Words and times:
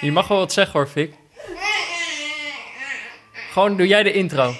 Je 0.00 0.12
mag 0.12 0.28
wel 0.28 0.38
wat 0.38 0.52
zeggen 0.52 0.72
hoor, 0.72 0.88
Fik. 0.88 1.14
Gewoon 3.52 3.76
doe 3.76 3.86
jij 3.86 4.02
de 4.02 4.12
intro. 4.12 4.54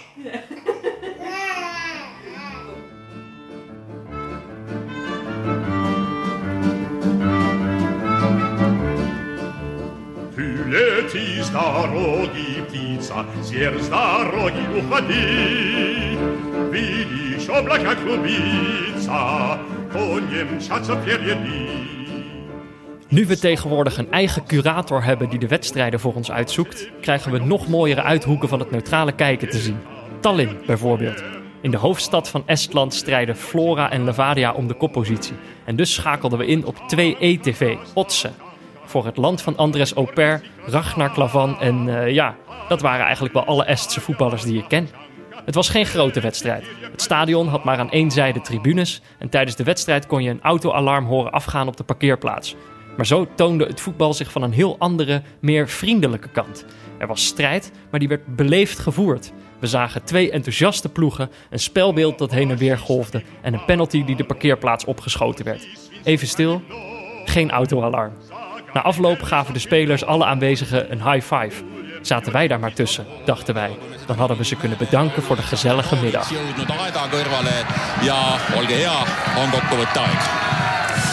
Лети 10.70 11.42
с 11.42 11.48
дороги, 11.48 12.62
птица, 12.68 13.27
зверь 13.42 13.80
с 13.80 13.88
дороги 13.88 14.64
уходи. 14.79 16.16
Видишь, 16.70 17.48
облака 17.48 17.96
клубится, 17.96 19.58
конем 19.92 20.56
мчатся 20.56 20.95
впереди. 20.95 22.04
Nu 23.09 23.25
we 23.25 23.39
tegenwoordig 23.39 23.97
een 23.97 24.11
eigen 24.11 24.45
curator 24.45 25.03
hebben 25.03 25.29
die 25.29 25.39
de 25.39 25.47
wedstrijden 25.47 25.99
voor 25.99 26.13
ons 26.13 26.31
uitzoekt, 26.31 26.89
krijgen 27.02 27.31
we 27.31 27.39
nog 27.39 27.67
mooiere 27.67 28.02
uithoeken 28.02 28.49
van 28.49 28.59
het 28.59 28.71
neutrale 28.71 29.11
kijken 29.11 29.49
te 29.49 29.57
zien. 29.57 29.80
Tallinn 30.20 30.57
bijvoorbeeld. 30.66 31.23
In 31.61 31.71
de 31.71 31.77
hoofdstad 31.77 32.30
van 32.30 32.44
Estland 32.45 32.94
strijden 32.94 33.35
Flora 33.35 33.91
en 33.91 34.03
Levadia 34.03 34.53
om 34.53 34.67
de 34.67 34.73
koppositie. 34.73 35.35
En 35.66 35.75
dus 35.75 35.94
schakelden 35.94 36.39
we 36.39 36.45
in 36.45 36.66
op 36.66 36.75
2E-TV, 36.75 37.77
Otse. 37.94 38.31
Voor 38.85 39.05
het 39.05 39.17
land 39.17 39.41
van 39.41 39.58
Andres 39.58 39.94
Auper, 39.94 40.41
Ragnar 40.66 41.11
Klavan 41.11 41.59
en 41.59 42.02
eh, 42.02 42.13
ja, 42.13 42.35
dat 42.67 42.81
waren 42.81 43.05
eigenlijk 43.05 43.33
wel 43.33 43.45
alle 43.45 43.66
Estse 43.66 44.02
voetballers 44.02 44.44
die 44.44 44.58
ik 44.58 44.67
ken. 44.67 44.89
Het 45.45 45.55
was 45.55 45.69
geen 45.69 45.85
grote 45.85 46.19
wedstrijd. 46.19 46.66
Het 46.91 47.02
stadion 47.02 47.47
had 47.47 47.63
maar 47.63 47.77
aan 47.77 47.91
één 47.91 48.11
zijde 48.11 48.41
tribunes 48.41 49.02
en 49.19 49.30
tijdens 49.30 49.55
de 49.55 49.63
wedstrijd 49.63 50.08
kon 50.08 50.23
je 50.23 50.30
een 50.30 50.41
autoalarm 50.41 51.05
horen 51.05 51.31
afgaan 51.31 51.67
op 51.67 51.77
de 51.77 51.83
parkeerplaats. 51.83 52.55
Maar 52.98 53.05
zo 53.05 53.27
toonde 53.35 53.66
het 53.66 53.81
voetbal 53.81 54.13
zich 54.13 54.31
van 54.31 54.41
een 54.41 54.52
heel 54.52 54.76
andere, 54.80 55.22
meer 55.40 55.70
vriendelijke 55.70 56.30
kant. 56.30 56.66
Er 56.98 57.08
was 57.08 57.26
strijd, 57.26 57.72
maar 57.92 58.00
die 58.00 58.09
werd 58.09 58.36
beleefd 58.36 58.80
gevoerd. 58.80 59.31
We 59.59 59.67
zagen 59.67 60.03
twee 60.03 60.31
enthousiaste 60.31 60.89
ploegen, 60.89 61.30
een 61.50 61.59
spelbeeld 61.59 62.17
dat 62.17 62.31
heen 62.31 62.52
en 62.52 62.58
weer 62.58 62.78
golfde 62.78 63.23
en 63.42 63.53
een 63.53 63.66
penalty 63.66 64.03
die 64.03 64.16
de 64.16 64.23
parkeerplaats 64.23 64.86
opgeschoten 64.86 65.45
werd. 65.45 65.67
Even 66.03 66.28
stil, 66.28 66.61
geen 67.25 67.52
autoalarm. 67.52 68.14
Na 68.73 68.81
afloop 68.81 69.22
gaven 69.22 69.53
de 69.53 69.59
spelers 69.59 70.06
alle 70.06 70.25
aanwezigen 70.25 70.91
een 70.91 71.12
high 71.12 71.34
five. 71.36 71.64
Zaten 72.02 72.31
wij 72.31 72.47
daar 72.47 72.59
maar 72.59 72.73
tussen, 72.73 73.06
dachten 73.25 73.53
wij. 73.53 73.78
Dan 74.06 74.17
hadden 74.17 74.38
we 74.38 74.45
ze 74.45 74.56
kunnen 74.56 74.78
bedanken 74.78 75.23
voor 75.23 75.36
de 75.36 75.41
gezellige 75.41 75.95
middag. 75.95 76.30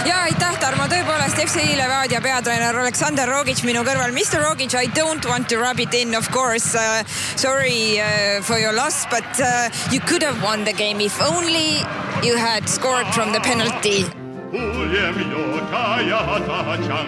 ja 0.04 0.41
Tarmo, 0.62 0.84
tõepoolest 0.86 1.40
FC 1.42 1.72
Levadia 1.74 2.20
peatreener 2.22 2.76
Aleksander 2.78 3.26
Rogic 3.26 3.64
minu 3.66 3.80
kõrval. 3.82 4.12
Mr 4.14 4.44
Rogic, 4.44 4.76
I 4.78 4.86
don't 4.94 5.24
want 5.26 5.48
to 5.50 5.58
rub 5.58 5.80
it 5.82 5.90
in 5.98 6.14
of 6.14 6.30
course 6.30 6.76
uh,. 6.78 7.02
Sorry 7.34 7.98
uh, 7.98 8.38
for 8.46 8.60
your 8.62 8.70
loss, 8.70 9.02
but 9.10 9.26
uh, 9.42 9.66
you 9.90 9.98
could 9.98 10.22
have 10.22 10.38
won 10.40 10.62
the 10.62 10.72
game 10.72 11.00
if 11.00 11.18
only 11.18 11.82
you 12.22 12.38
had 12.38 12.68
scored 12.70 13.10
from 13.10 13.32
the 13.34 13.40
penalty. 13.42 14.06
Uljem 14.54 15.18
jotaja 15.34 16.38
tahanka, 16.46 16.98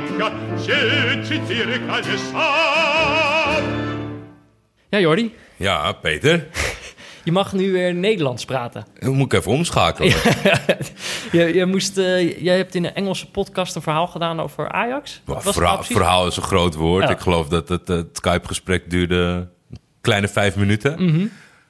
ja 4.91 5.01
Jori. 5.01 5.31
ja 5.61 5.95
Peeter 6.03 6.41
je 7.25 7.33
mag 7.33 7.53
nu 7.53 7.73
weer 7.73 7.95
Nederlands 7.95 8.45
praten. 8.45 8.87
Moet 9.01 9.33
ik 9.33 9.39
even 9.39 9.53
omschakelen. 9.53 10.09
Je, 11.33 11.55
je 11.55 11.67
moest, 11.67 11.99
eh, 11.99 12.43
jij 12.43 12.57
hebt 12.57 12.75
in 12.75 12.85
een 12.85 12.95
Engelse 12.95 13.31
podcast 13.31 13.75
een 13.75 13.83
verhaal 13.83 14.07
gedaan 14.07 14.41
over 14.41 14.69
Ajax. 14.73 15.21
Well, 15.25 15.41
verhaal, 15.41 15.83
verhaal 15.83 16.27
is 16.27 16.37
een 16.37 16.43
groot 16.43 16.75
woord. 16.75 17.03
Ja. 17.03 17.11
Ik 17.11 17.21
geloof 17.21 17.49
dat 17.49 17.69
het, 17.69 17.89
het 17.89 18.09
Skype-gesprek 18.13 18.91
duurde 18.91 19.17
een 19.71 19.79
kleine 20.01 20.29
vijf 20.29 20.57
minuten. 20.57 21.05
Mhm. 21.05 21.27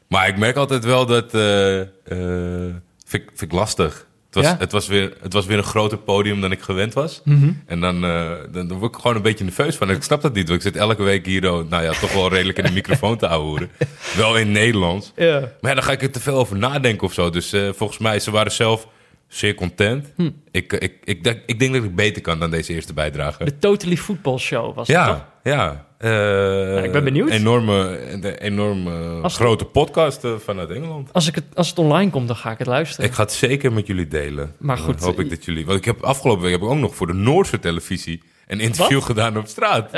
Maar 0.09 0.29
ik 0.29 0.39
merk 0.39 0.57
altijd 0.57 0.85
wel 0.85 1.07
dat... 1.07 1.35
eh 1.35 1.81
eh, 2.05 2.75
vind 3.05 3.41
ik 3.41 3.53
lastig. 3.53 4.07
Het 4.35 4.43
was, 4.43 4.53
Ja? 4.53 4.59
het, 4.59 4.73
was 4.73 4.87
weer, 4.87 5.13
het 5.23 5.33
was 5.33 5.47
weer 5.47 5.59
een 5.59 5.65
groter 5.65 5.99
podium 5.99 6.41
dan 6.41 6.53
ik 6.53 6.63
gewend 6.63 6.93
was. 6.93 7.21
Mhm. 7.25 7.53
En 7.67 7.81
dan, 7.81 8.05
eh, 8.05 8.31
dan, 8.53 8.69
dan 8.69 8.79
word 8.79 8.95
ik 8.95 9.01
gewoon 9.01 9.17
een 9.17 9.23
beetje 9.23 9.45
nerveus 9.45 9.77
van. 9.77 9.91
Ik 9.91 10.03
snap 10.03 10.23
dat 10.23 10.35
niet, 10.35 10.49
want 10.49 10.65
ik 10.65 10.73
zit 10.73 10.81
elke 10.81 11.03
week 11.03 11.27
hier... 11.27 11.53
oh, 11.53 11.71
nou 11.71 11.83
ja, 11.83 11.93
toch 11.93 12.13
wel 12.13 12.29
redelijk 12.29 12.59
in 12.59 12.65
de 12.65 12.73
microfoon 12.73 13.17
te 13.17 13.29
ouwehoeren. 13.29 13.71
Wel 14.17 14.37
in 14.37 14.53
Nederlands. 14.53 15.13
Ja. 15.17 15.41
Maar 15.41 15.71
ja, 15.71 15.75
dan 15.75 15.83
ga 15.83 15.93
ik 15.93 16.03
er 16.03 16.11
te 16.11 16.21
veel 16.21 16.37
over 16.37 16.57
nadenken 16.57 17.07
of 17.07 17.13
zo. 17.13 17.31
Dus 17.31 17.53
eh, 17.53 17.69
volgens 17.75 17.99
mij, 17.99 18.21
ze 18.21 18.31
waren 18.31 18.53
zelf 18.53 18.89
zeer 19.29 19.55
content. 19.55 20.13
Hm. 20.17 20.31
Ik, 20.51 20.73
ik, 20.73 20.95
ik, 21.05 21.25
denk, 21.25 21.41
ik 21.47 21.59
denk 21.59 21.75
dat 21.75 21.85
ik 21.85 21.95
beter 21.95 22.23
kan 22.23 22.39
dan 22.39 22.51
deze 22.51 22.73
eerste 22.73 22.93
bijdrage. 22.93 23.45
De 23.45 23.59
Totally 23.59 23.97
Football 23.97 24.39
Show 24.39 24.75
was 24.75 24.89
het 24.89 25.07
toch? 25.07 25.25
Ja, 25.43 25.87
ja. 26.05 26.77
Eh, 26.77 26.85
ik 26.85 26.93
ben 26.93 27.05
benieuwd. 27.05 27.31
Enorme, 27.31 27.99
een 28.13 28.25
enorme 28.25 29.21
Als- 29.23 29.37
grote 29.37 29.65
podcast 29.65 30.25
eh, 30.25 30.31
vanuit 30.45 30.71
Engeland. 30.71 31.13
Als, 31.13 31.29
ik 31.29 31.35
het, 31.35 31.45
als 31.55 31.69
het 31.69 31.79
online 31.79 32.11
komt, 32.11 32.27
dan 32.27 32.37
ga 32.37 32.51
ik 32.51 32.59
het 32.59 32.67
luisteren. 32.67 33.07
Ik 33.11 33.17
ga 33.17 33.23
het 33.23 33.33
zeker 33.33 33.73
met 33.73 33.87
jullie 33.87 34.09
delen. 34.09 34.55
Maar 34.59 34.77
Dan 34.77 34.85
goed, 34.85 35.01
hoop 35.01 35.19
ik 35.19 35.25
eh, 35.25 35.31
dat 35.31 35.45
jullie... 35.45 35.67
Want 35.67 35.79
ik 35.79 35.85
heb 35.85 36.03
afgelopen 36.03 36.43
week 36.43 36.53
heb 36.53 36.61
ik 36.63 36.69
ook 36.69 36.79
nog 36.79 36.95
voor 36.95 37.07
de 37.07 37.13
Noorse 37.13 37.59
televisie... 37.59 38.23
een 38.47 38.61
interview 38.61 38.97
Wat? 38.99 39.05
gedaan 39.07 39.37
op 39.37 39.47
straat. 39.47 39.91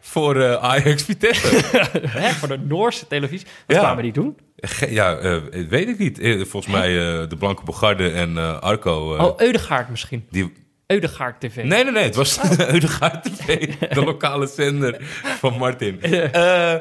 Voor 0.00 0.40
eh, 0.40 0.54
Ajax 0.54 1.02
Vitesse. 1.02 1.46
Voor 2.38 2.48
de 2.48 2.58
Noorse 2.58 3.06
televisie. 3.06 3.46
Wat 3.66 3.76
Ja. 3.76 3.82
kwamen 3.82 4.02
die 4.02 4.12
doen? 4.12 4.36
Ge- 4.56 4.92
ja, 4.92 5.16
eh, 5.16 5.36
weet 5.68 5.88
ik 5.88 5.98
niet. 5.98 6.18
Eh, 6.18 6.44
Volgens 6.44 6.72
mij 6.72 6.88
eh, 6.88 7.28
de 7.28 7.36
Blanke 7.38 7.64
Bogarde 7.64 8.10
en 8.10 8.38
eh, 8.38 8.58
Arco... 8.58 9.16
eh, 9.16 9.24
Oh, 9.24 9.40
Eudegaard 9.40 9.88
misschien. 9.90 10.26
die, 10.30 10.52
Eudegaard 10.86 11.40
TV. 11.40 11.56
Nee, 11.56 11.84
nee, 11.84 11.92
nee. 11.92 12.02
Het 12.02 12.14
was 12.14 12.38
Eudegaard 12.58 13.24
TV, 13.24 13.68
de 13.90 14.04
lokale 14.04 14.46
zender 14.46 14.96
van 15.38 15.58
Martin. 15.58 16.02
Eh, 16.02 16.74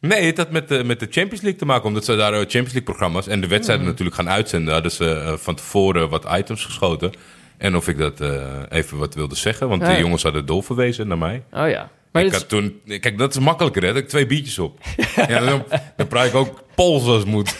nee, 0.00 0.26
het 0.26 0.36
had 0.36 0.50
met 0.50 0.68
de, 0.68 0.84
met 0.84 1.00
de 1.00 1.06
Champions 1.10 1.40
League 1.42 1.58
te 1.58 1.64
maken. 1.66 1.84
Omdat 1.86 2.04
ze 2.04 2.16
daar 2.16 2.32
eh, 2.32 2.38
Champions 2.38 2.72
League 2.72 2.82
programma's 2.82 3.26
en 3.28 3.40
de 3.40 3.46
wedstrijden 3.46 3.84
Hmm. 3.84 3.92
natuurlijk 3.92 4.16
gaan 4.16 4.30
uitzenden. 4.30 4.72
Hadden 4.72 4.92
ze 4.92 5.10
eh, 5.10 5.32
van 5.36 5.54
tevoren 5.54 6.08
wat 6.08 6.26
items 6.32 6.64
geschoten. 6.64 7.10
En 7.58 7.76
of 7.76 7.88
ik 7.88 7.98
dat 7.98 8.20
even 8.70 8.98
wat 8.98 9.14
wilde 9.14 9.34
zeggen. 9.36 9.68
Want 9.68 9.82
Ja, 9.82 9.94
de 9.94 10.00
jongens 10.00 10.22
hadden 10.22 10.46
doorverwezen 10.46 11.08
naar 11.08 11.18
mij. 11.18 11.42
Oh 11.52 11.68
ja. 11.68 11.90
Maar 12.16 12.24
ik 12.24 12.32
had 12.32 12.48
toen, 12.48 12.80
kijk, 13.00 13.18
dat 13.18 13.34
is 13.36 13.38
makkelijker, 13.42 13.82
hè? 13.82 13.88
Dat 13.92 14.02
ik 14.02 14.08
twee 14.08 14.26
biertjes 14.26 14.58
op. 14.58 14.78
ja, 15.28 15.40
dan, 15.40 15.64
dan 15.96 16.06
praat 16.06 16.26
ik 16.26 16.34
ook 16.34 16.62
Pools 16.74 17.04
als 17.06 17.24
moet. 17.24 17.56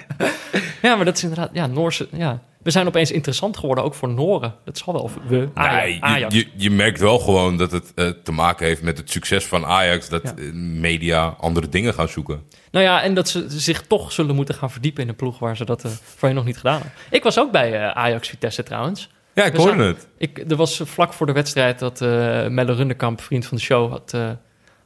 ja, 0.82 0.96
maar 0.96 1.04
dat 1.04 1.16
is 1.16 1.22
inderdaad... 1.22 1.50
Ja, 1.52 1.66
Noorse... 1.66 2.08
Ja. 2.12 2.42
We 2.62 2.70
zijn 2.70 2.86
opeens 2.86 3.10
interessant 3.10 3.56
geworden, 3.56 3.84
ook 3.84 3.94
voor 3.94 4.08
Noren. 4.08 4.54
Dat 4.64 4.78
zal 4.78 4.92
wel... 4.92 5.10
We, 5.28 5.48
Ajax. 5.54 6.00
Nee, 6.00 6.20
je, 6.20 6.36
je, 6.36 6.46
je 6.56 6.70
merkt 6.70 7.00
wel 7.00 7.18
gewoon 7.18 7.56
dat 7.56 7.70
het 7.72 7.92
eh, 7.94 8.08
te 8.08 8.32
maken 8.32 8.66
heeft 8.66 8.82
met 8.82 8.98
het 8.98 9.10
succes 9.10 9.44
van 9.44 9.66
Ajax. 9.66 10.08
Dat 10.08 10.22
Ja. 10.22 10.34
eh, 10.36 10.52
media 10.52 11.34
andere 11.40 11.68
dingen 11.68 11.94
gaan 11.94 12.08
zoeken. 12.08 12.42
Nou 12.70 12.84
ja, 12.84 13.02
en 13.02 13.14
dat 13.14 13.28
ze 13.28 13.44
zich 13.48 13.82
toch 13.82 14.12
zullen 14.12 14.34
moeten 14.34 14.54
gaan 14.54 14.70
verdiepen 14.70 15.02
in 15.02 15.08
een 15.08 15.16
ploeg... 15.16 15.38
waar 15.38 15.56
ze 15.56 15.64
dat 15.64 15.84
eh 15.84 15.90
voorheen 16.16 16.36
nog 16.36 16.46
niet 16.46 16.56
gedaan 16.56 16.72
hebben. 16.80 16.92
Ik 17.10 17.22
was 17.22 17.38
ook 17.38 17.52
bij 17.52 17.92
Ajax 17.92 18.28
Vitesse 18.28 18.62
trouwens. 18.62 19.08
Ja, 19.34 19.44
ik 19.44 19.54
hoorde 19.56 19.82
het. 19.84 20.08
Ik, 20.18 20.44
er 20.50 20.56
was 20.56 20.80
vlak 20.84 21.12
voor 21.12 21.26
de 21.26 21.32
wedstrijd 21.32 21.78
dat 21.78 22.00
eh 22.00 22.08
Melle 22.46 22.72
Rundekamp, 22.72 23.20
vriend 23.20 23.46
van 23.46 23.56
de 23.56 23.62
show, 23.62 23.90
had, 23.90 24.12
eh, 24.14 24.28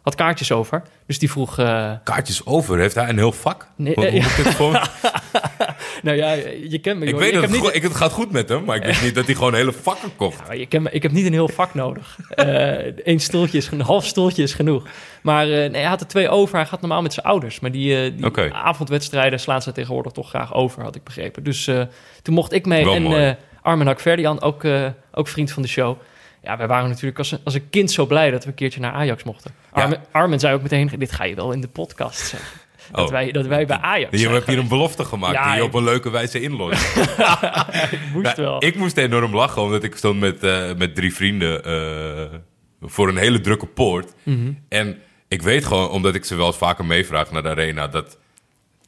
had 0.02 0.14
kaartjes 0.14 0.52
over. 0.52 0.82
Dus 1.06 1.18
die 1.18 1.30
vroeg... 1.30 1.58
eh, 1.58 1.92
Kaartjes 2.04 2.46
over, 2.46 2.78
heeft 2.78 2.94
hij 2.94 3.08
een 3.08 3.16
heel 3.18 3.32
vak? 3.32 3.66
Nee, 3.76 3.94
Hoe- 3.94 4.04
hoe 4.10 4.20
moet 4.20 4.30
ik 4.38 4.44
het 4.44 4.54
gewoon- 4.54 4.72
nou 6.02 6.16
ja, 6.16 6.32
je 6.68 6.78
kent 6.82 6.98
me. 6.98 7.06
ik 7.06 7.14
weet 7.16 7.32
dat 7.32 7.42
heb 7.42 7.50
het, 7.50 7.62
niet, 7.62 7.74
ik, 7.74 7.82
het 7.82 7.94
gaat 7.94 8.12
goed 8.12 8.30
met 8.32 8.48
hem, 8.48 8.64
maar 8.64 8.76
ik 8.76 8.84
weet 8.84 9.02
niet 9.02 9.14
dat 9.14 9.26
hij 9.26 9.34
gewoon 9.34 9.54
hele 9.54 9.72
vakken 9.72 10.16
kocht. 10.16 10.46
maar 10.46 10.56
je 10.56 10.66
kent 10.66 10.82
me, 10.82 10.90
ik 10.90 11.02
heb 11.02 11.12
niet 11.12 11.26
een 11.26 11.32
heel 11.32 11.48
vak 11.48 11.74
nodig. 11.74 12.18
Eén 13.04 13.20
stoeltje 13.20 13.58
is, 13.58 13.70
een 13.70 13.80
half 13.80 14.06
stoeltje 14.06 14.42
is 14.42 14.54
genoeg. 14.54 14.86
Maar 15.22 15.46
nee, 15.46 15.70
hij 15.70 15.82
had 15.84 16.00
er 16.00 16.06
twee 16.06 16.28
over. 16.28 16.56
Hij 16.56 16.66
gaat 16.66 16.80
normaal 16.80 17.02
met 17.02 17.12
zijn 17.12 17.26
ouders. 17.26 17.60
Maar 17.60 17.70
die, 17.70 18.14
die 18.14 18.54
avondwedstrijden 18.54 19.40
slaan 19.40 19.62
ze 19.62 19.72
tegenwoordig 19.72 20.12
toch 20.12 20.28
graag 20.28 20.54
over, 20.54 20.82
had 20.82 20.94
ik 20.96 21.04
begrepen. 21.04 21.42
Dus 21.42 21.64
toen 22.22 22.34
mocht 22.34 22.52
ik 22.52 22.66
mee. 22.66 22.84
Wel 22.84 22.94
en 22.94 23.38
Armen 23.64 23.86
Hakverdian, 23.86 24.40
ook, 24.40 24.64
eh, 24.64 24.86
ook 25.12 25.28
vriend 25.28 25.52
van 25.52 25.62
de 25.62 25.68
show. 25.68 25.96
Ja, 26.42 26.56
wij 26.56 26.66
waren 26.66 26.88
natuurlijk 26.88 27.18
als 27.18 27.30
een, 27.32 27.38
als 27.44 27.54
een 27.54 27.70
kind 27.70 27.90
zo 27.90 28.06
blij 28.06 28.30
dat 28.30 28.42
we 28.44 28.48
een 28.48 28.54
keertje 28.54 28.80
naar 28.80 28.92
Ajax 28.92 29.22
mochten. 29.22 29.54
Ja. 29.74 29.96
Armen 30.10 30.40
zei 30.40 30.54
ook 30.54 30.62
meteen, 30.62 30.90
dit 30.98 31.12
ga 31.12 31.24
je 31.24 31.34
wel 31.34 31.52
in 31.52 31.60
de 31.60 31.68
podcast 31.68 32.26
zeggen. 32.26 32.60
Dat, 32.92 33.04
Oh. 33.04 33.10
wij, 33.10 33.32
dat 33.32 33.46
wij 33.46 33.66
bij 33.66 33.76
Ajax 33.76 34.20
Je 34.20 34.28
hebt 34.28 34.46
hier 34.46 34.58
een 34.58 34.68
belofte 34.68 35.04
gemaakt 35.04 35.34
Ja, 35.34 35.46
die 35.48 35.54
je 35.54 35.64
op 35.64 35.74
een 35.74 35.84
leuke 35.84 36.10
wijze 36.10 36.40
inlost. 36.40 36.96
moest 38.14 38.36
wel. 38.36 38.64
ik 38.64 38.76
moest 38.76 38.96
enorm 38.96 39.34
lachen, 39.34 39.62
omdat 39.62 39.82
ik 39.82 39.96
stond 39.96 40.20
met, 40.20 40.42
eh, 40.42 40.74
met 40.76 40.94
drie 40.94 41.14
vrienden 41.14 41.64
eh, 41.64 42.38
voor 42.80 43.08
een 43.08 43.16
hele 43.16 43.40
drukke 43.40 43.66
poort. 43.66 44.14
Mhm. 44.22 44.52
En 44.68 44.98
ik 45.28 45.42
weet 45.42 45.64
gewoon, 45.64 45.88
omdat 45.88 46.14
ik 46.14 46.24
ze 46.24 46.34
wel 46.34 46.46
eens 46.46 46.56
vaker 46.56 46.84
meevraag 46.84 47.30
naar 47.30 47.42
de 47.42 47.48
arena, 47.48 47.88
dat 47.88 48.18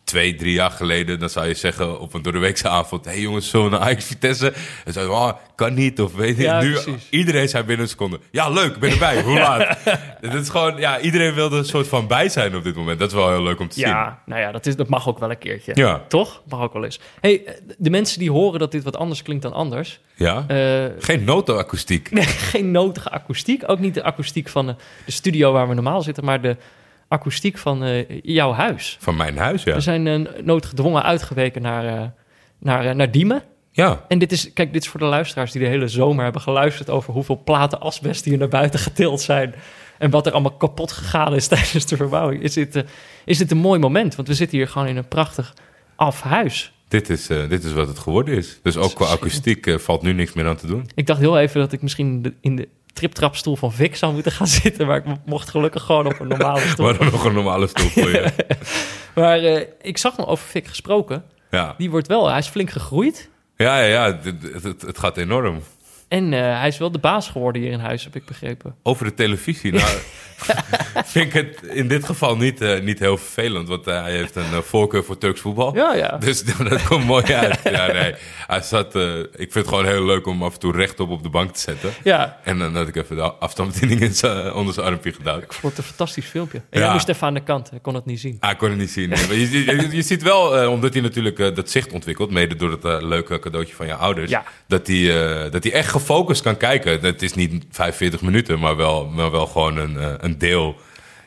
twee, 0.06 0.34
drie 0.34 0.52
jaar 0.52 0.70
geleden, 0.70 1.18
dan 1.18 1.30
zou 1.30 1.46
je 1.46 1.54
zeggen 1.54 2.00
op 2.00 2.14
een 2.14 2.22
doordeweekse 2.22 2.68
avond: 2.68 3.04
hé 3.04 3.10
hey 3.10 3.20
jongens, 3.20 3.48
zo 3.48 3.68
naar 3.68 3.80
Ajax 3.80 4.04
Vitesse. 4.04 4.52
En 4.84 4.92
zo, 4.92 5.10
oh, 5.10 5.32
kan 5.54 5.74
niet, 5.74 6.00
of 6.00 6.14
weet 6.14 6.36
je. 6.36 6.42
Ja, 6.42 6.60
nu, 6.60 6.72
precies. 6.72 7.06
iedereen 7.10 7.48
zei 7.48 7.64
binnen 7.64 7.84
een 7.84 7.90
seconde: 7.90 8.20
ja, 8.30 8.48
leuk, 8.48 8.78
ben 8.78 8.90
erbij. 8.90 9.22
Hoe 9.22 9.38
laat? 9.38 9.78
Het 10.20 10.34
is 10.34 10.48
gewoon, 10.48 10.76
ja, 10.76 11.00
iedereen 11.00 11.34
wilde 11.34 11.56
een 11.56 11.64
soort 11.64 11.88
van 11.88 12.06
bij 12.06 12.28
zijn 12.28 12.56
op 12.56 12.64
dit 12.64 12.74
moment. 12.76 12.98
Dat 12.98 13.08
is 13.08 13.14
wel 13.14 13.30
heel 13.30 13.42
leuk 13.42 13.60
om 13.60 13.68
te 13.68 13.74
zien. 13.78 13.88
Ja, 13.88 14.22
nou 14.26 14.40
ja, 14.40 14.52
dat, 14.52 14.66
is, 14.66 14.76
dat 14.76 14.88
mag 14.88 15.08
ook 15.08 15.18
wel 15.18 15.30
een 15.30 15.38
keertje. 15.38 15.72
Ja. 15.74 16.04
Toch? 16.08 16.42
Mag 16.48 16.60
ook 16.60 16.72
wel 16.72 16.84
eens. 16.84 17.00
hey, 17.20 17.58
de 17.78 17.90
mensen 17.90 18.18
die 18.18 18.30
horen 18.30 18.58
dat 18.58 18.72
dit 18.72 18.84
wat 18.84 18.96
anders 18.96 19.22
klinkt 19.22 19.42
dan 19.42 19.52
anders. 19.52 20.00
Ja? 20.14 20.44
eh, 20.48 20.84
Geen 20.98 21.24
noto-akoestiek. 21.24 22.10
Nee, 22.16 22.24
geen 22.24 22.70
notige 22.70 23.10
akoestiek. 23.10 23.62
Ook 23.66 23.78
niet 23.78 23.94
de 23.94 24.02
akoestiek 24.02 24.48
van 24.48 24.66
de 24.66 24.76
studio 25.06 25.52
waar 25.52 25.68
we 25.68 25.74
normaal 25.74 26.02
zitten, 26.02 26.24
maar 26.24 26.40
de 26.40 26.56
akoestiek 27.08 27.58
van 27.58 27.82
eh, 27.84 28.04
jouw 28.22 28.52
huis. 28.52 28.96
Van 29.00 29.16
mijn 29.16 29.38
huis, 29.38 29.62
ja. 29.62 29.74
We 29.74 29.80
zijn 29.80 30.06
eh, 30.06 30.42
noodgedwongen 30.42 31.02
uitgeweken 31.02 31.62
naar, 31.62 31.86
eh, 31.86 32.06
naar, 32.58 32.96
naar 32.96 33.10
Diemen. 33.10 33.42
Ja, 33.72 34.04
En 34.08 34.18
dit 34.18 34.32
is, 34.32 34.52
kijk, 34.52 34.72
dit 34.72 34.82
is 34.82 34.88
voor 34.88 35.00
de 35.00 35.06
luisteraars 35.06 35.52
die 35.52 35.62
de 35.62 35.68
hele 35.68 35.88
zomer 35.88 36.24
hebben 36.24 36.42
geluisterd 36.42 36.90
over 36.90 37.12
hoeveel 37.12 37.40
platen 37.44 37.80
asbest 37.80 38.24
hier 38.24 38.38
naar 38.38 38.48
buiten 38.48 38.80
getild 38.80 39.20
zijn. 39.20 39.54
En 39.98 40.10
wat 40.10 40.26
er 40.26 40.32
allemaal 40.32 40.56
kapot 40.56 40.92
gegaan 40.92 41.34
is 41.34 41.46
tijdens 41.56 41.86
de 41.86 41.96
verbouwing. 41.96 42.42
Is 42.42 42.52
dit, 42.52 42.84
is 43.24 43.38
dit 43.38 43.50
een 43.50 43.56
mooi 43.58 43.80
moment? 43.80 44.14
Want 44.14 44.28
we 44.28 44.34
zitten 44.34 44.58
hier 44.58 44.68
gewoon 44.68 44.86
in 44.88 44.96
een 44.96 45.08
prachtig 45.08 45.54
af 45.96 46.20
huis. 46.20 46.72
dit 46.88 47.10
is, 47.10 47.26
dit 47.26 47.64
is 47.64 47.72
wat 47.72 47.88
het 47.88 47.98
geworden 47.98 48.34
is. 48.36 48.58
Dus 48.62 48.76
ook 48.76 48.94
qua 48.94 49.06
akoestiek 49.06 49.80
valt 49.80 50.02
nu 50.02 50.12
niks 50.12 50.32
meer 50.32 50.46
aan 50.46 50.56
te 50.56 50.66
doen. 50.66 50.88
Ik 50.94 51.06
dacht 51.06 51.20
heel 51.20 51.38
even 51.38 51.60
dat 51.60 51.72
ik 51.72 51.82
misschien 51.82 52.22
de- 52.22 52.34
in 52.40 52.56
de 52.56 52.68
triptrapstoel 52.96 53.56
van 53.56 53.72
Vic 53.72 53.96
zou 53.96 54.12
moeten 54.12 54.32
gaan 54.32 54.46
zitten. 54.62 54.86
Maar 54.86 54.96
ik 54.96 55.04
mo- 55.04 55.20
mocht 55.24 55.48
gelukkig 55.50 55.82
gewoon 55.82 56.06
op 56.06 56.20
een 56.20 56.28
normale 56.28 56.60
stoel. 56.72 56.86
hadden 56.86 57.10
nog 57.12 57.24
een 57.24 57.34
normale 57.34 57.66
stoel 57.66 57.88
voor 57.88 58.10
je. 58.10 58.32
Maar 59.14 59.38
eh, 59.38 59.62
ik 59.82 59.98
zag 59.98 60.16
nog 60.16 60.26
over 60.26 60.46
Vic 60.48 60.66
gesproken. 60.66 61.24
Ja, 61.50 61.74
Die 61.78 61.90
wordt 61.90 62.06
wel, 62.06 62.28
hij 62.28 62.38
is 62.38 62.46
flink 62.48 62.70
gegroeid. 62.70 63.28
ja, 63.56 63.80
ja, 63.80 63.86
ja 64.08 64.18
het, 64.62 64.82
het 64.82 64.98
gaat 64.98 65.16
enorm. 65.16 65.62
En 66.08 66.32
eh, 66.32 66.58
hij 66.58 66.68
is 66.68 66.78
wel 66.78 66.90
de 66.90 66.98
baas 66.98 67.28
geworden 67.28 67.62
hier 67.62 67.70
in 67.72 67.78
huis, 67.80 68.04
heb 68.04 68.16
ik 68.16 68.24
begrepen. 68.24 68.74
Over 68.82 69.04
de 69.04 69.14
televisie. 69.14 69.72
Nou, 69.72 69.88
vind 71.04 71.26
ik 71.26 71.32
het 71.32 71.62
in 71.72 71.88
dit 71.88 72.04
geval 72.04 72.36
niet, 72.36 72.60
eh, 72.60 72.80
niet 72.80 72.98
heel 72.98 73.16
vervelend. 73.16 73.68
Want 73.68 73.86
eh, 73.86 74.02
hij 74.02 74.12
heeft 74.12 74.36
een 74.36 74.62
voorkeur 74.62 75.04
voor 75.04 75.18
Turks 75.18 75.40
voetbal. 75.40 75.74
Ja, 75.74 75.94
ja. 75.94 76.16
Dus 76.18 76.42
dat 76.68 76.82
komt 76.82 77.04
mooi 77.04 77.34
uit. 77.34 77.60
Ja, 77.64 77.86
nee. 77.92 78.14
Hij 78.46 78.60
zat, 78.60 78.94
ik 78.94 79.36
vind 79.36 79.54
het 79.54 79.68
gewoon 79.68 79.86
heel 79.86 80.04
leuk 80.04 80.26
om 80.26 80.42
af 80.42 80.52
en 80.54 80.60
toe 80.60 80.72
rechtop 80.72 81.10
op 81.10 81.22
de 81.22 81.28
bank 81.28 81.52
te 81.54 81.60
zetten. 81.60 81.90
Ja, 82.04 82.40
En 82.44 82.58
dan 82.58 82.76
had 82.76 82.88
ik 82.88 82.96
even 82.96 83.16
de 83.16 83.32
afstandsbediening 83.32 84.00
in 84.00 84.14
zijn- 84.14 84.52
onder 84.52 84.74
zijn 84.74 84.86
armpje 84.86 85.12
gedaan. 85.12 85.38
ik 85.42 85.52
vond 85.52 85.76
het 85.76 85.78
een 85.78 85.88
fantastisch 85.88 86.26
filmpje. 86.26 86.62
En 86.70 86.80
Ja. 86.80 86.92
moest 86.92 87.08
even 87.08 87.26
aan 87.26 87.34
de 87.34 87.42
kant, 87.42 87.72
ik 87.72 87.82
kon 87.82 87.94
het 87.94 88.06
niet 88.06 88.20
zien. 88.20 88.36
Ah, 88.40 88.50
ik 88.50 88.58
kon 88.58 88.68
het 88.68 88.78
niet 88.78 88.90
zien. 88.90 89.08
nee. 89.08 89.26
Maar 89.26 89.36
je, 89.36 89.64
je, 89.64 89.88
je 89.96 90.02
ziet 90.02 90.22
wel, 90.22 90.70
omdat 90.70 90.92
hij 90.92 91.02
natuurlijk 91.02 91.36
dat 91.56 91.70
zicht 91.70 91.92
ontwikkelt, 91.92 92.30
mede 92.30 92.56
door 92.56 92.70
het 92.70 93.02
leuke 93.02 93.38
cadeautje 93.38 93.74
van 93.74 93.86
je 93.86 93.94
ouders, 93.94 94.30
Ja. 94.30 94.44
dat, 94.68 94.86
hij, 94.86 95.50
dat 95.50 95.62
hij 95.62 95.72
echt 95.72 95.88
gefocust 95.98 96.42
kan 96.42 96.56
kijken. 96.56 97.00
Het 97.00 97.22
is 97.22 97.34
niet 97.34 97.64
45 97.70 98.22
minuten, 98.22 98.58
maar 98.58 98.76
wel, 98.76 99.06
maar 99.06 99.30
wel 99.30 99.46
gewoon 99.46 99.76
een, 99.76 99.98
eh, 99.98 100.12
een 100.18 100.38
deel. 100.38 100.74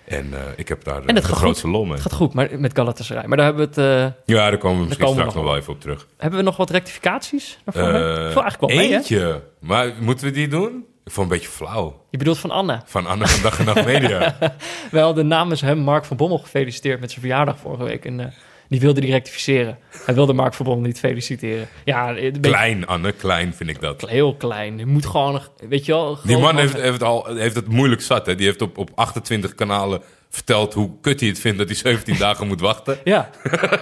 En 0.05 0.33
eh, 0.33 0.39
ik 0.55 0.67
heb 0.67 0.83
daar 0.83 1.01
En 1.05 1.15
het 1.15 1.25
de 1.25 1.35
grootste 1.35 1.65
goed. 1.65 1.75
lol 1.75 1.83
mee. 1.83 1.93
Het 1.93 2.01
gaat 2.01 2.13
goed 2.13 2.33
maar, 2.33 2.49
met 2.59 2.75
Galatasaray. 2.75 3.25
Maar 3.27 3.37
daar 3.37 3.45
hebben 3.45 3.69
we, 3.73 3.81
het, 3.81 4.13
eh, 4.25 4.35
Ja, 4.35 4.49
daar 4.49 4.57
komen 4.57 4.79
we 4.79 4.85
misschien 4.85 5.05
komen 5.05 5.23
we 5.23 5.29
straks 5.29 5.35
nog 5.35 5.43
nog 5.43 5.43
wel 5.43 5.57
even 5.57 5.73
op 5.73 5.81
terug. 5.81 6.07
hebben 6.17 6.39
we 6.39 6.45
nog 6.45 6.57
wat 6.57 6.69
rectificaties 6.69 7.59
daarvoor? 7.65 7.91
Mee? 7.91 8.01
Veel 8.31 8.41
eigenlijk 8.41 8.59
wel 8.59 8.75
mee, 8.75 8.93
eentje. 8.93 9.43
Maar 9.59 9.93
moeten 9.99 10.25
we 10.25 10.31
die 10.31 10.47
doen? 10.47 10.85
Ik 11.05 11.11
vond 11.15 11.31
een 11.31 11.37
beetje 11.37 11.51
flauw. 11.51 12.05
Je 12.09 12.17
bedoelt 12.17 12.37
van 12.37 12.51
Anne. 12.51 12.81
Van 12.85 13.05
Anne 13.05 13.27
van 13.27 13.41
Dag 13.41 13.59
en 13.59 13.65
Nacht 13.65 13.85
Media. 13.85 14.37
We 14.91 14.99
hadden 14.99 15.27
namens 15.27 15.61
hem 15.61 15.77
Mark 15.77 16.05
van 16.05 16.17
Bommel 16.17 16.37
gefeliciteerd 16.37 16.99
met 16.99 17.09
zijn 17.09 17.21
verjaardag 17.21 17.57
vorige 17.59 17.83
week. 17.83 18.05
En 18.05 18.33
die 18.69 18.79
wilde 18.79 19.01
die 19.01 19.11
rectificeren. 19.11 19.77
Hij 20.05 20.13
wilde 20.13 20.33
Mark 20.33 20.57
Bommel 20.57 20.79
niet 20.79 20.99
feliciteren. 20.99 21.67
Ja, 21.85 22.15
klein, 22.41 22.87
Anne, 22.87 23.11
klein 23.11 23.53
vind 23.53 23.69
ik 23.69 23.81
dat. 23.81 24.09
heel 24.09 24.35
klein. 24.35 24.77
Je 24.77 24.85
moet 24.85 25.05
gewoon, 25.05 25.41
weet 25.67 25.85
je 25.85 25.91
wel... 25.91 26.19
Die 26.23 26.37
man 26.37 26.57
heeft, 26.57 26.81
heeft, 26.81 27.03
al, 27.03 27.25
heeft 27.25 27.55
het 27.55 27.67
moeilijk 27.67 28.01
zat. 28.01 28.25
Hè? 28.25 28.35
Die 28.35 28.45
heeft 28.45 28.61
op, 28.61 28.77
op 28.77 28.89
28 28.95 29.55
kanalen 29.55 30.01
verteld 30.29 30.73
hoe 30.73 30.91
kut 31.01 31.19
hij 31.19 31.29
het 31.29 31.39
vindt 31.39 31.57
dat 31.57 31.67
hij 31.67 31.75
17 31.75 32.17
dagen 32.27 32.47
moet 32.47 32.61
wachten. 32.61 32.97
Ja, 33.03 33.29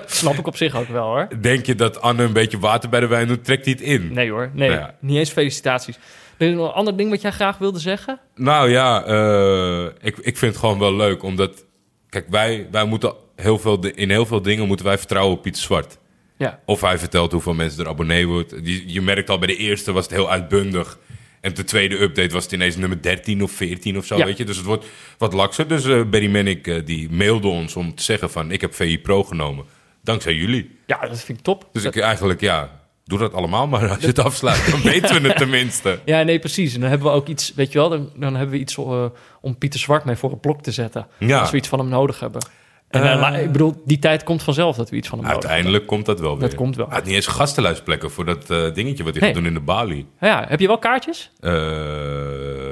snap 0.06 0.34
ik 0.34 0.48
op 0.48 0.58
zich 0.58 0.76
ook 0.76 0.88
wel 0.88 1.06
hoor. 1.06 1.28
Denk 1.42 1.66
je 1.66 1.76
dat 1.76 2.02
Anne 2.02 2.24
een 2.24 2.34
beetje 2.34 2.60
water 2.60 2.90
bij 2.90 3.00
de 3.00 3.08
wijn 3.08 3.28
doet, 3.28 3.46
trekt 3.46 3.66
hij 3.66 3.74
het 3.74 3.84
in? 3.84 4.14
Nee 4.14 4.32
hoor, 4.32 4.50
nee. 4.54 4.70
Nou 4.70 4.82
ja. 4.82 4.96
Niet 5.00 5.18
eens 5.18 5.32
felicitaties. 5.32 5.98
Er 6.38 6.48
is 6.48 6.54
nog 6.54 6.68
een 6.68 6.74
ander 6.74 6.98
ding 6.98 7.10
wat 7.10 7.22
jij 7.22 7.32
graag 7.32 7.58
wilde 7.58 7.80
zeggen? 7.80 8.20
Nou 8.36 8.70
ja, 8.70 9.06
eh, 9.06 9.86
ik, 10.02 10.18
ik 10.18 10.38
vind 10.38 10.52
het 10.52 10.58
gewoon 10.58 10.80
wel 10.80 10.96
leuk. 10.96 11.24
Omdat, 11.24 11.66
kijk, 12.10 12.26
wij, 12.30 12.68
wij 12.72 12.86
moeten 12.86 13.14
heel 13.42 13.60
veel, 13.60 13.80
in 13.86 14.10
heel 14.10 14.26
veel 14.26 14.42
dingen 14.42 14.68
moeten 14.68 14.86
wij 14.86 14.98
vertrouwen 14.98 15.36
op 15.36 15.42
Pieter 15.42 15.62
Zwart. 15.62 15.98
Ja, 16.38 16.60
Of 16.66 16.82
hij 16.82 16.98
vertelt 16.98 17.32
hoeveel 17.32 17.54
mensen 17.54 17.84
er 17.84 17.90
abonnee 17.90 18.28
wordt. 18.28 18.56
Je 18.86 19.02
merkt 19.02 19.30
al 19.30 19.38
bij 19.38 19.48
de 19.48 19.56
eerste 19.56 19.92
was 19.92 20.04
het 20.04 20.14
heel 20.14 20.32
uitbundig. 20.32 21.00
En 21.42 21.54
de 21.54 21.64
tweede 21.64 22.02
update 22.02 22.34
was 22.34 22.44
het 22.44 22.52
ineens 22.54 22.76
nummer 22.76 23.02
13 23.02 23.44
of 23.44 23.52
14 23.52 23.98
of 23.98 24.06
zo, 24.06 24.18
Ja. 24.18 24.26
weet 24.26 24.38
je. 24.38 24.46
Dus 24.46 24.58
het 24.58 24.66
wordt 24.66 24.86
wat 25.18 25.34
lakser. 25.34 25.68
Dus 25.68 25.86
eh 25.86 26.02
Barry 26.04 26.58
eh, 26.64 26.86
die 26.86 27.12
mailde 27.12 27.48
ons 27.48 27.76
om 27.76 27.96
te 27.96 28.04
zeggen 28.04 28.30
van... 28.30 28.52
ik 28.52 28.62
heb 28.62 28.74
VI 28.74 29.00
Pro 29.00 29.24
genomen. 29.24 29.66
Dankzij 30.04 30.34
jullie. 30.34 30.78
ja 30.86 31.00
dat 31.00 31.24
vind 31.24 31.38
ik 31.38 31.44
top. 31.44 31.70
Dus 31.72 31.84
ik 31.84 31.98
eigenlijk, 31.98 32.42
ja, 32.42 32.80
doe 33.06 33.20
dat 33.20 33.34
allemaal 33.34 33.68
maar 33.68 33.90
als 33.90 34.00
je 34.02 34.08
het 34.08 34.20
afsluit. 34.20 34.72
Dan 34.72 34.82
weten 34.92 35.22
we 35.22 35.28
het 35.28 35.38
tenminste. 35.38 36.00
Ja, 36.06 36.24
nee, 36.24 36.40
precies. 36.40 36.74
En 36.74 36.80
dan 36.80 36.90
hebben 36.90 37.08
we 37.08 37.14
ook 37.14 37.28
iets, 37.28 37.54
weet 37.54 37.72
je 37.72 37.78
wel, 37.78 37.90
dan, 37.90 38.10
dan 38.16 38.36
hebben 38.36 38.56
we 38.56 38.62
iets 38.62 38.78
eh, 38.78 39.06
om 39.42 39.58
Pieter 39.58 39.80
Zwart 39.80 40.06
mee 40.06 40.16
voor 40.16 40.30
het 40.32 40.42
blok 40.42 40.62
te 40.62 40.72
zetten. 40.72 41.08
Ja. 41.18 41.40
Als 41.40 41.52
we 41.52 41.58
iets 41.58 41.68
van 41.68 41.80
hem 41.80 41.88
nodig 41.90 42.20
hebben. 42.20 42.42
En 42.90 43.04
eh, 43.04 43.34
Eh. 43.36 43.44
ik 43.44 43.52
bedoel, 43.52 43.82
die 43.86 44.00
tijd 44.00 44.24
komt 44.24 44.44
vanzelf 44.44 44.76
dat 44.76 44.90
we 44.90 44.96
iets 44.96 45.08
van 45.08 45.20
hem 45.20 45.28
Uiteindelijk 45.28 45.88
komt 45.88 46.06
dat 46.06 46.20
wel 46.20 46.32
weer. 46.38 46.48
Dat 46.48 46.56
komt 46.56 46.76
wel. 46.76 46.86
Hij 46.88 46.96
had 46.96 47.06
niet 47.06 47.16
eens 47.16 47.28
gastenluisplekken 47.28 48.12
voor 48.12 48.26
dat 48.26 48.50
eh, 48.50 48.74
dingetje 48.74 49.04
wat 49.04 49.14
hij 49.14 49.22
Nee. 49.22 49.34
gaat 49.34 49.34
doen 49.34 49.46
in 49.48 49.54
de 49.54 49.60
Bali. 49.60 50.08
Ja, 50.20 50.46
heb 50.48 50.60
je 50.60 50.68
wel 50.68 50.78
kaartjes? 50.78 51.32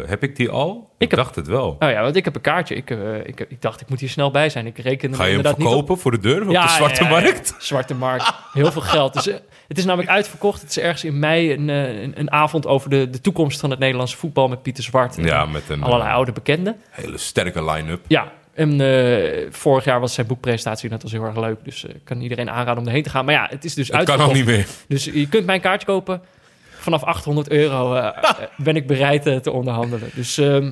Heb 0.07 0.23
ik 0.23 0.35
die 0.35 0.49
al? 0.49 0.89
Ik, 0.97 1.09
heb- 1.09 1.19
dacht 1.19 1.35
het 1.35 1.47
wel. 1.47 1.75
Nou 1.79 1.91
ja, 1.91 2.01
want 2.01 2.15
ik 2.15 2.25
heb 2.25 2.35
een 2.35 2.41
kaartje. 2.41 2.75
Ik, 2.75 2.89
ik, 3.23 3.39
ik 3.49 3.61
dacht, 3.61 3.81
ik 3.81 3.89
moet 3.89 3.99
hier 3.99 4.09
snel 4.09 4.31
bij 4.31 4.49
zijn. 4.49 4.65
Ik 4.65 4.77
reken 4.77 5.15
Ga 5.15 5.23
je 5.23 5.37
hem 5.37 5.45
op. 5.45 5.55
verkopen 5.59 5.97
voor 5.97 6.11
de 6.11 6.19
deur 6.19 6.41
op 6.45 6.51
Ja, 6.51 6.61
de 6.63 6.69
zwarte 6.71 7.03
ja, 7.03 7.09
ja, 7.09 7.15
ja. 7.15 7.21
markt? 7.21 7.55
Zwarte 7.59 7.95
markt. 7.95 8.33
Heel 8.53 8.71
veel 8.71 8.81
geld. 8.81 9.13
Dus, 9.13 9.25
het 9.67 9.77
is 9.77 9.85
namelijk 9.85 10.09
uitverkocht. 10.11 10.61
Het 10.61 10.69
is 10.69 10.77
ergens 10.79 11.03
in 11.03 11.19
mei 11.19 11.53
een, 11.53 11.67
een, 11.69 12.19
een 12.19 12.31
avond 12.31 12.67
over 12.67 12.89
de, 12.89 13.09
de 13.09 13.21
toekomst 13.21 13.59
van 13.59 13.69
het 13.69 13.79
Nederlandse 13.79 14.17
voetbal 14.17 14.47
met 14.47 14.61
Pieter 14.61 14.83
Zwart. 14.83 15.17
En 15.17 15.23
Ja, 15.25 15.45
met 15.45 15.69
een 15.69 15.83
allerlei 15.83 16.11
oude 16.11 16.31
bekenden. 16.31 16.75
hele 16.89 17.17
sterke 17.17 17.63
line-up. 17.71 17.99
Ja, 18.07 18.31
en 18.55 18.81
eh, 18.81 19.47
vorig 19.51 19.83
jaar 19.85 19.99
was 19.99 20.13
zijn 20.13 20.27
boekpresentatie 20.27 20.89
net 20.89 21.03
als 21.03 21.11
heel 21.11 21.23
erg 21.23 21.37
leuk. 21.37 21.57
Dus 21.63 21.85
eh, 21.85 21.95
ik 21.95 22.01
kan 22.03 22.21
iedereen 22.21 22.49
aanraden 22.49 22.81
om 22.81 22.87
erheen 22.87 23.03
te 23.03 23.09
gaan. 23.09 23.25
Maar 23.25 23.33
ja, 23.33 23.47
het 23.49 23.65
is 23.65 23.73
dus 23.73 23.87
Het 23.87 24.03
kan 24.03 24.19
al 24.19 24.31
niet 24.33 24.45
meer. 24.45 24.67
Dus 24.87 25.03
je 25.05 25.27
kunt 25.29 25.45
mijn 25.45 25.61
kaartje 25.61 25.87
kopen. 25.87 26.21
Vanaf 26.69 27.03
800 27.03 27.49
euro 27.49 27.93
eh, 27.95 28.05
eh, 28.23 28.47
ben 28.57 28.75
ik 28.75 28.87
bereid 28.87 29.25
eh, 29.25 29.35
te 29.37 29.51
onderhandelen. 29.51 30.09
Dus 30.13 30.37
ehm, 30.37 30.71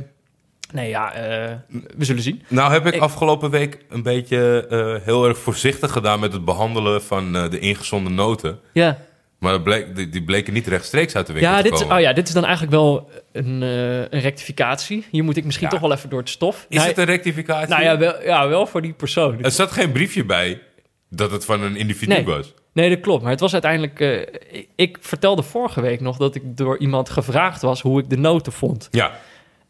nee, 0.73 0.89
ja, 0.89 1.13
eh, 1.13 1.51
we 1.97 2.05
zullen 2.05 2.21
zien. 2.23 2.43
Nou 2.47 2.71
heb 2.71 2.85
ik 2.85 2.93
Ik- 2.95 3.01
afgelopen 3.01 3.49
week 3.49 3.77
een 3.89 4.03
beetje 4.03 4.67
eh, 4.69 5.05
heel 5.05 5.27
erg 5.27 5.37
voorzichtig 5.37 5.91
gedaan 5.91 6.19
met 6.19 6.33
het 6.33 6.45
behandelen 6.45 7.03
van 7.03 7.35
eh, 7.35 7.49
de 7.49 7.59
ingezonden 7.59 8.15
noten. 8.15 8.59
Ja, 8.73 8.97
Maar 9.43 9.61
bleek, 9.61 9.95
die, 9.95 10.09
die 10.09 10.23
bleken 10.23 10.53
niet 10.53 10.67
rechtstreeks 10.67 11.15
uit 11.15 11.27
de 11.27 11.33
winkel 11.33 11.51
ja, 11.51 11.57
te 11.57 11.63
dit, 11.63 11.73
is- 11.73 11.79
komen. 11.79 11.95
oh 11.95 12.01
ja 12.01 12.13
dit 12.13 12.27
is 12.27 12.33
dan 12.33 12.43
eigenlijk 12.43 12.73
wel 12.75 13.09
een, 13.31 13.63
eh, 13.63 13.97
een 13.97 14.19
rectificatie. 14.19 15.05
Hier 15.11 15.23
moet 15.23 15.37
ik 15.37 15.45
misschien 15.45 15.67
Ja. 15.67 15.73
toch 15.73 15.81
wel 15.81 15.91
even 15.93 16.09
door 16.09 16.19
het 16.19 16.29
stof. 16.29 16.65
Is 16.69 16.75
nou, 16.77 16.87
het 16.89 16.97
een 16.97 17.05
rectificatie? 17.05 17.69
nou 17.69 17.83
ja 17.83 17.97
wel, 17.97 18.23
ja, 18.23 18.47
wel 18.47 18.65
voor 18.67 18.81
die 18.81 18.93
persoon. 18.93 19.43
Er 19.43 19.51
zat 19.51 19.71
geen 19.71 19.91
briefje 19.91 20.25
bij 20.25 20.61
dat 21.09 21.31
het 21.31 21.45
van 21.45 21.61
een 21.61 21.75
individu 21.75 22.11
Nee. 22.13 22.25
was. 22.25 22.53
Nee, 22.73 22.89
dat 22.89 22.99
klopt. 22.99 23.21
Maar 23.21 23.31
het 23.31 23.39
was 23.39 23.53
uiteindelijk... 23.53 23.99
eh, 23.99 24.19
ik, 24.51 24.67
ik 24.75 24.97
vertelde 25.01 25.43
vorige 25.43 25.81
week 25.81 25.99
nog 26.01 26.17
dat 26.17 26.35
ik 26.35 26.57
door 26.57 26.77
iemand 26.77 27.09
gevraagd 27.09 27.61
was 27.61 27.81
hoe 27.81 27.99
ik 27.99 28.09
de 28.09 28.17
noten 28.17 28.51
vond. 28.51 28.87
Ja, 28.91 29.11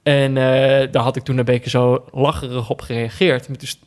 En 0.04 0.38
eh, 0.38 0.92
daar 0.92 1.04
had 1.04 1.16
ik 1.16 1.24
toen 1.24 1.38
een 1.38 1.46
beetje 1.46 1.70
zo 1.70 2.06
lacherig 2.12 2.70
op 2.70 2.82
gereageerd. 2.82 3.60
Dus 3.60 3.80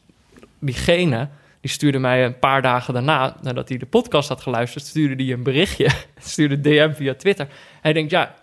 diegene, 0.59 1.29
die 1.67 1.75
stuurde 1.75 1.99
mij 1.99 2.25
een 2.25 2.39
paar 2.39 2.63
dagen 2.63 2.95
daarna... 2.95 3.37
nadat 3.43 3.69
hij 3.69 3.79
de 3.79 3.87
podcast 3.87 4.29
had 4.29 4.41
geluisterd, 4.41 4.87
stuurde 4.87 5.25
hij 5.25 5.33
een 5.33 5.43
berichtje. 5.43 5.91
stuurde 6.19 6.61
DM 6.61 6.93
via 6.93 7.15
Twitter. 7.15 7.49
Hij 7.81 7.93
denkt, 7.93 8.11
ja, 8.11 8.35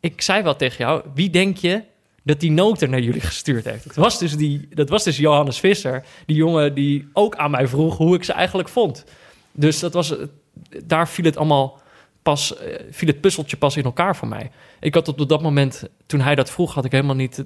ik 0.00 0.20
zei 0.20 0.42
wel 0.42 0.56
tegen 0.56 0.84
jou... 0.84 1.02
wie 1.14 1.30
denk 1.30 1.56
je 1.56 1.82
dat 2.22 2.40
die 2.40 2.50
noten 2.50 2.90
naar 2.90 3.00
jullie 3.00 3.20
gestuurd 3.20 3.64
heeft? 3.64 3.84
Het 3.84 3.96
was 3.96 4.18
dus 4.18 4.36
die, 4.36 4.68
dat 4.70 4.88
was 4.88 5.04
dus 5.04 5.16
Johannes 5.16 5.60
Visser. 5.60 6.04
Die 6.26 6.36
jongen 6.36 6.74
die 6.74 7.08
ook 7.12 7.36
aan 7.36 7.50
mij 7.50 7.68
vroeg 7.68 7.96
hoe 7.96 8.14
ik 8.14 8.24
ze 8.24 8.32
eigenlijk 8.32 8.68
vond. 8.68 9.04
Dus 9.52 9.78
dat 9.78 9.92
was, 9.92 10.14
daar 10.84 11.08
viel 11.08 11.24
het 11.24 11.36
allemaal 11.36 11.80
pas, 12.22 12.56
eh, 12.56 12.80
viel 12.90 13.08
het 13.08 13.20
puzzeltje 13.20 13.56
pas 13.56 13.76
in 13.76 13.84
elkaar 13.84 14.16
voor 14.16 14.28
mij. 14.28 14.50
Ik 14.80 14.94
had 14.94 15.08
op 15.08 15.28
dat 15.28 15.42
moment, 15.42 15.88
toen 16.06 16.20
hij 16.20 16.34
dat 16.34 16.50
vroeg, 16.50 16.74
had 16.74 16.84
ik 16.84 16.92
helemaal 16.92 17.14
niet 17.14 17.44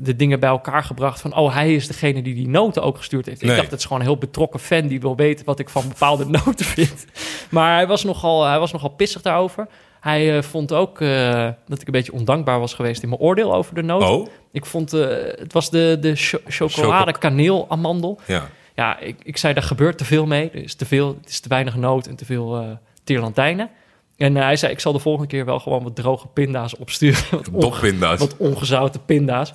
de, 0.00 0.16
dingen 0.16 0.40
bij 0.40 0.48
elkaar 0.48 0.84
gebracht 0.84 1.20
van, 1.20 1.36
oh, 1.36 1.54
hij 1.54 1.74
is 1.74 1.86
degene 1.86 2.22
die 2.22 2.34
die 2.34 2.48
noten 2.48 2.82
ook 2.82 2.96
gestuurd 2.96 3.26
heeft. 3.26 3.42
Nee. 3.42 3.50
Ik 3.50 3.56
dacht, 3.56 3.70
het 3.70 3.78
is 3.80 3.84
gewoon 3.86 4.00
een 4.00 4.06
heel 4.08 4.16
betrokken 4.18 4.60
fan 4.60 4.86
die 4.86 5.00
wil 5.00 5.16
weten 5.16 5.44
wat 5.44 5.58
ik 5.58 5.68
van 5.68 5.88
bepaalde 5.88 6.24
noten 6.44 6.64
vind. 6.66 7.06
Maar 7.50 7.74
hij 7.74 7.86
was 7.86 8.04
nogal, 8.04 8.44
hij 8.44 8.58
was 8.58 8.72
nogal 8.72 8.88
pissig 8.88 9.22
daarover. 9.22 9.66
Hij 10.00 10.36
eh, 10.36 10.42
vond 10.42 10.72
ook 10.72 11.00
eh, 11.00 11.48
dat 11.66 11.80
ik 11.80 11.86
een 11.86 11.92
beetje 11.92 12.12
ondankbaar 12.12 12.60
was 12.60 12.74
geweest 12.74 13.02
in 13.02 13.08
mijn 13.08 13.20
oordeel 13.20 13.54
over 13.54 13.74
de 13.74 13.82
noten. 13.82 14.08
oh, 14.08 14.26
Ik 14.52 14.66
vond, 14.66 14.92
eh, 14.92 15.00
het 15.38 15.52
was 15.52 15.70
de, 15.70 15.96
de 16.00 16.12
cho- 16.16 16.40
chocolade 16.46 17.18
kaneel 17.18 17.66
amandel. 17.68 18.20
ja. 18.26 18.46
ja, 18.74 18.98
ik, 18.98 19.16
ik 19.22 19.36
zei, 19.36 19.54
daar 19.54 19.62
gebeurt 19.62 19.98
te 19.98 20.04
veel 20.04 20.26
mee. 20.26 20.50
Er 20.50 20.62
is 20.62 20.74
te 20.74 20.86
veel, 20.86 21.16
het 21.20 21.28
is 21.30 21.40
te 21.40 21.48
weinig 21.48 21.76
nood 21.76 22.06
en 22.06 22.16
te 22.16 22.24
veel 22.24 22.78
tierlantijnen. 23.04 23.70
En 24.18 24.36
eh, 24.36 24.42
hij 24.42 24.56
zei, 24.56 24.72
ik 24.72 24.80
zal 24.80 24.92
de 24.92 24.98
volgende 24.98 25.28
keer 25.28 25.44
wel 25.44 25.58
gewoon 25.58 25.82
wat 25.82 25.96
droge 25.96 26.26
pinda's 26.28 26.76
opsturen. 26.78 27.22
Wat, 27.30 27.48
onge- 27.50 28.16
wat 28.16 28.36
ongezouten 28.36 29.04
pinda's. 29.04 29.52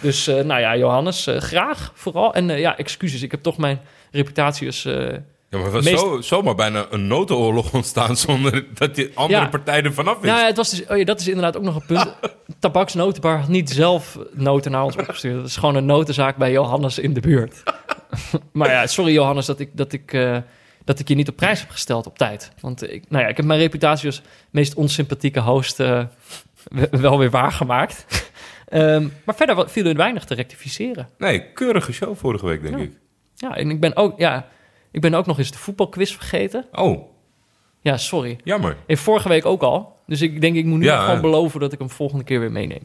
dus 0.00 0.26
eh, 0.26 0.44
nou 0.44 0.60
ja, 0.60 0.76
Johannes, 0.76 1.26
eh, 1.26 1.40
graag 1.40 1.92
vooral. 1.94 2.34
En 2.34 2.46
ja, 2.58 2.76
excuses, 2.78 3.22
ik 3.22 3.30
heb 3.30 3.42
toch 3.42 3.56
mijn 3.58 3.80
reputatie 4.10 4.66
als... 4.66 4.82
Ja, 5.50 5.58
maar 5.58 5.70
was 5.70 5.84
Meest- 5.84 5.98
zo, 5.98 6.20
zomaar 6.20 6.54
bijna 6.54 6.86
een 6.90 7.06
notenoorlog 7.06 7.72
ontstaan 7.72 8.16
zonder 8.26 8.64
dat 8.74 8.94
die 8.94 9.10
andere 9.14 9.40
Ja. 9.40 9.48
partij 9.48 9.82
er 9.82 9.92
vanaf 9.92 10.16
is. 10.16 10.22
Nou 10.28 10.38
ja, 10.40 10.46
het 10.46 10.56
was 10.56 10.70
dus, 10.70 10.86
oh 10.86 10.96
ja, 10.96 11.04
dat 11.04 11.20
is 11.20 11.28
inderdaad 11.28 11.56
ook 11.56 11.62
nog 11.62 11.74
een 11.74 11.86
punt. 11.86 12.14
Tabaksnotenbar 12.58 13.38
had 13.38 13.48
niet 13.48 13.70
zelf 13.70 14.18
noten 14.32 14.70
naar 14.70 14.84
ons 14.84 14.96
opgestuurd. 14.96 15.36
Dat 15.36 15.46
is 15.46 15.56
gewoon 15.56 15.74
een 15.74 15.86
notenzaak 15.86 16.36
bij 16.36 16.50
Johannes 16.52 16.98
in 16.98 17.12
de 17.12 17.20
buurt. 17.20 17.62
maar 18.52 18.70
ja, 18.70 18.86
sorry 18.86 19.12
Johannes 19.12 19.46
dat 19.46 19.60
ik, 19.60 19.70
dat 19.72 19.92
ik, 19.92 20.12
dat 20.86 20.98
ik 20.98 21.08
je 21.08 21.14
niet 21.14 21.28
op 21.28 21.36
prijs 21.36 21.60
heb 21.60 21.70
gesteld 21.70 22.06
op 22.06 22.18
tijd. 22.18 22.50
Want 22.60 22.92
ik, 22.92 23.04
nou 23.08 23.22
ja, 23.22 23.28
ik 23.28 23.36
heb 23.36 23.46
mijn 23.46 23.60
reputatie 23.60 24.06
als 24.06 24.22
meest 24.50 24.74
onsympathieke 24.74 25.40
host 25.40 25.80
eh, 25.80 26.04
wel 26.90 27.18
weer 27.18 27.30
waargemaakt. 27.30 28.04
Ehm, 28.66 29.08
maar 29.24 29.34
verder 29.34 29.68
viel 29.70 29.84
er 29.86 29.96
weinig 29.96 30.24
te 30.24 30.34
rectificeren. 30.34 31.08
Nee, 31.18 31.52
keurige 31.52 31.92
show 31.92 32.16
vorige 32.16 32.46
week, 32.46 32.62
denk 32.62 32.76
Ja. 32.76 32.82
ik. 32.82 32.92
Ja, 33.34 33.56
en 33.56 33.70
ik 33.70 33.80
ben 33.80 33.96
ook, 33.96 34.18
ja, 34.18 34.48
ik 34.90 35.00
ben 35.00 35.14
ook 35.14 35.26
nog 35.26 35.38
eens 35.38 35.50
de 35.50 35.58
voetbalquiz 35.58 36.12
vergeten. 36.12 36.66
Oh, 36.72 37.08
Ja, 37.80 37.96
sorry. 37.96 38.38
jammer. 38.44 38.76
En 38.86 38.96
vorige 38.98 39.28
week 39.28 39.44
ook 39.46 39.62
al. 39.62 39.96
Dus 40.06 40.22
ik 40.22 40.40
denk, 40.40 40.56
ik 40.56 40.64
moet 40.64 40.78
nu 40.78 40.84
Ja, 40.84 41.04
gewoon 41.04 41.20
beloven 41.20 41.60
dat 41.60 41.72
ik 41.72 41.78
hem 41.78 41.90
volgende 41.90 42.24
keer 42.24 42.40
weer 42.40 42.52
meeneem. 42.52 42.82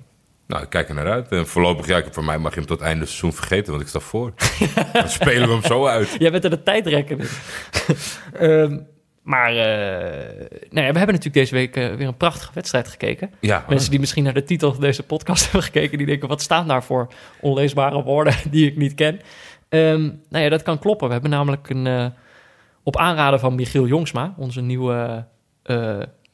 Nou, 0.48 0.64
ik 0.64 0.70
kijk 0.70 0.90
er 0.90 0.96
naar 0.96 1.12
uit. 1.12 1.32
En 1.32 1.48
voorlopig, 1.48 1.88
ja, 1.88 2.04
voor 2.12 2.24
mij 2.24 2.38
mag 2.38 2.54
je 2.54 2.60
hem 2.60 2.68
tot 2.70 2.82
einde 2.82 3.06
seizoen 3.06 3.34
vergeten, 3.34 3.72
want 3.72 3.82
ik 3.84 3.90
sta 3.90 4.00
voor. 4.00 4.34
Dan 4.94 5.10
spelen 5.10 5.48
we 5.48 5.54
hem 5.54 5.64
zo 5.64 5.86
uit. 5.86 6.16
Jij 6.20 6.32
bent 6.32 6.44
er 6.44 6.50
de 6.50 6.64
tijdrekker 6.64 7.20
in. 7.20 7.26
Ehm, 8.50 8.80
maar 9.24 9.50
eh, 9.50 10.40
nou 10.70 10.86
ja, 10.86 10.92
we 10.92 10.98
hebben 10.98 11.06
natuurlijk 11.16 11.34
deze 11.34 11.54
week 11.56 11.76
eh, 11.76 11.94
weer 11.96 12.08
een 12.08 12.18
prachtige 12.18 12.52
wedstrijd 12.54 12.88
gekeken. 12.88 13.32
Ja, 13.40 13.66
Mensen 13.70 13.90
die 13.92 14.00
misschien 14.00 14.24
naar 14.24 14.34
de 14.34 14.44
titel 14.44 14.72
van 14.72 14.82
deze 14.82 15.04
podcast 15.04 15.44
hebben 15.52 15.64
gekeken... 15.64 15.98
die 15.98 16.08
denken, 16.08 16.28
wat 16.28 16.42
staan 16.42 16.68
daar 16.68 16.84
voor 16.84 17.08
onleesbare 17.42 18.04
woorden 18.04 18.34
die 18.52 18.68
ik 18.68 18.78
niet 18.78 18.96
ken? 18.96 19.20
Ehm, 19.70 20.02
nou 20.30 20.44
ja, 20.44 20.50
dat 20.50 20.64
kan 20.64 20.80
kloppen. 20.80 21.08
We 21.08 21.14
hebben 21.14 21.32
namelijk 21.32 21.70
een... 21.70 21.88
eh, 21.88 22.06
op 22.84 22.98
aanraden 22.98 23.40
van 23.40 23.56
Michiel 23.56 23.88
Jongsma, 23.88 24.34
onze 24.38 24.62
nieuwe... 24.62 25.26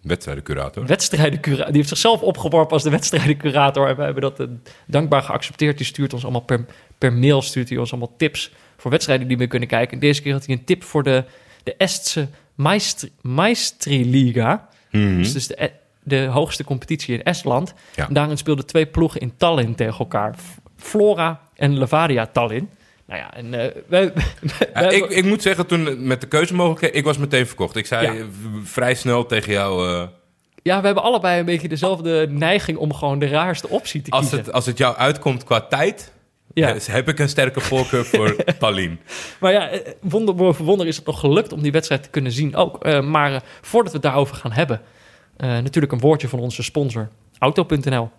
eh 0.08 0.14
wedstrijdencurator. 0.16 0.86
wedstrijdencurator. 0.86 1.66
Die 1.66 1.76
heeft 1.76 1.90
zichzelf 1.90 2.22
opgeworpen 2.22 2.74
als 2.74 2.84
de 2.84 2.90
wedstrijdencurator. 2.90 3.88
En 3.88 3.96
we 3.96 4.04
hebben 4.04 4.22
dat 4.22 4.40
eh, 4.40 4.48
dankbaar 4.86 5.22
geaccepteerd. 5.22 5.78
Die 5.78 5.86
stuurt 5.86 6.14
ons 6.14 6.24
allemaal 6.24 6.42
per, 6.42 6.66
per 6.98 7.14
mail 7.14 7.42
stuurt 7.42 7.70
hij 7.70 7.78
ons 7.78 7.92
allemaal 7.92 8.14
tips 8.18 8.52
voor 8.78 8.92
wedstrijden 8.92 9.28
die 9.28 9.38
we 9.38 9.48
kunnen 9.48 9.68
kijken. 9.68 9.94
En 9.94 10.00
deze 10.00 10.22
keer 10.22 10.34
had 10.34 10.46
hij 10.46 10.56
een 10.56 10.64
tip 10.64 10.84
voor 10.84 11.04
de, 11.04 11.24
de 11.64 11.76
Estse 11.76 12.28
Maestri, 12.56 13.12
Maestri-liga. 13.22 14.70
Mhm. 14.92 15.18
Dus, 15.18 15.34
dus 15.34 15.48
de, 15.48 15.64
e- 15.64 15.72
de 16.04 16.26
hoogste 16.26 16.64
competitie 16.64 17.14
in 17.14 17.24
Estland. 17.24 17.74
Ja. 17.96 18.08
En 18.08 18.14
daarin 18.14 18.38
speelden 18.38 18.66
twee 18.66 18.86
ploegen 18.86 19.22
in 19.22 19.34
Tallinn 19.38 19.76
tegen 19.76 20.00
elkaar. 20.00 20.36
Flora 20.78 21.42
en 21.56 21.78
Levadia 21.78 22.26
Tallinn. 22.26 22.70
Nou 23.08 23.20
ja, 23.20 23.34
en 23.34 23.54
eh, 23.54 23.82
wij, 23.88 24.14
ik, 24.96 25.06
ik 25.06 25.26
moet 25.26 25.42
zeggen, 25.42 25.66
toen 25.66 26.08
met 26.08 26.22
de 26.22 26.28
keuzemogelijkheden, 26.28 26.98
ik 26.98 27.04
was 27.06 27.18
meteen 27.18 27.48
verkocht. 27.48 27.76
Ik 27.76 27.86
zei 27.86 28.18
Ja. 28.18 28.26
vrij 28.64 28.94
snel 28.96 29.26
tegen 29.26 29.52
jou, 29.54 29.90
eh, 29.90 30.08
ja, 30.64 30.80
we 30.80 30.86
hebben 30.86 31.04
allebei 31.04 31.40
een 31.40 31.46
beetje 31.46 31.68
dezelfde 31.68 32.28
neiging 32.30 32.78
om 32.78 32.94
gewoon 32.94 33.20
de 33.20 33.28
raarste 33.28 33.70
optie 33.70 34.02
te 34.02 34.12
als, 34.12 34.20
kiezen. 34.22 34.38
het, 34.40 34.52
als 34.52 34.66
het 34.66 34.78
jou 34.78 34.96
uitkomt 34.96 35.44
qua 35.44 35.62
tijd, 35.62 36.12
Ja. 36.54 36.74
eh, 36.76 36.82
heb 36.86 37.08
ik 37.10 37.20
een 37.20 37.30
sterke 37.30 37.60
voorkeur 37.62 38.06
voor 38.06 38.36
Tallinn. 38.60 39.00
Maar 39.40 39.52
ja, 39.52 39.70
wonder 40.02 40.36
boven 40.36 40.66
wonder 40.66 40.88
is 40.88 40.96
het 40.96 41.06
nog 41.06 41.20
gelukt 41.20 41.54
om 41.54 41.62
die 41.62 41.72
wedstrijd 41.72 42.04
te 42.04 42.10
kunnen 42.10 42.32
zien 42.32 42.56
ook. 42.56 43.02
Maar 43.04 43.44
voordat 43.62 43.92
we 43.92 43.98
het 43.98 44.08
daarover 44.08 44.36
gaan 44.36 44.52
hebben, 44.52 44.82
natuurlijk 45.38 45.92
een 45.94 46.00
woordje 46.00 46.28
van 46.28 46.40
onze 46.40 46.64
sponsor, 46.64 47.10
Auto.nl. 47.40 48.10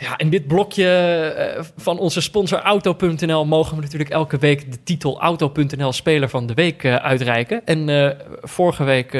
Ja, 0.00 0.18
in 0.18 0.30
dit 0.30 0.46
blokje 0.46 0.86
eh, 0.86 1.64
van 1.76 1.98
onze 1.98 2.20
sponsor 2.20 2.58
Auto.nl 2.58 3.46
mogen 3.46 3.76
we 3.76 3.82
natuurlijk 3.82 4.10
elke 4.10 4.38
week 4.38 4.72
de 4.72 4.82
titel 4.82 5.20
Auto.nl 5.20 5.92
Speler 5.92 6.28
van 6.28 6.46
de 6.46 6.54
Week 6.54 6.84
eh, 6.84 6.94
uitreiken. 6.94 7.66
En 7.66 7.88
eh, 7.88 8.26
vorige 8.42 8.84
week 8.84 9.12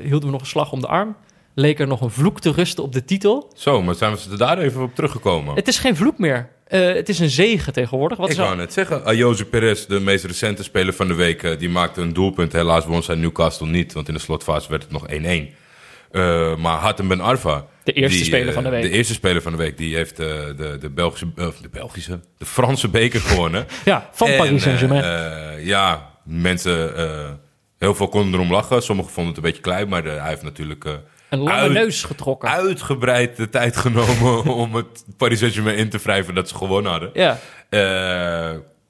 hielden 0.00 0.26
we 0.26 0.30
nog 0.30 0.40
een 0.40 0.46
slag 0.46 0.72
om 0.72 0.80
de 0.80 0.86
arm. 0.86 1.16
Leek 1.54 1.80
er 1.80 1.86
nog 1.86 2.00
een 2.00 2.10
vloek 2.10 2.40
te 2.40 2.52
rusten 2.52 2.84
op 2.84 2.92
de 2.92 3.04
titel. 3.04 3.52
Zo, 3.56 3.82
maar 3.82 3.94
zijn 3.94 4.12
we 4.12 4.18
er 4.30 4.38
daar 4.38 4.58
even 4.58 4.82
op 4.82 4.94
teruggekomen? 4.94 5.54
Het 5.54 5.68
is 5.68 5.78
geen 5.78 5.96
vloek 5.96 6.18
meer. 6.18 6.48
Het 6.68 7.08
is 7.08 7.18
een 7.18 7.30
zegen 7.30 7.72
tegenwoordig. 7.72 8.18
Wat 8.18 8.30
ik 8.30 8.36
wou 8.36 8.56
net 8.56 8.72
zeggen, 8.72 9.04
Ayoze 9.04 9.44
Perez, 9.44 9.86
de 9.86 10.00
meest 10.00 10.24
recente 10.24 10.62
speler 10.62 10.94
van 10.94 11.08
de 11.08 11.14
week, 11.14 11.58
die 11.58 11.68
maakte 11.68 12.00
een 12.00 12.12
doelpunt. 12.12 12.52
Helaas 12.52 12.86
won 12.86 13.02
zijn 13.02 13.20
Newcastle 13.20 13.66
niet, 13.66 13.92
want 13.92 14.08
in 14.08 14.14
de 14.14 14.20
slotfase 14.20 14.68
werd 14.68 14.82
het 14.82 14.92
nog 14.92 15.06
1-1. 15.08 15.58
Eh, 16.10 16.56
maar 16.56 16.78
Hatem 16.78 17.08
Ben 17.08 17.20
Arfa. 17.20 17.66
De 17.94 18.00
eerste 18.00 18.16
die, 18.16 18.26
speler 18.26 18.48
eh, 18.48 18.54
van 18.54 18.62
de 18.62 18.68
week. 18.68 18.82
De 18.82 18.90
eerste 18.90 19.12
speler 19.12 19.42
van 19.42 19.52
de 19.52 19.58
week, 19.58 19.76
die 19.76 19.96
heeft 19.96 20.18
eh, 20.18 20.26
de, 20.56 20.76
de, 20.80 20.90
Belgische, 20.90 21.26
eh, 21.36 21.46
de 21.62 21.68
Belgische, 21.68 22.20
de 22.38 22.44
Franse 22.44 22.88
beker 22.88 23.20
gewonnen. 23.20 23.66
Ja, 23.84 24.08
van 24.12 24.28
En, 24.28 24.36
Paris 24.36 24.62
Saint-Germain. 24.62 25.64
ja, 25.64 26.10
mensen, 26.24 26.92
heel 27.78 27.94
veel 27.94 28.08
konden 28.08 28.34
erom 28.40 28.52
lachen. 28.52 28.82
Sommigen 28.82 29.12
vonden 29.12 29.34
het 29.34 29.44
een 29.44 29.48
beetje 29.48 29.62
klein, 29.62 29.88
maar 29.88 30.04
hij 30.04 30.28
heeft 30.28 30.42
natuurlijk 30.42 30.84
een 31.28 31.38
lange 31.38 31.60
uit- 31.60 31.72
neus 31.72 32.02
getrokken. 32.04 32.48
uitgebreid 32.48 33.36
de 33.36 33.48
tijd 33.48 33.76
genomen 33.76 34.44
om 34.64 34.74
het 34.74 35.04
Paris 35.16 35.38
Saint-Germain 35.38 35.76
in 35.76 35.88
te 35.88 35.98
wrijven 35.98 36.34
dat 36.34 36.48
ze 36.48 36.54
gewonnen 36.54 36.90
hadden. 36.90 37.10
Ja, 37.12 37.38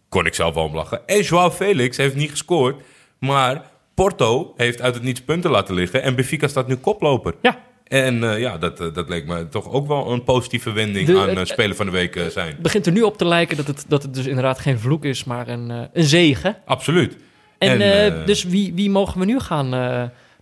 kon 0.09 0.27
ik 0.27 0.35
zelf 0.35 0.55
wel 0.55 0.65
om 0.65 0.75
lachen. 0.75 1.01
En 1.07 1.21
Joao 1.21 1.51
Felix 1.51 1.97
heeft 1.97 2.15
niet 2.15 2.31
gescoord, 2.31 2.83
maar 3.19 3.63
Porto 3.95 4.55
heeft 4.57 4.81
uit 4.83 4.95
het 4.95 5.03
niets 5.03 5.21
punten 5.23 5.51
laten 5.51 5.75
liggen 5.75 6.03
en 6.03 6.15
Benfica 6.15 6.49
staat 6.49 6.67
nu 6.69 6.77
koploper. 6.77 7.35
ja. 7.43 7.69
En 7.91 8.25
eh, 8.25 8.39
ja, 8.39 8.59
dat, 8.59 8.81
eh, 8.81 8.87
dat 8.95 9.09
leek 9.09 9.27
me 9.27 9.49
toch 9.49 9.71
ook 9.71 9.87
wel 9.87 10.13
een 10.13 10.25
positieve 10.25 10.73
wending 10.73 11.07
De- 11.07 11.19
aan 11.19 11.29
eh, 11.29 11.45
Speler 11.45 11.77
van 11.77 11.87
de 11.87 11.93
Week 11.93 12.25
zijn. 12.31 12.49
Het 12.49 12.63
begint 12.63 12.87
er 12.87 12.93
nu 12.93 13.03
op 13.03 13.19
te 13.19 13.27
lijken 13.27 13.57
dat 13.57 13.67
het, 13.67 13.85
dat 13.89 14.03
het 14.03 14.15
dus 14.15 14.27
inderdaad 14.27 14.59
geen 14.59 14.79
vloek 14.79 15.05
is, 15.05 15.25
maar 15.25 15.49
een, 15.49 15.71
een 15.93 16.05
zegen. 16.05 16.57
Absoluut. 16.65 17.17
En, 17.59 17.81
En, 17.81 18.27
dus 18.27 18.45
wie, 18.45 18.75
wie 18.75 18.91
mogen 18.91 19.21
we 19.21 19.27
nu 19.27 19.39
gaan 19.41 19.71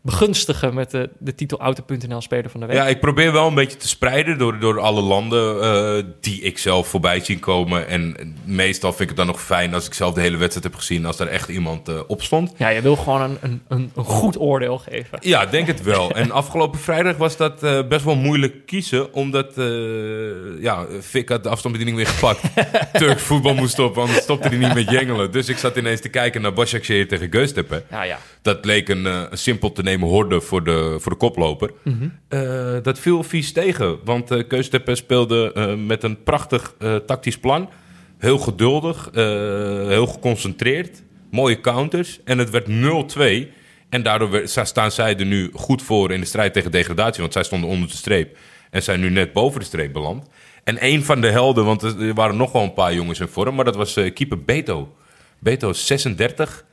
begunstigen 0.09 0.75
met 0.75 0.91
de, 0.91 1.11
de 1.19 1.35
titel 1.35 1.61
Auto.nl 1.61 2.21
Speler 2.21 2.50
van 2.50 2.61
de 2.61 2.67
Week? 2.67 2.77
Ja, 2.77 2.87
ik 2.87 3.00
probeer 3.00 3.33
wel 3.33 3.47
een 3.47 3.55
beetje 3.55 3.77
te 3.77 3.88
spreiden 3.88 4.38
door, 4.38 4.59
door 4.59 4.81
alle 4.81 5.00
landen 5.00 5.62
eh, 5.62 6.05
die 6.21 6.43
ik 6.43 6.59
zelf 6.59 6.88
voorbij 6.88 7.21
zie 7.21 7.38
komen. 7.38 7.88
En 7.88 8.37
meestal 8.45 8.91
vind 8.91 9.03
ik 9.03 9.09
het 9.09 9.17
dan 9.17 9.27
nog 9.27 9.43
fijn 9.43 9.75
als 9.75 9.87
ik 9.87 9.95
zelf 9.95 10.15
de 10.15 10.21
hele 10.21 10.37
wedstrijd 10.37 10.65
heb 10.65 10.75
gezien, 10.75 11.07
als 11.07 11.19
er 11.19 11.27
echt 11.27 11.49
iemand 11.49 11.88
eh, 11.88 12.00
op 12.07 12.23
stond. 12.23 12.53
Ja, 12.57 12.69
je 12.69 12.81
wil 12.81 12.97
gewoon 12.97 13.21
een, 13.21 13.38
een, 13.41 13.62
een, 13.69 13.91
een 13.95 14.05
goed 14.05 14.38
oordeel 14.38 14.79
geven. 14.79 15.19
Ja, 15.21 15.47
denk 15.47 15.67
het 15.67 15.83
wel. 15.83 16.11
En 16.19 16.31
afgelopen 16.31 16.81
vrijdag 16.81 17.17
was 17.17 17.37
dat 17.37 17.62
eh, 17.62 17.88
best 17.88 18.05
wel 18.05 18.17
moeilijk 18.17 18.67
kiezen, 18.67 19.12
omdat 19.12 19.53
ja, 20.61 20.87
Fik 21.00 21.29
had 21.29 21.43
de 21.43 21.49
afstandsbediening 21.49 21.97
weer 21.97 22.15
gepakt. 22.15 22.41
Turks 23.03 23.23
voetbal 23.23 23.55
moest 23.55 23.73
stoppen, 23.73 24.03
anders 24.03 24.23
stopte 24.23 24.49
hij 24.49 24.57
niet 24.57 24.75
met 24.75 24.91
jengelen. 24.91 25.31
Dus 25.31 25.49
ik 25.49 25.59
zat 25.59 25.77
ineens 25.77 26.00
te 26.00 26.09
kijken 26.09 26.43
naar 26.43 26.53
Başakşehir 26.53 27.07
tegen 27.09 27.31
Göztepe. 27.31 27.83
Ja, 27.91 28.03
ja. 28.03 28.19
Dat 28.43 28.65
leek 28.65 28.88
een, 28.88 29.05
een 29.05 29.38
simpel 29.38 29.73
te 29.73 29.83
nemen 29.83 29.98
horde 30.07 30.40
voor 30.40 30.64
de, 30.64 30.97
voor 30.99 31.12
de 31.12 31.19
koploper. 31.19 31.71
Eh, 32.28 32.76
dat 32.83 32.99
viel 32.99 33.23
vies 33.23 33.52
tegen, 33.52 33.99
want 34.05 34.31
uh, 34.33 34.62
speelde 34.95 35.52
eh, 35.52 35.75
met 35.75 36.02
een 36.02 36.23
prachtig 36.23 36.75
tactisch 37.07 37.38
plan. 37.38 37.69
Heel 38.19 38.38
geduldig, 38.38 39.11
heel 39.88 40.07
geconcentreerd, 40.07 41.02
mooie 41.31 41.61
counters. 41.61 42.21
En 42.25 42.38
het 42.38 42.50
werd 42.50 42.67
0-2. 43.47 43.49
En 43.88 44.02
daardoor 44.02 44.31
werd- 44.31 44.61
staan 44.62 44.90
zij 44.90 45.17
er 45.17 45.26
nu 45.26 45.50
goed 45.55 45.83
voor 45.83 46.12
in 46.12 46.21
de 46.21 46.26
strijd 46.26 46.52
tegen 46.52 46.71
degradatie. 46.71 47.21
Want 47.21 47.33
zij 47.33 47.43
stonden 47.43 47.71
onder 47.71 47.88
de 47.88 47.97
streep 47.97 48.37
en 48.71 48.83
zijn 48.83 49.00
nu 49.00 49.11
net 49.11 49.33
boven 49.33 49.61
de 49.61 49.67
streep 49.67 49.93
beland. 49.93 50.26
En 50.64 50.85
een 50.85 51.05
van 51.05 51.21
de 51.21 51.31
helden, 51.31 51.64
want 51.64 51.83
er 51.83 52.14
waren 52.14 52.37
nog 52.37 52.52
wel 52.52 52.62
een 52.62 52.73
paar 52.73 52.95
jongens 52.95 53.21
in 53.21 53.28
vorm... 53.28 53.55
maar 53.55 53.64
dat 53.64 53.76
was 53.76 53.95
keeper 53.95 54.45
Beto. 54.45 54.95
Beto 55.38 55.71
is 55.71 55.87
36... 55.87 56.64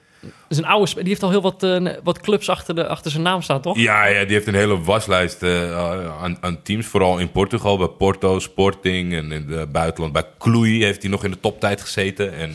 Is 0.49 0.57
een 0.57 0.65
oude 0.65 0.93
Die 0.93 1.03
heeft 1.07 1.23
al 1.23 1.29
heel 1.29 1.41
wat, 1.41 1.63
eh, 1.63 1.87
wat 2.03 2.19
clubs 2.21 2.49
achter, 2.49 2.75
de, 2.75 2.87
achter 2.87 3.11
zijn 3.11 3.23
naam 3.23 3.41
staan, 3.41 3.61
toch? 3.61 3.77
Ja, 3.77 4.05
ja, 4.05 4.23
die 4.23 4.33
heeft 4.33 4.47
een 4.47 4.55
hele 4.55 4.81
waslijst 4.81 5.43
eh, 5.43 5.77
aan, 6.21 6.37
aan 6.41 6.61
teams. 6.61 6.85
Vooral 6.85 7.17
in 7.17 7.31
Portugal, 7.31 7.77
bij 7.77 7.87
Porto, 7.87 8.39
Sporting 8.39 9.13
en 9.13 9.31
in 9.31 9.45
het 9.51 9.71
buitenland. 9.71 10.13
Bij 10.13 10.25
Cluj 10.39 10.79
heeft 10.83 11.01
hij 11.01 11.11
nog 11.11 11.23
in 11.23 11.31
de 11.31 11.39
toptijd 11.39 11.81
gezeten. 11.81 12.33
En 12.33 12.53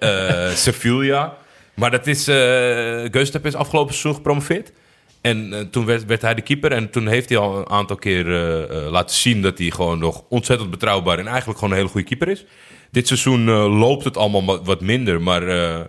eh, 0.00 0.46
eh, 0.48 0.54
Sevilla. 0.54 1.36
Maar 1.74 1.90
dat 1.90 2.06
is... 2.06 2.28
eh 2.28 3.04
Göztepe 3.10 3.48
is 3.48 3.54
afgelopen 3.54 3.94
seizoen 3.94 4.14
gepromoveerd. 4.14 4.72
En 5.20 5.52
eh, 5.52 5.60
toen 5.60 5.84
werd, 5.86 6.04
werd 6.04 6.22
hij 6.22 6.34
de 6.34 6.42
keeper. 6.42 6.72
En 6.72 6.90
toen 6.90 7.06
heeft 7.06 7.28
hij 7.28 7.38
al 7.38 7.58
een 7.58 7.70
aantal 7.70 7.96
keer 7.96 8.26
eh, 8.26 8.62
eh, 8.84 8.90
laten 8.90 9.16
zien... 9.16 9.42
dat 9.42 9.58
hij 9.58 9.70
gewoon 9.70 9.98
nog 9.98 10.22
ontzettend 10.28 10.70
betrouwbaar... 10.70 11.18
en 11.18 11.26
eigenlijk 11.26 11.58
gewoon 11.58 11.72
een 11.74 11.80
hele 11.80 11.90
goede 11.90 12.06
keeper 12.06 12.28
is. 12.28 12.44
Dit 12.90 13.06
seizoen 13.06 13.48
eh, 13.48 13.78
loopt 13.78 14.04
het 14.04 14.16
allemaal 14.16 14.64
wat, 14.64 14.80
minder. 14.80 15.22
Maar 15.22 15.48
eh, 15.48 15.80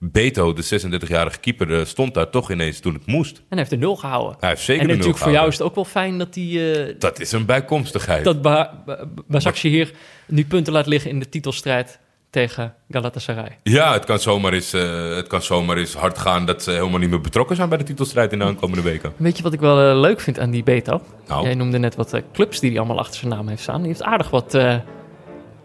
Beto, 0.00 0.52
de 0.52 0.64
36-jarige 0.64 1.38
keeper... 1.38 1.78
eh, 1.78 1.84
stond 1.84 2.14
daar 2.14 2.30
toch 2.30 2.50
ineens 2.50 2.80
toen 2.80 2.94
het 2.94 3.06
moest. 3.06 3.36
En 3.36 3.42
hij 3.48 3.58
heeft 3.58 3.70
de 3.70 3.76
nul 3.76 3.96
gehouden. 3.96 4.36
Hij 4.40 4.48
heeft 4.48 4.62
zeker 4.62 4.82
en 4.82 4.88
de 4.88 4.94
nul 4.94 4.96
natuurlijk 5.06 5.24
voor 5.24 5.32
jou 5.34 5.48
is 5.48 5.58
het 5.58 5.66
ook 5.66 5.74
wel 5.74 5.84
fijn 5.84 6.18
dat 6.18 6.34
hij... 6.34 6.74
eh, 6.88 6.94
Dat 6.98 7.20
is 7.20 7.32
een 7.32 7.46
bijkomstigheid. 7.46 8.24
dat 8.24 8.42
Ba- 8.42 8.82
Ba- 8.86 9.04
Basakje 9.26 9.68
hier 9.68 9.92
nu 10.26 10.46
punten 10.46 10.72
laat 10.72 10.86
liggen 10.86 11.10
in 11.10 11.18
de 11.18 11.28
titelstrijd 11.28 11.98
tegen 12.30 12.74
Galatasaray. 12.90 13.58
Ja, 13.62 13.92
het 13.92 14.04
kan, 14.04 14.18
zomaar 14.18 14.52
eens, 14.52 14.72
eh, 14.72 15.14
het 15.16 15.26
kan 15.26 15.42
zomaar 15.42 15.76
eens 15.76 15.94
hard 15.94 16.18
gaan 16.18 16.46
dat 16.46 16.62
ze 16.62 16.70
helemaal 16.70 16.98
niet 16.98 17.10
meer 17.10 17.20
betrokken 17.20 17.56
zijn 17.56 17.68
bij 17.68 17.78
de 17.78 17.84
titelstrijd 17.84 18.32
in 18.32 18.38
de 18.38 18.44
aankomende 18.44 18.82
weken. 18.82 19.12
Weet 19.16 19.36
je 19.36 19.42
wat 19.42 19.52
ik 19.52 19.60
wel 19.60 19.96
leuk 19.96 20.20
vind 20.20 20.38
aan 20.38 20.50
die 20.50 20.62
Beto? 20.62 21.02
Nou. 21.28 21.44
Jij 21.44 21.54
noemde 21.54 21.78
net 21.78 21.94
wat 21.94 22.22
clubs 22.32 22.60
die 22.60 22.70
hij 22.70 22.78
allemaal 22.78 22.98
achter 22.98 23.14
zijn 23.20 23.32
naam 23.32 23.48
heeft 23.48 23.62
staan. 23.62 23.78
Die 23.78 23.86
heeft 23.88 24.02
aardig 24.02 24.30
wat 24.30 24.58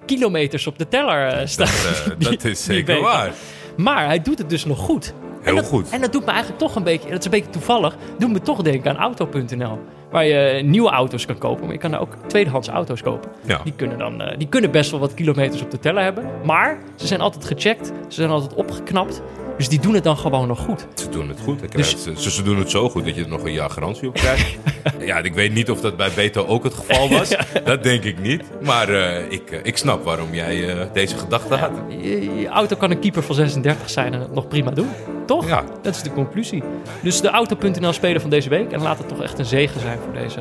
kilometers 0.05 0.67
op 0.67 0.77
de 0.77 0.87
teller 0.87 1.47
staan. 1.47 1.67
Dat 2.19 2.43
is 2.43 2.63
zeker 2.63 3.01
waar. 3.01 3.31
Maar 3.77 4.05
hij 4.05 4.21
doet 4.21 4.37
het 4.37 4.49
dus 4.49 4.65
nog 4.65 4.79
goed. 4.79 5.13
Heel 5.41 5.55
en 5.55 5.61
dat, 5.61 5.65
goed. 5.65 5.89
En 5.89 6.01
dat 6.01 6.11
doet 6.11 6.25
me 6.25 6.31
eigenlijk 6.31 6.59
toch 6.59 6.75
een 6.75 6.83
beetje, 6.83 7.09
dat 7.09 7.19
is 7.19 7.25
een 7.25 7.31
beetje 7.31 7.49
toevallig, 7.49 7.95
doet 8.17 8.31
me 8.31 8.41
toch 8.41 8.61
denken 8.61 8.91
aan 8.91 8.97
auto.nl. 8.97 9.79
Waar 10.11 10.25
je 10.25 10.63
nieuwe 10.63 10.89
auto's 10.89 11.25
kan 11.25 11.37
kopen, 11.37 11.63
maar 11.63 11.73
je 11.73 11.79
kan 11.79 11.91
daar 11.91 11.99
ook 11.99 12.15
tweedehands 12.27 12.67
auto's 12.67 13.01
kopen. 13.01 13.31
Ja. 13.45 13.59
Die, 13.63 13.73
kunnen 13.75 13.97
dan, 13.97 14.21
eh, 14.21 14.37
die 14.37 14.47
kunnen 14.47 14.71
best 14.71 14.91
wel 14.91 14.99
wat 14.99 15.13
kilometers 15.13 15.61
op 15.61 15.71
de 15.71 15.79
teller 15.79 16.03
hebben. 16.03 16.29
Maar 16.43 16.77
ze 16.95 17.07
zijn 17.07 17.21
altijd 17.21 17.45
gecheckt, 17.45 17.87
ze 17.87 17.93
zijn 18.07 18.29
altijd 18.29 18.53
opgeknapt. 18.53 19.21
Dus 19.57 19.69
die 19.69 19.79
doen 19.79 19.93
het 19.93 20.03
dan 20.03 20.17
gewoon 20.17 20.47
nog 20.47 20.59
goed. 20.59 20.87
Ze 20.93 21.09
doen 21.09 21.29
het 21.29 21.39
goed. 21.39 21.71
Dus- 21.71 22.03
ze, 22.03 22.31
ze 22.31 22.43
doen 22.43 22.57
het 22.57 22.69
zo 22.69 22.89
goed 22.89 23.05
dat 23.05 23.15
je 23.15 23.23
er 23.23 23.29
nog 23.29 23.43
een 23.43 23.53
jaar 23.53 23.69
garantie 23.69 24.07
op 24.07 24.13
krijgt. 24.13 24.57
ja, 24.99 25.17
ik 25.17 25.33
weet 25.33 25.53
niet 25.53 25.71
of 25.71 25.81
dat 25.81 25.97
bij 25.97 26.09
Beto 26.15 26.45
ook 26.45 26.63
het 26.63 26.73
geval 26.73 27.09
was. 27.09 27.35
Dat 27.65 27.83
denk 27.83 28.03
ik 28.03 28.19
niet. 28.19 28.43
Maar 28.61 28.89
eh, 28.89 29.31
ik, 29.31 29.51
eh, 29.51 29.59
ik 29.63 29.77
snap 29.77 30.03
waarom 30.03 30.33
jij 30.33 30.69
eh, 30.69 30.85
deze 30.93 31.17
gedachte 31.17 31.55
had. 31.55 31.71
Je, 31.87 32.35
je 32.35 32.47
auto 32.47 32.75
kan 32.75 32.91
een 32.91 32.99
keeper 32.99 33.23
van 33.23 33.35
36 33.35 33.89
zijn 33.89 34.13
en 34.13 34.19
het 34.19 34.33
nog 34.33 34.47
prima 34.47 34.71
doen. 34.71 34.89
Toch? 35.25 35.47
Ja. 35.47 35.63
Dat 35.81 35.95
is 35.95 36.01
de 36.01 36.11
conclusie. 36.11 36.63
Dus 37.01 37.21
de 37.21 37.29
auto.nl 37.29 37.93
speler 37.93 38.21
van 38.21 38.29
deze 38.29 38.49
week, 38.49 38.71
en 38.71 38.81
laat 38.81 38.97
het 38.97 39.07
toch 39.07 39.21
echt 39.21 39.39
een 39.39 39.45
zegen 39.45 39.79
zijn 39.81 39.99
voor 40.03 40.13
deze, 40.13 40.39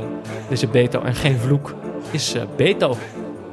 deze 0.49 0.67
Beto 0.67 1.03
en 1.03 1.15
geen 1.15 1.39
vloek, 1.39 1.75
is 2.11 2.35
Beto. 2.57 2.97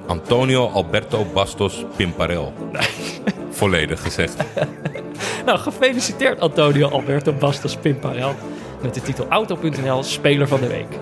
Antonio 0.07 0.67
Alberto 0.67 1.25
Bastos 1.33 1.85
Pimparel. 1.95 2.53
Volledig 3.49 4.01
gezegd. 4.01 4.35
Nou, 5.45 5.59
gefeliciteerd 5.59 6.39
Antonio 6.39 6.89
Alberto 6.89 7.33
Bastos 7.33 7.75
Pimparel 7.75 8.35
met 8.81 8.93
de 8.93 9.01
titel 9.01 9.25
Auto.nl 9.29 10.03
Speler 10.03 10.47
van 10.47 10.59
de 10.59 10.67
Week. 10.67 10.97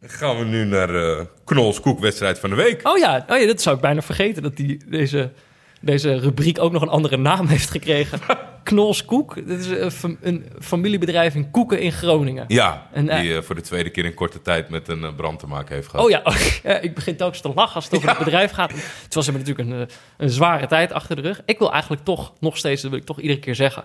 Gaan 0.00 0.38
we 0.38 0.44
nu 0.44 0.64
naar 0.64 0.94
eh 0.94 1.24
Knols 1.44 1.80
Koekwedstrijd 1.80 2.38
van 2.38 2.50
de 2.50 2.56
week. 2.56 2.88
Oh 2.88 2.98
ja, 2.98 3.24
oh 3.28 3.38
ja, 3.38 3.46
dat 3.46 3.60
zou 3.60 3.76
ik 3.76 3.82
bijna 3.82 4.02
vergeten 4.02 4.42
dat 4.42 4.56
die, 4.56 4.80
deze, 4.86 5.32
deze 5.80 6.18
rubriek 6.18 6.60
ook 6.60 6.72
nog 6.72 6.82
een 6.82 6.88
andere 6.88 7.16
naam 7.16 7.46
heeft 7.56 7.70
gekregen. 7.70 8.20
Knols 8.62 9.04
Koek. 9.04 9.34
Dit 9.34 9.58
is 9.58 9.66
een, 9.66 9.90
fam- 9.90 10.18
een 10.20 10.46
familiebedrijf 10.60 11.34
in 11.34 11.50
Koeken 11.50 11.80
in 11.80 11.92
Groningen. 11.92 12.44
Ja, 12.48 12.88
En, 12.92 13.08
eh, 13.08 13.20
die 13.20 13.36
eh, 13.36 13.42
voor 13.42 13.54
de 13.54 13.60
tweede 13.60 13.90
keer 13.90 14.04
in 14.04 14.14
korte 14.14 14.42
tijd 14.42 14.68
met 14.68 14.88
een 14.88 15.04
eh, 15.04 15.14
brand 15.14 15.38
te 15.38 15.46
maken 15.46 15.74
heeft 15.74 15.88
gehad. 15.88 16.04
Oh 16.04 16.10
ja, 16.10 16.22
ja, 16.72 16.78
ik 16.78 16.94
begin 16.94 17.16
telkens 17.16 17.40
te 17.40 17.52
lachen 17.54 17.74
als 17.74 17.84
het 17.84 17.94
over 17.94 18.08
het 18.08 18.18
bedrijf 18.18 18.50
gaat. 18.50 18.72
Het 19.02 19.14
was 19.14 19.26
hebben 19.26 19.44
natuurlijk 19.44 19.70
een, 19.80 19.88
een 20.16 20.30
zware 20.30 20.66
tijd 20.66 20.92
achter 20.92 21.16
de 21.16 21.22
rug. 21.22 21.42
Ik 21.44 21.58
wil 21.58 21.72
eigenlijk 21.72 22.04
toch, 22.04 22.32
nog 22.40 22.56
steeds, 22.56 22.82
dat 22.82 22.90
wil 22.90 23.00
ik 23.00 23.06
toch 23.06 23.20
iedere 23.20 23.40
keer 23.40 23.54
zeggen... 23.54 23.84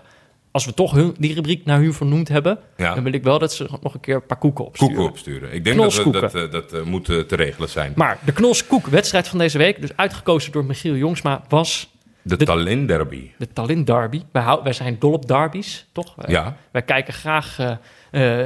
als 0.52 0.64
we 0.64 0.74
toch 0.74 0.92
hun, 0.92 1.14
die 1.18 1.34
rubriek 1.34 1.64
naar 1.64 1.80
hun 1.80 1.92
vernoemd 1.94 2.28
hebben... 2.28 2.58
Ja. 2.76 2.94
dan 2.94 3.04
wil 3.04 3.12
ik 3.12 3.22
wel 3.22 3.38
dat 3.38 3.52
ze 3.52 3.68
nog 3.82 3.94
een 3.94 4.00
keer 4.00 4.14
een 4.14 4.26
paar 4.26 4.38
koeken 4.38 4.64
opsturen. 4.64 4.94
Koeken 4.94 5.12
opsturen. 5.12 5.52
Ik 5.52 5.64
denk 5.64 5.64
dat 5.64 5.74
Knolskoeken. 5.74 6.20
dat, 6.20 6.34
eh, 6.34 6.50
dat 6.50 6.72
eh, 6.72 6.82
moet 6.82 7.08
eh, 7.08 7.18
te 7.18 7.36
regelen 7.36 7.68
zijn. 7.68 7.92
Maar 7.96 8.18
de 8.24 8.32
Knols 8.32 8.66
Koek 8.66 8.86
wedstrijd 8.86 9.28
van 9.28 9.38
deze 9.38 9.58
week... 9.58 9.80
dus 9.80 9.96
uitgekozen 9.96 10.52
door 10.52 10.64
Michiel 10.64 10.94
Jongsma, 10.96 11.42
was 11.48 11.90
de 12.22 12.36
de- 12.36 12.44
Tallinn 12.44 12.86
Derby. 12.86 13.30
de 13.38 13.48
Tallinn 13.52 13.84
Derby. 13.84 14.22
Wij, 14.32 14.42
hou- 14.42 14.62
wij 14.62 14.72
zijn 14.72 14.96
dol 14.98 15.12
op 15.12 15.28
derbies, 15.28 15.86
toch? 15.92 16.14
Wij, 16.14 16.34
Ja. 16.34 16.56
wij 16.72 16.82
kijken 16.82 17.12
graag 17.14 17.58
eh, 17.58 17.76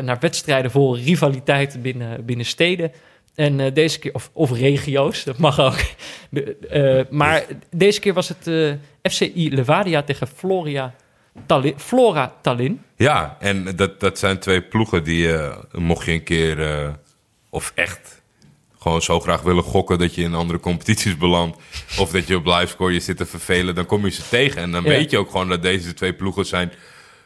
naar 0.00 0.16
wedstrijden 0.20 0.70
vol 0.70 0.96
rivaliteit 0.96 1.82
binnen, 1.82 2.24
binnen 2.24 2.46
steden. 2.46 2.92
En 3.34 3.74
deze 3.74 3.98
keer, 3.98 4.14
of, 4.14 4.30
of 4.32 4.52
regio's, 4.52 5.24
dat 5.24 5.38
mag 5.38 5.60
ook. 5.60 5.76
De, 6.30 7.06
maar 7.10 7.44
deze 7.70 8.00
keer 8.00 8.12
was 8.14 8.28
het 8.28 8.76
FCI 9.02 9.54
Levadia 9.54 10.02
tegen 10.02 10.26
Floria 10.26 10.94
Tallinn, 11.46 11.78
Flora 11.80 12.34
Tallinn. 12.42 12.82
Ja, 12.96 13.36
en 13.40 13.76
dat, 13.76 14.00
dat 14.00 14.18
zijn 14.18 14.38
twee 14.38 14.62
ploegen 14.62 15.04
die, 15.04 15.32
eh, 15.32 15.56
mocht 15.72 16.06
je 16.06 16.12
een 16.12 16.22
keer, 16.22 16.70
eh, 16.72 16.88
of 17.50 17.72
echt 17.74 18.22
gewoon 18.78 19.02
zo 19.02 19.20
graag 19.20 19.42
willen 19.42 19.62
gokken 19.62 19.98
dat 19.98 20.14
je 20.14 20.22
in 20.22 20.34
andere 20.34 20.60
competities 20.60 21.16
belandt, 21.16 21.56
of 21.98 22.10
dat 22.10 22.26
je 22.26 22.36
op 22.36 22.46
livescore 22.46 22.92
je 22.92 23.00
zit 23.00 23.16
te 23.16 23.26
vervelen, 23.26 23.74
dan 23.74 23.86
kom 23.86 24.04
je 24.04 24.10
ze 24.10 24.28
tegen. 24.28 24.62
En 24.62 24.70
dan 24.70 24.82
Ja. 24.82 24.88
weet 24.88 25.10
je 25.10 25.18
ook 25.18 25.30
gewoon 25.30 25.48
dat 25.48 25.62
deze 25.62 25.94
twee 25.94 26.12
ploegen 26.14 26.46
zijn 26.46 26.72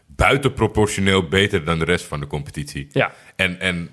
buitenproportioneel 0.07 1.29
beter 1.29 1.65
dan 1.65 1.79
de 1.79 1.85
rest 1.85 2.05
van 2.05 2.21
de 2.21 2.27
competitie. 2.27 2.89
Ja. 2.93 3.13
En, 3.37 3.61
en 3.61 3.91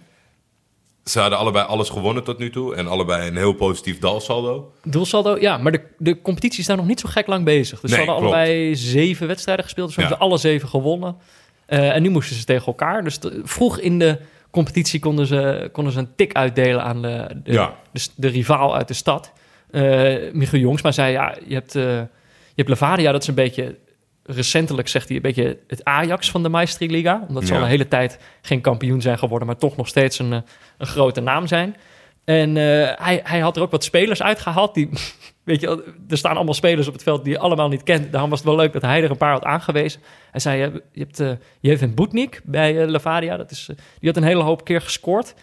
ze 1.10 1.20
hadden 1.20 1.38
allebei 1.40 1.66
alles 1.66 1.90
gewonnen 1.90 2.24
tot 2.24 2.38
nu 2.38 2.50
toe 2.50 2.76
en 2.76 2.88
allebei 2.88 3.28
een 3.28 3.36
heel 3.38 3.54
positief 3.54 4.00
dalsaldo. 4.00 4.72
Doelsaldo, 4.84 5.38
ja, 5.40 5.58
maar 5.58 5.72
de, 5.72 5.82
de 5.98 6.22
competitie 6.22 6.60
is 6.60 6.66
daar 6.66 6.78
nog 6.78 6.88
niet 6.88 7.00
zo 7.00 7.10
gek 7.10 7.28
lang 7.28 7.46
bezig. 7.46 7.80
Dus 7.80 7.92
Nee, 7.92 8.00
ze 8.00 8.06
hadden 8.06 8.28
klopt. 8.28 8.38
allebei 8.46 8.76
zeven 8.76 9.28
wedstrijden 9.28 9.64
gespeeld. 9.66 9.88
Dus 9.88 9.96
we 9.96 10.02
Ja. 10.02 10.08
hebben 10.08 10.28
alle 10.28 10.38
zeven 10.38 10.70
gewonnen. 10.70 11.16
Eh, 11.66 11.96
en 11.96 12.02
nu 12.02 12.10
moesten 12.10 12.36
ze 12.36 12.44
tegen 12.44 12.66
elkaar. 12.66 13.04
Dus 13.04 13.18
te- 13.18 13.42
vroeg 13.44 13.80
in 13.80 14.00
de 14.00 14.18
competitie 14.52 15.00
konden 15.00 15.26
ze, 15.28 15.70
konden 15.72 15.94
ze 15.94 16.00
een 16.00 16.10
tik 16.16 16.34
uitdelen 16.34 16.84
aan 16.84 17.02
de, 17.02 17.28
de, 17.44 17.52
Ja. 17.52 17.74
de, 17.92 18.08
de 18.16 18.28
rivaal 18.28 18.76
uit 18.76 18.88
de 18.88 18.94
stad. 18.94 19.32
Eh 19.72 20.16
Michiel 20.34 20.60
Jongsma 20.62 20.92
zei, 20.92 21.12
ja, 21.12 21.36
je 21.48 21.54
hebt, 21.54 21.76
eh, 21.76 21.84
je 21.84 22.08
hebt 22.56 22.70
Levadia, 22.70 23.12
dat 23.12 23.22
is 23.22 23.28
een 23.28 23.34
beetje... 23.34 23.76
Recentelijk 24.28 24.88
zegt 24.88 25.08
hij 25.08 25.16
een 25.16 25.22
beetje 25.22 25.60
het 25.68 25.84
Ajax 25.84 26.32
van 26.32 26.44
de 26.44 26.50
Maestri-liga. 26.50 27.26
Omdat 27.28 27.44
ze 27.46 27.50
Ja. 27.52 27.58
al 27.58 27.64
een 27.64 27.70
hele 27.70 27.88
tijd 27.88 28.20
geen 28.42 28.62
kampioen 28.62 29.02
zijn 29.02 29.18
geworden... 29.18 29.48
maar 29.48 29.58
toch 29.58 29.76
nog 29.76 29.88
steeds 29.88 30.20
een, 30.20 30.34
eh, 30.34 30.40
een 30.78 30.88
grote 30.88 31.22
naam 31.22 31.48
zijn. 31.48 31.76
En 32.26 32.58
eh, 32.58 32.64
hij, 32.96 33.20
hij 33.24 33.40
had 33.40 33.56
er 33.56 33.62
ook 33.62 33.72
wat 33.72 33.84
spelers 33.84 34.22
uitgehaald. 34.22 34.74
Die, 34.74 34.90
weet 35.44 35.62
je, 35.62 35.94
er 36.10 36.18
staan 36.18 36.36
allemaal 36.36 36.54
spelers 36.54 36.88
op 36.88 36.94
het 36.94 37.04
veld 37.04 37.24
die 37.24 37.34
je 37.34 37.40
allemaal 37.40 37.70
niet 37.70 37.84
kent. 37.84 38.12
Daarom 38.12 38.30
was 38.30 38.40
het 38.40 38.48
wel 38.48 38.58
leuk 38.58 38.74
dat 38.74 38.82
hij 38.82 39.04
er 39.04 39.10
een 39.10 39.18
paar 39.18 39.32
had 39.32 39.44
aangewezen. 39.44 40.02
Hij 40.32 40.40
zei, 40.40 40.62
je, 40.62 40.84
je 40.92 41.00
hebt 41.00 41.20
uh, 41.20 41.32
Jevin 41.60 41.94
Boetnik 41.94 42.42
bij 42.44 42.82
eh, 42.82 42.88
Levadia. 42.88 43.38
Dat 43.38 43.52
is, 43.52 43.68
eh, 43.70 43.76
die 44.00 44.10
had 44.10 44.18
een 44.18 44.28
hele 44.28 44.44
hoop 44.44 44.64
keer 44.64 44.82
gescoord. 44.82 45.34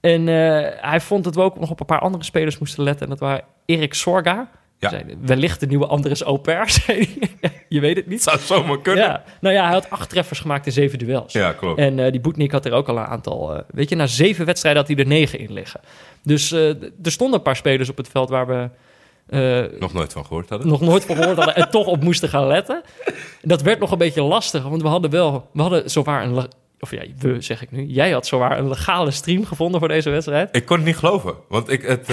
En 0.00 0.28
eh, 0.28 0.68
hij 0.90 1.00
vond 1.00 1.24
dat 1.24 1.34
we 1.34 1.40
ook 1.40 1.58
nog 1.60 1.70
op 1.70 1.80
een 1.80 1.86
paar 1.86 2.00
andere 2.00 2.24
spelers 2.24 2.58
moesten 2.58 2.82
letten. 2.84 3.02
En 3.02 3.10
dat 3.10 3.20
waren 3.20 3.44
Erik 3.66 3.94
Sorga. 3.94 4.50
Ja. 4.90 5.02
Wellicht 5.20 5.60
de 5.60 5.66
nieuwe 5.66 5.86
Andres 5.86 6.18
zei 6.66 7.08
hij. 7.40 7.50
Je 7.68 7.80
weet 7.80 7.96
het 7.96 8.06
niet. 8.06 8.22
Zou 8.22 8.38
zomaar 8.38 8.80
kunnen. 8.80 9.04
Ja, 9.04 9.24
nou 9.40 9.54
ja, 9.54 9.62
hij 9.64 9.72
had 9.72 9.90
acht 9.90 10.10
treffers 10.10 10.40
gemaakt 10.40 10.66
in 10.66 10.72
zeven 10.72 10.98
duels. 10.98 11.32
Ja, 11.32 11.52
klopt. 11.52 11.78
En 11.78 11.98
eh, 11.98 12.10
die 12.10 12.20
Boetnik 12.20 12.50
had 12.52 12.64
er 12.64 12.72
ook 12.72 12.88
al 12.88 12.96
een 12.98 13.04
aantal. 13.04 13.54
eh, 13.54 13.60
weet 13.70 13.88
je, 13.88 13.96
na 13.96 14.06
zeven 14.06 14.46
wedstrijden 14.46 14.80
had 14.82 14.90
hij 14.90 15.00
er 15.00 15.06
negen 15.10 15.38
in 15.38 15.52
liggen. 15.52 15.80
Dus 16.22 16.52
eh, 16.52 16.68
er 17.02 17.12
stonden 17.12 17.36
een 17.38 17.44
paar 17.44 17.56
spelers 17.56 17.88
op 17.88 17.96
het 17.96 18.08
veld 18.08 18.28
waar 18.28 18.46
we 18.46 18.68
Nog 19.78 19.92
nooit 19.92 20.12
van 20.12 20.24
gehoord 20.26 20.48
hadden. 20.48 20.68
nog 20.68 20.80
nooit 20.80 21.04
van 21.04 21.16
gehoord 21.16 21.36
hadden 21.36 21.54
en 21.56 21.70
toch 21.70 21.86
op 21.86 22.02
moesten 22.02 22.28
gaan 22.28 22.46
letten. 22.46 22.82
En 23.06 23.48
dat 23.48 23.62
werd 23.62 23.78
nog 23.78 23.90
een 23.90 23.98
beetje 23.98 24.22
lastig, 24.22 24.62
want 24.62 24.82
we 24.82 24.88
hadden 24.88 25.10
wel, 25.10 25.48
we 25.52 25.60
hadden 25.62 25.90
zowaar 25.90 26.24
een, 26.24 26.46
of 26.80 26.90
ja, 26.90 27.02
we 27.18 27.40
zeg 27.40 27.62
ik 27.62 27.70
nu, 27.70 27.84
jij 27.84 28.10
had 28.10 28.26
zowaar 28.26 28.58
een 28.58 28.68
legale 28.68 29.10
stream 29.10 29.44
gevonden 29.44 29.80
voor 29.80 29.88
deze 29.88 30.10
wedstrijd. 30.10 30.56
Ik 30.56 30.64
kon 30.66 30.76
het 30.76 30.86
niet 30.86 30.96
geloven. 30.96 31.34
Want 31.48 31.70
ik, 31.70 31.82
het, 31.82 32.08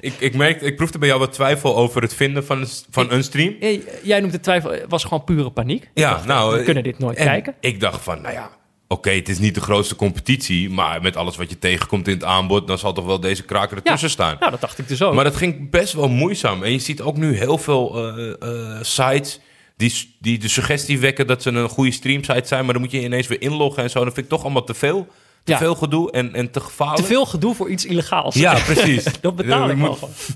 ik, 0.00 0.12
ik 0.18 0.34
merkte, 0.34 0.64
ik 0.64 0.76
proefde 0.76 0.98
bij 0.98 1.08
jou 1.08 1.20
wat 1.20 1.32
twijfel 1.32 1.76
over 1.76 2.02
het 2.02 2.14
vinden 2.14 2.44
van, 2.44 2.60
een- 2.60 2.68
van 2.90 3.10
een 3.12 3.24
stream. 3.24 3.54
Jij 4.02 4.20
noemt 4.20 4.32
het 4.32 4.42
twijfel, 4.42 4.70
het 4.70 4.84
was 4.88 5.02
gewoon 5.02 5.24
pure 5.24 5.50
paniek. 5.50 5.90
Ja, 5.94 6.22
nou, 6.26 6.52
we 6.52 6.58
eh, 6.58 6.64
kunnen 6.64 6.82
dit 6.82 6.98
nooit 6.98 7.16
en 7.16 7.24
kijken. 7.26 7.54
Ik 7.60 7.80
dacht 7.80 8.02
van, 8.02 8.20
nou 8.20 8.34
ja, 8.34 8.50
oké, 8.88 9.10
het 9.10 9.28
is 9.28 9.38
niet 9.38 9.54
de 9.54 9.60
grootste 9.60 9.96
competitie, 9.96 10.70
maar 10.70 11.02
met 11.02 11.16
alles 11.16 11.36
wat 11.36 11.50
je 11.50 11.58
tegenkomt 11.58 12.08
in 12.08 12.14
het 12.14 12.24
aanbod, 12.24 12.66
dan 12.66 12.78
zal 12.78 12.92
toch 12.92 13.04
wel 13.04 13.20
deze 13.20 13.42
kraker 13.44 13.76
ertussen 13.76 14.10
staan. 14.10 14.36
Nou, 14.40 14.50
dat 14.50 14.60
dacht 14.60 14.78
ik 14.78 14.88
dus 14.88 15.02
ook. 15.02 15.14
Maar 15.14 15.24
dat 15.24 15.36
ging 15.36 15.70
best 15.70 15.92
wel 15.92 16.08
moeizaam. 16.08 16.62
En 16.62 16.72
je 16.72 16.78
ziet 16.78 17.00
ook 17.00 17.16
nu 17.16 17.36
heel 17.36 17.58
veel 17.58 17.96
eh, 18.16 18.34
eh, 18.42 18.82
sites 18.82 19.40
die, 19.76 20.16
die 20.20 20.38
de 20.38 20.48
suggestie 20.48 20.98
wekken 20.98 21.26
dat 21.26 21.42
ze 21.42 21.50
een 21.50 21.68
goede 21.68 21.90
streamsite 21.92 22.46
zijn, 22.46 22.64
maar 22.64 22.72
dan 22.72 22.82
moet 22.82 22.90
je 22.92 23.02
ineens 23.02 23.26
weer 23.26 23.40
inloggen 23.42 23.82
en 23.82 23.90
zo. 23.90 24.04
Dat 24.04 24.14
vind 24.14 24.26
ik 24.26 24.32
toch 24.32 24.42
allemaal 24.42 24.64
te 24.64 24.74
veel. 24.74 25.06
Te 25.48 25.54
Ja. 25.54 25.58
veel 25.58 25.74
gedoe 25.74 26.10
en, 26.10 26.34
en 26.34 26.50
te 26.50 26.60
gevaarlijk. 26.60 27.00
Te 27.00 27.06
veel 27.06 27.26
gedoe 27.26 27.54
voor 27.54 27.68
iets 27.70 27.84
illegaals. 27.84 28.34
Ja, 28.34 28.54
precies. 28.54 29.04
dat 29.20 29.36
betaal 29.36 29.70
ik 29.70 29.76
moet- 29.76 29.98
gewoon. 29.98 30.14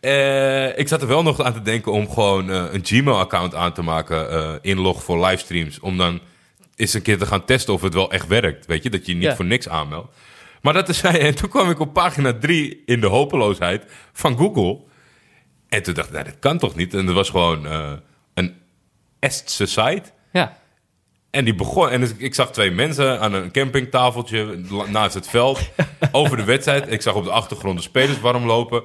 Eh, 0.00 0.78
ik 0.78 0.88
zat 0.88 1.02
er 1.02 1.08
wel 1.08 1.22
nog 1.22 1.40
aan 1.42 1.52
te 1.52 1.62
denken 1.62 1.92
om 1.92 2.10
gewoon 2.10 2.50
eh, 2.50 2.64
een 2.72 2.84
Gmail-account 2.84 3.54
aan 3.54 3.72
te 3.72 3.82
maken, 3.82 4.30
eh, 4.30 4.52
inlog 4.60 5.02
voor 5.04 5.24
livestreams. 5.24 5.80
Om 5.80 5.96
dan 5.98 6.20
eens 6.76 6.92
een 6.94 7.02
keer 7.02 7.18
te 7.18 7.26
gaan 7.26 7.44
testen 7.44 7.74
of 7.74 7.82
het 7.82 7.94
wel 7.94 8.10
echt 8.12 8.26
werkt. 8.26 8.66
Weet 8.66 8.82
je, 8.82 8.90
dat 8.90 9.06
je 9.06 9.14
niet 9.14 9.22
Ja. 9.22 9.36
voor 9.36 9.44
niks 9.44 9.68
aanmeldt. 9.68 10.14
Maar 10.62 10.72
dat 10.72 10.88
is. 10.88 11.00
En 11.02 11.34
toen 11.34 11.48
kwam 11.48 11.70
ik 11.70 11.80
op 11.80 11.92
pagina 11.92 12.32
3 12.32 12.82
in 12.86 13.00
de 13.00 13.06
hopeloosheid 13.06 13.84
van 14.12 14.36
Google. 14.36 14.78
En 15.68 15.82
toen 15.82 15.94
dacht 15.94 16.06
ik, 16.08 16.12
nou, 16.14 16.24
dat 16.24 16.38
kan 16.38 16.58
toch 16.58 16.74
niet? 16.74 16.94
En 16.94 17.06
dat 17.06 17.14
was 17.14 17.30
gewoon 17.30 17.66
een 18.34 18.54
Estse 19.18 19.66
site. 19.66 20.02
Ja. 20.32 20.56
En 21.32 21.44
die 21.44 21.54
begon. 21.54 21.90
En 21.90 22.00
dus 22.00 22.10
ik- 22.16 22.34
zag 22.34 22.52
twee 22.52 22.70
mensen 22.70 23.20
aan 23.20 23.32
een 23.34 23.50
campingtafeltje 23.52 24.60
naast 24.86 25.14
het 25.14 25.28
veld. 25.28 25.60
over 26.12 26.36
de 26.36 26.44
wedstrijd. 26.44 26.92
Ik 26.92 27.02
zag 27.02 27.14
op 27.14 27.24
de 27.24 27.30
achtergrond 27.30 27.76
de 27.76 27.82
spelers 27.82 28.20
warm 28.20 28.46
lopen. 28.46 28.82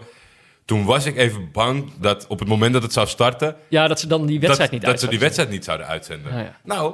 Toen 0.65 0.85
was 0.85 1.05
ik 1.05 1.17
even 1.17 1.49
bang 1.51 1.91
dat 1.99 2.25
op 2.27 2.39
het 2.39 2.47
moment 2.47 2.73
dat 2.73 2.81
het 2.83 2.93
zou 2.93 3.07
starten. 3.07 3.55
ja, 3.67 3.87
dat 3.87 3.99
ze 3.99 4.07
dan 4.07 4.25
die 4.25 4.39
wedstrijd 4.39 4.71
dat, 4.71 4.79
niet 4.79 4.89
dat 4.89 4.99
ze 4.99 5.07
die 5.07 5.19
wedstrijd 5.19 5.49
niet 5.49 5.63
zouden 5.63 5.87
uitzenden. 5.87 6.37
Ja. 6.37 6.57
Nou, 6.63 6.93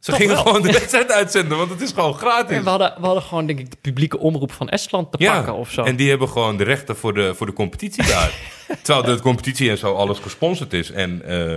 Ze 0.00 0.10
Toch 0.10 0.20
gingen 0.20 0.34
wel. 0.34 0.42
gewoon 0.44 0.62
de 0.62 0.72
wedstrijd 0.80 1.12
uitzenden, 1.12 1.58
want 1.58 1.70
het 1.70 1.80
is 1.80 1.92
gewoon 1.92 2.14
gratis. 2.14 2.56
En 2.56 2.62
we 2.64 2.68
hadden, 2.70 2.94
we 3.00 3.04
hadden 3.06 3.22
gewoon, 3.22 3.46
denk 3.46 3.58
ik, 3.58 3.70
de 3.70 3.76
publieke 3.80 4.18
omroep 4.18 4.52
van 4.52 4.68
Estland 4.68 5.12
te 5.12 5.18
pakken 5.18 5.54
of 5.54 5.70
zo. 5.70 5.82
en 5.82 5.96
die 5.96 6.08
hebben 6.08 6.28
gewoon 6.28 6.56
de 6.56 6.64
rechten 6.64 6.96
voor 6.96 7.14
de, 7.14 7.34
voor 7.34 7.46
de 7.46 7.52
competitie 7.52 8.06
daar. 8.06 8.32
Terwijl 8.82 9.16
de 9.16 9.22
competitie 9.22 9.70
en 9.70 9.78
zo 9.78 9.94
alles 9.94 10.18
gesponsord 10.18 10.72
is. 10.72 10.90
En 10.90 11.22
eh, 11.24 11.54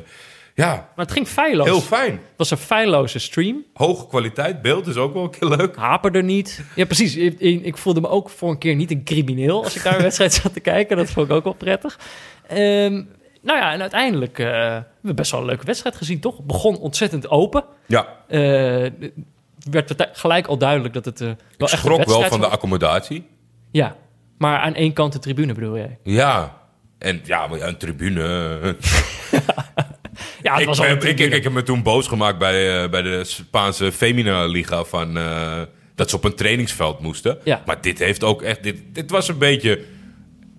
ja, 0.60 0.90
Maar 0.96 1.06
het 1.06 1.12
ging 1.14 1.28
feilloos. 1.28 1.66
heel 1.68 1.82
fijn. 1.82 2.12
Het 2.12 2.22
was 2.38 2.52
een 2.52 2.58
feilloze 2.58 3.20
stream. 3.20 3.64
Hoge 3.74 4.08
kwaliteit, 4.08 4.62
beeld 4.62 4.88
is 4.88 4.96
ook 4.96 5.14
wel 5.14 5.24
een 5.24 5.30
keer 5.40 5.48
leuk. 5.48 5.76
Haperde 5.76 6.22
niet. 6.24 6.62
Ja, 6.76 6.86
precies. 6.86 7.16
Ik, 7.16 7.40
ik 7.40 7.78
voelde 7.78 8.02
me 8.02 8.08
ook 8.10 8.30
voor 8.30 8.50
een 8.50 8.58
keer 8.58 8.76
niet 8.76 8.92
een 8.92 9.04
crimineel 9.04 9.64
als 9.64 9.76
ik 9.76 9.84
naar 9.84 9.96
een 9.96 10.02
wedstrijd 10.10 10.34
zat 10.34 10.54
te 10.54 10.60
kijken. 10.60 10.98
Dat 10.98 11.10
vond 11.10 11.28
ik 11.30 11.34
ook 11.36 11.44
wel 11.44 11.54
prettig. 11.54 12.00
Ehm, 12.48 12.94
nou 13.42 13.60
ja, 13.60 13.74
en 13.74 13.82
uiteindelijk 13.82 14.38
hebben 14.38 14.86
we 15.02 15.14
best 15.14 15.32
wel 15.32 15.40
een 15.40 15.46
leuke 15.46 15.66
wedstrijd 15.66 15.96
gezien, 15.96 16.20
toch? 16.20 16.38
Het 16.38 16.48
begon 16.48 16.78
ontzettend 16.78 17.30
open. 17.30 17.64
Ja, 17.86 18.08
Eh, 18.28 18.40
werd 19.70 19.90
het 19.90 20.10
gelijk 20.14 20.48
al 20.48 20.58
duidelijk 20.58 20.94
dat 20.94 21.06
het 21.06 21.22
eh, 21.22 21.28
wel 21.28 21.36
ik 21.58 21.62
echt 21.62 21.72
schrok 21.78 22.04
wel 22.06 22.24
van 22.24 22.40
de 22.40 22.48
accommodatie. 22.48 23.28
Ja, 23.72 23.96
maar 24.38 24.60
aan 24.60 24.74
één 24.76 24.94
kant 24.94 25.14
de 25.14 25.20
tribune 25.20 25.54
bedoel 25.54 25.78
jij? 25.78 25.98
Ja, 26.04 26.58
en 26.98 27.22
ja, 27.24 27.48
een 27.52 27.78
tribune. 27.78 28.22
Ja, 30.42 30.52
het 30.52 30.62
ik, 30.62 30.68
was 30.68 30.80
al 30.80 30.86
een 30.86 31.00
ben- 31.00 31.10
ik, 31.10 31.20
ik, 31.20 31.34
ik 31.34 31.44
heb 31.44 31.54
me 31.54 31.64
toen 31.64 31.84
boos 31.84 32.08
gemaakt 32.08 32.38
bij, 32.38 32.84
eh, 32.84 32.90
bij 32.90 33.02
de 33.02 33.24
Spaanse 33.24 33.92
Femina 33.92 34.46
Liga 34.46 34.84
van 34.84 35.18
eh, 35.18 35.62
dat 35.96 36.10
ze 36.10 36.16
op 36.16 36.24
een 36.24 36.36
trainingsveld 36.36 37.00
moesten. 37.00 37.38
Ja. 37.44 37.64
Maar 37.66 37.82
dit 37.82 38.00
heeft 38.00 38.24
ook 38.24 38.42
echt. 38.42 38.64
Dit, 38.64 38.82
dit 38.94 39.12
was 39.12 39.28
een 39.28 39.38
beetje. 39.38 39.84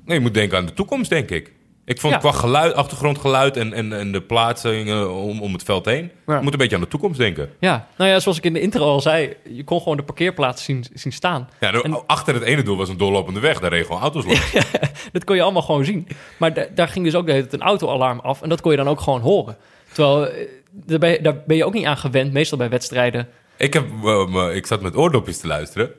Nee, 0.04 0.16
je 0.16 0.22
moet 0.22 0.34
denken 0.34 0.58
aan 0.58 0.66
de 0.66 0.74
toekomst, 0.74 1.10
denk 1.10 1.30
ik. 1.30 1.52
Ik 1.90 2.00
vond 2.00 2.12
Ja. 2.12 2.18
qua 2.18 2.32
geluid, 2.32 2.74
achtergrondgeluid 2.74 3.56
en, 3.56 3.72
en, 3.72 3.92
en 3.92 4.12
de 4.12 4.20
plaatsing 4.20 4.88
eh, 4.88 5.24
om, 5.26 5.40
om 5.42 5.52
het 5.52 5.62
veld 5.62 5.84
heen. 5.84 6.10
Ja. 6.26 6.36
Je 6.36 6.42
moet 6.42 6.52
een 6.52 6.58
beetje 6.58 6.76
aan 6.76 6.82
de 6.82 6.88
toekomst 6.88 7.18
denken. 7.18 7.50
Ja, 7.60 7.86
nou 7.96 8.10
ja, 8.10 8.20
zoals 8.20 8.38
ik 8.38 8.44
in 8.44 8.52
de 8.52 8.60
intro 8.60 8.84
al 8.84 9.00
zei, 9.00 9.36
je 9.48 9.64
kon 9.64 9.78
gewoon 9.78 9.96
de 9.96 10.02
parkeerplaats 10.02 10.64
zien, 10.64 10.84
zien 10.94 11.12
staan. 11.12 11.48
Ja, 11.60 11.70
nou, 11.70 12.02
Achter 12.06 12.34
het 12.34 12.42
ene 12.42 12.62
doel 12.62 12.76
was 12.76 12.88
een 12.88 12.96
doorlopende 12.96 13.40
weg. 13.40 13.60
Daar 13.60 13.70
reden 13.70 13.86
gewoon 13.86 14.00
auto's 14.00 14.24
langs. 14.24 14.52
Dat 15.12 15.24
kon 15.24 15.36
je 15.36 15.42
allemaal 15.42 15.62
gewoon 15.62 15.84
zien. 15.84 16.08
Maar 16.36 16.54
da- 16.54 16.66
daar 16.74 16.88
ging 16.88 17.04
dus 17.04 17.14
ook 17.14 17.26
de 17.26 17.32
hele 17.32 17.46
tijd 17.46 17.60
een 17.60 17.66
autoalarm 17.68 18.18
af. 18.20 18.42
En 18.42 18.48
dat 18.48 18.60
kon 18.60 18.70
je 18.70 18.76
dan 18.76 18.88
ook 18.88 19.00
gewoon 19.00 19.20
horen. 19.20 19.56
Terwijl, 19.92 20.26
eh, 20.28 20.46
daar 20.72 20.98
ben, 20.98 21.10
je, 21.10 21.20
daar 21.20 21.42
ben 21.46 21.56
je 21.56 21.64
ook 21.64 21.74
niet 21.74 21.86
aan 21.86 21.96
gewend, 21.96 22.32
meestal 22.32 22.58
bij 22.58 22.68
wedstrijden. 22.68 23.28
Ik, 23.56 23.72
heb, 23.72 23.84
eh, 24.04 24.54
ik 24.54 24.66
zat 24.66 24.80
met 24.80 24.96
oordopjes 24.96 25.38
te 25.38 25.46
luisteren. 25.46 25.90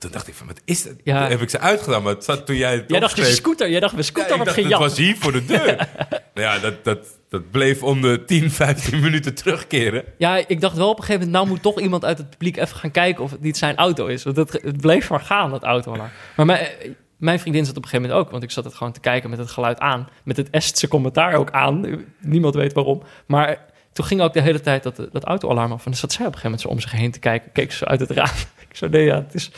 Toen 0.00 0.10
dacht 0.10 0.28
ik 0.28 0.34
van, 0.34 0.46
wat 0.46 0.60
is 0.64 0.82
dat? 0.82 0.92
Ja. 1.04 1.20
Toen 1.20 1.30
heb 1.30 1.40
ik 1.40 1.50
ze 1.50 1.58
uitgedaan, 1.58 2.02
maar 2.02 2.14
het 2.14 2.24
zat 2.24 2.46
toen 2.46 2.56
jij 2.56 2.72
het 2.74 2.84
Jij 2.88 3.00
dacht, 3.00 3.18
een 3.18 3.24
scooter. 3.24 3.70
Jij 3.70 3.80
dacht, 3.80 3.96
Ja, 3.96 4.02
scooter 4.02 4.30
ik 4.30 4.36
wordt 4.36 4.44
dacht, 4.44 4.56
het 4.56 4.66
gejat. 4.66 4.88
was 4.88 4.98
hier 4.98 5.16
voor 5.16 5.32
de 5.32 5.44
deur. 5.44 5.76
nou 6.34 6.46
ja, 6.46 6.58
dat, 6.58 6.84
dat, 6.84 6.98
dat 7.28 7.50
bleef 7.50 7.82
om 7.82 8.00
de 8.00 8.24
10, 8.24 8.50
15 8.50 9.00
minuten 9.00 9.34
terugkeren. 9.34 10.04
Ja, 10.18 10.36
ik 10.46 10.60
dacht 10.60 10.76
wel 10.76 10.88
op 10.88 10.98
een 10.98 11.04
gegeven 11.04 11.26
moment, 11.26 11.44
nou 11.44 11.54
moet 11.54 11.62
toch 11.62 11.80
iemand 11.80 12.04
uit 12.04 12.18
het 12.18 12.30
publiek 12.30 12.56
even 12.56 12.76
gaan 12.76 12.90
kijken 12.90 13.24
of 13.24 13.30
het 13.30 13.40
niet 13.40 13.56
zijn 13.56 13.76
auto 13.76 14.06
is. 14.06 14.22
Want 14.22 14.36
het, 14.36 14.52
het 14.52 14.80
bleef 14.80 15.10
maar 15.10 15.20
gaan, 15.20 15.50
dat 15.50 15.62
autoalarm. 15.62 16.10
Maar 16.36 16.46
mijn, 16.46 16.68
mijn 17.16 17.40
vriendin 17.40 17.64
zat 17.64 17.76
op 17.76 17.82
een 17.82 17.88
gegeven 17.88 18.08
moment 18.08 18.26
ook, 18.26 18.32
want 18.32 18.42
ik 18.42 18.50
zat 18.50 18.64
het 18.64 18.74
gewoon 18.74 18.92
te 18.92 19.00
kijken 19.00 19.30
met 19.30 19.38
het 19.38 19.50
geluid 19.50 19.78
aan. 19.78 20.08
Met 20.24 20.36
het 20.36 20.50
Estse 20.50 20.88
commentaar 20.88 21.34
ook 21.34 21.50
aan. 21.50 22.04
Niemand 22.20 22.54
weet 22.54 22.72
waarom. 22.72 23.02
Maar 23.26 23.58
toen 23.92 24.04
ging 24.04 24.20
ook 24.20 24.32
de 24.32 24.40
hele 24.42 24.60
tijd 24.60 24.82
dat, 24.82 24.96
dat 25.12 25.24
autoalarm 25.24 25.72
af. 25.72 25.84
En 25.84 25.90
dan 25.90 26.00
zat 26.00 26.12
zij 26.12 26.26
op 26.26 26.32
een 26.32 26.38
gegeven 26.38 26.50
moment 26.50 26.60
zo 26.60 26.68
om 26.68 26.80
zich 26.90 27.00
heen 27.00 27.10
te 27.10 27.18
kijken. 27.18 27.52
Keek 27.52 27.72
ze 27.72 27.84
uit 27.84 28.00
het 28.00 28.10
raam. 28.10 28.34
Ik 28.70 28.76
zo, 28.76 28.88
nee 28.88 29.04
ja, 29.04 29.14
het 29.14 29.34
is, 29.34 29.50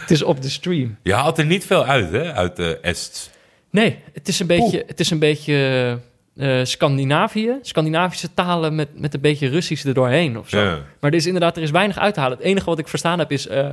het 0.00 0.10
is 0.10 0.22
op 0.22 0.42
de 0.42 0.48
stream. 0.48 0.96
Je 1.02 1.14
haalt 1.14 1.38
er 1.38 1.46
niet 1.46 1.64
veel 1.66 1.84
uit, 1.84 2.10
hè, 2.10 2.32
uit 2.32 2.56
de 2.56 2.78
Est. 2.82 3.30
Nee, 3.70 3.98
het 4.12 4.28
is 4.28 4.40
een 4.40 4.46
beetje, 4.46 4.84
het 4.86 5.00
is 5.00 5.10
een 5.10 5.18
beetje 5.18 5.98
eh, 6.36 6.60
Scandinavië. 6.64 7.58
Scandinavische 7.62 8.34
talen 8.34 8.74
met, 8.74 9.00
met 9.00 9.14
een 9.14 9.20
beetje 9.20 9.48
Russisch 9.48 9.84
er 9.84 9.94
doorheen 9.94 10.38
of 10.38 10.48
zo. 10.48 10.60
Ja. 10.60 10.78
Maar 11.00 11.10
er 11.10 11.16
is 11.16 11.26
inderdaad, 11.26 11.56
er 11.56 11.62
is 11.62 11.70
weinig 11.70 11.98
uit 11.98 12.14
te 12.14 12.20
halen. 12.20 12.36
Het 12.36 12.46
enige 12.46 12.66
wat 12.66 12.78
ik 12.78 12.88
verstaan 12.88 13.18
heb 13.18 13.32
is 13.32 13.46
eh 13.46 13.70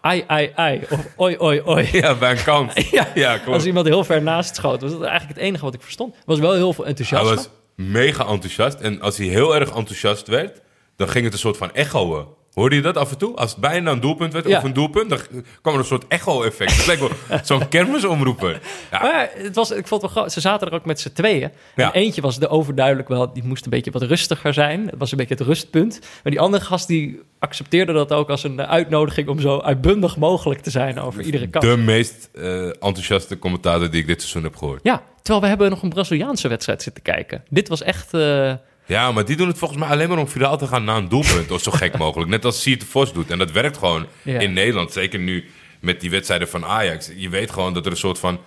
ai, 0.00 0.24
ai, 0.26 0.52
ai. 0.54 0.80
Of 0.90 1.06
oi, 1.16 1.36
oi, 1.38 1.60
oi. 1.64 1.88
Ja, 2.00 2.14
bij 2.14 2.30
een 2.30 2.42
kant. 2.44 2.72
Ja, 2.90 3.08
Ja, 3.14 3.34
klopt. 3.38 3.48
Als 3.56 3.66
iemand 3.66 3.86
heel 3.86 4.04
ver 4.04 4.22
naast 4.22 4.56
schoot, 4.56 4.80
was 4.80 4.90
dat 4.90 5.02
eigenlijk 5.02 5.38
het 5.38 5.46
enige 5.46 5.64
wat 5.64 5.74
ik 5.74 5.82
verstond. 5.82 6.14
Er 6.14 6.22
was 6.24 6.38
wel 6.38 6.52
heel 6.54 6.72
veel 6.72 6.84
Hij 6.84 6.92
enthousiasme. 6.94 7.34
was 7.34 7.48
mega 7.74 8.26
enthousiast. 8.26 8.80
En 8.80 9.00
als 9.00 9.16
hij 9.16 9.26
heel 9.26 9.54
erg 9.54 9.68
enthousiast 9.74 10.26
werd, 10.28 10.60
dan 10.96 11.08
ging 11.08 11.24
het 11.24 11.32
een 11.32 11.38
soort 11.38 11.56
van 11.56 11.74
echoen. 11.74 12.26
Hoorde 12.58 12.76
je 12.76 12.82
dat 12.82 12.96
af 12.96 13.10
en 13.10 13.18
toe? 13.18 13.36
Als 13.36 13.50
het 13.50 13.60
bijna 13.60 13.90
een 13.90 14.00
doelpunt 14.00 14.32
werd, 14.32 14.48
Ja. 14.48 14.56
of 14.58 14.64
een 14.64 14.72
doelpunt, 14.72 15.10
dan 15.10 15.18
kwam 15.62 15.74
er 15.74 15.80
een 15.80 15.86
soort 15.86 16.04
echo-effect. 16.08 16.76
Het 16.76 16.86
leek 16.86 16.98
wel 16.98 17.10
zo'n 17.44 17.68
kermisomroeper. 17.68 18.60
Ja, 18.90 19.02
Maar 19.02 19.30
het 19.34 19.54
was, 19.54 19.70
ik 19.70 19.86
vond 19.86 20.02
het 20.02 20.12
wel. 20.12 20.30
Ze 20.30 20.40
zaten 20.40 20.68
er 20.68 20.74
ook 20.74 20.84
met 20.84 21.00
z'n 21.00 21.12
tweeën. 21.12 21.50
En 21.74 21.92
eentje 21.92 22.20
was 22.20 22.38
de 22.38 22.48
overduidelijk 22.48 23.08
wel, 23.08 23.32
die 23.32 23.44
moest 23.44 23.64
een 23.64 23.70
beetje 23.70 23.90
wat 23.90 24.02
rustiger 24.02 24.54
zijn. 24.54 24.86
Het 24.86 24.98
was 24.98 25.10
een 25.10 25.18
beetje 25.18 25.34
het 25.34 25.42
rustpunt. 25.46 25.98
Maar 26.22 26.32
die 26.32 26.40
andere 26.40 26.64
gast 26.64 26.86
die 26.88 27.20
accepteerde 27.38 27.92
dat 27.92 28.12
ook 28.12 28.30
als 28.30 28.44
een 28.44 28.60
uitnodiging 28.62 29.28
om 29.28 29.40
zo 29.40 29.58
uitbundig 29.60 30.16
mogelijk 30.16 30.60
te 30.60 30.70
zijn 30.70 30.98
over 31.00 31.22
iedere 31.22 31.48
kant. 31.48 31.64
de 31.64 31.76
meest 31.76 32.28
eh, 32.34 32.64
enthousiaste 32.66 33.38
commentator 33.38 33.90
die 33.90 34.00
ik 34.00 34.06
dit 34.06 34.20
seizoen 34.20 34.42
heb 34.42 34.56
gehoord. 34.56 34.80
Ja, 34.82 35.02
terwijl 35.16 35.40
we 35.40 35.48
hebben 35.48 35.70
nog 35.70 35.82
een 35.82 35.88
Braziliaanse 35.88 36.48
wedstrijd 36.48 36.82
zitten 36.82 37.02
kijken. 37.02 37.42
Dit 37.48 37.68
was 37.68 37.82
echt... 37.82 38.14
eh, 38.14 38.52
Ja, 38.88 39.12
maar 39.12 39.24
die 39.24 39.36
doen 39.36 39.48
het 39.48 39.58
volgens 39.58 39.80
mij 39.80 39.88
alleen 39.88 40.08
maar 40.08 40.18
om 40.18 40.28
viraal 40.28 40.58
te 40.58 40.66
gaan 40.66 40.84
na 40.84 40.96
een 40.96 41.08
doelpunt. 41.08 41.50
Of 41.50 41.62
zo 41.62 41.70
gek 41.70 41.98
mogelijk. 42.04 42.30
Net 42.30 42.44
als 42.44 42.62
Siert 42.62 42.80
de 42.80 42.86
Vos 42.86 43.12
doet. 43.12 43.30
En 43.30 43.38
dat 43.38 43.50
werkt 43.52 43.76
gewoon 43.78 44.06
Ja. 44.22 44.38
in 44.40 44.52
Nederland. 44.52 44.92
Zeker 44.92 45.18
nu 45.18 45.50
met 45.80 46.00
die 46.00 46.10
wedstrijden 46.10 46.48
van 46.48 46.64
Ajax. 46.64 47.10
Je 47.16 47.28
weet 47.28 47.50
gewoon 47.50 47.74
dat 47.74 47.84
er 47.86 47.90
een 47.92 47.96
soort 47.98 48.18
van 48.18 48.40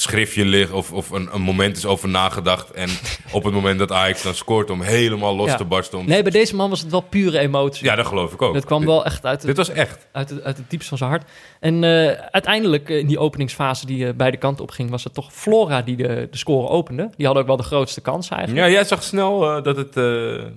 schriftje 0.00 0.44
ligt 0.44 0.72
of, 0.72 0.92
of 0.92 1.10
een, 1.10 1.28
een 1.32 1.40
moment 1.40 1.76
is 1.76 1.86
over 1.86 2.08
nagedacht. 2.08 2.70
En 2.70 2.88
op 3.32 3.44
het 3.44 3.54
moment 3.54 3.78
dat 3.78 3.92
Ajax 3.92 4.22
dan 4.22 4.34
scoort 4.34 4.70
om 4.70 4.80
helemaal 4.80 5.36
los 5.36 5.46
Ja. 5.46 5.56
te 5.56 5.64
barsten. 5.64 5.98
Om... 5.98 6.06
Nee, 6.06 6.22
bij 6.22 6.30
deze 6.32 6.56
man 6.56 6.70
was 6.70 6.80
het 6.80 6.90
wel 6.90 7.00
pure 7.00 7.38
emotie. 7.38 7.84
Ja, 7.84 7.94
dat 7.94 8.06
geloof 8.06 8.32
ik 8.32 8.42
ook. 8.42 8.54
dat 8.54 8.64
kwam 8.64 8.78
Dit- 8.80 8.88
wel 8.88 9.04
echt 9.04 9.26
uit 9.26 9.42
Dit 9.46 9.56
was 9.56 9.68
echt. 9.68 10.06
uit 10.12 10.30
het, 10.30 10.42
uit 10.42 10.56
het 10.56 10.70
diepst 10.70 10.88
van 10.88 10.98
zijn 10.98 11.10
hart. 11.10 11.30
En 11.60 11.84
eh, 11.84 12.06
uiteindelijk, 12.30 12.90
eh, 12.90 12.98
in 12.98 13.06
die 13.06 13.18
openingsfase 13.18 13.86
die 13.86 14.06
eh, 14.06 14.14
beide 14.14 14.36
kanten 14.36 14.64
opging... 14.64 14.90
was 14.90 15.04
het 15.04 15.14
toch 15.14 15.32
Flora 15.32 15.82
die 15.82 15.96
de, 15.96 16.28
de 16.30 16.36
score 16.38 16.68
opende. 16.68 17.10
Die 17.16 17.24
hadden 17.26 17.42
ook 17.42 17.48
wel 17.48 17.56
de 17.58 17.62
grootste 17.62 18.00
kans 18.00 18.28
eigenlijk. 18.28 18.66
Ja, 18.66 18.72
jij 18.72 18.84
zag 18.84 19.02
snel 19.02 19.38
dat 19.62 19.76
het... 19.76 19.92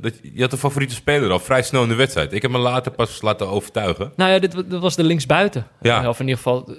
dat, 0.02 0.14
je 0.34 0.42
had 0.42 0.52
een 0.52 0.58
favoriete 0.58 0.94
speler 0.96 1.32
al 1.32 1.40
vrij 1.40 1.64
snel 1.64 1.84
in 1.84 1.90
de 1.90 1.96
wedstrijd. 1.96 2.34
Ik 2.34 2.42
heb 2.42 2.52
me 2.52 2.58
later 2.58 2.92
pas 2.92 3.22
laten 3.22 3.48
overtuigen. 3.50 4.12
Nou 4.16 4.32
ja, 4.32 4.40
dit, 4.40 4.52
dit 4.52 4.80
was 4.80 4.96
de 4.96 5.04
linksbuiten. 5.04 5.68
Ja. 5.82 6.10
Of 6.10 6.20
in 6.20 6.28
ieder 6.28 6.38
geval, 6.44 6.76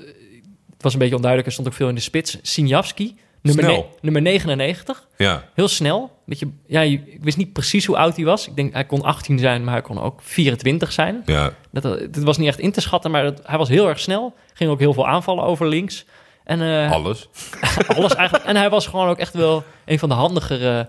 het 0.81 0.88
was 0.88 0.93
een 0.93 0.99
beetje 0.99 1.14
onduidelijk. 1.14 1.49
Er 1.51 1.55
stond 1.55 1.69
ook 1.69 1.79
veel 1.81 1.88
in 1.88 1.95
de 1.95 2.01
spits. 2.01 2.38
Sinjavski, 2.43 3.16
nummer, 3.43 3.85
nummer 4.01 4.23
99. 4.23 5.07
Ja. 5.16 5.45
Heel 5.55 5.69
snel. 5.69 6.19
Beetje, 6.27 6.49
ja, 6.66 6.81
ik 6.81 7.19
wist 7.21 7.37
niet 7.37 7.53
precies 7.53 7.87
hoe 7.87 7.97
oud 7.97 8.16
hij 8.16 8.25
was. 8.25 8.49
Ik 8.49 8.57
denk, 8.57 8.73
hij 8.73 8.85
kon 8.85 9.03
18 9.03 9.38
zijn, 9.38 9.64
maar 9.64 9.73
hij 9.73 9.83
kon 9.83 10.01
ook 10.01 10.21
24 10.23 10.93
zijn. 10.93 11.23
Ja. 11.27 11.53
Dat, 11.73 11.83
dat 11.83 12.23
was 12.23 12.38
niet 12.38 12.49
echt 12.49 12.59
in 12.59 12.73
te 12.73 12.81
schatten, 12.81 13.11
maar 13.11 13.23
dat, 13.23 13.40
hij 13.45 13.59
was 13.59 13.69
heel 13.69 13.88
erg 13.88 14.01
snel. 14.01 14.35
Ging 14.55 14.71
ook 14.71 14.79
heel 14.79 14.93
veel 14.95 15.07
aanvallen 15.09 15.45
over 15.45 15.66
links. 15.69 16.05
En, 16.45 16.61
eh, 16.62 16.93
Alles. 16.93 17.29
alles 17.97 18.14
eigenlijk. 18.14 18.45
En 18.49 18.57
hij 18.57 18.71
was 18.71 18.87
gewoon 18.87 19.09
ook 19.09 19.19
echt 19.19 19.35
wel 19.35 19.64
een 19.85 19.99
van 19.99 20.09
de 20.09 20.14
handigere 20.14 20.88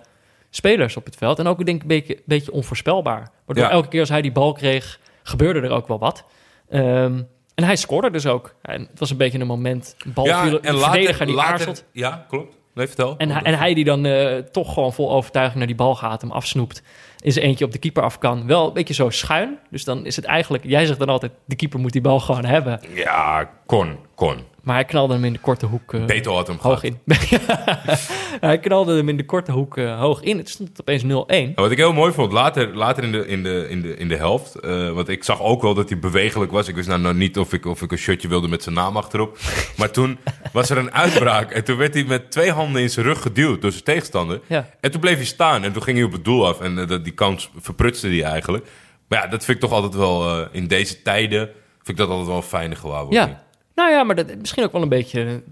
spelers 0.49 0.97
op 0.97 1.05
het 1.05 1.15
veld. 1.15 1.39
En 1.39 1.47
ook, 1.47 1.59
ik 1.59 1.65
denk, 1.65 1.81
een 1.81 1.87
beetje, 1.87 2.21
beetje 2.25 2.51
onvoorspelbaar. 2.51 3.31
Waardoor 3.45 3.65
Ja. 3.65 3.71
elke 3.71 3.87
keer 3.87 3.99
als 3.99 4.09
hij 4.09 4.21
die 4.21 4.31
bal 4.31 4.53
kreeg, 4.53 4.99
gebeurde 5.23 5.61
er 5.61 5.69
ook 5.71 5.87
wel 5.87 5.99
wat. 5.99 6.23
Ehm, 6.69 7.21
en 7.55 7.63
hij 7.63 7.75
scoorde 7.75 8.11
dus 8.11 8.25
ook. 8.25 8.55
En 8.61 8.81
het 8.89 8.99
was 8.99 9.09
een 9.09 9.17
beetje 9.17 9.39
een 9.39 9.47
moment. 9.47 9.95
Een 10.05 10.13
bal 10.13 10.25
viel, 10.43 10.59
en 10.61 10.73
een 10.73 10.79
verdediger 10.91 11.25
die 11.25 11.35
aarzelt. 11.39 11.83
Ja, 11.91 12.25
klopt. 12.29 12.59
Nee, 12.73 12.87
vertel. 12.87 13.17
En, 13.17 13.29
hij- 13.31 13.41
en 13.41 13.57
hij 13.57 13.73
die 13.73 13.83
dan 13.83 14.05
eh, 14.05 14.37
toch 14.37 14.73
gewoon 14.73 14.93
vol 14.93 15.11
overtuiging 15.11 15.57
naar 15.57 15.67
die 15.67 15.75
bal 15.75 15.95
gaat, 15.95 16.21
hem 16.21 16.31
afsnoept. 16.31 16.81
Is 17.19 17.35
er 17.37 17.43
eentje 17.43 17.65
op 17.65 17.71
de 17.71 17.77
keeper 17.77 18.03
af 18.03 18.17
kan. 18.17 18.47
Wel 18.47 18.67
een 18.67 18.73
beetje 18.73 18.93
zo 18.93 19.09
schuin. 19.09 19.59
Dus 19.69 19.83
dan 19.83 20.05
is 20.05 20.15
het 20.15 20.25
eigenlijk... 20.25 20.63
Jij 20.67 20.85
zegt 20.85 20.99
dan 20.99 21.09
altijd, 21.09 21.31
de 21.45 21.55
keeper 21.55 21.79
moet 21.79 21.91
die 21.91 22.01
bal 22.01 22.19
gewoon 22.19 22.45
hebben. 22.45 22.79
Ja, 22.93 23.49
kon, 23.65 23.97
kon. 24.15 24.37
Maar 24.61 24.75
hij 24.75 24.85
knalde 24.85 25.13
hem 25.13 25.23
in 25.25 25.33
de 25.33 25.39
korte 25.39 25.65
hoek 25.65 26.05
Beto 26.05 26.33
had 26.35 26.47
hem 26.47 26.57
hoog 26.61 26.79
gehad. 26.79 26.83
in. 26.83 26.99
hij 28.47 28.59
knalde 28.59 28.95
hem 28.95 29.09
in 29.09 29.17
de 29.17 29.25
korte 29.25 29.51
hoek 29.51 29.77
eh, 29.77 29.99
hoog 29.99 30.21
in. 30.21 30.37
Het 30.37 30.49
stond 30.49 30.79
opeens 30.81 31.03
0-1. 31.03 31.05
En 31.27 31.51
Wat 31.55 31.71
ik 31.71 31.77
heel 31.77 31.93
mooi 31.93 32.11
vond, 32.13 32.31
later, 32.31 32.75
later 32.75 33.03
in, 33.03 33.11
de, 33.11 33.27
in, 33.27 33.43
de, 33.43 33.67
in, 33.69 33.81
de, 33.81 33.95
in 33.97 34.07
de 34.07 34.15
helft... 34.17 34.55
eh, 34.55 34.89
want 34.91 35.09
ik 35.09 35.23
zag 35.23 35.41
ook 35.41 35.61
wel 35.61 35.73
dat 35.73 35.89
hij 35.89 35.99
bewegelijk 35.99 36.51
was. 36.51 36.67
Ik 36.67 36.75
wist 36.75 36.87
nou, 36.87 37.01
nou 37.01 37.15
niet 37.15 37.37
of 37.37 37.53
ik, 37.53 37.65
of 37.65 37.81
ik 37.81 37.91
een 37.91 37.97
shirtje 37.97 38.27
wilde 38.27 38.47
met 38.47 38.63
zijn 38.63 38.75
naam 38.75 38.97
achterop. 38.97 39.37
Maar 39.77 39.91
toen 39.91 40.17
was 40.53 40.69
er 40.69 40.77
een 40.77 40.93
uitbraak. 40.93 41.51
En 41.51 41.63
toen 41.63 41.77
werd 41.77 41.93
hij 41.93 42.03
met 42.03 42.31
twee 42.31 42.51
handen 42.51 42.81
in 42.81 42.89
zijn 42.89 43.05
rug 43.05 43.21
geduwd 43.21 43.61
door 43.61 43.71
zijn 43.71 43.83
tegenstander. 43.83 44.39
Ja. 44.47 44.69
En 44.81 44.91
toen 44.91 45.01
bleef 45.01 45.15
hij 45.15 45.25
staan. 45.25 45.63
En 45.63 45.71
toen 45.73 45.83
ging 45.83 45.97
hij 45.97 46.05
op 46.05 46.11
het 46.11 46.25
doel 46.25 46.47
af. 46.47 46.59
En 46.61 46.75
dat- 46.75 47.03
die 47.03 47.13
kans 47.13 47.49
verprutste 47.59 48.07
hij 48.07 48.23
eigenlijk. 48.23 48.65
Maar 49.07 49.23
ja, 49.23 49.27
dat 49.27 49.45
vind 49.45 49.57
ik 49.57 49.63
toch 49.63 49.71
altijd 49.73 49.93
wel... 49.95 50.47
in 50.51 50.67
deze 50.67 51.01
tijden 51.01 51.39
vind 51.77 51.89
ik 51.89 51.97
dat 51.97 52.07
altijd 52.09 52.27
wel 52.27 52.35
een 52.37 52.43
fijne 52.43 52.75
gewaarwording. 52.75 53.23
Ja. 53.25 53.43
Nou 53.75 53.91
ja, 53.91 54.03
maar 54.03 54.15
dat, 54.15 54.35
misschien 54.37 54.63
ook 54.63 54.71
wel 54.71 54.81
een 54.81 54.89
beetje 54.89 55.19
een 55.21 55.43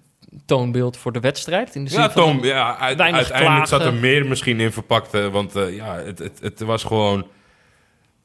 toonbeeld 0.45 0.97
voor 0.97 1.11
de 1.11 1.19
wedstrijd. 1.19 1.75
In 1.75 1.83
de 1.83 1.89
zin 1.89 1.99
Ja, 2.01 2.11
van- 2.11 2.39
ja, 2.41 2.69
uit- 2.71 2.79
uiteindelijk 2.79 3.29
klagen. 3.29 3.67
zat 3.67 3.81
er 3.85 3.93
meer 3.93 4.25
misschien 4.25 4.59
in 4.59 4.71
verpakt. 4.71 5.29
want 5.31 5.55
eh, 5.55 5.75
ja, 5.75 5.95
het, 5.95 6.19
het, 6.19 6.39
het 6.41 6.59
was 6.59 6.83
gewoon... 6.83 7.27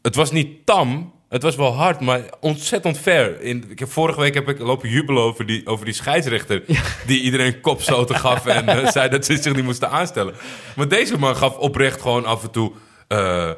Het 0.03 0.15
was 0.15 0.31
niet 0.31 0.67
tam, 0.67 1.13
het 1.29 1.43
was 1.43 1.57
wel 1.57 1.73
hard, 1.75 2.01
maar 2.01 2.21
ontzettend 2.41 2.99
fair. 2.99 3.41
In, 3.41 3.65
ik 3.69 3.79
heb, 3.79 3.91
vorige 3.91 4.21
week 4.21 4.35
heb 4.35 4.49
ik 4.49 4.59
lopen 4.59 4.89
jubelen 4.89 5.23
over 5.23 5.47
die, 5.47 5.67
over 5.67 5.85
die 5.85 5.95
scheidsrechter... 5.95 6.63
die 7.07 7.21
iedereen 7.21 7.61
kopstoten 7.61 8.17
gaf 8.17 8.47
en 8.57 8.69
eh, 8.69 8.91
zei 8.91 9.09
dat 9.09 9.25
ze 9.25 9.37
zich 9.37 9.55
niet 9.55 9.65
moesten 9.65 9.91
aanstellen. 9.91 10.35
Maar 10.77 10.89
deze 10.89 11.19
man 11.19 11.37
gaf 11.37 11.57
oprecht 11.57 12.01
gewoon 12.01 12.25
af 12.25 12.43
en 12.43 12.51
toe... 12.51 12.73
eh, 13.09 13.51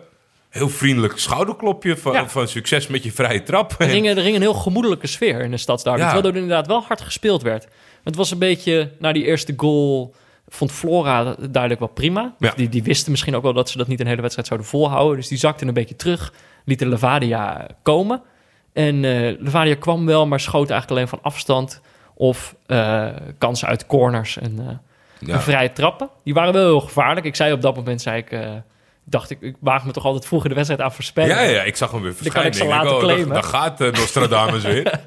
heel 0.57 0.69
vriendelijk 0.69 1.19
schouderklopje 1.19 1.97
van, 1.97 2.13
Ja. 2.13 2.29
van 2.29 2.49
succes 2.49 2.87
met 2.87 3.03
je 3.03 3.13
vrije 3.13 3.43
trap. 3.43 3.75
Er 3.79 3.89
ging, 3.89 4.09
er 4.09 4.23
ging 4.23 4.35
een 4.35 4.41
heel 4.41 4.55
gemoedelijke 4.55 5.07
sfeer 5.07 5.41
in 5.41 5.51
de 5.51 5.57
stadsderby. 5.57 6.01
Ja. 6.01 6.13
Terwijl 6.13 6.35
er 6.35 6.41
inderdaad 6.41 6.67
wel 6.67 6.83
hard 6.83 7.01
gespeeld 7.01 7.43
werd. 7.43 7.67
Het 8.05 8.17
was 8.17 8.31
een 8.31 8.39
beetje, 8.39 8.91
na 8.99 9.13
die 9.13 9.25
eerste 9.25 9.55
goal, 9.57 10.15
vond 10.49 10.73
Flora 10.73 11.35
duidelijk 11.41 11.79
wel 11.81 11.89
prima. 11.89 12.35
Ja. 12.39 12.53
Die, 12.57 12.69
die 12.69 12.83
wisten 12.83 13.11
misschien 13.11 13.37
ook 13.37 13.43
wel 13.43 13.53
dat 13.53 13.71
ze 13.71 13.79
dat 13.79 13.87
niet 13.89 14.01
een 14.01 14.07
hele 14.07 14.21
wedstrijd 14.21 14.49
zouden 14.49 14.69
volhouden. 14.69 15.17
Dus 15.17 15.29
die 15.29 15.39
zakten 15.39 15.69
een 15.69 15.75
beetje 15.75 15.97
terug, 15.97 16.33
lieten 16.65 16.89
Levadia 16.89 17.67
komen. 17.83 18.23
En 18.73 19.05
eh 19.05 19.35
Levadia 19.41 19.75
kwam 19.75 20.07
wel, 20.07 20.27
maar 20.27 20.41
schoot 20.41 20.71
eigenlijk 20.71 20.91
alleen 20.91 21.09
van 21.09 21.33
afstand. 21.33 21.81
Of 22.15 22.55
eh, 22.67 23.07
kansen 23.39 23.69
uit 23.69 23.87
corners 23.87 24.39
en, 24.39 24.81
eh, 25.29 25.35
en 25.35 25.41
vrije 25.43 25.73
trappen. 25.73 26.09
Die 26.25 26.35
waren 26.35 26.53
wel 26.53 26.65
heel 26.67 26.81
gevaarlijk. 26.81 27.27
Ik 27.27 27.37
zei 27.37 27.53
op 27.53 27.63
dat 27.63 27.77
moment, 27.77 28.03
zei 28.03 28.19
ik... 28.19 28.31
dacht 29.09 29.31
ik, 29.31 29.41
ik 29.41 29.57
waag 29.61 29.85
me 29.85 29.93
toch 29.93 30.05
altijd 30.05 30.27
vroeg 30.27 30.43
in 30.43 30.49
de 30.49 30.55
wedstrijd 30.55 30.83
aan 30.83 30.93
voorspellen. 30.93 31.37
Ja, 31.37 31.43
ja, 31.43 31.63
ik 31.63 31.77
zag 31.77 31.91
hem 31.91 32.03
weer 32.03 32.15
kan 32.15 32.23
verschijnen. 32.23 32.53
ik 32.53 32.59
denk, 32.59 32.71
laten 32.71 32.95
oh, 32.95 32.99
claimen. 32.99 33.29
Daar, 33.29 33.43
gaat 33.43 33.81
eh, 33.81 33.93
Nostradamus 33.93 34.63
weer. 34.73 35.01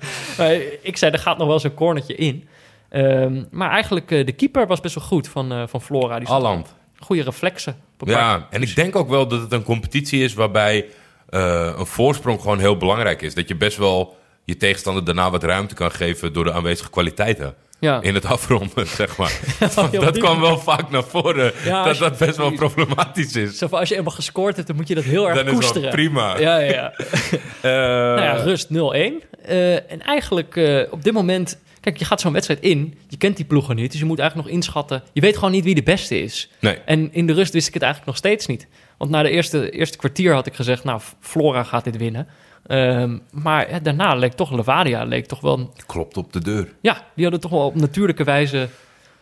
Ik 0.82 0.98
zei, 0.98 1.12
er 1.12 1.20
gaat 1.20 1.38
nog 1.38 1.48
wel 1.48 1.60
zo'n 1.60 1.74
cornertje 1.74 2.16
in. 2.16 2.48
Ehm, 2.90 3.44
maar 3.52 3.70
eigenlijk, 3.70 4.12
eh, 4.12 4.26
de 4.26 4.32
keeper 4.32 4.68
was 4.68 4.80
best 4.80 4.96
wel 4.96 5.04
goed 5.04 5.28
van, 5.28 5.52
eh, 5.52 5.64
van 5.68 5.82
Flora. 5.82 6.20
Die 6.20 6.28
Alland. 6.28 6.76
goede 7.00 7.24
reflexen. 7.24 7.76
Ja, 7.98 8.48
en 8.50 8.62
ik 8.62 8.76
denk 8.76 8.96
ook 8.96 9.10
wel 9.10 9.28
dat 9.28 9.42
het 9.42 9.52
een 9.52 9.64
competitie 9.64 10.24
is 10.24 10.34
waarbij 10.34 10.86
een 11.30 11.86
voorsprong 11.86 12.42
gewoon 12.42 12.60
heel 12.60 12.78
belangrijk 12.78 13.22
is. 13.22 13.34
Dat 13.34 13.48
je 13.48 13.56
best 13.56 13.78
wel 13.78 14.18
je 14.44 14.58
tegenstander 14.58 15.04
daarna 15.04 15.30
wat 15.30 15.44
ruimte 15.44 15.76
kan 15.76 15.92
geven 15.92 16.34
door 16.34 16.44
de 16.44 16.54
aanwezige 16.54 16.90
kwaliteiten. 16.90 17.56
Ja. 17.80 18.02
In 18.02 18.14
het 18.14 18.26
afronden, 18.26 18.88
zeg 19.02 19.18
maar. 19.18 19.40
Dat 19.92 20.18
kwam 20.18 20.40
wel 20.42 20.58
vaak 20.60 20.90
naar 20.90 21.04
voren. 21.04 21.52
Ja, 21.66 21.84
dat 21.84 21.98
je- 21.98 22.04
dat 22.04 22.18
best 22.18 22.38
wel 22.38 22.52
problematisch 22.52 23.36
is. 23.36 23.58
Zo 23.58 23.66
als 23.66 23.90
je 23.90 23.96
eenmaal 23.98 24.14
gescoord 24.14 24.56
hebt, 24.56 24.68
dan 24.68 24.76
moet 24.76 24.88
je 24.88 24.96
dat 24.96 25.04
heel 25.04 25.28
erg 25.30 25.38
Dan 25.38 25.48
is 25.48 25.54
koesteren. 25.54 25.82
wel 25.82 25.92
prima. 25.92 26.38
Ja, 26.40 26.58
ja, 26.60 26.72
ja. 26.72 26.94
Eh, 27.62 27.72
nou 27.72 28.22
ja, 28.22 28.32
rust 28.34 28.68
0-1. 28.70 28.74
Eh, 29.46 29.92
en 29.92 30.02
eigenlijk 30.06 30.56
eh, 30.56 30.82
op 30.92 31.04
dit 31.04 31.14
moment... 31.14 31.60
Kijk, 31.82 31.98
je 31.98 32.06
gaat 32.06 32.22
zo'n 32.22 32.34
wedstrijd 32.34 32.60
in. 32.62 32.98
Je 33.08 33.18
kent 33.18 33.36
die 33.36 33.46
ploegen 33.46 33.76
niet. 33.76 33.92
Dus 33.92 34.00
je 34.00 34.06
moet 34.06 34.20
eigenlijk 34.20 34.48
nog 34.50 34.58
inschatten. 34.58 35.04
Je 35.14 35.22
weet 35.22 35.36
gewoon 35.36 35.52
niet 35.52 35.64
wie 35.64 35.76
de 35.76 35.84
beste 35.84 36.22
is. 36.22 36.50
Nee. 36.60 36.78
En 36.86 37.14
in 37.14 37.28
de 37.28 37.34
rust 37.34 37.54
wist 37.54 37.68
ik 37.68 37.74
het 37.74 37.84
eigenlijk 37.84 38.12
nog 38.12 38.20
steeds 38.22 38.46
niet. 38.48 38.68
Want 38.98 39.12
na 39.12 39.24
de 39.24 39.30
eerste, 39.30 39.70
eerste 39.72 39.98
kwartier 39.98 40.34
had 40.34 40.46
ik 40.46 40.54
gezegd... 40.54 40.84
Nou, 40.84 41.02
Flora 41.20 41.64
gaat 41.64 41.84
dit 41.84 41.98
winnen. 41.98 42.28
Ehm, 42.70 43.18
maar 43.32 43.70
ja, 43.70 43.80
daarna 43.80 44.16
leek 44.16 44.34
toch 44.34 44.52
Levadia... 44.52 45.04
leek 45.04 45.26
toch 45.26 45.42
wel 45.42 45.74
Klopt 45.86 46.18
op 46.18 46.34
de 46.34 46.42
deur. 46.42 46.74
Ja, 46.82 46.94
die 47.16 47.24
hadden 47.24 47.42
toch 47.42 47.52
wel 47.52 47.66
op 47.66 47.76
natuurlijke 47.76 48.24
wijze 48.24 48.70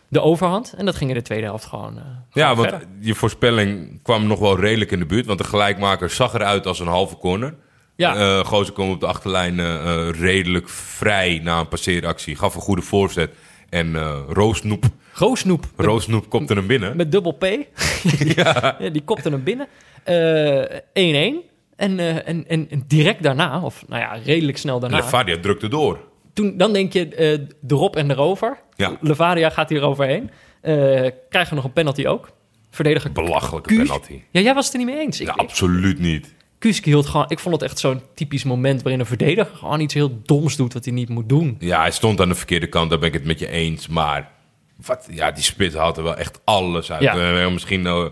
de 0.08 0.20
overhand. 0.20 0.74
En 0.76 0.84
dat 0.84 0.96
ging 0.96 1.10
in 1.10 1.16
de 1.16 1.22
tweede 1.22 1.44
helft 1.46 1.64
gewoon. 1.64 1.96
eh, 1.96 2.02
Ja, 2.32 2.54
want 2.54 2.68
verder. 2.68 2.88
je 3.00 3.14
voorspelling 3.14 4.02
kwam 4.02 4.26
nog 4.26 4.38
wel 4.38 4.60
redelijk 4.60 4.90
in 4.90 4.98
de 4.98 5.06
buurt. 5.06 5.26
Want 5.26 5.38
de 5.38 5.44
gelijkmaker 5.44 6.10
zag 6.10 6.34
eruit 6.34 6.66
als 6.66 6.80
een 6.80 6.86
halve 6.86 7.16
corner. 7.16 7.54
Ja. 7.96 8.42
Gozer 8.42 8.74
kwam 8.74 8.90
op 8.90 9.00
de 9.00 9.06
achterlijn 9.06 9.60
eh, 9.60 10.08
redelijk 10.20 10.68
vrij 10.68 11.40
na 11.42 11.58
een 11.60 11.68
passeeractie. 11.68 12.36
Gaf 12.36 12.54
een 12.54 12.60
goede 12.60 12.82
voorzet. 12.82 13.30
En 13.68 13.96
Roosnoep, 14.28 14.84
Roosnoep 15.12 15.64
Roosnoep 15.76 16.28
kopte 16.30 16.54
hem 16.54 16.66
binnen. 16.66 16.96
met 16.96 17.12
dubbel 17.12 17.32
P. 17.32 17.44
ja. 18.36 18.76
Die 18.92 19.02
kopte 19.04 19.28
hem 19.30 19.42
binnen. 19.42 19.66
Eh, 20.04 21.32
1-1. 21.32 21.46
En, 21.78 21.98
eh, 21.98 22.28
en, 22.28 22.44
en, 22.48 22.66
en 22.70 22.84
direct 22.86 23.22
daarna, 23.22 23.60
of 23.62 23.84
nou 23.88 24.00
ja, 24.02 24.18
redelijk 24.24 24.58
snel 24.58 24.80
daarna. 24.80 24.96
Levadia 24.96 25.38
drukte 25.40 25.68
door. 25.68 25.98
toen, 26.32 26.56
dan 26.56 26.72
denk 26.72 26.92
je 26.92 27.08
eh 27.08 27.38
erop 27.68 27.96
en 27.96 28.10
erover. 28.10 28.58
Ja. 28.76 28.96
Levadia 29.00 29.50
gaat 29.50 29.68
hier 29.68 29.82
overheen. 29.82 30.30
Eh 30.60 30.72
krijgen 31.28 31.48
we 31.48 31.54
nog 31.54 31.64
een 31.64 31.72
penalty 31.72 32.06
ook. 32.06 32.30
Verdediger 32.70 33.12
Belachelijke 33.12 33.74
penalty. 33.74 34.22
Ja, 34.30 34.40
jij 34.40 34.54
was 34.54 34.64
het 34.64 34.74
er 34.74 34.80
niet 34.80 34.88
mee 34.88 34.98
eens. 34.98 35.20
Ik, 35.20 35.26
Ja, 35.26 35.32
absoluut 35.32 35.98
niet. 35.98 36.34
Kuski 36.58 36.90
hield 36.90 37.06
gewoon... 37.06 37.24
Ik 37.28 37.38
vond 37.38 37.54
het 37.54 37.64
echt 37.64 37.78
zo'n 37.78 38.02
typisch 38.14 38.44
moment 38.44 38.82
waarin 38.82 39.00
een 39.00 39.06
verdediger 39.06 39.56
gewoon 39.56 39.80
iets 39.80 39.94
heel 39.94 40.20
doms 40.22 40.56
doet 40.56 40.72
wat 40.72 40.84
hij 40.84 40.94
niet 40.94 41.08
moet 41.08 41.28
doen. 41.28 41.56
Ja, 41.58 41.80
hij 41.80 41.90
stond 41.90 42.20
aan 42.20 42.28
de 42.28 42.34
verkeerde 42.34 42.66
kant, 42.68 42.90
daar 42.90 42.98
ben 42.98 43.08
ik 43.08 43.14
het 43.14 43.24
met 43.24 43.38
je 43.38 43.48
eens. 43.48 43.86
Maar 43.88 44.30
wat, 44.86 45.06
ja, 45.10 45.30
die 45.30 45.42
spits 45.42 45.74
had 45.74 45.96
er 45.96 46.02
wel 46.02 46.16
echt 46.16 46.40
alles 46.44 46.92
uit. 46.92 47.02
Ja. 47.02 47.40
Eh, 47.42 47.52
misschien, 47.52 47.86
eh, 47.86 48.04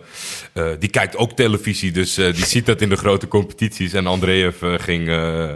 eh, 0.53 0.79
die 0.79 0.89
kijkt 0.89 1.17
ook 1.17 1.33
televisie, 1.33 1.93
dus 1.93 2.17
eh, 2.19 2.35
die 2.35 2.45
ziet 2.45 2.67
dat 2.67 2.81
in 2.81 2.89
de 2.89 2.97
grote 2.97 3.29
competities. 3.29 3.93
En 3.93 4.07
Andreev 4.07 4.63
ging 4.77 5.07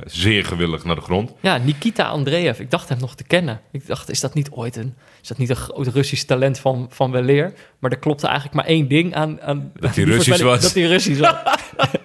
zeer 0.04 0.44
gewillig 0.44 0.84
naar 0.84 0.94
de 0.94 1.00
grond. 1.00 1.32
Ja, 1.40 1.56
Nikita 1.56 2.08
Andreev. 2.08 2.58
Ik 2.58 2.70
dacht 2.70 2.88
hem 2.88 2.98
nog 2.98 3.14
te 3.14 3.24
kennen. 3.24 3.60
Ik 3.72 3.86
dacht, 3.86 4.10
is 4.10 4.20
dat 4.20 4.34
niet 4.34 4.50
ooit 4.50 4.76
een... 4.76 4.94
Is 5.22 5.28
dat 5.28 5.38
niet 5.38 5.50
een 5.50 5.56
groot 5.56 5.86
Russisch 5.86 6.24
talent 6.24 6.58
van, 6.58 6.86
van 6.90 7.10
weleer? 7.10 7.52
Maar 7.78 7.90
er 7.90 7.98
klopte 7.98 8.26
eigenlijk 8.26 8.56
maar 8.56 8.66
één 8.66 8.88
ding 8.88 9.14
aan... 9.14 9.40
aan 9.40 9.72
Dat 9.74 9.94
hij 9.94 10.04
Russisch 10.04 10.42
was. 10.42 10.60
Dat 10.60 10.74
hij 10.74 10.82
Russisch 10.82 11.20
was. 11.20 11.34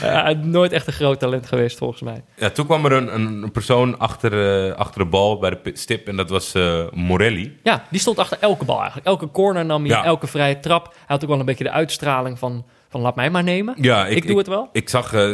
Nooit 0.42 0.72
echt 0.72 0.86
een 0.86 0.92
groot 0.92 1.18
talent 1.18 1.46
geweest, 1.46 1.78
volgens 1.78 2.00
mij. 2.02 2.22
Ja, 2.36 2.50
toen 2.50 2.66
kwam 2.66 2.84
er 2.84 2.92
een, 2.92 3.14
een 3.14 3.50
persoon 3.52 3.98
achter, 3.98 4.66
eh, 4.66 4.76
achter 4.76 5.00
de 5.00 5.06
bal 5.06 5.38
bij 5.38 5.50
de 5.50 5.70
stip 5.74 6.06
en 6.08 6.16
dat 6.16 6.30
was 6.30 6.54
eh, 6.54 6.84
Morelli. 6.92 7.58
Ja, 7.62 7.84
die 7.90 8.00
stond 8.00 8.18
achter 8.18 8.38
elke 8.40 8.64
bal 8.64 8.76
eigenlijk. 8.76 9.06
Elke 9.06 9.30
corner 9.30 9.64
nam 9.64 9.84
hij, 9.84 9.90
Ja. 9.90 10.04
elke 10.04 10.26
vrije 10.26 10.60
trap. 10.60 10.84
Hij 10.84 10.94
had 11.06 11.22
ook 11.22 11.30
wel 11.30 11.38
een 11.40 11.44
beetje 11.46 11.64
de 11.64 11.70
uitstraling 11.70 12.38
van, 12.38 12.64
van 12.88 13.00
laat 13.00 13.16
mij 13.16 13.30
maar 13.30 13.42
nemen. 13.42 13.74
Ja, 13.80 14.06
ik, 14.06 14.26
doe 14.26 14.38
het 14.38 14.46
wel. 14.46 14.68
Ik 14.72 14.88
zag 14.88 15.12
eh, 15.14 15.30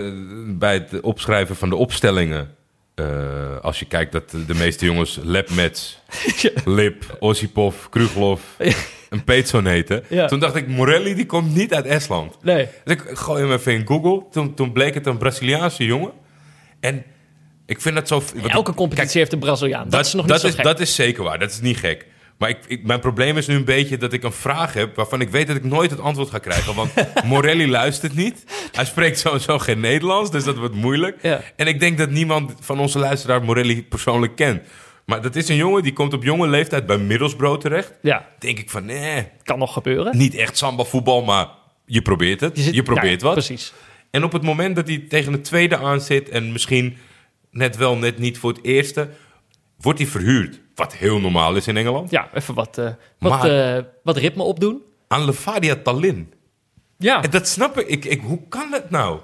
bij 0.46 0.74
het 0.74 1.00
opschrijven 1.00 1.56
van 1.56 1.68
de 1.68 1.76
opstellingen. 1.76 2.54
Eh, 2.94 3.60
als 3.60 3.78
je 3.78 3.84
kijkt 3.84 4.12
dat 4.12 4.30
de 4.46 4.54
meeste 4.54 4.84
jongens 4.84 5.18
Lepmets, 5.22 5.98
Lip, 6.64 7.16
Osipov, 7.20 7.74
Kruglov 7.90 8.40
en 9.10 9.24
Peetson 9.24 9.66
heten. 9.66 10.04
Ja. 10.08 10.26
Toen 10.26 10.40
dacht 10.40 10.54
ik, 10.54 10.68
Morelli 10.68 11.14
die 11.14 11.26
komt 11.26 11.54
niet 11.54 11.74
uit 11.74 11.86
Estland. 11.86 12.36
Nee. 12.42 12.68
Dus 12.84 12.94
ik 12.94 13.02
gooi 13.18 13.42
hem 13.42 13.52
even 13.52 13.72
in 13.72 13.86
Google. 13.86 14.22
Toen, 14.30 14.54
toen 14.54 14.72
bleek 14.72 14.94
het 14.94 15.06
een 15.06 15.16
Braziliaanse 15.16 15.84
jongen. 15.84 16.12
En 16.80 17.04
ik 17.66 17.80
vind 17.80 17.94
dat 17.94 18.08
zo... 18.08 18.22
Elke 18.46 18.74
competitie 18.74 19.18
heeft 19.18 19.32
een 19.32 19.38
Braziliaan. 19.38 19.88
Dat, 19.88 20.06
is 20.06 20.12
nog 20.12 20.22
niet 20.22 20.32
dat 20.32 20.40
zo 20.40 20.46
is, 20.46 20.54
gek. 20.54 20.64
Dat 20.64 20.80
is 20.80 20.94
zeker 20.94 21.22
waar, 21.22 21.38
dat 21.38 21.50
is 21.50 21.60
niet 21.60 21.76
gek. 21.76 22.06
Maar 22.44 22.52
ik, 22.52 22.64
ik- 22.66 22.84
mijn 22.86 23.00
probleem 23.00 23.36
is 23.36 23.46
nu 23.46 23.54
een 23.54 23.64
beetje 23.64 23.96
dat 23.96 24.12
ik 24.12 24.22
een 24.22 24.32
vraag 24.32 24.72
heb... 24.72 24.96
waarvan 24.96 25.20
ik 25.20 25.28
weet 25.28 25.46
dat 25.46 25.56
ik 25.56 25.64
nooit 25.64 25.90
het 25.90 26.00
antwoord 26.00 26.30
ga 26.30 26.38
krijgen. 26.38 26.74
Want 26.74 26.90
Morelli 27.24 27.68
luistert 27.68 28.14
niet. 28.14 28.44
Hij 28.72 28.84
spreekt 28.84 29.18
sowieso 29.18 29.58
geen 29.58 29.80
Nederlands, 29.80 30.30
dus 30.30 30.44
dat 30.44 30.56
wordt 30.56 30.74
moeilijk. 30.74 31.18
Ja. 31.22 31.40
En 31.56 31.66
ik 31.66 31.80
denk 31.80 31.98
dat 31.98 32.10
niemand 32.10 32.52
van 32.60 32.78
onze 32.80 32.98
luisteraar 32.98 33.42
Morelli 33.42 33.84
persoonlijk 33.84 34.36
kent. 34.36 34.62
Maar 35.06 35.22
dat 35.22 35.36
is 35.36 35.48
een 35.48 35.56
jongen 35.56 35.82
die 35.82 35.92
komt 35.92 36.12
op 36.12 36.22
jonge 36.22 36.46
leeftijd 36.48 36.86
bij 36.86 36.98
Middlesbrough 36.98 37.60
terecht. 37.60 37.92
Ja, 38.02 38.28
Denk 38.38 38.58
ik 38.58 38.70
van, 38.70 38.84
nee, 38.84 39.28
kan 39.42 39.58
nog 39.58 39.72
gebeuren. 39.72 40.16
niet 40.16 40.34
echt 40.34 40.56
samba 40.56 40.84
voetbal, 40.84 41.22
maar 41.24 41.46
je 41.86 42.02
probeert 42.02 42.40
het. 42.40 42.56
Je, 42.56 42.62
zit- 42.62 42.84
probeert 42.84 43.20
ja, 43.20 43.26
wat. 43.26 43.34
Precies. 43.36 43.72
En 44.10 44.24
op 44.24 44.32
het 44.32 44.42
moment 44.42 44.76
dat 44.76 44.88
hij 44.88 45.04
tegen 45.08 45.32
het 45.32 45.44
tweede 45.44 45.76
aan 45.76 46.00
zit 46.00 46.28
en 46.28 46.52
misschien 46.52 46.96
net 47.50 47.76
wel, 47.76 47.96
net 47.96 48.18
niet 48.18 48.38
voor 48.38 48.50
het 48.52 48.64
eerste, 48.64 49.08
wordt 49.80 49.98
hij 49.98 50.08
verhuurd. 50.08 50.60
Wat 50.74 50.94
heel 50.94 51.20
normaal 51.20 51.56
is 51.56 51.66
in 51.66 51.76
Engeland. 51.76 52.10
Ja, 52.10 52.28
even 52.34 52.54
wat, 52.54 52.78
eh, 52.78 52.88
wat, 53.18 53.44
eh, 53.44 53.78
wat 54.02 54.16
ritme 54.16 54.42
opdoen. 54.42 54.82
Aan 55.08 55.24
Levadia 55.24 55.76
Tallinn. 55.82 56.32
Ja. 56.98 57.22
En 57.22 57.30
dat 57.30 57.48
snap 57.48 57.78
ik. 57.78 57.86
ik, 57.88 58.04
ik 58.04 58.20
hoe 58.20 58.40
kan 58.48 58.70
dat 58.70 58.90
nou? 58.90 59.18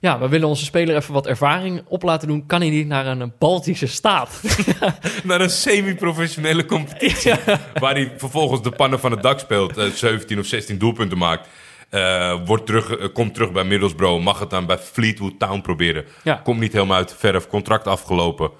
ja, 0.00 0.18
we 0.18 0.28
willen 0.28 0.48
onze 0.48 0.64
speler 0.64 0.96
even 0.96 1.14
wat 1.14 1.26
ervaring 1.26 1.82
op 1.88 2.02
laten 2.02 2.28
doen. 2.28 2.46
Kan 2.46 2.60
hij 2.60 2.70
niet 2.70 2.86
naar 2.86 3.06
een 3.06 3.20
eh, 3.22 3.28
Baltische 3.38 3.86
staat? 3.86 4.40
Naar 5.24 5.40
een 5.40 5.50
semi-professionele 5.50 6.64
competitie. 6.64 7.32
Waar 7.80 7.94
hij 7.94 8.12
vervolgens 8.16 8.62
de 8.62 8.70
pannen 8.70 9.00
van 9.00 9.10
het 9.10 9.22
dak 9.22 9.38
speelt. 9.38 9.76
eh, 9.76 9.86
17 9.86 10.38
of 10.38 10.46
16 10.46 10.78
doelpunten 10.78 11.18
maakt. 11.18 11.48
eh, 11.90 12.38
wordt 12.46 12.66
terug, 12.66 12.96
eh, 12.96 13.06
komt 13.12 13.34
terug 13.34 13.52
bij 13.52 13.64
Middlesbrough. 13.64 14.24
Mag 14.24 14.38
het 14.38 14.50
dan 14.50 14.66
bij 14.66 14.78
Fleetwood 14.78 15.38
Town 15.38 15.60
proberen. 15.60 16.04
Ja. 16.22 16.34
Komt 16.34 16.60
niet 16.60 16.72
helemaal 16.72 16.96
uit 16.96 17.08
de 17.08 17.14
verf. 17.18 17.46
Contract 17.46 17.86
afgelopen. 17.86 18.50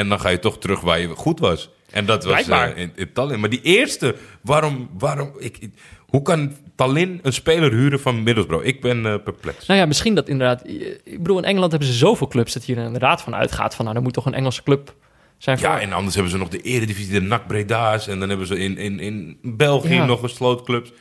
En 0.00 0.08
dan 0.08 0.20
ga 0.20 0.28
je 0.28 0.38
toch 0.38 0.58
terug 0.58 0.80
waar 0.80 1.00
je 1.00 1.08
goed 1.08 1.40
was. 1.40 1.70
En 1.90 2.06
dat 2.06 2.24
was 2.24 2.48
eh, 2.48 2.68
in, 2.74 2.92
in 2.94 3.12
Tallinn. 3.12 3.40
Maar 3.40 3.50
die 3.50 3.62
eerste, 3.62 4.14
waarom... 4.42 4.90
waarom 4.98 5.32
ik, 5.38 5.56
ik- 5.58 5.72
hoe 6.06 6.22
kan 6.22 6.52
Tallinn 6.74 7.18
een 7.22 7.32
speler 7.32 7.72
huren 7.72 8.00
van 8.00 8.22
Middlesbrough? 8.22 8.66
Ik 8.66 8.80
ben 8.80 9.06
eh, 9.06 9.14
perplex. 9.24 9.66
nou 9.66 9.80
ja, 9.80 9.86
misschien 9.86 10.14
dat 10.14 10.28
inderdaad... 10.28 10.62
Ik 11.04 11.18
bedoel, 11.18 11.38
in 11.38 11.44
Engeland 11.44 11.70
hebben 11.70 11.88
ze 11.90 11.94
zoveel 11.94 12.26
clubs... 12.28 12.52
dat 12.52 12.66
je 12.66 12.74
er 12.76 12.84
inderdaad 12.84 13.22
van 13.22 13.34
uitgaat 13.34 13.74
van... 13.74 13.84
nou, 13.84 13.96
er 13.96 14.02
moet 14.02 14.12
toch 14.12 14.26
een 14.26 14.34
Engelse 14.34 14.62
club 14.62 14.94
zijn 15.38 15.58
voor... 15.58 15.68
Ja, 15.68 15.80
en 15.80 15.92
anders 15.92 16.14
hebben 16.14 16.32
ze 16.32 16.38
nog 16.38 16.48
de 16.48 16.60
Eredivisie, 16.60 17.12
de 17.12 17.20
NAC 17.26 17.46
Breda's. 17.46 18.08
En 18.08 18.18
dan 18.20 18.28
hebben 18.28 18.46
ze 18.46 18.58
in, 18.58 18.78
in, 18.78 19.00
in 19.00 19.38
België 19.42 19.94
Ja. 19.94 20.04
nog 20.04 20.22
een 20.22 20.28
slootclubs. 20.28 20.92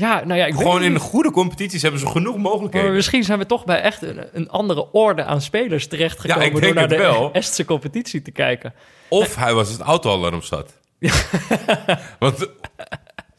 Ja, 0.00 0.24
nou 0.24 0.38
ja, 0.38 0.46
ik 0.46 0.54
Gewoon 0.54 0.82
in 0.82 0.98
goede 0.98 1.30
competities 1.30 1.82
hebben 1.82 2.00
ze 2.00 2.06
genoeg 2.06 2.32
Maar 2.34 2.42
mogelijkheden. 2.42 2.92
misschien 2.92 3.24
zijn 3.24 3.38
we 3.38 3.46
toch 3.46 3.64
bij 3.64 3.80
echt 3.80 4.02
een, 4.02 4.26
een 4.32 4.50
andere 4.50 4.92
orde 4.92 5.24
aan 5.24 5.40
spelers 5.40 5.86
terechtgekomen... 5.86 6.54
Ja, 6.54 6.60
door 6.60 6.74
naar 6.74 6.88
de 6.88 6.96
wel. 6.96 7.32
Estse 7.32 7.64
competitie 7.64 8.22
te 8.22 8.30
kijken. 8.30 8.74
Of 9.08 9.34
hij 9.34 9.54
was 9.54 9.68
het 9.72 9.80
autoalarm 9.80 10.42
zat. 10.42 10.78
Want 12.18 12.48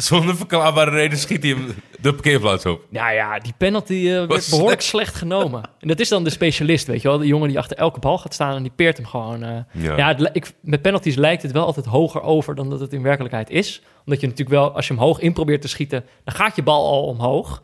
zonder 0.01 0.35
verklaarbare 0.35 0.91
reden 0.91 1.17
schiet 1.17 1.43
hij 1.43 1.51
hem 1.51 1.73
de 2.01 2.13
parkeerplaats 2.13 2.65
op. 2.65 2.81
Nou 2.89 3.13
ja, 3.13 3.39
die 3.39 3.53
penalty 3.57 3.93
eh, 3.93 4.25
werd 4.27 4.49
behoorlijk 4.49 4.81
slecht 4.81 5.15
genomen. 5.15 5.61
En 5.79 5.87
dat 5.87 5.99
is 5.99 6.09
dan 6.09 6.23
de 6.23 6.29
specialist, 6.29 6.87
weet 6.87 7.01
je 7.01 7.07
wel. 7.07 7.17
De 7.17 7.25
jongen 7.27 7.47
die 7.47 7.57
achter 7.59 7.77
elke 7.77 7.99
bal 7.99 8.17
gaat 8.17 8.33
staan 8.33 8.55
en 8.55 8.61
die 8.63 8.71
peert 8.75 8.97
hem 8.97 9.05
gewoon. 9.05 9.43
eh. 9.43 9.49
Ja. 9.71 9.97
Ja, 9.97 10.07
het 10.07 10.19
li- 10.19 10.29
ik, 10.33 10.51
met 10.61 10.81
penalties 10.81 11.15
lijkt 11.15 11.41
het 11.43 11.51
wel 11.51 11.65
altijd 11.65 11.85
hoger 11.85 12.21
over 12.21 12.55
dan 12.55 12.69
dat 12.69 12.79
het 12.79 12.93
in 12.93 13.01
werkelijkheid 13.01 13.49
is. 13.49 13.81
Omdat 14.05 14.21
je 14.21 14.27
natuurlijk 14.27 14.55
wel, 14.57 14.71
als 14.75 14.87
je 14.87 14.93
hem 14.93 15.01
hoog 15.03 15.19
in 15.19 15.33
probeert 15.33 15.61
te 15.61 15.67
schieten, 15.67 16.05
dan 16.23 16.35
gaat 16.35 16.55
je 16.55 16.63
bal 16.63 16.85
al 16.87 17.03
omhoog. 17.03 17.61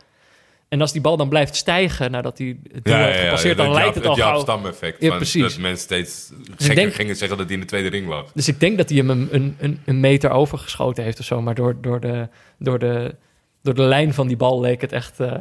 En 0.69 0.81
als 0.81 0.91
die 0.91 1.01
bal 1.01 1.17
dan 1.17 1.29
blijft 1.29 1.55
stijgen 1.55 2.11
nadat 2.11 2.37
hij 2.37 2.57
het 2.71 2.85
doel 2.85 2.95
heeft 2.95 3.19
gepasseerd, 3.19 3.57
dan 3.57 3.73
lijkt 3.73 3.95
het 3.95 4.05
al 4.05 4.11
Het 4.11 4.21
gauw... 4.21 4.31
Jaap-Stam-effect. 4.31 5.01
Ja, 5.01 5.07
van 5.07 5.17
precies. 5.17 5.41
Dat 5.41 5.57
mensen 5.57 5.83
steeds 5.83 6.31
gekker 6.57 6.75
denk- 6.75 6.93
gingen 6.93 7.15
zeggen 7.15 7.37
dat 7.37 7.45
hij 7.45 7.55
in 7.55 7.61
de 7.61 7.67
tweede 7.67 7.89
ring 7.89 8.07
lag. 8.07 8.31
Dus 8.33 8.47
ik 8.47 8.59
denk 8.59 8.77
dat 8.77 8.89
hij 8.89 8.97
hem 8.97 9.09
een, 9.09 9.55
een, 9.59 9.79
een, 9.85 9.99
meter 9.99 10.29
overgeschoten 10.29 11.03
heeft 11.03 11.19
of 11.19 11.25
zo. 11.25 11.41
Maar 11.41 11.55
door, 11.55 11.81
door, 11.81 11.99
de, 11.99 12.29
door, 12.59 12.79
de, 12.79 13.15
door 13.61 13.73
de 13.73 13.81
lijn 13.81 14.13
van 14.13 14.27
die 14.27 14.37
bal 14.37 14.59
leek 14.59 14.81
het 14.81 14.91
echt 14.91 15.19
eh, 15.19 15.33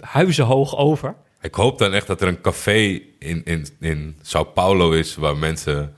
huizenhoog 0.00 0.76
over. 0.76 1.14
Ik 1.40 1.54
hoop 1.54 1.78
dan 1.78 1.92
echt 1.92 2.06
dat 2.06 2.20
er 2.20 2.28
een 2.28 2.40
café 2.40 3.00
in, 3.18 3.44
in, 3.44 3.66
in 3.80 4.16
Sao 4.22 4.44
Paulo 4.44 4.92
is 4.92 5.14
waar 5.14 5.36
mensen 5.36 5.94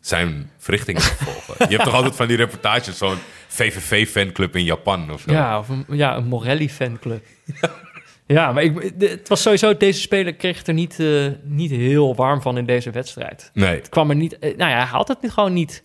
zijn 0.00 0.50
verrichtingen 0.58 1.02
volgen. 1.02 1.54
Je 1.68 1.74
hebt 1.74 1.84
toch 1.84 1.94
altijd 1.94 2.16
van 2.16 2.26
die 2.26 2.36
reportages, 2.36 2.98
zo'n 2.98 3.18
VVV-fanclub 3.48 4.56
in 4.56 4.64
Japan 4.64 5.12
of 5.12 5.20
zo. 5.20 5.32
Ja, 5.32 5.58
of 5.58 5.68
een, 5.68 5.84
ja, 5.88 6.16
een 6.16 6.26
Morelli-fanclub. 6.26 7.24
ja, 8.26 8.52
maar 8.52 8.62
ik, 8.62 8.92
het 8.98 9.28
was 9.28 9.42
sowieso... 9.42 9.76
Deze 9.76 10.00
speler 10.00 10.34
kreeg 10.34 10.58
het 10.58 10.68
er 10.68 10.74
niet, 10.74 11.00
eh, 11.00 11.26
niet 11.42 11.70
heel 11.70 12.14
warm 12.14 12.42
van 12.42 12.58
in 12.58 12.66
deze 12.66 12.90
wedstrijd. 12.90 13.50
Nee, 13.54 13.74
Het 13.76 13.88
kwam 13.88 14.10
er 14.10 14.16
niet... 14.16 14.38
eh, 14.38 14.56
nou 14.56 14.70
ja, 14.70 14.76
hij 14.76 14.86
had 14.86 15.08
het 15.08 15.22
niet- 15.22 15.32
gewoon 15.32 15.52
niet. 15.52 15.82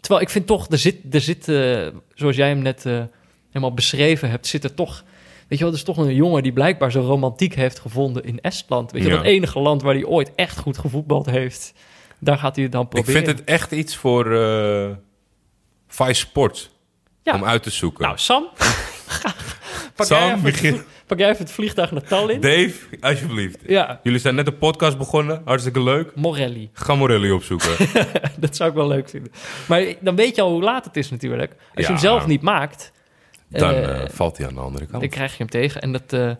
Terwijl 0.00 0.22
ik 0.22 0.30
vind 0.30 0.46
toch, 0.46 0.66
er 0.70 0.78
zit, 0.78 0.96
er 1.10 1.20
zit 1.20 1.48
eh, 1.48 1.86
zoals 2.14 2.36
jij 2.36 2.48
hem 2.48 2.62
net 2.62 2.84
helemaal 3.48 3.74
beschreven 3.74 4.30
hebt... 4.30 4.46
zit 4.46 4.64
er 4.64 4.74
toch... 4.74 5.04
Weet 5.48 5.58
je 5.58 5.64
wel, 5.64 5.72
er 5.72 5.78
is 5.78 5.84
toch 5.84 5.96
een 5.96 6.14
jongen 6.14 6.42
die 6.42 6.52
blijkbaar 6.52 6.90
zijn 6.90 7.04
romantiek 7.04 7.54
heeft 7.54 7.78
gevonden 7.78 8.24
in 8.24 8.40
Estland. 8.40 8.92
Weet 8.92 9.02
je, 9.02 9.08
Ja. 9.08 9.14
dat 9.16 9.24
enige 9.24 9.58
land 9.58 9.82
waar 9.82 9.94
hij 9.94 10.04
ooit 10.04 10.32
echt 10.34 10.58
goed 10.58 10.78
gevoetbald 10.78 11.26
heeft. 11.26 11.72
Daar 12.18 12.38
gaat 12.38 12.54
hij 12.54 12.64
het 12.64 12.72
dan 12.72 12.82
ik 12.82 12.88
proberen. 12.88 13.24
vind 13.24 13.38
het 13.38 13.44
echt 13.48 13.72
iets 13.72 13.96
voor 13.96 14.36
eh 14.40 14.90
Vice 15.88 16.14
Sports 16.14 16.70
Ja. 17.22 17.34
om 17.34 17.44
uit 17.44 17.62
te 17.62 17.70
zoeken. 17.70 18.04
Nou, 18.04 18.18
Sam, 18.18 18.46
pak, 19.96 20.06
Sam, 20.06 20.42
begin- 20.42 20.82
pak 21.06 21.18
jij 21.18 21.28
even 21.28 21.42
het 21.44 21.52
vliegtuig 21.52 21.90
naar 21.90 22.02
Tallinn. 22.02 22.40
Dave, 22.40 22.72
alsjeblieft. 23.00 23.58
Ja, 23.66 24.00
Jullie 24.02 24.18
zijn 24.18 24.34
net 24.34 24.46
een 24.46 24.58
podcast 24.58 24.98
begonnen, 24.98 25.42
hartstikke 25.44 25.82
leuk. 25.82 26.14
Morelli. 26.14 26.70
Ga 26.72 26.94
Morelli 26.94 27.30
opzoeken. 27.30 27.70
Dat 28.38 28.56
zou 28.56 28.70
ik 28.70 28.76
wel 28.76 28.88
leuk 28.88 29.08
vinden. 29.08 29.32
Maar 29.68 29.84
dan 30.00 30.16
weet 30.16 30.36
je 30.36 30.42
al 30.42 30.50
hoe 30.50 30.62
laat 30.62 30.84
het 30.84 30.96
is 30.96 31.10
natuurlijk. 31.10 31.52
Als 31.74 31.86
je 31.86 31.92
hem 31.92 32.00
zelf 32.00 32.26
niet 32.26 32.42
maakt, 32.42 32.92
Dan 33.48 33.70
eh, 33.74 34.02
eh, 34.02 34.08
valt 34.08 34.36
hij 34.36 34.46
aan 34.46 34.54
de 34.54 34.60
andere 34.60 34.86
kant. 34.86 35.00
dan 35.00 35.10
krijg 35.10 35.30
je 35.30 35.38
hem 35.38 35.48
tegen. 35.50 35.80
En 35.80 35.92
dat, 35.92 36.12
eh, 36.12 36.30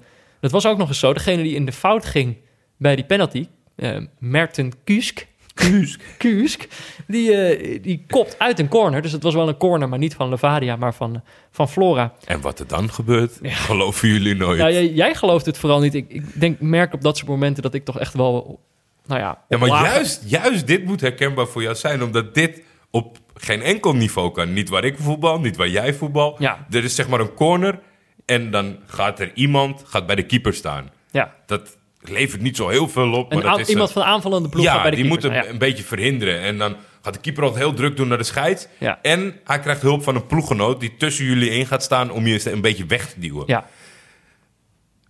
dat 0.41 0.51
was 0.51 0.67
ook 0.67 0.79
nog 0.79 0.89
eens 0.89 0.99
zo. 0.99 1.13
Degene 1.13 1.43
die 1.43 1.55
in 1.55 1.65
de 1.65 1.73
fout 1.73 2.05
ging 2.05 2.37
bij 2.77 2.97
die 2.97 3.05
penalty, 3.05 3.49
eh 3.77 3.97
Merten 4.19 4.73
Kusk, 4.85 5.27
Kusk, 5.57 6.01
Kusk 6.19 6.67
die, 7.07 7.33
eh, 7.37 7.83
die 7.83 8.05
kopt 8.09 8.39
uit 8.39 8.59
een 8.59 8.69
corner. 8.69 9.03
Dus 9.03 9.13
het 9.13 9.23
was 9.23 9.35
wel 9.35 9.49
een 9.49 9.57
corner, 9.57 9.89
maar 9.89 9.99
niet 9.99 10.15
van 10.15 10.29
Levadia, 10.29 10.77
maar 10.77 10.95
van, 10.95 11.23
van 11.51 11.69
Flora. 11.69 12.13
En 12.25 12.41
wat 12.41 12.59
er 12.61 12.67
dan 12.67 12.93
gebeurt, 12.93 13.39
geloven 13.43 14.09
jullie 14.09 14.35
nooit. 14.35 14.59
Ja, 14.59 14.71
jij, 14.71 14.89
jij 14.93 15.15
gelooft 15.15 15.47
het 15.47 15.59
vooral 15.59 15.81
niet. 15.81 15.95
Ik, 15.95 16.05
ik 16.09 16.41
denk, 16.41 16.61
merk 16.61 16.93
op 16.93 17.03
dat 17.03 17.17
soort 17.17 17.29
momenten 17.31 17.63
dat 17.63 17.75
ik 17.75 17.85
toch 17.85 17.99
echt 17.99 18.15
wel, 18.15 18.61
nou 19.07 19.21
ja... 19.21 19.39
Ja, 19.49 19.59
maar 19.59 19.69
lager- 19.69 19.93
juist, 19.93 20.23
juist 20.27 20.67
dit 20.67 20.85
moet 20.85 21.01
herkenbaar 21.01 21.47
voor 21.47 21.63
jou 21.63 21.75
zijn, 21.75 22.03
omdat 22.03 22.35
dit 22.35 22.63
op 22.91 23.19
geen 23.35 23.63
enkel 23.63 23.95
niveau 23.95 24.31
kan. 24.33 24.53
Niet 24.53 24.69
waar 24.69 24.85
ik 24.85 24.97
voetbal, 24.99 25.41
niet 25.41 25.57
waar 25.57 25.69
jij 25.69 25.95
voetbal. 25.95 26.37
Ja. 26.39 26.67
Er 26.71 26.85
is 26.85 26.95
zeg 26.95 27.09
maar 27.09 27.21
een 27.21 27.35
corner 27.35 27.79
en 28.25 28.51
dan 28.51 28.77
gaat 28.87 29.21
er 29.21 29.31
iemand 29.35 29.83
gaat 29.87 30.07
bij 30.07 30.17
de 30.17 30.27
keeper 30.27 30.55
staan. 30.55 30.91
Ja, 31.11 31.35
Dat 31.47 31.77
levert 32.09 32.43
niet 32.43 32.57
zo 32.57 32.69
heel 32.69 32.89
veel 32.89 33.13
op. 33.13 33.33
Maar 33.35 33.43
dat 33.43 33.59
is 33.59 33.69
iemand 33.69 33.89
een- 33.89 33.95
van 33.95 34.03
de 34.03 34.09
aanvallende 34.09 34.49
ploeg 34.49 34.65
ja, 34.65 34.83
bij 34.83 34.91
de 34.91 34.97
die 34.97 35.09
keeper. 35.09 35.31
moet 35.31 35.41
hem 35.43 35.51
een 35.53 35.59
beetje 35.59 35.85
verhinderen. 35.85 36.41
En 36.41 36.59
dan 36.59 36.77
gaat 37.03 37.15
de 37.15 37.21
keeper 37.21 37.43
altijd 37.45 37.63
heel 37.63 37.75
druk 37.75 37.97
doen 37.97 38.09
naar 38.09 38.19
de 38.19 38.25
scheids. 38.25 38.67
Ja. 38.79 38.99
En 39.03 39.41
hij 39.45 39.61
krijgt 39.61 39.83
hulp 39.83 40.03
van 40.03 40.15
een 40.15 40.27
ploeggenoot 40.27 40.81
die 40.81 40.97
tussen 40.97 41.25
jullie 41.25 41.51
in 41.51 41.67
gaat 41.67 41.83
staan 41.83 42.11
om 42.11 42.27
je 42.27 42.51
een 42.53 42.61
beetje 42.61 42.87
weg 42.87 43.09
te 43.13 43.21
duwen. 43.21 43.45
ja. 43.47 43.67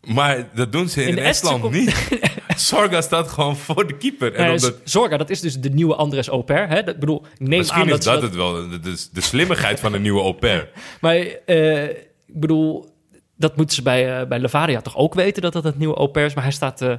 Maar 0.06 0.48
dat 0.54 0.72
doen 0.72 0.88
ze 0.88 1.02
in, 1.02 1.08
In 1.08 1.14
de 1.14 1.20
Estland 1.20 1.70
niet. 1.70 2.08
Sorga 2.56 3.00
staat 3.00 3.28
gewoon 3.28 3.56
voor 3.56 3.86
de 3.86 3.96
keeper. 3.96 4.34
En 4.34 4.50
omdat, 4.50 4.74
Zorga, 4.84 5.16
dat 5.16 5.30
is 5.30 5.40
dus 5.40 5.54
de 5.60 5.68
nieuwe 5.70 5.94
Andres 5.94 6.30
Oper. 6.30 6.68
Hè? 6.68 6.82
Dat, 6.82 6.98
bedoel, 6.98 7.24
neem 7.38 7.58
misschien 7.58 7.80
aan 7.80 7.86
is 7.86 7.90
dat, 7.92 8.02
ze 8.02 8.10
dat, 8.10 8.20
dat 8.20 8.28
het 8.30 8.38
wel. 8.38 8.68
De, 8.68 8.80
de, 8.80 9.06
de 9.12 9.20
slimmigheid 9.20 9.80
van 9.80 9.92
een 9.94 10.02
nieuwe 10.02 10.20
au 10.20 10.32
pair. 10.32 10.68
Maar 11.00 11.14
eh, 11.16 11.84
ik 11.88 11.96
bedoel, 12.26 12.88
dat 13.36 13.56
moeten 13.56 13.76
ze 13.76 13.82
bij, 13.82 14.20
eh, 14.20 14.26
bij 14.26 14.38
Levadia 14.38 14.80
toch 14.80 14.96
ook 14.96 15.14
weten 15.14 15.42
dat 15.42 15.52
dat 15.52 15.64
het 15.64 15.78
nieuwe 15.78 15.94
au 15.94 16.08
pair 16.08 16.26
is. 16.26 16.34
Maar 16.34 16.44
hij 16.44 16.52
staat, 16.52 16.82
eh 16.82 16.94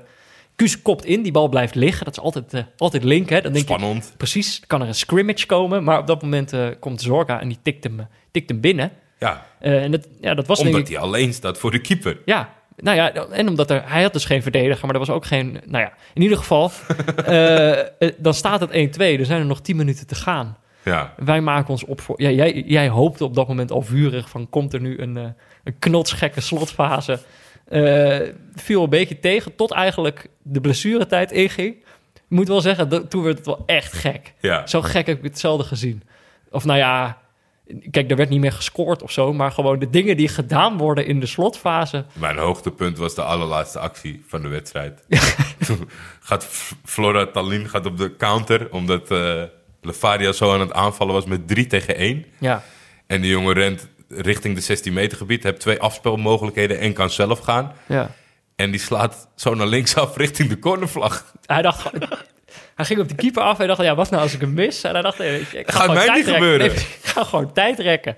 Kuus 0.55 0.81
kopt 0.81 1.05
in, 1.05 1.21
die 1.21 1.31
bal 1.31 1.49
blijft 1.49 1.75
liggen. 1.75 2.05
Dat 2.05 2.17
is 2.17 2.23
altijd, 2.23 2.53
eh, 2.53 2.61
altijd 2.77 3.03
link, 3.03 3.29
hè. 3.29 3.41
Dan 3.41 3.53
denk 3.53 3.67
je, 3.67 4.01
precies, 4.17 4.61
kan 4.67 4.81
er 4.81 4.87
een 4.87 4.95
scrimmage 4.95 5.45
komen. 5.45 5.83
Maar 5.83 5.99
op 5.99 6.07
dat 6.07 6.21
moment 6.21 6.53
komt 6.79 7.01
Zorga 7.01 7.41
en 7.41 7.47
die 7.47 7.59
tikt 7.61 7.83
hem, 7.83 8.07
tikt 8.31 8.49
hem 8.49 8.59
binnen. 8.59 8.91
Ja, 9.19 9.45
en 9.59 9.91
dat, 9.91 10.07
ja, 10.21 10.33
dat 10.33 10.47
was 10.47 10.59
omdat 10.59 10.79
ik... 10.79 10.87
hij 10.87 10.97
alleen 10.97 11.33
staat 11.33 11.57
voor 11.57 11.71
de 11.71 11.81
keeper. 11.81 12.17
Ja, 12.25 12.53
nou 12.75 12.97
ja, 12.97 13.13
en 13.13 13.47
omdat 13.47 13.69
er, 13.69 13.83
hij 13.85 14.01
had 14.01 14.13
dus 14.13 14.25
geen 14.25 14.41
verdediger, 14.41 14.85
maar 14.85 14.93
er 14.93 15.05
was 15.05 15.09
ook 15.09 15.25
geen... 15.25 15.61
Nou 15.65 15.83
ja, 15.83 15.93
in 16.13 16.21
ieder 16.21 16.37
geval, 16.37 16.71
dan 18.17 18.33
staat 18.33 18.59
het 18.59 18.69
1-2. 18.69 18.73
Er 18.73 19.25
zijn 19.25 19.39
er 19.39 19.45
nog 19.45 19.61
10 19.61 19.75
minuten 19.75 20.07
te 20.07 20.15
gaan. 20.15 20.57
Ja. 20.83 21.13
Wij 21.17 21.41
maken 21.41 21.69
ons 21.69 21.85
op 21.85 22.01
voor... 22.01 22.21
Ja, 22.21 22.29
jij, 22.29 22.63
jij 22.65 22.89
hoopte 22.89 23.23
op 23.23 23.35
dat 23.35 23.47
moment 23.47 23.71
al 23.71 23.81
vurig 23.81 24.29
van... 24.29 24.49
komt 24.49 24.73
er 24.73 24.81
nu 24.81 24.99
een, 24.99 25.35
een 25.67 25.79
knotsgekke 25.79 26.41
slotfase? 26.41 27.19
Eh, 27.67 28.19
viel 28.55 28.83
een 28.83 28.89
beetje 28.89 29.19
tegen 29.19 29.55
tot 29.55 29.71
eigenlijk 29.71 30.27
de 30.41 30.61
blessuretijd 30.61 31.31
inging. 31.31 31.75
Ik 32.13 32.35
moet 32.35 32.47
wel 32.47 32.61
zeggen, 32.61 32.89
dat, 32.89 33.09
toen 33.09 33.23
werd 33.23 33.37
het 33.37 33.45
wel 33.45 33.63
echt 33.65 33.93
gek. 33.93 34.33
Ja. 34.39 34.67
Zo 34.67 34.81
gek 34.81 35.07
heb 35.07 35.17
ik 35.17 35.23
het 35.23 35.39
zelden 35.39 35.65
gezien. 35.65 36.03
Of 36.51 36.65
nou 36.65 36.77
ja, 36.77 37.17
kijk, 37.91 38.09
er 38.11 38.17
werd 38.17 38.29
niet 38.29 38.39
meer 38.39 38.51
gescoord 38.51 39.01
of 39.01 39.11
zo... 39.11 39.33
maar 39.33 39.51
gewoon 39.51 39.79
de 39.79 39.89
dingen 39.89 40.17
die 40.17 40.27
gedaan 40.27 40.77
worden 40.77 41.05
in 41.05 41.19
de 41.19 41.25
slotfase... 41.25 42.05
Mijn 42.13 42.37
hoogtepunt 42.37 42.97
was 42.97 43.15
de 43.15 43.21
allerlaatste 43.21 43.79
actie 43.79 44.23
van 44.27 44.41
de 44.41 44.47
wedstrijd. 44.47 45.05
Toen 45.65 45.89
gaat 46.19 46.47
Flora 46.85 47.25
Tallinn 47.25 47.69
gaat 47.69 47.85
op 47.85 47.97
de 47.97 48.15
counter, 48.15 48.71
omdat 48.71 49.11
eh 49.11 49.43
Levadia 49.81 50.31
zo 50.31 50.53
aan 50.53 50.59
het 50.59 50.73
aanvallen 50.73 51.13
was 51.13 51.25
met 51.25 51.47
3 51.47 51.67
tegen 51.67 51.95
1. 51.95 52.25
Ja, 52.37 52.63
En 53.07 53.21
die 53.21 53.31
jongen 53.31 53.53
rent 53.53 53.87
richting 54.09 54.55
de 54.55 54.61
16 54.61 54.93
meter 54.93 55.17
gebied, 55.17 55.43
heeft 55.43 55.59
twee 55.59 55.79
afspelmogelijkheden 55.79 56.79
en 56.79 56.93
kan 56.93 57.09
zelf 57.09 57.39
gaan. 57.39 57.73
ja. 57.85 58.11
En 58.55 58.71
die 58.71 58.79
slaat 58.79 59.27
zo 59.35 59.53
naar 59.55 59.67
links 59.67 59.95
af 59.95 60.15
richting 60.17 60.49
de 60.49 60.59
cornervlag. 60.59 61.33
Hij 61.45 61.61
dacht... 61.61 61.79
gewoon- 61.81 62.09
Hij 62.75 62.85
ging 62.85 62.99
op 62.99 63.07
de 63.09 63.15
keeper 63.15 63.41
af. 63.43 63.57
Hij 63.57 63.67
dacht, 63.67 63.81
ja, 63.81 63.95
wat 63.95 64.09
nou 64.09 64.23
als 64.23 64.33
ik 64.33 64.41
hem 64.41 64.53
mis? 64.53 64.83
En 64.83 64.91
hij 64.93 65.01
dacht, 65.01 65.17
nee, 65.17 65.31
weet 65.31 65.49
je, 65.49 65.57
ik 65.59 65.65
ga 65.65 65.71
Gaat 65.71 65.81
gewoon 65.81 65.95
mij 65.95 66.05
tijd 66.05 66.17
niet 66.17 66.25
rekken. 66.25 66.43
gebeuren. 66.43 66.67
Nee, 66.67 66.85
ik 66.85 66.99
ga 67.03 67.23
gewoon 67.23 67.53
tijd 67.53 67.79
rekken. 67.79 68.15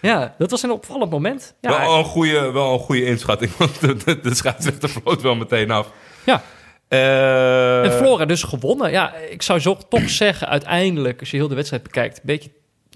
Ja, 0.00 0.34
dat 0.38 0.50
was 0.50 0.62
een 0.62 0.70
opvallend 0.70 1.10
moment. 1.10 1.54
Ja, 1.60 1.78
wel, 1.80 1.98
een 1.98 2.04
goede, 2.04 2.50
wel 2.50 2.72
een 2.72 2.78
goede 2.78 3.04
inschatting, 3.04 3.56
want 3.56 3.80
de, 3.80 3.96
de, 3.96 4.20
de 4.20 4.34
scheidsrechter 4.34 4.88
vloot 4.88 5.22
wel 5.22 5.34
meteen 5.34 5.70
af. 5.70 5.90
ja. 6.24 6.42
Eh, 6.88 7.84
En 7.84 7.92
Flora 7.92 8.24
dus 8.24 8.42
gewonnen. 8.42 8.90
Ja, 8.90 9.14
ik 9.14 9.42
zou 9.42 9.58
zo 9.60 9.78
toch 9.88 10.10
zeggen, 10.10 10.48
uiteindelijk, 10.48 11.20
als 11.20 11.30
je 11.30 11.36
heel 11.36 11.48
de 11.48 11.54
wedstrijd 11.54 11.82
bekijkt, 11.82 12.16
een 12.16 12.22
beetje 12.24 12.50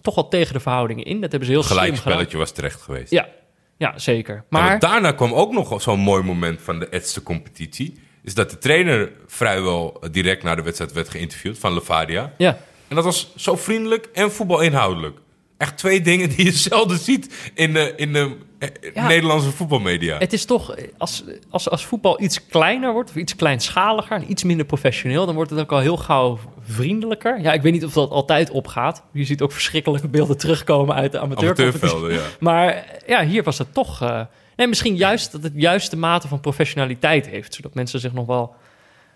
toch 0.04 0.14
wel 0.14 0.28
tegen 0.28 0.52
de 0.52 0.60
verhoudingen 0.60 1.04
in. 1.04 1.20
Dat 1.20 1.30
hebben 1.30 1.48
ze 1.48 1.54
heel 1.54 1.62
slim 1.62 1.78
gedaan. 1.78 1.96
spelletje 1.96 2.36
was 2.38 2.50
terecht 2.50 2.82
geweest. 2.82 3.10
Ja, 3.10 3.28
ja, 3.76 3.98
zeker. 3.98 4.44
Maar 4.48 4.62
Maar 4.62 4.78
daarna 4.78 5.12
kwam 5.12 5.32
ook 5.32 5.52
nog 5.52 5.82
zo'n 5.82 6.00
mooi 6.00 6.22
moment 6.22 6.60
van 6.62 6.78
de 6.78 6.86
Edste 6.90 7.22
competitie. 7.22 7.94
Is 8.22 8.34
dat 8.34 8.50
de 8.50 8.58
trainer 8.58 9.12
vrijwel 9.26 10.00
direct 10.10 10.42
na 10.42 10.54
de 10.54 10.62
wedstrijd 10.62 10.92
werd 10.92 11.08
geïnterviewd 11.08 11.58
van 11.58 11.74
Levadia. 11.74 12.32
ja, 12.38 12.58
En 12.88 12.94
dat 12.96 13.04
was 13.04 13.32
zo 13.36 13.56
vriendelijk 13.56 14.08
en 14.12 14.32
voetbalinhoudelijk. 14.32 15.18
Echt 15.56 15.76
twee 15.78 16.00
dingen 16.00 16.28
die 16.28 16.44
je 16.44 16.52
zelden 16.70 16.98
ziet 16.98 17.50
in 17.54 17.72
de, 17.72 17.92
in 17.96 18.12
de 18.12 18.36
eh, 18.58 18.68
Ja. 18.94 19.06
Nederlandse 19.06 19.50
voetbalmedia. 19.50 20.18
het 20.18 20.32
is 20.32 20.44
toch, 20.44 20.74
als, 20.98 21.24
als, 21.50 21.70
als 21.70 21.84
voetbal 21.84 22.20
iets 22.22 22.46
kleiner 22.46 22.92
wordt, 22.92 23.10
of 23.10 23.16
iets 23.16 23.36
kleinschaliger 23.36 24.16
en 24.16 24.30
iets 24.30 24.44
minder 24.44 24.66
professioneel, 24.66 25.26
dan 25.26 25.34
wordt 25.34 25.50
het 25.50 25.60
ook 25.60 25.72
al 25.72 25.78
heel 25.78 25.96
gauw 25.96 26.38
vriendelijker. 26.60 27.40
Ja, 27.40 27.52
ik 27.52 27.62
weet 27.62 27.72
niet 27.72 27.84
of 27.84 27.92
dat 27.92 28.10
altijd 28.10 28.50
opgaat. 28.50 29.02
Je 29.12 29.24
ziet 29.24 29.42
ook 29.42 29.52
verschrikkelijke 29.52 30.08
beelden 30.08 30.38
terugkomen 30.38 30.94
uit 30.94 31.12
de. 31.12 31.18
Amateurvelden, 31.18 32.12
ja. 32.12 32.20
Maar 32.40 32.84
ja, 33.06 33.24
hier 33.24 33.42
was 33.42 33.58
het 33.58 33.74
toch. 33.74 34.02
eh, 34.02 34.20
nee, 34.56 34.66
misschien 34.66 34.96
juist 34.96 35.32
dat 35.32 35.42
het 35.42 35.52
juiste 35.56 35.96
mate 35.96 36.28
van 36.28 36.40
professionaliteit 36.40 37.26
heeft, 37.28 37.54
zodat 37.54 37.74
mensen 37.74 38.00
zich 38.00 38.12
nog 38.12 38.26
wel 38.26 38.54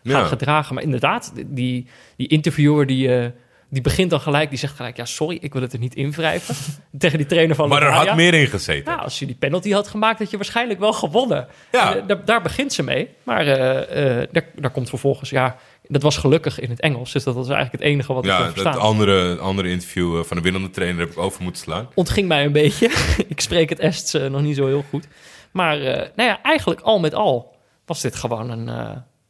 gaan 0.04 0.20
Ja. 0.20 0.24
gedragen. 0.26 0.74
Maar 0.74 0.82
inderdaad, 0.84 1.32
die, 1.46 1.86
die 2.16 2.28
interviewer 2.28 2.86
die, 2.86 3.14
eh, 3.14 3.26
die 3.70 3.82
begint 3.82 4.10
dan 4.10 4.20
gelijk, 4.20 4.48
die 4.48 4.58
zegt 4.58 4.76
gelijk: 4.76 4.96
ja, 4.96 5.04
sorry, 5.04 5.38
ik 5.40 5.52
wil 5.52 5.62
het 5.62 5.72
er 5.72 5.78
niet 5.78 5.94
in 5.94 6.10
wrijven. 6.10 6.54
Tegen 6.98 7.18
die 7.18 7.26
trainer 7.26 7.56
van 7.56 7.68
Maar 7.68 7.82
er 7.82 7.92
had 7.92 8.16
meer 8.16 8.34
in 8.34 8.46
gezeten. 8.46 8.92
Ja, 8.92 8.98
als 8.98 9.18
je 9.18 9.26
die 9.26 9.34
penalty 9.34 9.70
had 9.70 9.88
gemaakt, 9.88 10.18
had 10.18 10.30
je 10.30 10.36
waarschijnlijk 10.36 10.80
wel 10.80 10.92
gewonnen. 10.92 11.46
Ja. 11.72 11.96
Eh, 11.96 12.06
daar, 12.06 12.24
daar 12.24 12.42
begint 12.42 12.72
ze 12.72 12.82
mee. 12.82 13.08
Maar 13.22 13.46
eh, 13.46 14.20
eh, 14.20 14.28
daar, 14.32 14.44
daar 14.54 14.70
komt 14.70 14.88
vervolgens, 14.88 15.30
ja, 15.30 15.56
dat 15.86 16.02
was 16.02 16.16
gelukkig 16.16 16.60
in 16.60 16.70
het 16.70 16.80
Engels. 16.80 17.12
Dus 17.12 17.24
dat 17.24 17.34
was 17.34 17.48
eigenlijk 17.48 17.82
het 17.82 17.92
enige 17.92 18.12
wat 18.12 18.24
ik 18.24 18.30
Ja, 18.30 18.36
kon 18.36 18.46
dat 18.46 18.54
verstaan. 18.54 18.80
andere, 18.80 19.38
andere 19.38 19.68
interview 19.68 20.24
van 20.24 20.36
de 20.36 20.42
winnende 20.42 20.70
trainer 20.70 21.00
heb 21.00 21.10
ik 21.10 21.18
over 21.18 21.42
moeten 21.42 21.62
slaan. 21.62 21.88
Ontging 21.94 22.28
mij 22.28 22.44
een 22.44 22.52
beetje. 22.52 22.90
ik 23.28 23.40
spreek 23.40 23.68
het 23.68 23.78
Ests 23.78 24.12
nog 24.12 24.40
niet 24.40 24.56
zo 24.56 24.66
heel 24.66 24.84
goed. 24.88 25.08
Maar 25.50 25.78
nou 26.16 26.28
ja, 26.28 26.42
eigenlijk 26.42 26.80
al 26.80 26.98
met 26.98 27.14
al 27.14 27.56
was 27.84 28.00
dit 28.00 28.16
gewoon 28.16 28.50
een, 28.50 28.68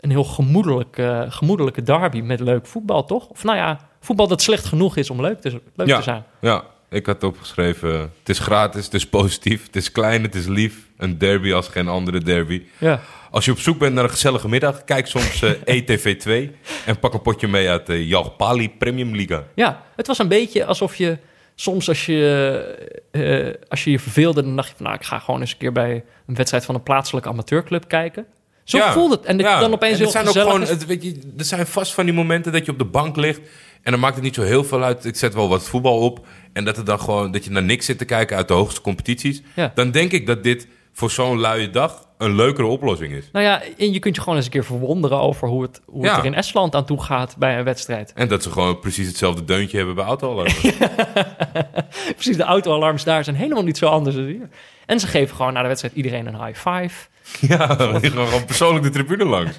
een 0.01 0.11
heel 0.11 0.25
gemoedelijk, 0.25 0.99
eh, 0.99 1.23
gemoedelijke 1.29 1.83
derby 1.83 2.21
met 2.21 2.41
leuk 2.41 2.67
voetbal, 2.67 3.05
toch? 3.05 3.29
Of 3.29 3.45
nou 3.45 3.57
ja, 3.57 3.88
voetbal 4.01 4.29
dat 4.29 4.43
slecht 4.43 4.65
genoeg 4.65 4.97
is 4.97 5.11
om 5.11 5.21
leuk 5.21 5.41
te, 5.41 5.61
leuk 5.75 5.89
Ja. 5.89 5.97
te 5.97 6.03
zijn. 6.03 6.25
Ja. 6.41 6.65
ik 6.91 7.07
had 7.07 7.23
opgeschreven... 7.23 7.91
Het 8.01 8.29
is 8.29 8.39
gratis, 8.39 8.85
het 8.85 8.95
is 8.95 9.07
positief, 9.07 9.67
het 9.67 9.77
is 9.77 9.93
klein, 9.93 10.23
het 10.23 10.35
is 10.35 10.47
lief. 10.47 10.87
Een 10.97 11.19
derby 11.19 11.53
als 11.53 11.69
geen 11.69 11.89
andere 11.89 12.21
derby. 12.21 12.63
Ja. 12.79 13.01
Als 13.31 13.45
je 13.45 13.51
op 13.51 13.59
zoek 13.59 13.79
bent 13.79 13.95
naar 13.95 14.05
een 14.05 14.11
gezellige 14.11 14.49
middag... 14.49 14.85
kijk 14.85 15.07
soms 15.07 15.43
eh, 15.43 15.51
ETV2 15.53 16.51
en 16.87 16.99
pak 17.01 17.13
een 17.15 17.23
potje 17.23 17.49
mee 17.49 17.69
uit 17.69 17.87
de 17.87 18.07
Jalpali 18.07 18.71
Premium 18.71 19.15
Liga. 19.15 19.45
ja, 19.55 19.83
het 19.97 20.07
was 20.07 20.19
een 20.19 20.29
beetje 20.29 20.65
alsof 20.65 20.95
je 20.97 21.19
soms 21.55 21.89
als 21.89 22.07
je, 22.07 23.01
eh, 23.11 23.55
als 23.69 23.85
je 23.85 23.91
je 23.91 23.99
verveelde... 23.99 24.43
dan 24.43 24.57
dacht 24.57 24.69
je 24.69 24.75
van 24.77 24.85
nou, 24.87 24.97
ik 24.99 25.05
ga 25.05 25.19
gewoon 25.19 25.41
eens 25.41 25.53
een 25.53 25.59
keer 25.59 25.73
bij 25.73 26.05
een 26.27 26.35
wedstrijd 26.35 26.65
van 26.65 26.75
een 26.75 26.83
plaatselijke 26.83 27.29
amateurclub 27.29 27.89
kijken. 27.89 28.27
Zo 28.65 28.77
Ja. 28.79 28.93
voelde 28.93 29.15
het. 29.17 29.25
En 29.25 29.37
dat 29.37 29.47
Ja. 29.47 29.61
dan 29.61 29.73
opeens 29.73 29.93
En 29.93 29.99
heel 30.03 30.11
zijn 30.11 30.27
ook 30.29 30.33
gewoon, 30.33 30.61
het, 30.61 30.87
weet 30.87 31.03
je, 31.03 31.19
Er 31.39 31.45
zijn 31.45 31.67
vast 31.67 31.95
van 31.95 32.05
die 32.05 32.15
momenten 32.15 32.53
dat 32.53 32.65
je 32.67 32.73
op 32.73 32.79
de 32.79 32.85
bank 32.85 33.17
ligt... 33.17 33.41
en 33.89 33.95
dan 33.95 34.03
maakt 34.03 34.15
het 34.15 34.25
niet 34.25 34.35
zo 34.35 34.43
heel 34.43 34.65
veel 34.65 34.83
uit. 34.83 35.05
Ik 35.05 35.17
zet 35.17 35.35
wel 35.35 35.49
wat 35.49 35.63
voetbal 35.63 35.99
op... 35.99 36.27
en 36.53 36.65
dat, 36.65 36.77
het 36.77 36.87
dan 36.87 37.01
gewoon, 37.01 37.31
dat 37.33 37.45
je 37.45 37.51
naar 37.51 37.63
niks 37.63 37.87
zit 37.87 37.99
te 37.99 38.05
kijken 38.05 38.37
uit 38.37 38.49
de 38.49 38.55
hoogste 38.55 38.81
competities. 38.81 39.43
Ja. 39.55 39.73
Dan 39.75 39.91
denk 39.91 40.13
ik 40.13 40.27
dat 40.27 40.43
dit 40.43 40.69
voor 40.93 41.11
zo'n 41.11 41.39
luie 41.41 41.71
dag 41.71 42.07
een 42.19 42.35
leukere 42.35 42.67
oplossing 42.67 43.13
is. 43.13 43.29
Nou 43.33 43.45
ja, 43.45 43.63
en 43.79 43.93
je 43.93 43.99
kunt 43.99 44.15
je 44.15 44.21
gewoon 44.21 44.37
eens 44.37 44.47
een 44.47 44.53
keer 44.53 44.65
verwonderen 44.65 45.21
over 45.21 45.49
hoe 45.49 45.63
het, 45.63 45.81
hoe 45.87 46.05
Ja. 46.05 46.11
het 46.11 46.19
er 46.19 46.25
in 46.27 46.35
Estland 46.35 46.75
aan 46.75 46.85
toe 46.85 47.03
gaat 47.03 47.37
bij 47.39 47.59
een 47.59 47.65
wedstrijd. 47.65 48.13
En 48.15 48.29
dat 48.29 48.43
ze 48.43 48.51
gewoon 48.51 48.79
precies 48.79 49.07
hetzelfde 49.07 49.45
deuntje 49.45 49.77
hebben 49.77 49.95
bij 49.95 50.05
autoalarmen. 50.05 50.55
Precies, 52.15 52.37
de 52.37 52.43
autoalarms 52.43 53.05
daar 53.05 53.25
zijn 53.25 53.37
helemaal 53.37 53.65
niet 53.65 53.79
zo 53.79 53.87
anders 53.87 54.17
als 54.17 54.27
hier. 54.27 54.49
En 54.87 55.01
ze 55.01 55.07
geven 55.07 55.37
gewoon 55.37 55.53
na 55.53 55.61
de 55.63 55.69
wedstrijd 55.69 55.95
iedereen 55.95 56.27
een 56.27 56.45
high 56.45 56.69
five. 56.69 57.07
ja, 57.47 57.67
die 57.99 58.11
gaan 58.17 58.27
gewoon 58.27 58.45
persoonlijk 58.45 58.85
de 58.85 58.91
tribune 58.91 59.25
langs. 59.25 59.57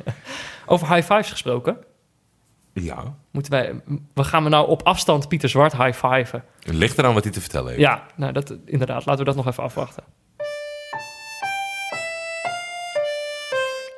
Over 0.66 0.94
high 0.96 1.12
fives 1.14 1.30
gesproken, 1.32 1.78
Ja, 2.74 3.16
moeten 3.32 3.52
wij, 3.52 3.82
we 4.14 4.24
gaan 4.24 4.44
we 4.44 4.50
nou 4.50 4.68
op 4.68 4.84
afstand 4.84 5.28
Pieter 5.28 5.50
Zwart 5.50 5.78
high 5.78 6.06
fiven? 6.08 6.44
het 6.60 6.76
ligt 6.76 6.98
eraan 6.98 7.14
wat 7.14 7.24
hij 7.24 7.32
te 7.32 7.42
vertellen 7.42 7.68
heeft. 7.68 7.80
Ja, 7.82 8.04
nou 8.16 8.32
dat, 8.34 8.56
inderdaad, 8.66 9.06
laten 9.06 9.20
we 9.20 9.34
dat 9.34 9.36
nog 9.36 9.48
even 9.48 9.64
afwachten. 9.64 10.04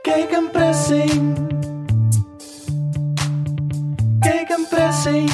Kijk 0.02 0.32
een 0.32 0.50
pressing. 0.52 1.38
Kijk 4.20 4.50
een 4.50 4.66
pressing. 4.70 5.30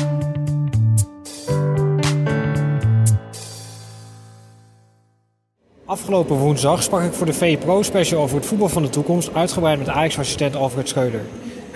Afgelopen 5.86 6.36
woensdag 6.36 6.84
sprak 6.84 7.04
ik 7.04 7.14
voor 7.14 7.26
de 7.26 7.34
VPRO 7.34 7.82
special 7.82 8.22
over 8.22 8.36
het 8.36 8.46
voetbal 8.46 8.70
van 8.70 8.82
de 8.82 8.90
toekomst, 8.90 9.34
uitgebreid 9.34 9.80
met 9.80 9.90
Ajax-assistent 9.90 10.56
Alfred 10.56 10.90
Schreuder. 10.90 11.22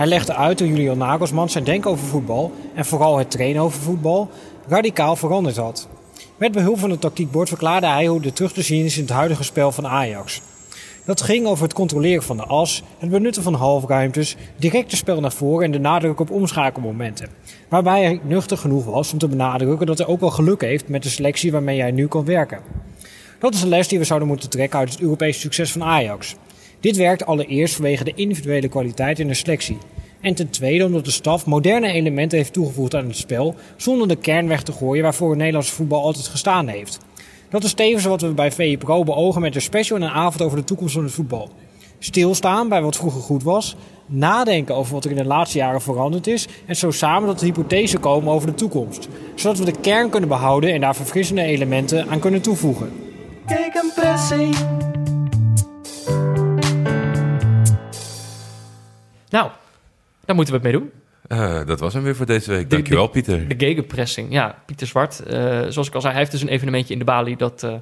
Hij 0.02 0.10
legde 0.10 0.36
uit 0.36 0.60
hoe 0.60 0.68
Julian 0.68 0.98
Nagelsman 0.98 1.50
zijn 1.50 1.64
denken 1.64 1.92
over 1.92 2.06
voetbal 2.06 2.52
en 2.74 2.86
vooral 2.86 3.18
het 3.18 3.32
trainen 3.32 3.62
over 3.62 3.82
voetbal 3.82 4.30
radicaal 4.68 5.16
veranderd 5.16 5.58
had. 5.58 5.88
Met 6.38 6.52
behulp 6.52 6.80
van 6.80 6.90
het 6.90 7.02
tactiekbord 7.02 7.48
verklaarde 7.48 7.88
hij 7.88 8.06
hoe 8.06 8.22
dit 8.22 8.36
terug 8.36 8.54
te 8.54 8.62
zien 8.62 8.86
is 8.86 8.96
in 8.98 9.04
het 9.04 9.12
huidige 9.12 9.44
spel 9.44 9.72
van 9.72 9.88
Ajax. 9.88 10.42
Dat 11.06 11.22
ging 11.22 11.46
over 11.48 11.64
het 11.64 11.74
controleren 11.74 12.24
van 12.24 12.38
de 12.38 12.44
as, 12.44 12.84
het 13.00 13.10
benutten 13.10 13.44
van 13.44 13.54
halfruimtes, 13.54 14.36
directe 14.58 14.96
spel 14.96 15.20
naar 15.20 15.32
voren 15.32 15.66
en 15.66 15.72
de 15.72 15.80
nadruk 15.80 16.20
op 16.20 16.32
omschakelmomenten. 16.32 17.30
Waarbij 17.70 18.04
hij 18.04 18.20
nuchter 18.24 18.58
genoeg 18.58 18.86
was 18.86 19.14
om 19.14 19.18
te 19.18 19.28
benadrukken 19.28 19.88
dat 19.88 19.98
hij 19.98 20.08
ook 20.08 20.20
wel 20.20 20.32
geluk 20.32 20.62
heeft 20.62 20.88
met 20.88 21.04
de 21.04 21.10
selectie 21.10 21.52
waarmee 21.52 21.82
hij 21.82 21.92
nu 21.92 22.08
kan 22.08 22.26
werken. 22.26 22.60
Dat 23.40 23.54
is 23.54 23.62
een 23.62 23.70
les 23.70 23.88
die 23.88 24.00
we 24.00 24.06
zouden 24.06 24.28
moeten 24.28 24.50
trekken 24.50 24.80
uit 24.80 24.92
het 24.92 25.02
Europese 25.02 25.40
succes 25.40 25.72
van 25.72 25.84
Ajax. 25.84 26.36
Dit 26.82 26.98
werkt 26.98 27.26
allereerst 27.26 27.76
vanwege 27.76 28.04
de 28.04 28.14
individuele 28.16 28.68
kwaliteit 28.68 29.20
in 29.20 29.28
de 29.28 29.34
selectie. 29.34 29.78
En 30.22 30.34
ten 30.34 30.50
tweede 30.50 30.86
omdat 30.86 31.06
de 31.06 31.12
staf 31.12 31.46
moderne 31.46 31.92
elementen 31.92 32.38
heeft 32.38 32.54
toegevoegd 32.54 32.96
aan 32.96 33.08
het 33.08 33.18
spel, 33.18 33.56
zonder 33.76 34.08
de 34.08 34.16
kern 34.16 34.48
weg 34.48 34.64
te 34.64 34.72
gooien 34.72 35.04
waarvoor 35.04 35.30
het 35.30 35.38
Nederlandse 35.38 35.74
voetbal 35.74 36.04
altijd 36.04 36.28
gestaan 36.28 36.68
heeft. 36.68 37.00
Dat 37.50 37.64
is 37.64 37.74
tevens 37.74 38.06
wat 38.06 38.22
we 38.22 38.28
bij 38.28 38.52
VE 38.52 38.78
Pro 38.80 39.04
beogen 39.04 39.42
met 39.42 39.56
een 39.56 39.62
special 39.62 39.98
en 39.98 40.04
een 40.04 40.10
avond 40.10 40.42
over 40.42 40.58
de 40.58 40.64
toekomst 40.64 40.94
van 40.94 41.04
het 41.04 41.14
voetbal. 41.14 41.50
Stilstaan 42.00 42.70
bij 42.70 42.82
wat 42.82 42.96
vroeger 42.96 43.22
goed 43.22 43.44
was, 43.44 43.76
nadenken 44.06 44.76
over 44.76 44.94
wat 44.94 45.06
er 45.06 45.12
in 45.12 45.18
de 45.18 45.26
laatste 45.26 45.58
jaren 45.58 45.82
veranderd 45.82 46.28
is 46.28 46.48
en 46.66 46.76
zo 46.76 46.92
samen 46.92 47.30
tot 47.30 47.40
de 47.40 47.46
hypothese 47.46 47.98
komen 47.98 48.34
over 48.34 48.48
de 48.48 48.56
toekomst. 48.56 49.08
Zodat 49.36 49.58
we 49.58 49.66
de 49.66 49.80
kern 49.82 50.10
kunnen 50.10 50.30
behouden 50.30 50.74
en 50.74 50.82
daar 50.82 50.96
verfrissende 50.96 51.42
elementen 51.42 52.10
aan 52.10 52.20
kunnen 52.20 52.42
toevoegen. 52.42 52.92
Kijk 53.46 53.76
een 53.76 53.92
pressing. 53.96 54.56
Nou, 59.32 59.50
daar 60.26 60.36
moeten 60.36 60.54
we 60.54 60.60
het 60.68 60.72
mee 60.72 60.82
doen. 60.82 60.92
Eh, 61.28 61.66
dat 61.66 61.80
was 61.80 61.94
hem 61.94 62.04
weer 62.04 62.16
voor 62.16 62.26
deze 62.26 62.50
week. 62.52 62.70
Dankjewel, 62.70 63.06
de- 63.06 63.12
Pieter. 63.12 63.48
De 63.48 63.66
gegenpressing, 63.66 64.32
ja. 64.32 64.56
Pieter 64.66 64.88
Zwart, 64.88 65.20
eh, 65.20 65.36
zoals 65.70 65.88
ik 65.88 65.94
al 65.96 66.02
zei, 66.02 66.12
hij 66.14 66.22
heeft 66.22 66.32
dus 66.32 66.42
een 66.42 66.48
evenementje 66.48 66.94
in 66.94 67.00
de 67.00 67.06
Bali 67.06 67.36
dat 67.36 67.64
eh, 67.64 67.74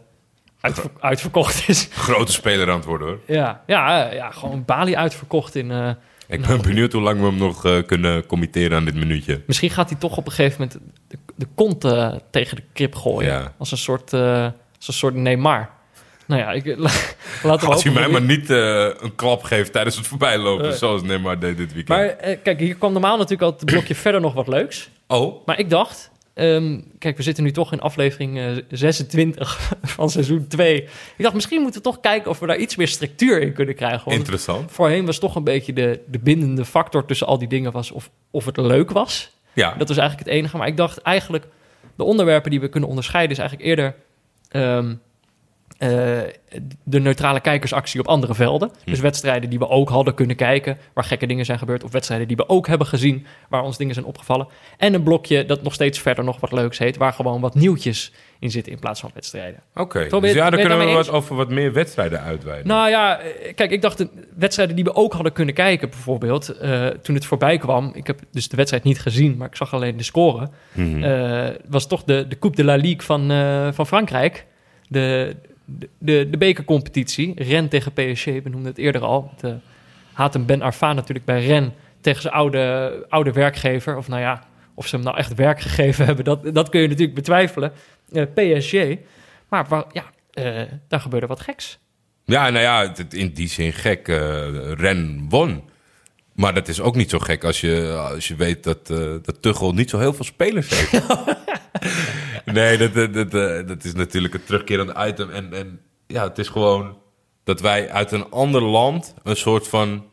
uitver- 0.62 0.90
uitverkocht 1.00 1.70
is. 1.70 1.88
Grote 1.92 2.32
speler 2.32 2.70
aan 2.70 2.76
het 2.76 2.86
worden, 2.86 3.08
hoor. 3.08 3.20
ja, 3.28 3.64
ja, 3.68 4.12
ja, 4.12 4.32
gewoon 4.32 4.66
Bali 4.66 4.96
uitverkocht 4.96 5.56
in... 5.56 5.96
Ik 6.28 6.42
ben 6.46 6.62
benieuwd 6.62 6.92
hoe 6.94 7.02
lang 7.02 7.20
we 7.20 7.26
hem 7.26 7.38
nog 7.38 7.84
kunnen 7.86 8.26
committeren 8.26 8.78
aan 8.78 8.86
dit 8.86 8.96
minuutje. 8.96 9.42
Misschien 9.48 9.70
gaat 9.70 9.90
hij 9.90 10.00
toch 10.00 10.18
op 10.18 10.26
een 10.26 10.32
gegeven 10.32 10.62
moment 10.62 10.80
de, 11.08 11.18
de 11.36 11.48
kont 11.56 11.82
tegen 12.32 12.56
de 12.56 12.64
krip 12.74 12.96
gooien. 12.96 13.32
Ja. 13.32 13.54
Als 13.58 13.72
een 13.72 13.78
soort, 13.78 14.14
als 14.14 14.88
een 14.88 14.94
soort 14.94 15.16
Neymar. 15.16 15.70
Nou 16.30 16.42
ja, 16.42 16.52
ik, 16.52 16.66
laten 16.78 17.02
we 17.44 17.50
Als 17.50 17.84
hij 17.84 17.94
hopen 17.94 17.94
mij 17.94 18.08
maar 18.08 18.22
niet 18.22 18.50
eh, 18.50 19.04
een 19.04 19.16
klap 19.16 19.44
geeft 19.44 19.72
tijdens 19.72 19.96
het 19.98 20.08
voorbijlopen, 20.08 20.66
Eh. 20.68 20.72
zoals 20.72 21.02
Neymar 21.04 21.40
deed 21.40 21.58
dit 21.58 21.74
weekend. 21.74 21.98
Maar 21.98 22.08
eh, 22.08 22.38
kijk, 22.44 22.60
hier 22.60 22.76
kwam 22.76 22.92
normaal 22.92 23.16
natuurlijk 23.16 23.42
al 23.42 23.52
het 23.52 23.66
blokje 23.66 23.96
verder 24.06 24.22
nog 24.22 24.34
wat 24.34 24.48
leuks. 24.48 24.90
Oh, 25.08 25.46
Maar 25.46 25.60
ik 25.60 25.70
dacht, 25.70 26.12
ehm, 26.34 26.80
kijk, 27.00 27.18
we 27.18 27.24
zitten 27.24 27.44
nu 27.44 27.52
toch 27.52 27.72
in 27.72 27.80
aflevering 27.82 28.38
eh, 28.38 28.46
26 28.70 29.72
van 29.96 30.10
seizoen 30.10 30.48
2. 30.48 30.82
Ik 30.82 30.90
dacht, 31.18 31.34
misschien 31.34 31.62
moeten 31.62 31.82
we 31.82 31.88
toch 31.90 32.00
kijken 32.00 32.30
of 32.32 32.40
we 32.40 32.48
daar 32.48 32.58
iets 32.58 32.76
meer 32.76 32.88
structuur 32.88 33.42
in 33.42 33.54
kunnen 33.54 33.76
krijgen. 33.76 34.02
Want 34.06 34.18
interessant. 34.18 34.72
voorheen 34.72 35.06
was 35.06 35.20
toch 35.20 35.36
een 35.36 35.44
beetje 35.44 35.74
de, 35.74 36.00
de 36.08 36.20
bindende 36.20 36.66
factor 36.66 37.06
tussen 37.06 37.28
al 37.28 37.38
die 37.38 37.48
dingen 37.48 37.72
was 37.72 37.92
of, 37.92 38.10
of 38.32 38.46
het 38.46 38.58
leuk 38.58 38.92
was. 38.92 39.32
Ja, 39.54 39.76
Dat 39.78 39.88
was 39.88 39.98
eigenlijk 39.98 40.28
het 40.30 40.38
enige. 40.38 40.58
Maar 40.58 40.68
ik 40.68 40.78
dacht 40.78 41.02
eigenlijk, 41.02 41.46
de 41.96 42.04
onderwerpen 42.04 42.52
die 42.52 42.60
we 42.60 42.68
kunnen 42.70 42.90
onderscheiden... 42.90 43.32
is 43.32 43.40
eigenlijk 43.42 43.70
eerder 43.70 43.96
ehm, 44.50 44.90
eh, 44.90 44.96
de 46.84 47.00
neutrale 47.00 47.40
kijkersactie 47.40 48.00
op 48.00 48.08
andere 48.08 48.36
velden. 48.36 48.72
Hm. 48.84 48.90
Dus 48.90 49.00
wedstrijden 49.00 49.50
die 49.50 49.60
we 49.60 49.70
ook 49.70 49.90
hadden 49.90 50.14
kunnen 50.14 50.36
kijken... 50.36 50.78
waar 50.94 51.04
gekke 51.04 51.26
dingen 51.26 51.46
zijn 51.46 51.60
gebeurd. 51.60 51.84
Of 51.84 51.92
wedstrijden 51.92 52.28
die 52.28 52.38
we 52.38 52.50
ook 52.50 52.68
hebben 52.68 52.88
gezien... 52.88 53.26
waar 53.50 53.64
ons 53.64 53.78
dingen 53.78 53.94
zijn 53.94 54.06
opgevallen. 54.06 54.48
En 54.78 54.94
een 54.94 55.04
blokje 55.04 55.46
dat 55.46 55.64
nog 55.64 55.74
steeds 55.74 56.00
verder 56.00 56.24
nog 56.24 56.40
wat 56.40 56.52
leuks 56.52 56.78
heet... 56.78 56.98
waar 56.98 57.14
gewoon 57.14 57.42
wat 57.42 57.56
nieuwtjes 57.56 58.12
in 58.40 58.52
zitten 58.52 58.72
in 58.72 58.80
plaats 58.80 59.00
van 59.00 59.12
wedstrijden. 59.14 59.60
oké. 59.76 60.08
Ben 60.10 60.22
Dus 60.22 60.34
ja, 60.34 60.50
dan 60.50 60.60
kunnen 60.60 60.80
we 60.80 60.94
wat 60.94 61.10
over 61.10 61.36
wat 61.36 61.50
meer 61.50 61.74
wedstrijden 61.74 62.22
uitweiden. 62.22 62.68
Nou 62.68 62.90
ja, 62.90 63.20
eh, 63.20 63.56
kijk, 63.56 63.72
ik 63.72 63.82
dacht 63.82 63.98
de 63.98 64.10
wedstrijden 64.36 64.76
die 64.76 64.84
we 64.84 64.96
ook 64.96 65.14
hadden 65.14 65.34
kunnen 65.34 65.54
kijken, 65.54 65.90
bijvoorbeeld, 65.90 66.50
eh, 66.50 66.88
toen 66.88 67.16
het 67.16 67.26
voorbij 67.26 67.58
kwam. 67.58 67.92
Ik 67.94 68.08
heb 68.08 68.20
dus 68.32 68.50
de 68.50 68.56
wedstrijd 68.56 68.84
niet 68.84 69.00
gezien, 69.00 69.38
maar 69.38 69.48
ik 69.48 69.56
zag 69.56 69.74
alleen 69.74 69.98
de 69.98 70.04
score. 70.04 70.50
Mhm. 70.72 71.04
eh, 71.04 71.56
was 71.70 71.88
toch 71.88 72.04
de, 72.04 72.26
de 72.28 72.40
Coupe 72.40 72.56
de 72.56 72.64
la 72.64 72.76
Ligue 72.76 73.02
van, 73.02 73.32
eh, 73.32 73.68
van 73.72 73.88
Frankrijk. 73.88 74.46
De, 74.88 75.36
de, 75.78 75.90
de, 75.98 76.28
de 76.30 76.38
bekercompetitie. 76.38 77.44
Rennes 77.44 77.70
tegen 77.70 77.94
PSG, 77.94 78.26
we 78.26 78.42
noemden 78.44 78.66
het 78.66 78.78
eerder 78.78 79.02
al. 79.02 79.32
De 79.42 79.56
Hatem 80.14 80.46
Ben 80.46 80.62
Arfa 80.62 80.94
natuurlijk 80.94 81.26
bij 81.26 81.46
Rennes 81.46 81.72
tegen 82.02 82.22
zijn 82.22 82.34
oude, 82.34 83.06
oude 83.10 83.32
werkgever. 83.32 83.98
Of 83.98 84.08
nou 84.08 84.22
ja, 84.22 84.44
of 84.74 84.88
ze 84.88 84.96
hem 84.96 85.06
nou 85.06 85.18
echt 85.18 85.36
werk 85.36 85.62
gegeven 85.62 86.06
hebben, 86.06 86.26
dat, 86.26 86.54
dat 86.54 86.70
kun 86.70 86.82
je 86.82 86.88
natuurlijk 86.88 87.16
betwijfelen. 87.16 87.72
Eh, 88.12 88.24
PSG. 88.58 88.74
Maar 89.50 89.84
ja, 89.92 90.04
eh, 90.34 90.62
daar 90.88 91.00
gebeurde 91.00 91.28
wat 91.28 91.40
geks. 91.40 91.80
Ja, 92.26 92.50
nou 92.50 92.64
ja, 92.64 92.92
het- 92.96 93.14
in 93.14 93.34
die 93.34 93.48
zin 93.48 93.74
gek. 93.74 94.08
eh 94.08 94.72
Ren 94.72 95.26
won. 95.30 95.64
Maar 96.34 96.54
dat 96.54 96.68
is 96.68 96.82
ook 96.82 96.96
niet 96.96 97.10
zo 97.10 97.20
gek 97.20 97.44
als 97.44 97.62
je, 97.62 97.96
als 98.14 98.28
je 98.28 98.36
weet 98.36 98.64
dat, 98.64 98.90
eh 98.90 98.98
dat 98.98 99.42
Tuchel 99.42 99.74
niet 99.74 99.90
zo 99.90 100.00
heel 100.00 100.14
veel 100.14 100.26
spelers 100.26 100.70
heeft. 100.70 100.92
nee, 102.54 102.78
dat, 102.78 102.94
dat, 102.94 103.14
dat, 103.14 103.34
eh, 103.34 103.68
dat 103.68 103.84
is 103.84 103.94
natuurlijk 103.94 104.34
een 104.34 104.44
terugkerend 104.44 104.92
item. 104.98 105.30
En, 105.30 105.54
en 105.54 105.80
ja, 106.08 106.24
het 106.28 106.38
is 106.38 106.48
gewoon 106.48 106.98
dat 107.44 107.62
wij 107.62 107.90
uit 107.92 108.12
een 108.12 108.30
ander 108.32 108.62
land 108.62 109.14
een 109.24 109.36
soort 109.36 109.68
van 109.68 110.06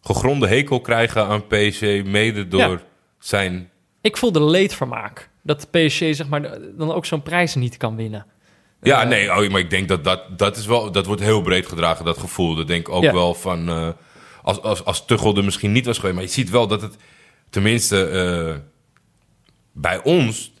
gegronde 0.00 0.46
hekel 0.48 0.80
krijgen 0.80 1.26
aan 1.26 1.46
PSG, 1.46 1.80
mede 2.04 2.48
door 2.48 2.60
Ja. 2.60 2.80
zijn... 3.18 3.70
Ik 4.00 4.16
voelde 4.16 4.42
leedvermaak. 4.44 5.30
Dat 5.42 5.68
PSG 5.70 5.98
zeg 5.98 6.28
maar, 6.28 6.58
dan 6.76 6.92
ook 6.92 7.06
zo'n 7.06 7.22
prijs 7.22 7.54
niet 7.54 7.76
kan 7.76 7.96
winnen. 7.96 8.26
Ja, 8.82 9.02
Eh, 9.02 9.08
nee, 9.08 9.30
oh, 9.44 9.50
maar 9.50 9.60
ik 9.60 9.70
denk 9.70 9.88
dat 9.88 10.04
dat, 10.04 10.38
dat 10.38 10.56
is 10.56 10.66
wel, 10.66 10.90
dat 10.92 11.06
wordt 11.06 11.22
heel 11.22 11.42
breed 11.42 11.66
gedragen, 11.66 12.04
dat 12.04 12.18
gevoel. 12.18 12.54
Dat 12.54 12.66
denk 12.66 12.88
ik 12.88 12.94
ook 12.94 13.02
Ja. 13.02 13.12
wel 13.12 13.34
van, 13.34 13.68
eh, 13.68 13.88
als, 14.42 14.62
als, 14.62 14.84
als 14.84 15.04
Tuchel 15.06 15.36
er 15.36 15.44
misschien 15.44 15.72
niet 15.72 15.86
was 15.86 15.96
geweest, 15.96 16.14
maar 16.14 16.24
je 16.24 16.30
ziet 16.30 16.50
wel 16.50 16.66
dat 16.66 16.82
het, 16.82 16.96
tenminste, 17.50 18.62
bij 19.72 20.02
ons, 20.02 20.52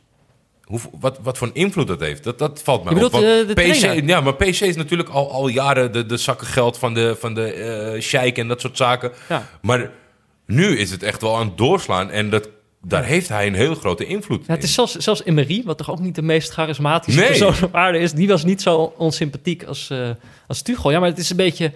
hoe, 0.64 0.80
wat, 1.00 1.18
wat 1.22 1.38
voor 1.38 1.46
een 1.46 1.54
invloed 1.54 1.86
dat 1.86 2.00
heeft, 2.00 2.24
dat, 2.24 2.38
dat 2.38 2.62
valt 2.62 2.84
mij 2.84 2.92
op. 2.92 2.98
bedoelt, 2.98 3.12
Want 3.24 3.24
eh, 3.50 3.54
de 3.56 3.62
PSG, 3.70 3.78
trainer? 3.80 4.08
ja, 4.08 4.20
maar 4.20 4.34
PSG 4.34 4.60
is 4.60 4.76
natuurlijk 4.76 5.08
al, 5.08 5.30
al 5.32 5.48
jaren 5.48 5.92
de, 5.92 6.06
de 6.06 6.16
zakken 6.16 6.46
geld 6.46 6.78
van 6.78 6.94
de, 6.94 7.16
van 7.18 7.34
de 7.34 7.52
eh 7.52 8.00
sheik 8.00 8.38
en 8.38 8.48
dat 8.48 8.60
soort 8.60 8.76
zaken. 8.76 9.12
Ja. 9.28 9.48
Maar 9.62 9.90
nu 10.46 10.78
is 10.78 10.90
het 10.90 11.02
echt 11.02 11.20
wel 11.22 11.36
aan 11.36 11.46
het 11.46 11.58
doorslaan 11.58 12.10
en 12.10 12.30
dat 12.30 12.48
daar 12.86 13.04
heeft 13.04 13.28
hij 13.28 13.46
een 13.46 13.54
hele 13.54 13.74
grote 13.74 14.06
invloed 14.06 14.46
Ja, 14.46 14.52
het 14.52 14.62
in. 14.62 14.68
is 14.68 14.74
zelfs, 14.74 14.96
zelfs 14.96 15.24
Emery, 15.24 15.62
wat 15.64 15.78
toch 15.78 15.90
ook 15.90 15.98
niet 16.00 16.14
de 16.14 16.22
meest 16.22 16.50
charismatische 16.52 17.20
Nee. 17.20 17.28
persoon 17.28 17.54
op 17.62 17.74
aarde 17.74 17.98
is, 17.98 18.12
die 18.12 18.28
was 18.28 18.44
niet 18.44 18.62
zo 18.62 18.92
onsympathiek 18.96 19.64
als, 19.64 19.90
eh 19.90 20.08
als 20.46 20.62
Tuchel. 20.62 20.90
Ja, 20.90 20.98
maar 21.00 21.08
het 21.08 21.18
is 21.18 21.30
een 21.30 21.36
beetje... 21.36 21.72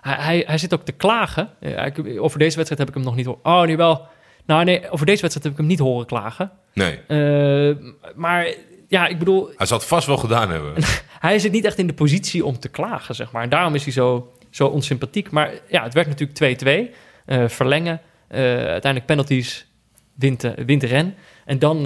Hij, 0.00 0.16
hij, 0.18 0.44
hij 0.46 0.58
zit 0.58 0.74
ook 0.74 0.84
te 0.84 0.92
klagen. 0.92 1.48
Ja, 1.60 1.84
ik- 1.84 1.98
over 2.20 2.38
deze 2.38 2.56
wedstrijd 2.56 2.78
heb 2.78 2.88
ik 2.88 2.94
hem 2.94 3.02
nog 3.04 3.16
niet 3.16 3.26
horen... 3.26 3.44
Oh, 3.44 3.62
nu 3.66 3.76
wel. 3.76 4.06
Nou 4.46 4.64
nee, 4.64 4.90
over 4.90 5.06
deze 5.06 5.20
wedstrijd 5.20 5.42
heb 5.42 5.52
ik 5.52 5.58
hem 5.58 5.66
niet 5.66 5.78
horen 5.78 6.06
klagen. 6.06 6.50
Nee, 6.78 6.98
Eh, 7.06 7.76
maar 8.16 8.46
ja, 8.88 9.06
ik 9.06 9.18
bedoel, 9.18 9.50
hij 9.56 9.66
zal 9.66 9.78
het 9.78 9.86
vast 9.86 10.06
wel 10.06 10.16
gedaan 10.16 10.50
hebben. 10.50 10.74
hij 11.28 11.38
zit 11.38 11.52
niet 11.52 11.64
echt 11.64 11.78
in 11.78 11.86
de 11.86 11.92
positie 11.92 12.44
om 12.44 12.58
te 12.58 12.68
klagen, 12.68 13.14
zeg 13.14 13.32
maar. 13.32 13.42
En 13.42 13.48
daarom 13.48 13.74
is 13.74 13.84
hij 13.84 13.92
zo, 13.92 14.32
zo 14.50 14.66
onsympathiek. 14.66 15.30
Maar 15.30 15.50
ja, 15.68 15.82
het 15.82 15.94
werd 15.94 16.06
natuurlijk 16.08 16.38
2-2. 16.90 16.94
eh, 17.26 17.48
verlengen. 17.48 18.00
eh, 18.28 18.40
uiteindelijk 18.40 19.06
penalties. 19.06 19.66
Wint, 20.14 20.44
wint 20.66 20.80
de 20.80 20.86
ren. 20.86 21.14
En 21.44 21.58
dan 21.58 21.82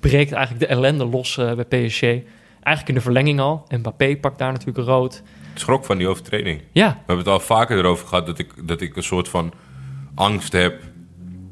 breekt 0.00 0.32
eigenlijk 0.32 0.58
de 0.60 0.66
ellende 0.66 1.04
los 1.06 1.34
bij 1.36 1.64
PSG. 1.86 2.02
Eigenlijk 2.02 2.88
in 2.88 2.94
de 2.94 3.00
verlenging 3.00 3.40
al. 3.40 3.64
Mbappé 3.68 4.16
pakt 4.16 4.38
daar 4.38 4.52
natuurlijk 4.52 4.86
rood. 4.86 5.22
Ik 5.54 5.58
schrok 5.58 5.84
van 5.84 5.98
die 5.98 6.08
overtreding. 6.08 6.62
Ja, 6.72 6.88
We 6.88 6.96
hebben 6.96 7.18
het 7.18 7.26
al 7.28 7.40
vaker 7.40 7.78
erover 7.78 8.06
gehad 8.06 8.26
dat 8.26 8.38
ik, 8.38 8.68
dat 8.68 8.80
ik 8.80 8.96
een 8.96 9.02
soort 9.02 9.28
van 9.28 9.52
angst 10.14 10.52
heb. 10.52 10.82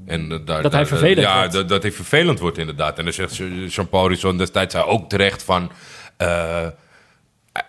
En 0.07 0.29
dat, 0.29 0.47
daar, 0.47 0.63
hij 0.63 0.87
vervelend 0.87 1.27
ja, 1.27 1.39
wordt. 1.39 1.53
Dat, 1.53 1.69
dat 1.69 1.83
hij 1.83 1.93
vervelend 1.93 2.39
wordt 2.39 2.59
inderdaad. 2.59 2.99
En 2.99 3.05
dan 3.05 3.13
zegt 3.13 3.37
Jean-Paul 3.69 4.09
Risson 4.09 4.39
destijds 4.39 4.75
hij 4.75 4.85
ook 4.85 5.09
terecht 5.09 5.43
van... 5.43 5.71
eh, 6.17 6.67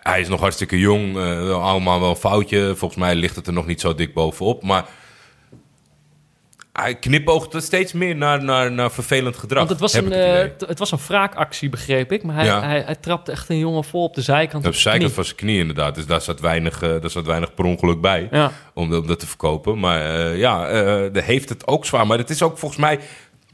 hij 0.02 0.20
is 0.20 0.28
nog 0.28 0.40
hartstikke 0.40 0.78
jong, 0.78 1.16
eh, 1.16 1.62
allemaal 1.62 2.00
wel 2.00 2.10
een 2.10 2.16
foutje. 2.16 2.74
Volgens 2.76 3.00
mij 3.00 3.14
ligt 3.14 3.36
het 3.36 3.46
er 3.46 3.52
nog 3.52 3.66
niet 3.66 3.80
zo 3.80 3.94
dik 3.94 4.14
bovenop. 4.14 4.62
Maar 4.62 4.84
hij 6.82 6.94
knipoogt 6.94 7.54
er 7.54 7.62
steeds 7.62 7.92
meer 7.92 8.16
naar, 8.16 8.44
naar, 8.44 8.72
naar 8.72 8.90
vervelend 8.90 9.36
gedrag. 9.36 9.58
want 9.58 9.70
het 9.70 9.80
was, 9.80 9.92
een, 9.92 10.10
het 10.12 10.62
eh, 10.62 10.68
het 10.68 10.78
was 10.78 10.90
een 10.92 10.98
wraakactie, 11.06 11.68
begreep 11.68 12.12
ik. 12.12 12.22
Maar 12.22 12.34
hij, 12.34 12.44
Ja. 12.44 12.62
hij, 12.62 12.82
hij 12.84 12.94
trapte 12.94 13.32
echt 13.32 13.48
een 13.48 13.58
jongen 13.58 13.84
vol 13.84 14.02
op 14.02 14.14
de 14.14 14.22
zijkant. 14.22 14.66
Op 14.66 14.72
de 14.72 14.78
zijkant 14.78 15.12
van 15.12 15.24
zijn 15.24 15.36
knie 15.36 15.58
inderdaad. 15.58 15.94
Dus 15.94 16.06
daar 16.06 16.20
zat 16.20 16.40
weinig, 16.40 16.82
eh, 16.82 16.88
daar 17.00 17.10
zat 17.10 17.26
weinig 17.26 17.54
per 17.54 17.64
ongeluk 17.64 18.00
bij. 18.00 18.28
Ja. 18.30 18.52
om, 18.74 18.94
om 18.94 19.06
dat 19.06 19.18
te 19.18 19.26
verkopen. 19.26 19.78
Maar 19.78 20.00
eh, 20.30 20.38
ja, 20.38 20.68
de 21.08 21.22
heeft 21.22 21.48
het 21.48 21.66
ook 21.66 21.86
zwaar. 21.86 22.06
Maar 22.06 22.18
het 22.18 22.30
is 22.30 22.42
ook 22.42 22.58
volgens 22.58 22.80
mij, 22.80 22.98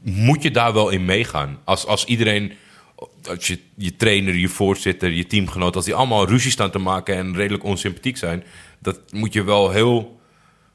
moet 0.01 0.43
je 0.43 0.51
daar 0.51 0.73
wel 0.73 0.89
in 0.89 1.05
meegaan. 1.05 1.59
Als, 1.63 1.85
als 1.85 2.05
iedereen, 2.05 2.53
als 3.29 3.47
je, 3.47 3.59
je 3.75 3.95
trainer, 3.95 4.35
je 4.35 4.47
voorzitter, 4.47 5.11
je 5.11 5.27
teamgenoot, 5.27 5.75
als 5.75 5.85
die 5.85 5.93
allemaal 5.95 6.27
ruzie 6.27 6.51
staan 6.51 6.71
te 6.71 6.79
maken 6.79 7.15
en 7.15 7.35
redelijk 7.35 7.63
onsympathiek 7.63 8.17
zijn, 8.17 8.43
dat 8.79 8.99
moet 9.11 9.33
je 9.33 9.43
wel 9.43 9.71
heel, 9.71 10.19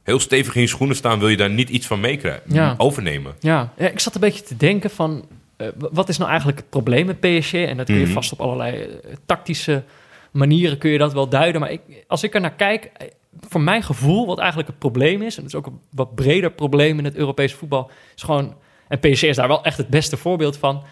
heel 0.03 0.19
stevig 0.21 0.55
in 0.55 0.61
je 0.61 0.67
schoenen 0.67 0.97
staan. 0.97 1.19
Wil 1.19 1.29
je 1.29 1.37
daar 1.37 1.51
niet 1.51 1.69
iets 1.69 1.87
van 1.87 2.01
meekrijgen, 2.01 2.43
Ja. 2.47 2.75
overnemen? 2.79 3.35
Ja, 3.41 3.73
ja, 3.77 3.89
ik 3.89 4.01
zat 4.01 4.15
een 4.15 4.21
beetje 4.21 4.43
te 4.43 4.57
denken 4.57 4.91
van... 4.91 5.25
eh, 5.57 5.69
wat 5.77 6.09
is 6.09 6.17
nou 6.19 6.29
eigenlijk 6.31 6.59
het 6.61 6.71
probleem 6.71 7.07
met 7.07 7.21
PSG? 7.21 7.53
En 7.55 7.77
dat 7.77 7.87
kun 7.87 7.95
je 7.95 8.05
Mhm. 8.05 8.13
vast 8.13 8.33
op 8.33 8.41
allerlei 8.41 8.77
eh, 8.83 8.89
tactische 9.27 9.83
manieren 10.31 10.79
kun 10.79 10.91
je 10.91 10.99
dat 10.99 11.13
wel 11.13 11.29
duiden. 11.29 11.61
Maar 11.61 11.71
ik, 11.71 11.81
als 12.07 12.23
ik 12.23 12.35
er 12.35 12.41
naar 12.41 12.55
kijk, 12.55 12.85
eh, 12.97 13.07
voor 13.49 13.61
mijn 13.61 13.83
gevoel... 13.83 14.27
wat 14.27 14.39
eigenlijk 14.39 14.69
het 14.69 14.79
probleem 14.79 15.23
is... 15.23 15.37
en 15.37 15.43
het 15.43 15.53
is 15.53 15.59
ook 15.59 15.67
een 15.67 15.81
wat 15.91 16.15
breder 16.15 16.51
probleem 16.53 16.99
in 16.99 17.05
het 17.05 17.15
Europese 17.15 17.57
voetbal... 17.57 17.91
is 18.17 18.23
gewoon... 18.23 18.55
en 18.89 18.99
PSG 18.99 19.23
is 19.23 19.37
daar 19.37 19.49
wel 19.49 19.65
echt 19.65 19.77
het 19.77 19.89
beste 19.89 20.17
voorbeeld 20.17 20.57
van... 20.57 20.83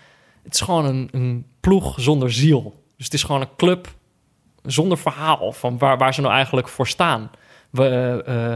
het 0.43 0.55
is 0.55 0.61
gewoon 0.61 0.85
een, 0.85 1.09
een 1.13 1.47
ploeg 1.61 1.95
zonder 2.01 2.33
ziel. 2.33 2.83
Dus 2.97 3.05
het 3.05 3.15
is 3.15 3.23
gewoon 3.23 3.41
een 3.41 3.57
club 3.57 3.89
zonder 4.63 4.99
verhaal... 4.99 5.53
van 5.53 5.79
waar, 5.79 5.99
waar 5.99 6.15
ze 6.15 6.21
nou 6.21 6.33
eigenlijk 6.35 6.69
voor 6.69 6.87
staan. 6.89 7.31
We... 7.71 8.23
eh, 8.27 8.55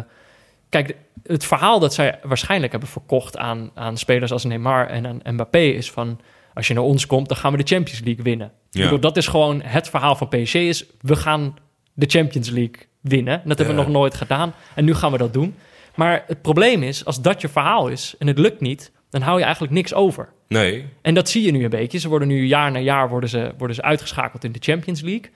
Kijk, 0.73 0.97
het 1.23 1.45
verhaal 1.45 1.79
dat 1.81 1.95
zij 1.95 2.19
waarschijnlijk 2.23 2.73
hebben 2.73 2.91
verkocht 2.91 3.37
aan, 3.37 3.71
aan 3.75 3.97
spelers 3.97 4.33
als 4.33 4.45
Neymar 4.45 4.87
en 4.87 5.07
aan 5.07 5.35
Mbappé 5.35 5.59
is 5.59 5.91
van... 5.91 6.21
als 6.55 6.67
je 6.69 6.75
naar 6.75 6.83
ons 6.83 7.07
komt, 7.07 7.29
dan 7.29 7.37
gaan 7.37 7.53
we 7.53 7.59
de 7.63 7.75
Champions 7.75 8.01
League 8.05 8.25
winnen. 8.25 8.47
Ik 8.47 8.53
Ja. 8.71 8.83
bedoel, 8.83 9.01
dat 9.01 9.17
is 9.17 9.27
gewoon 9.27 9.63
het 9.63 9.89
verhaal 9.89 10.17
van 10.17 10.29
PSG 10.29 10.55
is... 10.55 10.85
we 11.01 11.17
gaan 11.17 11.57
de 11.93 12.07
Champions 12.09 12.49
League 12.51 12.75
winnen. 13.01 13.43
Dat 13.45 13.59
hebben 13.59 13.77
we 13.77 13.83
nog 13.83 13.91
nooit 13.91 14.15
gedaan 14.15 14.55
en 14.75 14.85
nu 14.85 14.95
gaan 14.95 15.13
we 15.13 15.19
dat 15.19 15.33
doen. 15.33 15.55
Maar 15.95 16.25
het 16.27 16.43
probleem 16.43 16.83
is, 16.83 17.05
als 17.05 17.23
dat 17.23 17.41
je 17.41 17.49
verhaal 17.49 17.89
is 17.89 18.15
en 18.19 18.27
het 18.27 18.39
lukt 18.39 18.61
niet... 18.61 18.93
dan 19.11 19.21
hou 19.23 19.39
je 19.39 19.45
eigenlijk 19.45 19.75
niks 19.75 19.95
over. 19.95 20.29
Nee, 20.49 20.85
En 21.03 21.15
dat 21.15 21.29
zie 21.29 21.43
je 21.43 21.53
nu 21.53 21.65
een 21.65 21.71
beetje. 21.71 21.99
Ze 21.99 22.09
worden 22.09 22.29
nu 22.29 22.47
jaar 22.47 22.71
na 22.71 22.79
jaar 22.79 23.09
worden 23.09 23.29
ze, 23.29 23.53
worden 23.59 23.77
ze 23.77 23.83
uitgeschakeld 23.83 24.45
in 24.45 24.53
de 24.53 24.59
Champions 24.63 25.01
League. 25.01 25.31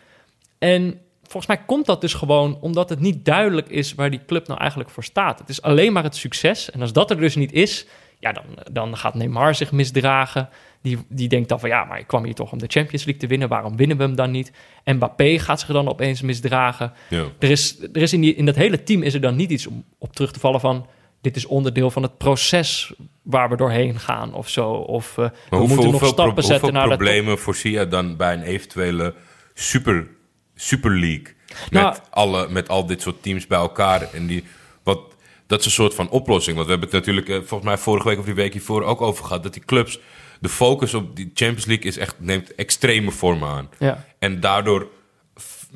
En 0.59 1.01
volgens 1.29 1.47
mij 1.47 1.65
komt 1.67 1.87
dat 1.87 2.01
dus 2.01 2.15
gewoon 2.15 2.59
omdat 2.61 2.89
het 2.89 3.01
niet 3.01 3.25
duidelijk 3.25 3.69
is 3.69 3.95
waar 3.95 4.11
die 4.11 4.25
club 4.27 4.47
nou 4.47 4.61
eigenlijk 4.61 4.91
voor 4.91 5.05
staat. 5.05 5.39
Het 5.39 5.49
is 5.49 5.63
alleen 5.63 5.93
maar 5.93 6.03
het 6.03 6.17
succes. 6.17 6.71
En 6.71 6.81
als 6.81 6.93
dat 6.93 7.11
er 7.11 7.21
dus 7.21 7.35
niet 7.35 7.53
is, 7.53 7.87
ja, 8.19 8.33
dan, 8.33 8.45
dan 8.73 8.97
gaat 8.97 9.15
Neymar 9.15 9.55
zich 9.55 9.73
misdragen. 9.73 10.49
Die, 10.83 10.99
die 11.09 11.29
denkt 11.29 11.49
dan 11.49 11.61
van 11.61 11.69
ja, 11.69 11.85
maar 11.85 11.99
ik 11.99 12.07
kwam 12.07 12.25
hier 12.25 12.35
toch 12.35 12.53
om 12.53 12.59
de 12.59 12.67
Champions 12.69 13.05
League 13.05 13.23
te 13.23 13.27
winnen. 13.27 13.49
Waarom 13.49 13.77
winnen 13.77 13.97
we 13.97 14.03
hem 14.03 14.15
dan 14.15 14.31
niet? 14.31 14.53
Mbappé 14.85 15.39
gaat 15.39 15.61
zich 15.61 15.69
dan 15.69 15.89
opeens 15.89 16.23
misdragen. 16.23 16.93
ja. 17.09 17.25
Er 17.39 17.51
is, 17.51 17.79
er 17.93 18.03
is 18.03 18.13
in, 18.13 18.21
die, 18.21 18.35
in 18.35 18.47
dat 18.47 18.57
hele 18.57 18.83
team 18.83 19.03
is 19.03 19.15
er 19.15 19.21
dan 19.21 19.37
niet 19.37 19.51
iets 19.51 19.67
om 19.67 19.85
op 19.99 20.13
terug 20.13 20.33
te 20.33 20.41
vallen 20.41 20.61
van... 20.61 20.87
dit 21.21 21.37
is 21.37 21.47
onderdeel 21.47 21.91
van 21.91 22.03
het 22.03 22.19
proces 22.19 22.93
waar 23.23 23.49
we 23.49 23.57
doorheen 23.57 23.99
gaan 23.99 24.35
of 24.35 24.49
zo. 24.49 24.71
Of 24.71 25.11
eh, 25.11 25.17
we 25.17 25.31
moeten 25.51 25.59
hoeveel, 25.59 25.77
nog 25.77 25.91
hoeveel, 25.91 26.09
stappen 26.09 26.43
zetten 26.43 26.61
hoeveel 26.61 26.81
naar 26.81 26.83
de 26.83 26.89
top. 26.89 26.99
problemen 26.99 27.39
voorzie 27.39 27.73
je 27.73 27.89
dan 27.89 28.17
bij 28.17 28.33
een 28.33 28.43
eventuele 28.43 29.15
super, 29.55 30.09
super 30.57 30.91
league? 30.91 31.35
Nou- 31.71 31.87
met, 31.87 32.01
alle, 32.11 32.49
met 32.49 32.69
al 32.69 32.87
dit 32.87 33.03
soort 33.03 33.23
teams 33.23 33.47
bij 33.47 33.59
elkaar. 33.59 34.13
En 34.13 34.27
die, 34.27 34.45
wat, 34.83 35.01
dat 35.47 35.61
is 35.61 35.67
een 35.67 35.73
soort 35.73 35.95
van 35.95 36.09
oplossing. 36.09 36.57
Want 36.57 36.69
we 36.69 36.73
hebben 36.73 36.91
het 36.91 36.99
natuurlijk 37.07 37.29
eh, 37.29 37.37
volgens 37.37 37.65
mij 37.65 37.79
vorige 37.79 38.09
week 38.09 38.19
of 38.19 38.25
die 38.25 38.35
week 38.35 38.53
hiervoor 38.53 38.83
ook 38.83 39.01
over 39.01 39.25
gehad. 39.25 39.43
Dat 39.43 39.53
die 39.53 39.65
clubs, 39.65 40.01
de 40.41 40.49
focus 40.49 40.95
op 40.95 41.17
die 41.17 41.31
Champions 41.35 41.65
League 41.65 41.87
is 41.87 41.99
echt, 41.99 42.15
neemt 42.19 42.55
extreme 42.55 43.11
vormen 43.11 43.49
aan. 43.49 43.71
Ja. 43.79 44.05
En 44.19 44.41
daardoor, 44.41 44.89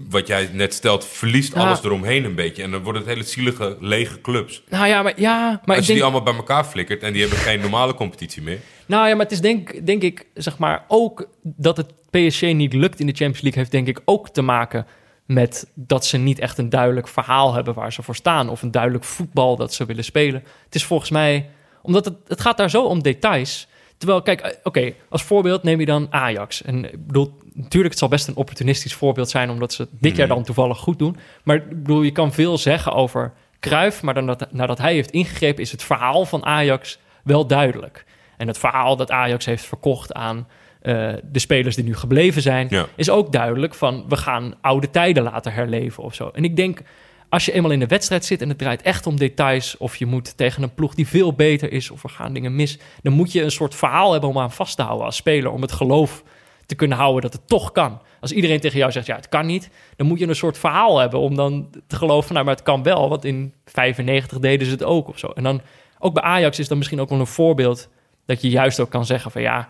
wat 0.08 0.26
jij 0.26 0.48
net 0.52 0.74
stelt, 0.74 1.04
verliest 1.04 1.54
Ja. 1.54 1.60
alles 1.60 1.82
eromheen 1.82 2.24
een 2.24 2.34
beetje. 2.34 2.62
En 2.62 2.70
dan 2.70 2.82
worden 2.82 3.02
het 3.02 3.10
hele 3.10 3.24
zielige, 3.24 3.76
lege 3.80 4.20
clubs. 4.20 4.62
Nou 4.68 4.86
ja, 4.86 5.02
maar, 5.02 5.20
ja, 5.20 5.60
maar 5.64 5.76
Als 5.76 5.86
je 5.86 5.92
denk... 5.92 5.98
die 5.98 6.02
allemaal 6.02 6.22
bij 6.22 6.34
elkaar 6.34 6.64
flikkert 6.64 7.02
en 7.02 7.12
die 7.12 7.20
hebben 7.20 7.38
geen 7.38 7.60
normale 7.60 7.94
competitie 7.94 8.42
meer. 8.42 8.58
Nou 8.86 9.08
ja, 9.08 9.14
maar 9.14 9.24
het 9.24 9.32
is 9.32 9.40
denk, 9.40 9.86
denk 9.86 10.02
ik, 10.02 10.26
zeg 10.34 10.58
maar, 10.58 10.84
ook 10.88 11.28
dat 11.42 11.76
het 11.76 11.92
PSG 12.10 12.42
niet 12.42 12.72
lukt 12.72 13.00
in 13.00 13.06
de 13.06 13.12
Champions 13.12 13.40
League... 13.40 13.60
heeft 13.60 13.72
denk 13.72 13.88
ik 13.88 14.00
ook 14.04 14.28
te 14.28 14.42
maken 14.42 14.86
met 15.26 15.70
dat 15.74 16.06
ze 16.06 16.16
niet 16.16 16.38
echt 16.38 16.58
een 16.58 16.68
duidelijk 16.68 17.08
verhaal 17.08 17.54
hebben 17.54 17.74
waar 17.74 17.92
ze 17.92 18.02
voor 18.02 18.16
staan. 18.16 18.48
Of 18.48 18.62
een 18.62 18.70
duidelijk 18.70 19.04
voetbal 19.04 19.56
dat 19.56 19.74
ze 19.74 19.84
willen 19.84 20.04
spelen. 20.04 20.42
Het 20.64 20.74
is 20.74 20.84
volgens 20.84 21.10
mij, 21.10 21.50
omdat 21.82 22.04
het, 22.04 22.14
het 22.26 22.40
gaat 22.40 22.56
daar 22.56 22.70
zo 22.70 22.84
om 22.84 23.02
details. 23.02 23.68
Terwijl, 24.00 24.22
kijk, 24.22 24.40
eh, 24.40 24.50
oké, 24.62 24.92
als 25.08 25.22
voorbeeld 25.22 25.62
neem 25.62 25.80
je 25.80 25.86
dan 25.86 26.06
Ajax. 26.10 26.62
En 26.62 26.84
ik 26.92 27.06
bedoel, 27.06 27.38
natuurlijk, 27.54 27.90
het 27.90 27.98
zal 27.98 28.08
best 28.08 28.28
een 28.28 28.36
opportunistisch 28.36 28.94
voorbeeld 28.94 29.30
zijn... 29.30 29.50
omdat 29.50 29.72
ze 29.72 29.88
dit 29.90 30.16
jaar 30.16 30.28
dan 30.28 30.42
toevallig 30.42 30.78
goed 30.78 30.98
doen. 30.98 31.16
Maar 31.42 31.56
ik 31.56 31.68
bedoel, 31.68 32.02
je 32.02 32.12
kan 32.12 32.32
veel 32.32 32.58
zeggen 32.58 32.92
over 32.92 33.32
Cruijff... 33.58 34.02
maar 34.02 34.14
dan 34.14 34.26
dat, 34.26 34.52
nadat 34.52 34.78
hij 34.78 34.92
heeft 34.92 35.10
ingegrepen 35.10 35.62
is 35.62 35.72
het 35.72 35.82
verhaal 35.82 36.24
van 36.24 36.44
Ajax 36.44 36.98
wel 37.22 37.46
duidelijk. 37.46 38.04
En 38.36 38.46
het 38.46 38.58
verhaal 38.58 38.96
dat 38.96 39.10
Ajax 39.10 39.44
heeft 39.44 39.64
verkocht 39.64 40.12
aan 40.12 40.48
eh, 40.80 41.12
de 41.22 41.38
spelers 41.38 41.76
die 41.76 41.84
nu 41.84 41.96
gebleven 41.96 42.42
zijn... 42.42 42.66
Ja. 42.70 42.86
is 42.94 43.10
ook 43.10 43.32
duidelijk 43.32 43.74
van, 43.74 44.04
we 44.08 44.16
gaan 44.16 44.54
oude 44.60 44.90
tijden 44.90 45.22
laten 45.22 45.52
herleven 45.52 46.02
of 46.02 46.14
zo. 46.14 46.30
En 46.32 46.44
ik 46.44 46.56
denk, 46.56 46.82
als 47.30 47.44
je 47.44 47.52
eenmaal 47.52 47.70
in 47.70 47.78
de 47.78 47.86
wedstrijd 47.86 48.24
zit 48.24 48.42
en 48.42 48.48
het 48.48 48.58
draait 48.58 48.82
echt 48.82 49.06
om 49.06 49.16
details... 49.16 49.76
of 49.76 49.96
je 49.96 50.06
moet 50.06 50.36
tegen 50.36 50.62
een 50.62 50.74
ploeg 50.74 50.94
die 50.94 51.06
veel 51.06 51.32
beter 51.32 51.72
is 51.72 51.90
of 51.90 52.02
er 52.02 52.10
gaan 52.10 52.32
dingen 52.32 52.56
mis... 52.56 52.78
dan 53.02 53.12
moet 53.12 53.32
je 53.32 53.42
een 53.42 53.50
soort 53.50 53.74
verhaal 53.74 54.12
hebben 54.12 54.30
om 54.30 54.38
aan 54.38 54.52
vast 54.52 54.76
te 54.76 54.82
houden 54.82 55.06
als 55.06 55.16
speler... 55.16 55.50
om 55.50 55.62
het 55.62 55.72
geloof 55.72 56.22
te 56.66 56.74
kunnen 56.74 56.98
houden 56.98 57.22
dat 57.22 57.32
het 57.32 57.48
toch 57.48 57.72
kan. 57.72 58.00
Als 58.20 58.32
iedereen 58.32 58.60
tegen 58.60 58.78
jou 58.78 58.92
zegt, 58.92 59.06
ja, 59.06 59.16
het 59.16 59.28
kan 59.28 59.46
niet... 59.46 59.70
dan 59.96 60.06
moet 60.06 60.18
je 60.18 60.26
een 60.26 60.36
soort 60.36 60.58
verhaal 60.58 60.98
hebben 60.98 61.20
om 61.20 61.34
dan 61.34 61.70
te 61.86 61.96
geloven... 61.96 62.32
nou, 62.32 62.44
maar 62.44 62.54
het 62.54 62.64
kan 62.64 62.82
wel, 62.82 63.08
want 63.08 63.24
in 63.24 63.54
95 63.64 64.38
deden 64.38 64.66
ze 64.66 64.72
het 64.72 64.84
ook 64.84 65.08
of 65.08 65.18
zo. 65.18 65.26
En 65.26 65.42
dan, 65.42 65.60
ook 65.98 66.14
bij 66.14 66.22
Ajax 66.22 66.58
is 66.58 66.68
dan 66.68 66.78
misschien 66.78 67.00
ook 67.00 67.08
wel 67.08 67.20
een 67.20 67.26
voorbeeld... 67.26 67.88
dat 68.26 68.42
je 68.42 68.48
juist 68.48 68.80
ook 68.80 68.90
kan 68.90 69.06
zeggen 69.06 69.30
van, 69.30 69.42
ja... 69.42 69.68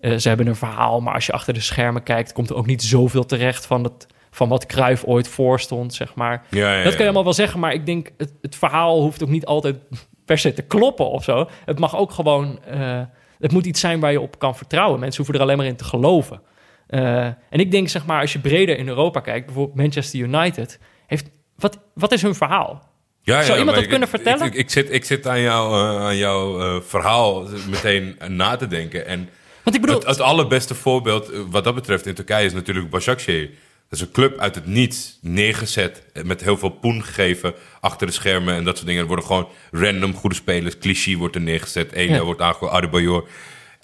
eh, 0.00 0.16
ze 0.16 0.28
hebben 0.28 0.46
een 0.46 0.56
verhaal, 0.56 1.00
maar 1.00 1.14
als 1.14 1.26
je 1.26 1.32
achter 1.32 1.54
de 1.54 1.60
schermen 1.60 2.02
kijkt... 2.02 2.32
komt 2.32 2.50
er 2.50 2.56
ook 2.56 2.66
niet 2.66 2.82
zoveel 2.82 3.26
terecht 3.26 3.66
van, 3.66 3.84
het, 3.84 4.06
van 4.34 4.48
wat 4.48 4.66
Cruijff 4.66 5.04
ooit 5.04 5.28
voorstond, 5.28 5.94
zeg 5.94 6.14
maar. 6.14 6.44
Ja, 6.50 6.72
ja, 6.76 6.82
Dat 6.82 6.90
kan 6.92 6.98
je 6.98 7.04
allemaal 7.04 7.24
wel 7.24 7.32
zeggen, 7.32 7.60
maar 7.60 7.72
ik 7.72 7.86
denk... 7.86 8.10
het, 8.16 8.32
het 8.42 8.56
verhaal 8.56 9.00
hoeft 9.00 9.22
ook 9.22 9.28
niet 9.28 9.46
altijd 9.46 9.76
per 10.24 10.38
se 10.38 10.52
te 10.52 10.62
kloppen 10.62 11.10
of 11.10 11.24
zo. 11.24 11.48
Het 11.64 11.78
mag 11.78 11.96
ook 11.96 12.10
gewoon... 12.10 12.64
eh, 12.64 13.00
het 13.38 13.52
moet 13.52 13.66
iets 13.66 13.80
zijn 13.80 14.00
waar 14.00 14.12
je 14.12 14.20
op 14.20 14.38
kan 14.38 14.56
vertrouwen. 14.56 15.00
Mensen 15.00 15.16
hoeven 15.16 15.34
er 15.34 15.40
alleen 15.40 15.56
maar 15.56 15.66
in 15.66 15.76
te 15.76 15.84
geloven. 15.84 16.42
Eh, 16.86 17.24
en 17.24 17.36
ik 17.50 17.70
denk, 17.70 17.88
zeg 17.88 18.06
maar, 18.06 18.20
als 18.20 18.32
je 18.32 18.38
breder 18.38 18.78
in 18.78 18.88
Europa 18.88 19.20
kijkt... 19.20 19.46
bijvoorbeeld 19.46 19.76
Manchester 19.76 20.20
United... 20.20 20.78
Heeft, 21.06 21.30
wat, 21.56 21.78
wat 21.94 22.12
is 22.12 22.22
hun 22.22 22.34
verhaal? 22.34 22.90
Ja, 23.22 23.36
ja, 23.38 23.42
Zou 23.44 23.58
iemand 23.58 23.74
dat 23.74 23.84
ik- 23.84 23.90
kunnen 23.90 24.08
vertellen? 24.08 24.46
Ik, 24.46 24.54
ik, 24.54 24.70
zit, 24.70 24.92
ik 24.92 25.04
zit 25.04 25.26
aan, 25.26 25.40
jou, 25.40 25.72
eh, 25.72 26.00
aan 26.04 26.16
jouw 26.16 26.60
eh, 26.60 26.80
verhaal 26.82 27.46
meteen 27.70 28.16
na 28.28 28.56
te 28.56 28.66
denken. 28.66 29.06
En 29.06 29.28
Want 29.62 29.76
ik 29.76 29.82
bedoel... 29.82 29.98
het, 29.98 30.06
het 30.06 30.20
allerbeste 30.20 30.74
voorbeeld 30.74 31.30
wat 31.50 31.64
dat 31.64 31.74
betreft 31.74 32.06
in 32.06 32.14
Turkije 32.14 32.44
is 32.46 32.52
natuurlijk 32.52 32.90
Başakşehir. 32.90 33.48
Dat 33.92 34.00
is 34.00 34.06
een 34.06 34.12
club 34.12 34.38
uit 34.38 34.54
het 34.54 34.66
niets 34.66 35.18
neergezet, 35.20 36.02
eh, 36.12 36.22
met 36.22 36.40
heel 36.40 36.56
veel 36.58 36.68
poen 36.68 37.04
gegeven 37.04 37.54
achter 37.80 38.06
de 38.06 38.12
schermen 38.12 38.54
en 38.54 38.64
dat 38.64 38.74
soort 38.74 38.86
dingen. 38.86 39.02
Er 39.02 39.06
worden 39.08 39.24
gewoon 39.26 39.48
random 39.70 40.14
goede 40.14 40.34
spelers. 40.36 40.78
Clichy 40.78 41.16
wordt 41.16 41.34
er 41.34 41.40
neergezet, 41.40 41.92
Elia 41.92 42.14
Ja. 42.14 42.22
wordt 42.22 42.40
aangekomen, 42.40 42.74
Adebayor. 42.74 43.28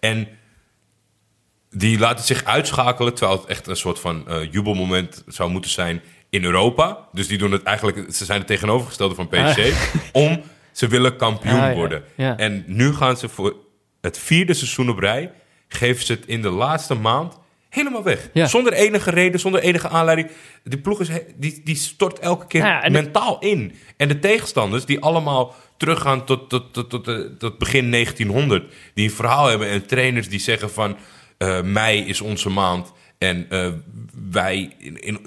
En 0.01 0.29
die 1.71 1.99
laten 1.99 2.25
zich 2.25 2.45
uitschakelen, 2.45 3.15
terwijl 3.15 3.39
het 3.39 3.49
echt 3.49 3.67
een 3.67 3.77
soort 3.77 3.99
van 4.01 4.29
eh, 4.29 4.53
jubelmoment 4.53 5.25
zou 5.27 5.51
moeten 5.51 5.71
zijn 5.71 6.03
in 6.31 6.45
Europa. 6.45 7.09
Dus 7.13 7.27
die 7.29 7.39
doen 7.39 7.53
het 7.53 7.63
eigenlijk, 7.63 8.15
ze 8.15 8.25
zijn 8.25 8.39
het 8.39 8.47
tegenovergestelde 8.47 9.15
van 9.15 9.29
PSG, 9.29 9.93
om 10.13 10.43
ze 10.73 10.87
willen 10.89 11.17
kampioen 11.17 11.61
Ah, 11.61 11.69
ja. 11.69 11.75
worden. 11.75 12.03
Ja. 12.15 12.37
En 12.37 12.65
nu 12.67 12.95
gaan 12.95 13.17
ze 13.17 13.29
voor 13.29 13.57
het 14.01 14.19
vierde 14.19 14.55
seizoen 14.55 14.89
op 14.91 14.99
rij, 14.99 15.33
geven 15.69 16.07
ze 16.07 16.13
het 16.13 16.27
in 16.27 16.43
de 16.43 16.51
laatste 16.51 16.95
maand 16.95 17.39
helemaal 17.79 18.03
weg. 18.03 18.29
Ja. 18.33 18.47
Zonder 18.47 18.73
enige 18.73 19.11
reden, 19.11 19.41
zonder 19.41 19.61
enige 19.61 19.89
aanleiding. 19.89 20.31
Die 20.65 20.79
ploeg 20.79 21.01
is, 21.01 21.09
die, 21.37 21.61
die 21.65 21.77
stort 21.77 22.19
elke 22.19 22.47
keer 22.47 22.65
Ja, 22.65 22.81
de- 22.81 22.91
mentaal 22.91 23.39
in. 23.41 23.73
En 23.97 24.09
de 24.09 24.19
tegenstanders, 24.19 24.85
die 24.85 25.01
allemaal 25.01 25.55
teruggaan 25.77 26.25
tot, 26.25 26.49
tot, 26.49 26.73
tot, 26.73 26.91
tot, 26.91 27.09
eh, 27.09 27.15
tot 27.39 27.59
begin 27.59 27.91
1900, 27.91 28.73
die 28.95 29.05
een 29.05 29.15
verhaal 29.15 29.47
hebben 29.47 29.69
en 29.69 29.87
trainers 29.87 30.29
die 30.29 30.41
zeggen 30.41 30.71
van 30.71 30.97
eh, 31.39 31.61
mei 31.63 32.05
is 32.05 32.21
onze 32.21 32.49
maand 32.49 32.93
en 33.19 33.47
eh, 33.49 33.69
wij 34.31 34.73
in, 34.79 35.01
in 35.03 35.19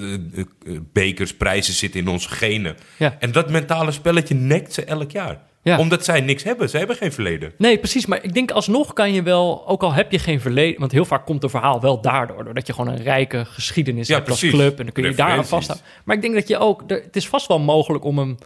bekers, 0.93 1.36
prijzen 1.36 1.74
zitten 1.74 1.99
in 1.99 2.08
onze 2.08 2.30
genen. 2.30 2.76
Ja. 2.97 3.16
En 3.20 3.32
dat 3.32 3.49
mentale 3.49 3.91
spelletje 3.91 4.36
nekt 4.36 4.74
ze 4.74 4.84
elk 4.84 5.12
jaar. 5.12 5.41
Ja. 5.64 5.78
Omdat 5.80 6.05
zij 6.05 6.22
niks 6.22 6.43
hebben. 6.43 6.70
Ze 6.70 6.78
hebben 6.78 6.95
geen 6.95 7.12
verleden. 7.12 7.53
Nee, 7.57 7.78
precies. 7.78 8.05
Maar 8.05 8.24
ik 8.24 8.34
denk 8.34 8.51
alsnog 8.51 8.93
kan 8.93 9.14
je 9.14 9.22
wel, 9.24 9.68
ook 9.68 9.84
al 9.84 9.93
heb 9.93 10.12
je 10.12 10.20
geen 10.20 10.41
verleden... 10.41 10.80
Want 10.80 10.91
heel 10.91 11.05
vaak 11.05 11.26
komt 11.26 11.43
een 11.43 11.49
verhaal 11.49 11.82
wel 11.82 12.01
daardoor. 12.01 12.43
Doordat 12.43 12.68
je 12.68 12.74
gewoon 12.74 12.93
een 12.93 13.03
rijke 13.03 13.45
geschiedenis 13.45 14.07
Ja, 14.07 14.16
hebt 14.16 14.30
als 14.30 14.39
club. 14.39 14.78
En 14.80 14.84
dan 14.86 14.93
kun 14.93 15.03
je 15.03 15.16
daar 15.16 15.30
aan 15.32 15.45
vasthouden. 15.45 15.88
Maar 16.03 16.16
ik 16.16 16.22
denk 16.22 16.34
dat 16.34 16.47
je 16.47 16.57
ook... 16.57 16.84
er- 16.88 17.01
Het 17.03 17.16
is 17.16 17.28
vast 17.28 17.47
wel 17.47 17.59
mogelijk 17.59 18.03
om 18.03 18.18
een, 18.20 18.39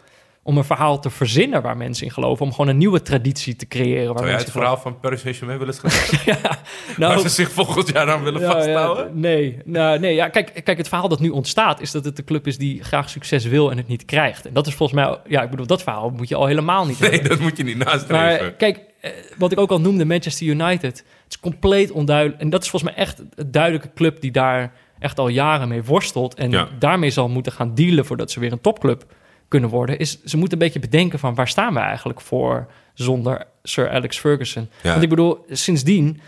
om 0.47 0.57
een 0.57 0.63
verhaal 0.63 0.99
te 0.99 1.09
verzinnen 1.09 1.61
waar 1.61 1.77
mensen 1.77 2.05
in 2.05 2.11
geloven. 2.11 2.45
Om 2.45 2.51
gewoon 2.51 2.67
een 2.67 2.77
nieuwe 2.77 3.01
traditie 3.01 3.55
te 3.55 3.67
creëren. 3.67 4.07
Waar 4.07 4.17
Zou 4.17 4.29
jij 4.29 4.37
het 4.39 4.51
verhaal 4.51 4.77
van 4.77 4.99
Paris 4.99 5.21
Saint-Germain 5.21 5.59
willen 5.59 5.73
schrijven? 5.73 6.17
Waar 6.41 6.59
Nou, 6.97 7.19
ze 7.19 7.29
zich 7.29 7.51
volgend 7.51 7.89
jaar 7.89 8.11
aan 8.11 8.23
willen 8.23 8.41
ja, 8.41 8.51
vasthouden? 8.51 9.05
ja, 9.05 9.11
nee, 9.13 9.57
nou, 9.65 9.99
nee 9.99 10.13
ja, 10.15 10.29
kijk, 10.29 10.61
kijk, 10.63 10.77
het 10.77 10.87
verhaal 10.87 11.07
dat 11.09 11.19
nu 11.19 11.29
ontstaat 11.29 11.81
is 11.81 11.91
dat 11.91 12.05
het 12.05 12.15
de 12.15 12.23
club 12.23 12.47
is 12.47 12.57
die 12.57 12.83
graag 12.83 13.09
succes 13.09 13.45
wil 13.45 13.71
en 13.71 13.77
het 13.77 13.87
niet 13.87 14.05
krijgt. 14.05 14.45
En 14.45 14.53
dat 14.53 14.67
is 14.67 14.73
volgens 14.73 14.99
mij, 15.01 15.17
ja, 15.27 15.41
ik 15.43 15.49
bedoel, 15.49 15.65
dat 15.67 15.83
verhaal 15.83 16.09
moet 16.09 16.27
je 16.29 16.35
al 16.35 16.45
helemaal 16.45 16.85
niet 16.85 16.99
Nee, 16.99 17.09
hebben. 17.11 17.29
dat 17.29 17.39
moet 17.39 17.57
je 17.57 17.63
niet 17.63 17.77
nastreven. 17.77 18.15
Maar 18.15 18.51
kijk, 18.51 18.79
eh, 19.01 19.11
wat 19.37 19.51
ik 19.51 19.59
ook 19.59 19.71
al 19.71 19.81
noemde, 19.81 20.05
Manchester 20.05 20.47
United. 20.47 20.97
Het 20.97 21.33
is 21.33 21.39
compleet 21.39 21.91
onduidelijk. 21.91 22.41
En 22.41 22.49
dat 22.49 22.63
is 22.63 22.69
volgens 22.69 22.91
mij 22.91 23.01
echt 23.01 23.19
een 23.35 23.51
duidelijke 23.51 23.89
club 23.95 24.21
die 24.21 24.31
daar 24.31 24.73
echt 24.99 25.19
al 25.19 25.27
jaren 25.27 25.67
mee 25.67 25.83
worstelt. 25.83 26.33
En 26.35 26.51
Ja. 26.51 26.67
daarmee 26.79 27.09
zal 27.09 27.29
moeten 27.29 27.51
gaan 27.51 27.75
dealen 27.75 28.05
voordat 28.05 28.31
ze 28.31 28.39
weer 28.39 28.51
een 28.51 28.61
topclub 28.61 29.05
kunnen 29.47 29.69
worden. 29.69 29.99
Is 29.99 30.23
ze 30.23 30.37
moeten 30.37 30.57
een 30.57 30.63
beetje 30.65 30.79
bedenken 30.79 31.19
van 31.19 31.35
waar 31.35 31.47
staan 31.47 31.73
we 31.73 31.79
eigenlijk 31.79 32.21
voor 32.21 32.67
zonder 32.93 33.45
Sir 33.63 33.89
Alex 33.89 34.19
Ferguson. 34.19 34.69
Ja. 34.83 34.89
Want 34.91 35.03
ik 35.03 35.09
bedoel, 35.09 35.45
sindsdien... 35.49 36.21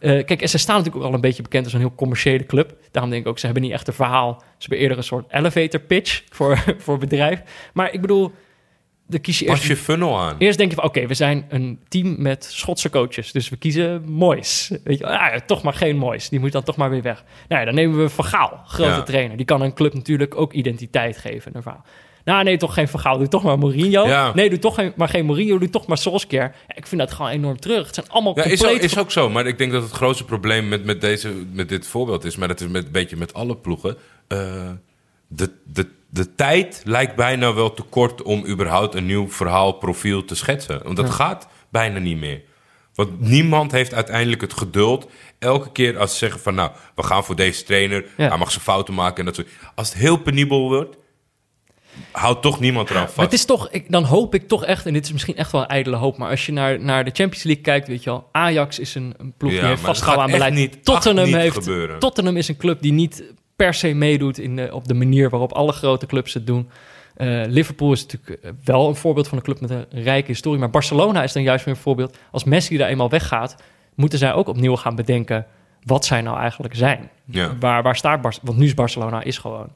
eh, 0.00 0.24
kijk, 0.24 0.42
en 0.42 0.48
ze 0.48 0.58
staan 0.58 0.76
natuurlijk 0.76 1.02
ook 1.04 1.08
al 1.08 1.14
een 1.14 1.20
beetje 1.20 1.42
bekend 1.42 1.64
als 1.64 1.72
een 1.72 1.80
heel 1.80 1.94
commerciële 1.94 2.46
club. 2.46 2.76
Daarom 2.90 3.10
denk 3.10 3.22
ik 3.22 3.28
ook, 3.28 3.38
ze 3.38 3.44
hebben 3.44 3.62
niet 3.62 3.72
echt 3.72 3.88
een 3.88 3.94
verhaal. 3.94 4.38
Ze 4.40 4.46
hebben 4.58 4.78
eerder 4.78 4.96
een 4.96 5.04
soort 5.04 5.32
elevator 5.32 5.80
pitch 5.80 6.22
voor, 6.36 6.64
voor 6.78 6.98
bedrijf. 6.98 7.42
Maar 7.72 7.92
ik 7.92 8.00
bedoel, 8.00 8.32
dan 9.06 9.20
kies 9.20 9.38
je 9.38 9.44
eerst 9.46 9.58
Pas 9.58 9.68
je 9.68 9.76
funnel 9.76 10.18
aan. 10.20 10.34
Eerst 10.38 10.58
denk 10.58 10.70
je 10.70 10.76
van, 10.76 10.84
oké, 10.84 11.06
we 11.06 11.14
zijn 11.14 11.46
een 11.48 11.80
team 11.88 12.14
met 12.22 12.44
Schotse 12.44 12.90
coaches. 12.90 13.32
Dus 13.32 13.48
we 13.48 13.56
kiezen 13.56 14.02
Moyes. 14.10 14.72
Weet 14.84 14.98
je, 14.98 15.06
ah, 15.06 15.32
ja, 15.32 15.40
toch 15.40 15.62
maar 15.62 15.72
geen 15.74 15.96
Moyes. 15.96 16.28
Die 16.28 16.40
moet 16.40 16.52
dan 16.52 16.62
toch 16.62 16.76
maar 16.76 16.90
weer 16.90 17.02
weg. 17.02 17.24
Nou 17.48 17.60
ja, 17.60 17.66
dan 17.66 17.74
nemen 17.74 17.98
we 17.98 18.08
Van 18.08 18.24
Gaal, 18.24 18.60
grote 18.66 18.90
Ja. 18.90 19.02
trainer. 19.02 19.36
Die 19.36 19.46
kan 19.46 19.60
een 19.62 19.74
club 19.74 19.94
natuurlijk 19.94 20.34
ook 20.36 20.52
identiteit 20.52 21.18
geven. 21.18 21.56
Een 21.56 21.62
verhaal. 21.62 21.84
Nou, 22.30 22.44
nee, 22.44 22.56
toch 22.56 22.74
geen 22.74 22.88
Van 22.88 23.00
Gaal. 23.00 23.18
Doe 23.18 23.28
toch 23.28 23.42
maar 23.42 23.58
Mourinho. 23.58 24.06
Ja. 24.06 24.34
Nee, 24.34 24.50
doe 24.50 24.58
toch 24.58 24.74
geen, 24.74 24.92
maar 24.96 25.08
geen 25.08 25.26
Mourinho. 25.26 25.58
Doe 25.58 25.70
toch 25.70 25.86
maar 25.86 25.98
Solskjaer. 25.98 26.54
Ja, 26.68 26.76
ik 26.76 26.86
vind 26.86 27.00
dat 27.00 27.12
gewoon 27.12 27.30
enorm 27.30 27.60
terug. 27.60 27.86
Het 27.86 27.94
zijn 27.94 28.08
allemaal 28.08 28.36
Ja, 28.36 28.44
is, 28.44 28.58
compleet... 28.58 28.76
ook, 28.76 28.82
is 28.82 28.98
ook 28.98 29.10
zo. 29.10 29.30
Maar 29.30 29.46
ik 29.46 29.58
denk 29.58 29.72
dat 29.72 29.82
het 29.82 29.92
grootste 29.92 30.24
probleem 30.24 30.68
met, 30.68 30.84
met, 30.84 31.00
deze, 31.00 31.32
met 31.52 31.68
dit 31.68 31.86
voorbeeld 31.86 32.24
is... 32.24 32.36
maar 32.36 32.48
dat 32.48 32.60
is 32.60 32.68
met, 32.68 32.84
een 32.84 32.92
beetje 32.92 33.16
met 33.16 33.34
alle 33.34 33.56
ploegen... 33.56 33.96
eh, 34.28 34.70
de, 35.28 35.50
de, 35.64 35.86
de 36.10 36.34
tijd 36.34 36.82
lijkt 36.84 37.16
bijna 37.16 37.54
wel 37.54 37.74
te 37.74 37.82
kort 37.82 38.22
om 38.22 38.46
überhaupt 38.46 38.94
een 38.94 39.06
nieuw 39.06 39.30
verhaal, 39.30 39.72
profiel 39.72 40.24
te 40.24 40.34
schetsen. 40.34 40.80
Want 40.82 40.96
dat 40.96 41.10
gaat 41.10 41.48
bijna 41.68 41.98
niet 41.98 42.18
meer. 42.18 42.42
Want 42.94 43.20
niemand 43.20 43.72
heeft 43.72 43.94
uiteindelijk 43.94 44.40
het 44.40 44.52
geduld. 44.52 45.10
Elke 45.38 45.72
keer 45.72 45.98
als 45.98 46.10
ze 46.10 46.16
zeggen 46.16 46.40
van 46.40 46.54
nou, 46.54 46.70
we 46.94 47.02
gaan 47.02 47.24
voor 47.24 47.36
deze 47.36 47.64
trainer. 47.64 48.04
Ja. 48.16 48.28
Hij 48.28 48.38
mag 48.38 48.50
zijn 48.50 48.64
fouten 48.64 48.94
maken 48.94 49.18
en 49.18 49.24
dat 49.24 49.34
soort. 49.34 49.48
Als 49.74 49.88
het 49.88 49.98
heel 49.98 50.16
penibel 50.16 50.68
wordt, 50.68 50.96
houdt 52.12 52.42
toch 52.42 52.60
niemand 52.60 52.90
eraan 52.90 53.04
vast. 53.04 53.16
Maar 53.16 53.24
het 53.24 53.34
is 53.34 53.44
toch, 53.44 53.68
ik, 53.70 53.90
dan 53.90 54.04
hoop 54.04 54.34
ik 54.34 54.48
toch 54.48 54.64
echt, 54.64 54.86
en 54.86 54.92
dit 54.92 55.04
is 55.04 55.12
misschien 55.12 55.36
echt 55.36 55.52
wel 55.52 55.60
een 55.60 55.66
ijdele 55.68 55.96
hoop, 55.96 56.16
maar 56.16 56.30
als 56.30 56.46
je 56.46 56.52
naar, 56.52 56.80
naar 56.80 57.04
de 57.04 57.10
Champions 57.14 57.42
League 57.44 57.62
kijkt, 57.62 57.88
weet 57.88 58.02
je 58.04 58.10
wel, 58.10 58.28
Ajax 58.32 58.78
is 58.78 58.94
een, 58.94 59.14
een 59.18 59.32
ploeg 59.36 59.52
Ja, 59.52 59.58
die 59.60 59.68
heeft 59.68 59.80
vastgehouden 59.82 60.26
aan 60.26 60.32
beleid. 60.32 60.54
niet- 60.54 60.84
Tottenham, 60.84 61.24
niet 61.26 61.34
heeft, 61.34 61.54
gebeuren. 61.56 61.98
Tottenham 61.98 62.36
is 62.36 62.48
een 62.48 62.56
club 62.56 62.82
die 62.82 62.92
niet 62.92 63.24
per 63.56 63.74
se 63.74 63.94
meedoet 63.94 64.38
in 64.38 64.56
de, 64.56 64.68
op 64.72 64.88
de 64.88 64.94
manier 64.94 65.30
waarop 65.30 65.52
alle 65.52 65.72
grote 65.72 66.06
clubs 66.06 66.34
het 66.34 66.46
doen. 66.46 66.70
Eh, 67.16 67.42
Liverpool 67.46 67.92
is 67.92 68.06
natuurlijk 68.06 68.42
eh, 68.44 68.50
wel 68.64 68.88
een 68.88 68.96
voorbeeld 68.96 69.28
van 69.28 69.38
een 69.38 69.44
club 69.44 69.60
met 69.60 69.70
een 69.70 69.86
rijke 69.90 70.26
historie, 70.26 70.58
maar 70.60 70.70
Barcelona 70.70 71.22
is 71.22 71.32
dan 71.32 71.42
juist 71.42 71.64
weer 71.64 71.74
een 71.74 71.80
voorbeeld. 71.80 72.16
Als 72.30 72.44
Messi 72.44 72.76
daar 72.76 72.88
eenmaal 72.88 73.10
weggaat, 73.10 73.56
moeten 73.94 74.18
zij 74.18 74.32
ook 74.32 74.48
opnieuw 74.48 74.76
gaan 74.76 74.94
bedenken 74.94 75.46
wat 75.84 76.04
zij 76.04 76.20
nou 76.20 76.38
eigenlijk 76.38 76.74
zijn. 76.74 77.10
Ja. 77.24 77.56
Waar, 77.60 77.82
waar 77.82 77.96
staat 77.96 78.20
Barcelona? 78.20 78.46
Want 78.50 78.58
nu 78.58 78.66
is 78.66 78.74
Barcelona 78.74 79.22
is 79.22 79.38
gewoon 79.38 79.68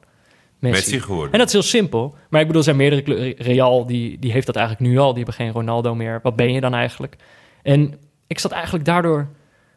Messi. 0.59 0.75
Messi 0.75 0.99
geworden. 1.01 1.31
En 1.31 1.37
dat 1.37 1.47
is 1.47 1.53
heel 1.53 1.61
simpel. 1.61 2.15
Maar 2.29 2.41
ik 2.41 2.47
bedoel, 2.47 2.61
er 2.61 2.75
zijn 2.75 2.75
meerdere 2.77 3.35
Real, 3.37 3.85
die, 3.85 4.19
die 4.19 4.31
heeft 4.31 4.45
dat 4.45 4.55
eigenlijk 4.55 4.89
nu 4.89 4.97
al. 4.97 5.13
Die 5.13 5.23
hebben 5.23 5.33
geen 5.33 5.51
Ronaldo 5.51 5.95
meer. 5.95 6.19
Wat 6.23 6.35
ben 6.35 6.53
je 6.53 6.61
dan 6.61 6.73
eigenlijk? 6.73 7.15
En 7.63 7.99
ik 8.27 8.39
zat 8.39 8.51
eigenlijk 8.51 8.85
daardoor... 8.85 9.27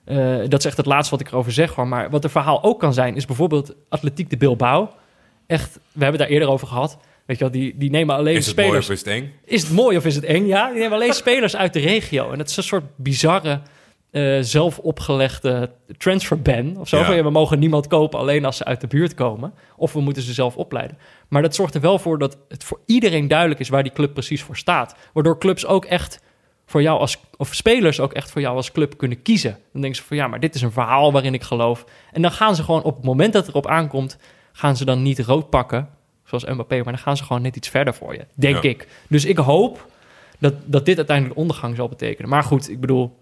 eh, 0.05 0.39
dat 0.49 0.59
is 0.59 0.65
echt 0.65 0.77
het 0.77 0.87
laatste 0.87 1.11
wat 1.11 1.27
ik 1.27 1.33
erover 1.33 1.53
zeg 1.53 1.75
hoor. 1.75 1.89
Maar 1.89 2.11
wat 2.11 2.25
een 2.25 2.31
verhaal 2.31 2.63
ook 2.63 2.81
kan 2.81 2.95
zijn, 2.95 3.17
is 3.17 3.25
bijvoorbeeld 3.27 3.75
Atletiek 3.89 4.31
de 4.31 4.37
Bilbao. 4.37 4.91
Echt, 5.47 5.75
we 5.75 5.81
hebben 6.05 6.11
het 6.11 6.19
daar 6.19 6.29
eerder 6.29 6.49
over 6.49 6.67
gehad. 6.67 6.99
Weet 7.27 7.39
je 7.39 7.45
wel, 7.45 7.53
die, 7.53 7.75
die 7.77 7.91
nemen 7.91 8.17
alleen 8.17 8.37
is 8.37 8.47
het 8.47 8.57
mooi 8.57 8.79
of 8.79 8.91
is 8.91 8.99
het 8.99 9.07
eng? 9.09 9.33
Is 9.45 9.63
het 9.63 9.73
mooi 9.73 9.97
of 9.97 10.05
is 10.05 10.15
het 10.15 10.25
eng? 10.25 10.47
Ja, 10.47 10.71
die 10.71 10.79
nemen 10.79 10.93
alleen 10.93 11.13
spelers 11.13 11.57
uit 11.57 11.73
de 11.73 11.81
regio. 11.81 12.33
En 12.33 12.39
het 12.39 12.51
is 12.51 12.57
een 12.57 12.63
soort 12.63 12.85
bizarre, 12.97 13.61
eh, 14.11 14.39
zelf 14.41 14.79
opgelegde 14.79 15.71
transferban 15.97 16.77
of 16.77 16.89
zo. 16.89 16.99
Ja. 16.99 17.05
Van, 17.05 17.17
ja, 17.17 17.23
we 17.23 17.31
mogen 17.31 17.59
niemand 17.59 17.87
kopen 17.87 18.19
alleen 18.19 18.45
als 18.45 18.57
ze 18.57 18.65
uit 18.65 18.81
de 18.81 18.87
buurt 18.87 19.15
komen. 19.15 19.53
Of 19.77 19.93
we 19.93 20.01
moeten 20.01 20.23
ze 20.23 20.33
zelf 20.33 20.57
opleiden. 20.57 20.99
Maar 21.29 21.43
dat 21.43 21.55
zorgt 21.55 21.75
er 21.75 21.81
wel 21.81 21.99
voor 21.99 22.19
dat 22.19 22.39
het 22.49 22.65
voor 22.65 22.81
iedereen 22.87 23.29
duidelijk 23.29 23.61
is 23.61 23.69
waar 23.69 23.83
die 23.83 23.93
club 23.93 24.13
precies 24.13 24.43
voor 24.43 24.57
staat. 24.57 24.95
Waardoor 25.13 25.39
clubs 25.39 25.67
ook 25.67 25.85
echt 25.85 26.21
voor 26.67 26.83
jou 26.83 26.99
als, 27.01 27.19
of 27.37 27.55
spelers 27.55 28.01
ook 28.01 28.13
echt 28.13 28.31
voor 28.31 28.41
jou 28.41 28.57
als 28.57 28.73
club 28.73 28.97
kunnen 28.97 29.23
kiezen. 29.23 29.59
Dan 29.73 29.81
denken 29.81 30.01
ze 30.01 30.07
van 30.07 30.17
ja, 30.17 30.27
maar 30.27 30.41
dit 30.41 30.55
is 30.55 30.63
een 30.63 30.73
verhaal 30.73 31.13
waarin 31.13 31.35
ik 31.35 31.43
geloof. 31.43 31.85
En 32.13 32.23
dan 32.23 32.33
gaan 32.33 32.55
ze 32.55 32.63
gewoon 32.63 32.83
op 32.83 32.97
het 32.97 33.05
moment 33.05 33.33
dat 33.33 33.43
het 33.43 33.51
erop 33.51 33.67
aankomt, 33.67 34.19
gaan 34.53 34.77
ze 34.77 34.85
dan 34.85 35.03
niet 35.03 35.19
rood 35.19 35.51
pakken, 35.51 35.89
zoals 36.25 36.45
Mbappé, 36.45 36.75
maar 36.77 36.93
dan 36.93 36.99
gaan 36.99 37.17
ze 37.17 37.25
gewoon 37.25 37.43
net 37.43 37.57
iets 37.57 37.69
verder 37.69 37.95
voor 37.95 38.15
je, 38.15 38.27
denk 38.35 38.63
Ja. 38.63 38.71
ik. 38.71 38.89
Dus 39.09 39.25
ik 39.25 39.37
hoop 39.37 39.87
dat, 40.39 40.55
dat 40.65 40.85
dit 40.87 40.97
uiteindelijk 40.97 41.37
de 41.37 41.41
ondergang 41.43 41.77
zal 41.77 41.89
betekenen. 41.89 42.31
Maar 42.31 42.43
goed, 42.43 42.71
ik 42.71 42.81
bedoel, 42.81 43.17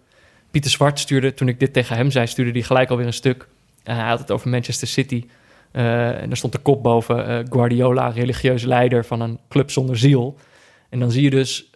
Pieter 0.56 0.74
Zwart 0.74 0.98
stuurde, 0.98 1.34
toen 1.34 1.48
ik 1.48 1.60
dit 1.60 1.72
tegen 1.72 1.96
hem 1.96 2.10
zei, 2.10 2.26
stuurde 2.26 2.50
hij 2.50 2.62
gelijk 2.62 2.90
alweer 2.90 3.06
een 3.06 3.12
stuk. 3.12 3.48
En 3.82 3.96
hij 3.96 4.08
had 4.08 4.18
het 4.18 4.30
over 4.30 4.48
Manchester 4.48 4.88
City. 4.88 5.24
Eh, 5.70 6.22
en 6.22 6.30
er 6.30 6.36
stond 6.36 6.52
de 6.52 6.58
kop 6.58 6.82
boven, 6.82 7.26
eh, 7.26 7.38
Guardiola, 7.50 8.08
religieus 8.08 8.62
leider 8.62 9.04
van 9.04 9.20
een 9.20 9.38
club 9.48 9.70
zonder 9.70 9.98
ziel. 9.98 10.38
En 10.90 10.98
dan 10.98 11.10
zie 11.10 11.22
je 11.22 11.30
dus, 11.30 11.70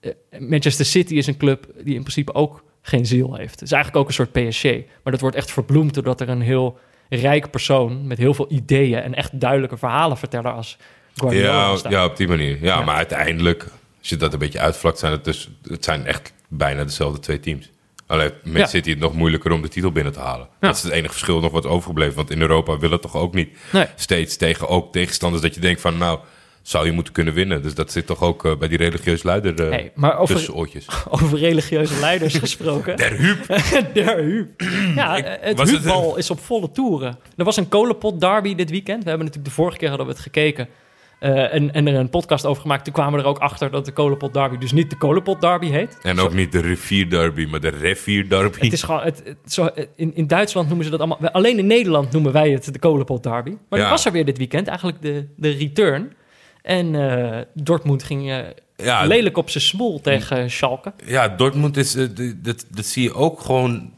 eh, 0.00 0.10
Manchester 0.38 0.84
City 0.84 1.14
is 1.14 1.26
een 1.26 1.36
club 1.36 1.66
die 1.84 1.94
in 1.94 2.00
principe 2.00 2.34
ook 2.34 2.64
geen 2.82 3.06
ziel 3.06 3.34
heeft. 3.34 3.52
Het 3.52 3.62
is 3.62 3.72
eigenlijk 3.72 4.02
ook 4.02 4.08
een 4.08 4.14
soort 4.14 4.32
PSG. 4.32 4.62
Maar 5.02 5.12
dat 5.12 5.20
wordt 5.20 5.36
echt 5.36 5.50
verbloemd 5.50 5.94
doordat 5.94 6.20
er 6.20 6.28
een 6.28 6.40
heel 6.40 6.78
rijk 7.08 7.50
persoon 7.50 8.06
met 8.06 8.18
heel 8.18 8.34
veel 8.34 8.46
ideeën 8.52 9.00
en 9.02 9.14
echt 9.14 9.40
duidelijke 9.40 9.76
verhalen 9.76 10.16
verteller 10.16 10.52
als 10.52 10.76
Guardiola 11.14 11.70
Ja, 11.70 11.76
staat. 11.76 11.92
ja, 11.92 12.04
op 12.04 12.16
die 12.16 12.28
manier. 12.28 12.58
Ja, 12.60 12.78
Ja. 12.78 12.84
maar 12.84 12.96
uiteindelijk, 12.96 13.62
als 13.98 14.08
je 14.08 14.16
dat 14.16 14.32
een 14.32 14.38
beetje 14.38 14.60
uitvlakt, 14.60 14.98
zijn 14.98 15.12
het 15.12 15.24
dus... 15.24 15.50
Het 15.68 15.84
zijn 15.84 16.06
echt 16.06 16.32
bijna 16.48 16.84
dezelfde 16.84 17.18
twee 17.20 17.40
teams. 17.40 17.70
Alleen 18.06 18.30
met 18.42 18.56
Ja. 18.62 18.66
City 18.66 18.90
het 18.90 18.98
nog 18.98 19.12
moeilijker 19.14 19.52
om 19.52 19.62
de 19.62 19.68
titel 19.68 19.92
binnen 19.92 20.12
te 20.12 20.18
halen. 20.20 20.48
Dat 20.60 20.76
is 20.76 20.82
het 20.82 20.92
enige 20.92 21.12
verschil 21.12 21.40
nog 21.40 21.52
wat 21.52 21.66
overgebleven. 21.66 22.14
Want 22.14 22.30
in 22.30 22.40
Europa 22.40 22.78
willen 22.78 23.00
toch 23.00 23.16
ook 23.16 23.34
niet 23.34 23.48
Nee. 23.72 23.86
steeds 23.96 24.36
tegen 24.36 24.68
ook 24.68 24.92
tegenstanders... 24.92 25.42
dat 25.42 25.54
je 25.54 25.60
denkt 25.60 25.80
van, 25.80 25.98
nou, 25.98 26.18
zou 26.62 26.86
je 26.86 26.92
moeten 26.92 27.12
kunnen 27.12 27.34
winnen. 27.34 27.62
Dus 27.62 27.74
dat 27.74 27.92
zit 27.92 28.06
toch 28.06 28.22
ook 28.22 28.44
eh, 28.44 28.56
bij 28.56 28.68
die 28.68 28.78
religieus 28.78 29.22
leider 29.22 29.60
uh, 29.64 29.70
Hey, 29.70 29.92
maar 29.94 30.18
over- 30.18 30.34
tussen 30.34 30.54
oortjes. 30.54 30.86
Over 31.10 31.38
religieuze 31.38 32.00
leiders 32.00 32.34
gesproken. 32.46 32.96
Der 32.96 33.16
Huub. 33.16 33.46
Der 33.94 34.16
Huub. 34.18 34.60
Ja, 34.94 35.22
eh, 35.22 35.54
het- 35.56 35.70
Huubbal 35.70 36.16
is 36.16 36.30
op 36.30 36.40
volle 36.40 36.70
toeren. 36.70 37.18
Er 37.36 37.44
was 37.44 37.56
een 37.56 37.68
kolenpot 37.68 38.20
derby 38.20 38.54
dit 38.54 38.70
weekend. 38.70 39.02
We 39.02 39.08
hebben 39.08 39.26
natuurlijk 39.26 39.54
de 39.54 39.60
vorige 39.62 39.78
keer 39.78 39.88
hadden 39.88 40.06
we 40.06 40.12
het 40.12 40.22
gekeken. 40.22 40.68
Eh, 41.18 41.54
en, 41.54 41.72
en 41.74 41.86
er 41.86 41.94
een 41.94 42.10
podcast 42.10 42.46
over 42.46 42.62
gemaakt. 42.62 42.84
Toen 42.84 42.92
kwamen 42.92 43.12
we 43.12 43.18
er 43.24 43.28
ook 43.30 43.38
achter 43.38 43.70
dat 43.70 43.84
de 43.84 43.92
kolenpot 43.92 44.32
derby 44.34 44.58
dus 44.58 44.72
niet 44.72 44.90
de 44.90 44.96
kolenpot 44.96 45.40
derby 45.40 45.66
heet. 45.66 45.98
En 46.02 46.18
ook 46.18 46.34
niet 46.34 46.52
de 46.52 46.60
rivierderby, 46.60 47.46
maar 47.50 47.60
de 47.60 47.68
revierderby. 47.68 48.58
Het 48.60 48.72
is 48.72 48.82
gewoon, 48.82 49.02
het, 49.02 49.22
het- 49.24 49.52
zo, 49.52 49.68
in, 49.96 50.14
in 50.14 50.26
Duitsland 50.26 50.66
noemen 50.68 50.84
ze 50.84 50.90
dat 50.90 51.00
allemaal. 51.00 51.30
Alleen 51.30 51.58
in 51.58 51.66
Nederland 51.66 52.12
noemen 52.12 52.32
wij 52.32 52.50
het 52.50 52.72
de 52.72 52.78
kolenpot 52.78 53.22
derby. 53.22 53.56
Maar 53.68 53.78
Ja. 53.78 53.90
was 53.90 54.06
er 54.06 54.12
weer 54.12 54.24
dit 54.24 54.38
weekend, 54.38 54.66
eigenlijk 54.68 55.02
de, 55.02 55.26
de 55.36 55.50
return. 55.50 56.12
En 56.62 56.94
eh, 56.94 57.40
Dortmund 57.54 58.02
ging 58.02 58.30
eh, 58.30 58.38
Ja. 58.76 59.04
lelijk 59.04 59.36
op 59.36 59.50
zijn 59.50 59.64
smoel 59.64 60.00
tegen 60.00 60.50
Schalke. 60.50 60.92
Ja, 61.04 61.28
Dortmund 61.28 61.76
is, 61.76 61.92
dat, 62.42 62.66
dat 62.70 62.84
zie 62.84 63.02
je 63.02 63.14
ook 63.14 63.40
gewoon 63.40 63.92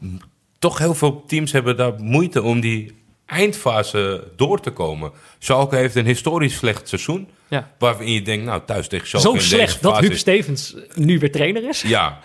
toch 0.59 0.77
heel 0.77 0.93
veel 0.93 1.23
teams 1.25 1.51
hebben 1.51 1.77
daar 1.77 1.93
moeite 1.97 2.41
om 2.41 2.59
die 2.59 2.97
eindfase 3.29 4.23
door 4.35 4.59
te 4.59 4.71
komen. 4.71 5.11
Schalke 5.39 5.75
heeft 5.75 5.95
een 5.95 6.05
historisch 6.05 6.55
slecht 6.55 6.87
seizoen. 6.87 7.29
Ja. 7.47 7.71
Waarin 7.77 8.11
je 8.11 8.21
denkt, 8.21 8.45
nou, 8.45 8.61
thuis 8.65 8.87
tegen 8.87 9.07
Schalke 9.07 9.27
Zo 9.27 9.33
in 9.33 9.39
deze 9.39 9.55
slecht 9.55 9.81
dat 9.81 9.99
Huub 9.99 10.13
Stevens 10.13 10.75
nu 10.93 11.19
weer 11.19 11.31
trainer 11.31 11.69
is. 11.69 11.81
Ja, 11.81 12.19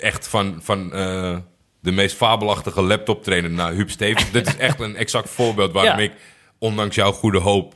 echt 0.00 0.28
van, 0.28 0.58
van 0.62 0.92
eh, 0.92 1.36
de 1.80 1.92
meest 1.92 2.16
fabelachtige 2.16 2.82
laptoptrainer 2.82 3.50
naar 3.50 3.72
Huub 3.72 3.90
Stevens. 3.90 4.30
Dit 4.40 4.46
is 4.46 4.56
echt 4.56 4.80
een 4.80 4.96
exact 4.96 5.30
voorbeeld 5.30 5.72
waarom 5.72 5.98
Ja. 5.98 6.04
ik, 6.04 6.12
ondanks 6.58 6.94
jouw 6.94 7.12
goede 7.12 7.38
hoop, 7.38 7.74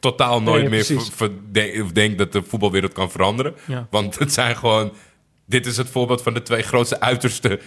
totaal 0.00 0.42
nooit 0.42 0.60
Nee, 0.60 0.70
meer 0.70 0.84
denk 1.92 2.18
dat 2.18 2.32
de 2.32 2.42
voetbalwereld 2.42 2.92
kan 2.92 3.10
veranderen. 3.10 3.54
Ja. 3.64 3.86
Want 3.90 4.18
het 4.18 4.32
zijn 4.32 4.56
gewoon... 4.56 4.92
Dit 5.48 5.66
is 5.66 5.76
het 5.76 5.88
voorbeeld 5.88 6.22
van 6.22 6.34
de 6.34 6.42
twee 6.42 6.62
grootste 6.62 7.00
uitersten 7.00 7.60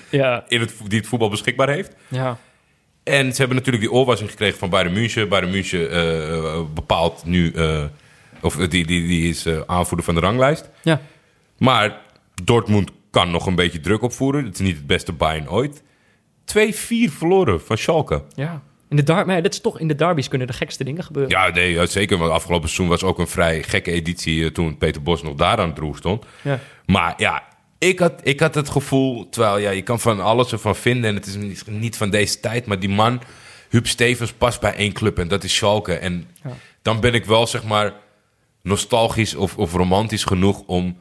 in 0.47 0.59
het, 0.59 0.73
die 0.87 0.99
het 0.99 1.07
voetbal 1.07 1.29
beschikbaar 1.29 1.69
heeft. 1.69 1.95
Ja. 2.07 2.37
En 3.09 3.31
ze 3.31 3.37
hebben 3.37 3.57
natuurlijk 3.57 3.83
die 3.83 3.93
oorwassing 3.93 4.29
gekregen 4.29 4.57
van 4.59 4.69
Bayern 4.69 4.93
München. 4.93 5.29
Bayern 5.29 5.51
München 5.51 5.91
eh, 5.91 6.61
bepaalt 6.73 7.25
nu... 7.25 7.51
eh, 7.51 7.83
of 8.41 8.55
die, 8.55 8.67
die, 8.67 8.85
die 8.85 9.29
is 9.29 9.45
eh, 9.45 9.59
aanvoerder 9.65 10.05
van 10.05 10.15
de 10.15 10.21
ranglijst. 10.21 10.69
Ja. 10.83 11.01
Maar 11.57 12.01
Dortmund 12.43 12.91
kan 13.11 13.31
nog 13.31 13.45
een 13.45 13.55
beetje 13.55 13.79
druk 13.79 14.01
opvoeren. 14.01 14.45
Het 14.45 14.53
is 14.53 14.59
niet 14.59 14.75
het 14.75 14.87
beste 14.87 15.11
Bayern 15.11 15.49
ooit. 15.49 15.81
2-4 15.81 15.83
verloren 17.17 17.61
van 17.61 17.77
Schalke. 17.77 18.23
ja. 18.35 18.61
In 18.89 18.95
de 18.95 19.03
dar 19.03 19.25
maar 19.25 19.41
dit 19.41 19.53
is 19.53 19.61
toch 19.61 19.79
in 19.79 19.87
de 19.87 19.95
derbies 19.95 20.27
kunnen 20.27 20.47
de 20.47 20.53
gekste 20.53 20.83
dingen 20.83 21.03
gebeuren. 21.03 21.31
Ja, 21.31 21.49
nee, 21.49 21.87
zeker. 21.87 22.17
Want 22.17 22.31
afgelopen 22.31 22.69
seizoen 22.69 22.87
was 22.87 23.03
ook 23.03 23.19
een 23.19 23.27
vrij 23.27 23.63
gekke 23.63 23.91
editie... 23.91 24.51
toen 24.51 24.77
Peter 24.77 25.01
Bos 25.01 25.23
nog 25.23 25.35
daar 25.35 25.57
aan 25.57 25.69
het 25.69 25.77
roer 25.77 25.97
stond. 25.97 26.25
Ja. 26.41 26.59
Maar 26.85 27.13
ja, 27.17 27.43
ik 27.79 27.99
had, 27.99 28.13
ik 28.23 28.39
had 28.39 28.55
het 28.55 28.69
gevoel... 28.69 29.29
Terwijl 29.29 29.57
ja, 29.57 29.69
je 29.69 29.81
kan 29.81 29.99
van 29.99 30.21
alles 30.21 30.51
ervan 30.51 30.75
vinden... 30.75 31.09
en 31.09 31.15
het 31.15 31.25
is 31.25 31.35
niet, 31.35 31.63
niet 31.67 31.97
van 31.97 32.09
deze 32.09 32.39
tijd... 32.39 32.65
maar 32.65 32.79
die 32.79 32.89
man, 32.89 33.21
Huub 33.69 33.87
Stevens, 33.87 34.31
past 34.31 34.59
bij 34.59 34.75
één 34.75 34.93
club... 34.93 35.19
en 35.19 35.27
dat 35.27 35.43
is 35.43 35.55
Schalke. 35.55 35.93
En 35.93 36.27
Ja. 36.43 36.55
dan 36.81 36.99
ben 36.99 37.13
ik 37.13 37.25
wel, 37.25 37.47
zeg 37.47 37.63
maar... 37.63 37.93
nostalgisch 38.61 39.35
of, 39.35 39.57
of 39.57 39.73
romantisch 39.73 40.23
genoeg 40.23 40.63
om... 40.65 40.99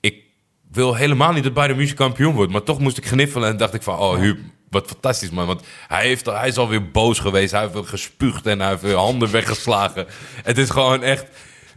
Ik 0.00 0.22
wil 0.70 0.94
helemaal 0.94 1.32
niet 1.32 1.44
dat 1.44 1.54
Bayern 1.54 1.76
München 1.76 1.96
kampioen 1.96 2.34
wordt... 2.34 2.52
maar 2.52 2.62
toch 2.62 2.78
moest 2.78 2.98
ik 2.98 3.06
gniffelen 3.06 3.48
en 3.48 3.56
dacht 3.56 3.74
ik 3.74 3.82
van... 3.82 3.98
oh, 3.98 4.16
Huub, 4.16 4.38
wat 4.70 4.86
fantastisch, 4.86 5.30
man. 5.30 5.46
Want 5.46 5.62
hij, 5.88 6.06
heeft, 6.06 6.26
hij 6.26 6.48
is 6.48 6.56
alweer 6.56 6.90
boos 6.90 7.18
geweest. 7.18 7.52
Hij 7.52 7.68
heeft 7.72 7.88
gespuugd 7.88 8.46
en 8.46 8.60
hij 8.60 8.68
heeft 8.68 8.92
handen 8.94 9.30
weggeslagen. 9.30 10.06
Het 10.42 10.58
is 10.58 10.70
gewoon 10.70 11.02
echt... 11.02 11.26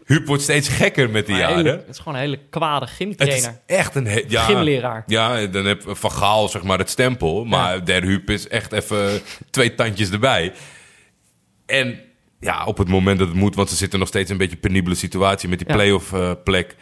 Huub 0.10 0.28
wordt 0.28 0.43
steeds 0.43 0.68
gekker 0.70 1.10
met 1.10 1.26
de 1.26 1.32
Maar 1.32 1.41
jaren. 1.41 1.55
hele- 1.57 1.70
het 1.70 1.88
is 1.89 1.97
gewoon 1.97 2.14
een 2.14 2.20
hele 2.20 2.39
kwade 2.49 2.86
Het 2.86 2.89
is 2.89 2.95
gymtrainer. 2.97 3.60
echt 3.66 3.95
een... 3.95 4.07
he- 4.07 4.24
Ja, 4.28 4.41
Gymleraar. 4.43 5.03
Ja, 5.07 5.45
dan 5.45 5.66
heb 5.66 5.82
Van 5.86 6.12
Gaal 6.12 6.47
zeg 6.49 6.64
maar 6.64 6.78
het 6.78 6.89
stempel. 6.89 7.45
Maar 7.45 7.86
Der 7.86 8.01
Huub 8.03 8.30
is 8.30 8.47
echt 8.47 8.72
even 8.72 9.22
twee 9.49 9.76
tandjes 9.76 10.12
erbij. 10.12 10.53
En 11.66 11.99
ja, 12.39 12.65
op 12.65 12.77
het 12.77 12.87
moment 12.87 13.19
dat 13.19 13.27
het 13.27 13.37
moet... 13.37 13.55
want 13.55 13.69
ze 13.69 13.75
zitten 13.75 13.99
nog 13.99 14.07
steeds 14.07 14.25
in 14.25 14.31
een 14.31 14.37
beetje 14.37 14.55
een 14.55 14.61
penibele 14.61 14.95
situatie... 14.95 15.49
met 15.49 15.59
die 15.59 15.67
Ja. 15.67 15.73
Mhm. 15.75 15.83
play-off 15.83 16.13
eh, 16.13 16.31
plek. 16.43 16.75
2-4 16.75 16.77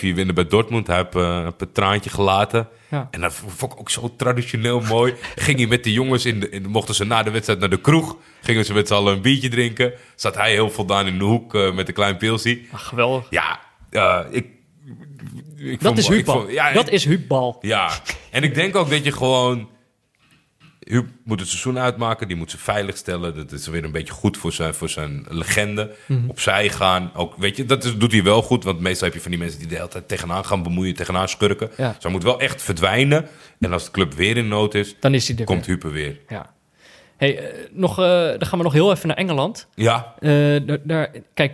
winnen 0.00 0.34
bij 0.34 0.46
Dortmund. 0.46 0.86
Hij 0.86 0.96
heeft 0.96 1.14
eh, 1.14 1.46
een 1.58 1.72
traantje 1.72 2.10
gelaten. 2.10 2.68
Ja. 2.90 3.08
En 3.10 3.20
dat 3.20 3.34
vond 3.56 3.72
ik 3.72 3.80
ook 3.80 3.90
zo 3.90 4.14
traditioneel 4.16 4.80
mooi. 4.94 5.14
Ging 5.36 5.58
hij 5.58 5.66
met 5.66 5.84
de 5.84 5.92
jongens, 5.92 6.24
in 6.26 6.40
de, 6.40 6.48
in, 6.48 6.68
mochten 6.68 6.94
ze 6.94 7.04
na 7.04 7.22
de 7.22 7.30
wedstrijd 7.30 7.60
naar 7.60 7.70
de 7.70 7.80
kroeg... 7.80 8.16
gingen 8.40 8.64
ze 8.64 8.72
met 8.72 8.88
z'n 8.88 8.94
allen 8.94 9.12
een 9.14 9.22
biertje 9.22 9.48
drinken. 9.48 9.92
Zat 10.14 10.34
hij 10.34 10.50
heel 10.52 10.70
voldaan 10.70 11.06
in 11.06 11.18
de 11.18 11.24
hoek 11.24 11.54
eh, 11.54 11.74
met 11.74 11.88
een 11.88 11.94
klein 11.94 12.16
pilsie. 12.16 12.68
Ah, 12.72 12.80
geweldig. 12.80 13.26
Ja, 13.30 13.60
eh, 13.90 14.20
ik... 14.30 14.46
ik 15.56 15.80
Dat 15.80 15.86
vond- 15.86 15.98
is 15.98 16.04
ik 16.08 16.10
Huubbal. 16.12 16.40
vond- 16.40 16.52
ja, 16.52 16.72
dat 16.72 16.86
ik- 16.86 16.92
is 16.92 17.04
Huubbal. 17.04 17.58
ja, 17.60 17.90
en 18.30 18.42
ik 18.42 18.54
denk 18.54 18.76
ook 18.76 18.90
dat 18.90 19.04
je 19.04 19.12
gewoon... 19.12 19.68
Huub 20.90 21.06
moet 21.24 21.40
het 21.40 21.48
seizoen 21.48 21.78
uitmaken, 21.78 22.28
die 22.28 22.36
moet 22.36 22.50
ze 22.50 22.58
veilig 22.58 22.96
stellen. 22.96 23.34
Dat 23.36 23.52
is 23.52 23.66
weer 23.66 23.84
een 23.84 23.92
beetje 23.92 24.12
goed 24.12 24.36
voor 24.36 24.52
zijn, 24.52 24.74
voor 24.74 24.88
zijn 24.88 25.26
legende. 25.28 25.94
Mhm. 26.06 26.28
Opzij 26.28 26.68
gaan. 26.68 27.10
Ook, 27.14 27.34
weet 27.36 27.56
je, 27.56 27.64
dat 27.64 27.84
is, 27.84 27.96
doet 27.96 28.12
hij 28.12 28.22
wel 28.22 28.42
goed. 28.42 28.64
Want 28.64 28.80
meestal 28.80 29.06
heb 29.06 29.14
je 29.16 29.20
van 29.22 29.30
die 29.30 29.40
mensen 29.40 29.58
die 29.58 29.68
de 29.68 29.74
hele 29.74 29.88
tijd 29.88 30.08
tegenaan 30.08 30.44
gaan 30.44 30.62
bemoeien, 30.62 30.94
tegenaan 30.94 31.28
schurken. 31.28 31.70
Ja. 31.76 31.92
Dus 31.92 32.02
hij 32.02 32.12
moet 32.12 32.22
wel 32.22 32.40
echt 32.40 32.62
verdwijnen. 32.62 33.28
En 33.60 33.72
als 33.72 33.84
de 33.84 33.90
club 33.90 34.12
weer 34.14 34.36
in 34.36 34.48
nood 34.48 34.74
is, 34.74 34.96
Dan 35.00 35.14
is 35.14 35.28
hij 35.28 35.36
er 35.36 35.44
komt. 35.44 35.66
Huub 35.66 35.84
er 35.84 35.92
weer. 35.92 36.20
Ja. 36.28 36.52
Hey, 37.16 37.38
eh, 37.38 37.66
nog, 37.72 37.90
eh, 37.98 38.04
dan 38.14 38.46
gaan 38.46 38.58
we 38.58 38.64
nog 38.64 38.72
heel 38.72 38.92
even 38.92 39.08
naar 39.08 39.16
Engeland. 39.16 39.66
Ja, 39.74 40.14
Eh, 40.18 40.30
daar- 40.84 41.10
kijk, 41.34 41.52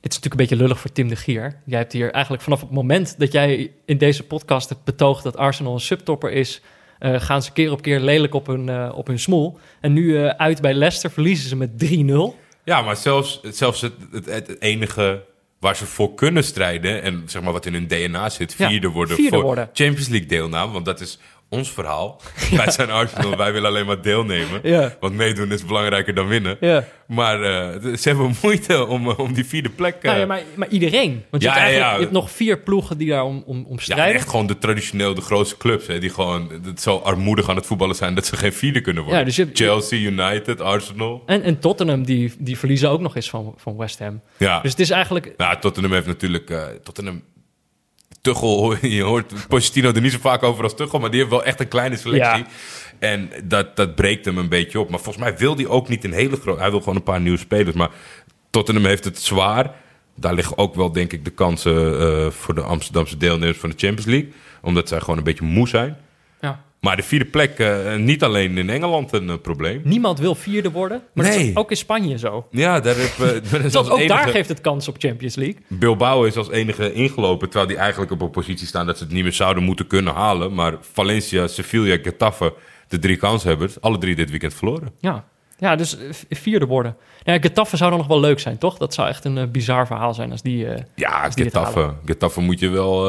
dit 0.00 0.10
is 0.12 0.18
natuurlijk 0.18 0.24
een 0.32 0.36
beetje 0.36 0.56
lullig 0.56 0.80
voor 0.80 0.92
Tim 0.92 1.08
de 1.08 1.16
Gier. 1.16 1.60
Jij 1.66 1.78
hebt 1.78 1.92
hier 1.92 2.10
eigenlijk 2.12 2.42
vanaf 2.42 2.60
het 2.60 2.70
moment 2.70 3.18
dat 3.18 3.32
jij 3.32 3.72
in 3.84 3.98
deze 3.98 4.22
podcast 4.22 4.68
hebt 4.68 4.84
betoogd 4.84 5.22
dat 5.22 5.36
Arsenal 5.36 5.72
een 5.74 5.80
subtopper 5.80 6.30
is, 6.32 6.60
eh, 7.02 7.20
gaan 7.20 7.42
ze 7.42 7.52
keer 7.52 7.70
op 7.70 7.82
keer 7.82 8.00
lelijk 8.00 8.34
op 8.34 8.46
hun, 8.46 8.68
eh, 8.68 8.92
op 8.94 9.06
hun 9.06 9.18
smoel. 9.18 9.58
En 9.80 9.92
nu 9.92 10.16
eh, 10.16 10.28
uit 10.28 10.60
bij 10.60 10.74
Leicester 10.74 11.10
verliezen 11.10 11.48
ze 11.48 11.56
met 11.56 11.70
3-0. 11.78 12.36
ja 12.64 12.82
maar 12.82 12.96
zelfs, 12.96 13.40
zelfs 13.42 13.80
het, 13.80 13.92
het, 14.12 14.26
het 14.26 14.60
enige 14.60 15.24
waar 15.58 15.76
ze 15.76 15.86
voor 15.86 16.14
kunnen 16.14 16.44
strijden... 16.44 17.02
en 17.02 17.22
zeg 17.26 17.42
maar 17.42 17.52
wat 17.52 17.66
in 17.66 17.72
hun 17.72 17.86
DNA 17.86 18.28
zit, 18.28 18.54
Ja, 18.58 18.68
vierde 18.68 18.88
worden 18.88 19.16
vierde 19.16 19.36
voor 19.36 19.44
worden. 19.44 19.70
Champions 19.72 20.08
League 20.08 20.28
deelname. 20.28 20.72
Want 20.72 20.84
dat 20.84 21.00
is 21.00 21.18
ons 21.52 21.70
verhaal. 21.70 22.20
Wij 22.56 22.70
zijn 22.70 22.90
Arsenal, 22.90 23.36
wij 23.36 23.52
willen 23.52 23.68
alleen 23.68 23.86
maar 23.86 24.02
deelnemen. 24.02 24.60
Ja. 24.62 24.96
Want 25.00 25.14
meedoen 25.14 25.52
is 25.52 25.64
belangrijker 25.64 26.14
dan 26.14 26.26
winnen. 26.26 26.56
Ja. 26.60 26.84
Maar 27.06 27.42
eh, 27.42 27.94
ze 27.96 28.08
hebben 28.08 28.34
moeite 28.42 28.86
om, 28.86 29.08
eh, 29.10 29.18
om 29.18 29.32
die 29.32 29.44
vierde 29.46 29.68
plek... 29.68 29.94
eh, 29.94 30.02
Nou 30.02 30.18
ja, 30.18 30.26
maar, 30.26 30.42
maar 30.54 30.68
iedereen. 30.68 31.24
Want 31.30 31.42
je, 31.42 31.48
Ja, 31.48 31.54
hebt 31.58 31.76
ja. 31.76 31.92
je 31.94 32.00
hebt 32.00 32.12
nog 32.12 32.30
vier 32.30 32.58
ploegen 32.58 32.98
die 32.98 33.08
daar 33.08 33.24
om, 33.24 33.42
om, 33.46 33.64
om 33.68 33.76
ja, 33.76 33.82
strijden. 33.82 34.14
echt 34.14 34.28
gewoon 34.28 34.46
de 34.46 34.58
traditioneel 34.58 35.14
de 35.14 35.20
grootste 35.20 35.56
clubs. 35.56 35.86
Hè, 35.86 35.98
die 35.98 36.10
gewoon 36.10 36.50
zo 36.78 36.96
armoedig 36.96 37.48
aan 37.48 37.56
het 37.56 37.66
voetballen 37.66 37.94
zijn... 37.96 38.14
dat 38.14 38.26
ze 38.26 38.36
geen 38.36 38.52
vierde 38.52 38.80
kunnen 38.80 39.02
worden. 39.02 39.20
Ja, 39.20 39.26
dus 39.26 39.36
hebt- 39.36 39.58
Chelsea, 39.58 39.98
United, 40.10 40.60
Arsenal. 40.60 41.22
En, 41.26 41.42
en 41.42 41.58
Tottenham, 41.58 42.04
die, 42.04 42.32
die 42.38 42.58
verliezen 42.58 42.90
ook 42.90 43.00
nog 43.00 43.16
eens 43.16 43.30
van, 43.30 43.54
van 43.56 43.76
West 43.76 43.98
Ham. 43.98 44.20
Ja. 44.36 44.60
Dus 44.60 44.70
het 44.70 44.80
is 44.80 44.90
eigenlijk... 44.90 45.34
Nou, 45.36 45.58
Tottenham 45.60 45.92
heeft 45.92 46.06
natuurlijk... 46.06 46.50
eh 46.50 46.62
Tottenham... 46.82 47.22
Tuchel, 48.22 48.86
je 48.86 49.02
hoort 49.02 49.48
Pochettino 49.48 49.92
er 49.92 50.00
niet 50.00 50.12
zo 50.12 50.18
vaak 50.20 50.42
over 50.42 50.64
als 50.64 50.76
Tuchel... 50.76 50.98
maar 50.98 51.10
die 51.10 51.18
heeft 51.18 51.30
wel 51.30 51.44
echt 51.44 51.60
een 51.60 51.68
kleine 51.68 51.96
selectie. 51.96 52.44
Ja. 52.44 52.46
En 52.98 53.30
dat, 53.44 53.76
dat 53.76 53.94
breekt 53.94 54.24
hem 54.24 54.38
een 54.38 54.48
beetje 54.48 54.80
op. 54.80 54.90
Maar 54.90 55.00
volgens 55.00 55.24
mij 55.24 55.36
wil 55.36 55.56
hij 55.56 55.66
ook 55.66 55.88
niet 55.88 56.04
een 56.04 56.12
hele 56.12 56.36
grote... 56.36 56.60
Hij 56.60 56.70
wil 56.70 56.78
gewoon 56.78 56.96
een 56.96 57.02
paar 57.02 57.20
nieuwe 57.20 57.38
spelers. 57.38 57.76
Maar 57.76 57.90
Tottenham 58.50 58.84
heeft 58.84 59.04
het 59.04 59.20
zwaar. 59.20 59.74
Daar 60.16 60.34
liggen 60.34 60.58
ook 60.58 60.74
wel, 60.74 60.92
denk 60.92 61.12
ik, 61.12 61.24
de 61.24 61.30
kansen... 61.30 62.00
eh, 62.00 62.30
voor 62.30 62.54
de 62.54 62.62
Amsterdamse 62.62 63.16
deelnemers 63.16 63.58
van 63.58 63.70
de 63.70 63.76
Champions 63.78 64.06
League. 64.06 64.32
Omdat 64.62 64.88
zij 64.88 65.00
gewoon 65.00 65.18
een 65.18 65.24
beetje 65.24 65.44
moe 65.44 65.68
zijn. 65.68 65.96
Ja. 66.40 66.64
Maar 66.82 66.96
de 66.96 67.02
vierde 67.02 67.24
plek, 67.24 67.58
eh, 67.58 67.96
niet 67.96 68.22
alleen 68.22 68.58
in 68.58 68.70
Engeland 68.70 69.12
een 69.12 69.28
eh, 69.28 69.36
probleem. 69.42 69.80
Niemand 69.84 70.18
wil 70.18 70.34
vierde 70.34 70.70
worden. 70.70 71.02
Maar 71.14 71.24
dat 71.24 71.34
is 71.34 71.56
ook 71.56 71.70
in 71.70 71.76
Spanje 71.76 72.18
zo. 72.18 72.46
Ja, 72.50 72.80
daar 72.80 72.96
heb, 72.96 73.10
eh, 73.18 73.28
dat 73.50 73.60
Zelfs 73.60 73.74
als 73.76 73.88
ook 73.88 73.98
enige- 73.98 74.14
daar 74.14 74.28
geeft 74.28 74.48
het 74.48 74.60
kans 74.60 74.88
op 74.88 74.94
Champions 74.98 75.34
League. 75.34 75.56
Bilbao 75.68 76.24
is 76.24 76.36
als 76.36 76.50
enige 76.50 76.92
ingelopen, 76.92 77.48
terwijl 77.48 77.68
die 77.70 77.76
eigenlijk 77.80 78.12
op 78.12 78.20
een 78.22 78.30
positie 78.30 78.66
staan 78.66 78.86
dat 78.86 78.98
ze 78.98 79.04
het 79.04 79.12
niet 79.12 79.22
meer 79.22 79.32
zouden 79.32 79.62
moeten 79.62 79.86
kunnen 79.86 80.14
halen. 80.14 80.54
Maar 80.54 80.76
Valencia, 80.92 81.46
Sevilla, 81.46 81.96
Getafe, 82.02 82.54
de 82.88 82.98
drie 82.98 83.16
kanshebbers, 83.16 83.80
alle 83.80 83.98
drie 83.98 84.14
dit 84.14 84.30
weekend 84.30 84.54
verloren. 84.54 84.92
Ja, 84.98 85.24
ja 85.58 85.76
dus 85.76 85.96
vierde 86.30 86.66
worden. 86.66 86.96
Ja, 87.22 87.38
Getafe 87.38 87.76
zou 87.76 87.90
dan 87.90 87.98
nog 87.98 88.08
wel 88.08 88.20
leuk 88.20 88.40
zijn, 88.40 88.58
toch? 88.58 88.76
Dat 88.78 88.94
zou 88.94 89.08
echt 89.08 89.24
een 89.24 89.50
bizar 89.50 89.86
verhaal 89.86 90.14
zijn 90.14 90.30
als 90.30 90.42
die... 90.42 90.66
Ja, 90.94 91.22
Als 91.24 91.34
die 91.34 91.44
Getafe, 91.44 91.94
Getafe 92.04 92.40
moet 92.40 92.58
je 92.60 92.68
wel 92.68 93.02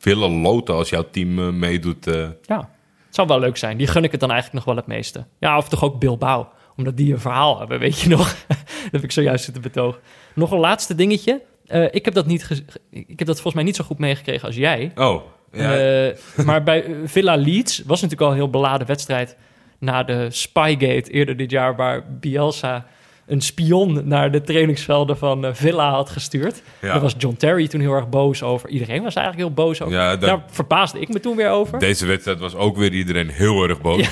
willen 0.00 0.30
loten 0.40 0.74
als 0.74 0.88
jouw 0.88 1.04
team 1.10 1.58
meedoet. 1.58 2.04
ja, 2.46 2.68
het 3.08 3.16
zou 3.16 3.28
wel 3.28 3.40
leuk 3.40 3.56
zijn. 3.56 3.76
Die 3.76 3.86
gun 3.86 4.04
ik 4.04 4.10
het 4.10 4.20
dan 4.20 4.30
eigenlijk 4.30 4.64
nog 4.64 4.74
wel 4.74 4.84
het 4.84 4.94
meeste. 4.94 5.26
Ja, 5.38 5.56
of 5.56 5.68
toch 5.68 5.84
ook 5.84 5.98
Bilbao. 5.98 6.48
Omdat 6.76 6.96
die 6.96 7.12
een 7.12 7.20
verhaal 7.20 7.58
hebben, 7.58 7.78
weet 7.88 8.00
je 8.00 8.08
nog? 8.08 8.36
dat 8.46 8.56
heb 8.90 9.02
ik 9.02 9.12
zojuist 9.12 9.44
zitten 9.44 9.62
betogen. 9.62 10.00
Nog 10.34 10.50
een 10.50 10.58
laatste 10.58 10.94
dingetje. 10.94 11.42
Eh, 11.66 11.84
ik 11.90 12.04
heb 12.04 12.14
dat 12.14 12.26
niet... 12.26 12.64
Ik 12.90 13.18
heb 13.18 13.26
dat 13.26 13.34
volgens 13.34 13.54
mij 13.54 13.64
niet 13.64 13.76
zo 13.76 13.84
goed 13.84 13.98
meegekregen 13.98 14.46
als 14.46 14.56
jij. 14.56 14.92
Oh, 14.94 15.22
ja. 15.52 15.76
Eh, 15.76 16.44
maar 16.44 16.62
bij 16.62 16.84
Villa 17.04 17.36
Leeds 17.36 17.82
was 17.86 18.00
natuurlijk 18.00 18.20
al 18.20 18.30
een 18.30 18.42
heel 18.42 18.50
beladen 18.50 18.86
wedstrijd 18.86 19.36
na 19.78 20.02
de 20.02 20.26
Spygate 20.30 21.10
eerder 21.10 21.36
dit 21.36 21.50
jaar, 21.50 21.76
waar 21.76 22.18
Bielsa 22.20 22.86
een 23.28 23.40
spion 23.40 24.08
naar 24.08 24.30
de 24.30 24.40
trainingsvelden 24.40 25.18
van 25.18 25.44
eh, 25.44 25.54
Villa 25.54 25.90
had 25.90 26.10
gestuurd. 26.10 26.62
Ja. 26.80 26.92
Daar 26.92 27.00
was 27.00 27.14
John 27.18 27.36
Terry 27.36 27.68
toen 27.68 27.80
heel 27.80 27.92
erg 27.94 28.08
boos 28.08 28.42
over. 28.42 28.68
Iedereen 28.68 29.02
was 29.02 29.14
eigenlijk 29.14 29.46
heel 29.46 29.54
boos 29.64 29.82
over. 29.82 29.94
Ja, 29.94 30.10
dat- 30.10 30.20
Daar 30.20 30.42
verbaasde 30.50 31.00
ik 31.00 31.08
me 31.08 31.20
toen 31.20 31.36
weer 31.36 31.50
over. 31.50 31.78
Deze 31.78 32.06
wedstrijd 32.06 32.38
was 32.38 32.54
ook 32.54 32.76
weer 32.76 32.92
iedereen 32.92 33.28
heel 33.28 33.62
erg 33.68 33.80
boos. 33.80 34.08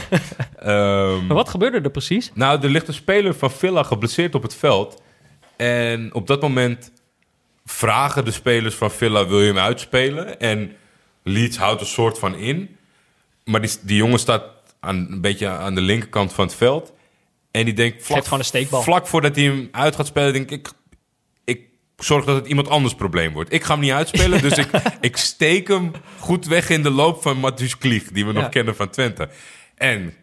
Ehm, 0.58 1.26
Maar 1.26 1.36
wat 1.36 1.48
gebeurde 1.48 1.80
er 1.80 1.90
precies? 1.90 2.30
Nou, 2.34 2.62
er 2.62 2.68
ligt 2.70 2.88
een 2.88 2.94
speler 2.94 3.34
van 3.34 3.50
Villa 3.50 3.82
geblesseerd 3.82 4.34
op 4.34 4.42
het 4.42 4.54
veld. 4.54 5.02
En 5.56 6.14
op 6.14 6.26
dat 6.26 6.40
moment 6.42 6.92
vragen 7.64 8.24
de 8.24 8.30
spelers 8.30 8.74
van 8.74 8.90
Villa: 8.90 9.26
wil 9.26 9.40
je 9.40 9.46
hem 9.46 9.58
uitspelen? 9.58 10.40
En 10.40 10.72
Leeds 11.22 11.56
houdt 11.56 11.80
een 11.80 11.86
soort 11.86 12.18
van 12.18 12.34
in. 12.34 12.76
Maar 13.44 13.60
die, 13.60 13.70
die 13.82 13.96
jongen 13.96 14.18
staat 14.18 14.42
aan, 14.80 15.06
een 15.10 15.20
beetje 15.20 15.48
aan 15.48 15.74
de 15.74 15.80
linkerkant 15.80 16.32
van 16.32 16.44
het 16.46 16.54
veld. 16.54 16.92
En 17.56 17.64
die 17.64 17.74
denkt 17.74 18.04
vlak, 18.04 18.24
gewoon 18.24 18.38
een 18.38 18.44
steekbal. 18.44 18.82
vlak 18.82 19.06
voordat 19.06 19.36
hij 19.36 19.44
hem 19.44 19.68
uit 19.72 19.96
gaat 19.96 20.06
spelen, 20.06 20.32
denk 20.32 20.50
ik, 20.50 20.68
ik 21.44 21.60
zorg 21.96 22.24
dat 22.24 22.36
het 22.36 22.46
iemand 22.46 22.68
anders 22.68 22.94
probleem 22.94 23.32
wordt. 23.32 23.52
Ik 23.52 23.64
ga 23.64 23.72
hem 23.72 23.82
niet 23.82 23.92
uitspelen, 23.92 24.42
dus 24.48 24.58
ik, 24.58 24.68
ik 25.00 25.16
steek 25.16 25.68
hem 25.68 25.90
goed 26.18 26.46
weg 26.46 26.68
in 26.70 26.82
de 26.82 26.90
loop 26.90 27.22
van 27.22 27.36
Matthus 27.38 27.78
Klieg, 27.78 28.04
die 28.04 28.26
we 28.26 28.32
Ja. 28.32 28.40
nog 28.40 28.48
kennen 28.48 28.76
van 28.76 28.90
Twente. 28.90 29.28
En 29.74 30.14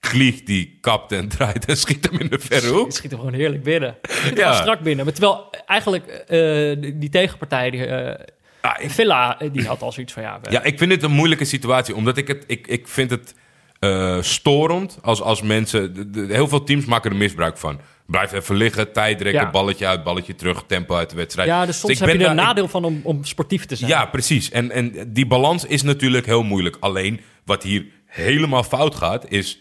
Klieg 0.00 0.42
die 0.42 0.78
kapt 0.80 1.12
en 1.12 1.28
draait 1.28 1.64
en 1.64 1.76
schiet 1.76 2.08
hem 2.10 2.20
in 2.20 2.28
de 2.28 2.38
verre 2.38 2.68
hoek. 2.68 2.92
Schiet 2.92 3.10
hem 3.10 3.20
gewoon 3.20 3.34
heerlijk 3.34 3.62
binnen. 3.62 3.96
Schiet 4.02 4.36
Ja. 4.38 4.52
strak 4.52 4.80
binnen. 4.80 5.04
Maar 5.04 5.14
terwijl 5.14 5.50
eigenlijk 5.66 6.06
eh, 6.06 6.92
die, 7.00 7.08
tegenpartij, 7.10 7.70
die, 7.70 7.86
eh, 7.86 8.26
Ah, 8.60 8.82
ik- 8.84 8.90
Villa, 8.90 9.40
eh, 9.40 9.48
die 9.52 9.66
had 9.66 9.82
al 9.82 9.92
zoiets 9.92 10.12
van 10.12 10.22
ja... 10.22 10.38
we- 10.42 10.50
Ja, 10.50 10.62
ik 10.62 10.78
vind 10.78 10.90
het 10.92 11.02
een 11.02 11.10
moeilijke 11.10 11.44
situatie. 11.44 11.94
Omdat 11.94 12.16
ik 12.16 12.28
het... 12.28 12.44
Ik, 12.46 12.66
ik 12.66 12.88
vind 12.88 13.10
het 13.10 13.34
eh, 13.78 14.22
storend 14.22 14.98
als, 15.02 15.20
als 15.22 15.42
mensen... 15.42 15.94
de- 15.94 16.10
de- 16.10 16.26
heel 16.34 16.48
veel 16.48 16.64
teams 16.64 16.84
maken 16.84 17.10
er 17.10 17.16
misbruik 17.16 17.58
van. 17.58 17.80
Blijf 18.06 18.32
even 18.32 18.54
liggen, 18.56 18.92
tijd 18.92 19.20
rekken, 19.20 19.42
Ja. 19.42 19.50
balletje 19.50 19.86
uit, 19.86 20.04
balletje 20.04 20.34
terug, 20.34 20.62
tempo 20.66 20.94
uit 20.94 21.10
de 21.10 21.16
wedstrijd. 21.16 21.48
ja, 21.48 21.66
dus 21.66 21.78
soms 21.78 21.92
ik 21.92 21.98
heb 21.98 22.08
je 22.08 22.14
ben 22.16 22.24
er 22.26 22.32
een 22.32 22.38
ik- 22.38 22.44
nadeel 22.44 22.68
van 22.68 22.84
om, 22.84 23.00
om 23.02 23.24
sportief 23.24 23.66
te 23.66 23.76
zijn. 23.76 23.90
Ja, 23.90 24.04
precies. 24.06 24.50
En, 24.50 24.70
en 24.70 25.12
die 25.12 25.26
balans 25.26 25.64
is 25.64 25.82
natuurlijk 25.82 26.26
heel 26.26 26.42
moeilijk. 26.42 26.76
Alleen 26.80 27.20
wat 27.44 27.62
hier 27.62 27.86
helemaal 28.06 28.62
fout 28.62 28.94
gaat, 28.94 29.30
is 29.30 29.60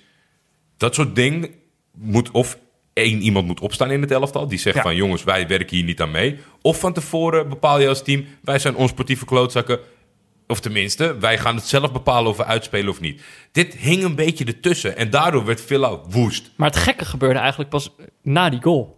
dat 0.77 0.95
soort 0.95 1.15
dingen 1.15 1.49
moet 1.93 2.31
of 2.31 2.57
één 2.93 3.21
iemand 3.21 3.45
moet 3.47 3.59
opstaan 3.59 3.91
in 3.91 4.01
het 4.01 4.11
elftal 4.11 4.47
die 4.47 4.59
zegt 4.59 4.75
Ja. 4.75 4.81
van 4.81 4.95
jongens, 4.95 5.23
wij 5.23 5.47
werken 5.47 5.75
hier 5.75 5.85
niet 5.85 6.01
aan 6.01 6.11
mee. 6.11 6.37
Of 6.61 6.79
van 6.79 6.93
tevoren 6.93 7.49
bepaal 7.49 7.79
je 7.79 7.87
als 7.87 8.03
team, 8.03 8.25
wij 8.41 8.59
zijn 8.59 8.75
onsportieve 8.75 9.25
klootzakken. 9.25 9.79
Of 10.47 10.59
tenminste, 10.59 11.17
wij 11.17 11.37
gaan 11.37 11.55
het 11.55 11.65
zelf 11.67 11.91
bepalen 11.91 12.31
of 12.31 12.37
we 12.37 12.45
uitspelen 12.45 12.89
of 12.89 12.99
niet. 12.99 13.21
Dit 13.51 13.73
hing 13.73 14.03
een 14.03 14.15
beetje 14.15 14.45
ertussen 14.45 14.97
en 14.97 15.09
daardoor 15.09 15.45
werd 15.45 15.61
Villa 15.61 15.99
woest. 16.09 16.51
Maar 16.55 16.69
het 16.69 16.77
gekke 16.77 17.05
gebeurde 17.05 17.39
eigenlijk 17.39 17.69
pas 17.69 17.95
na 18.23 18.49
die 18.49 18.61
goal. 18.61 18.95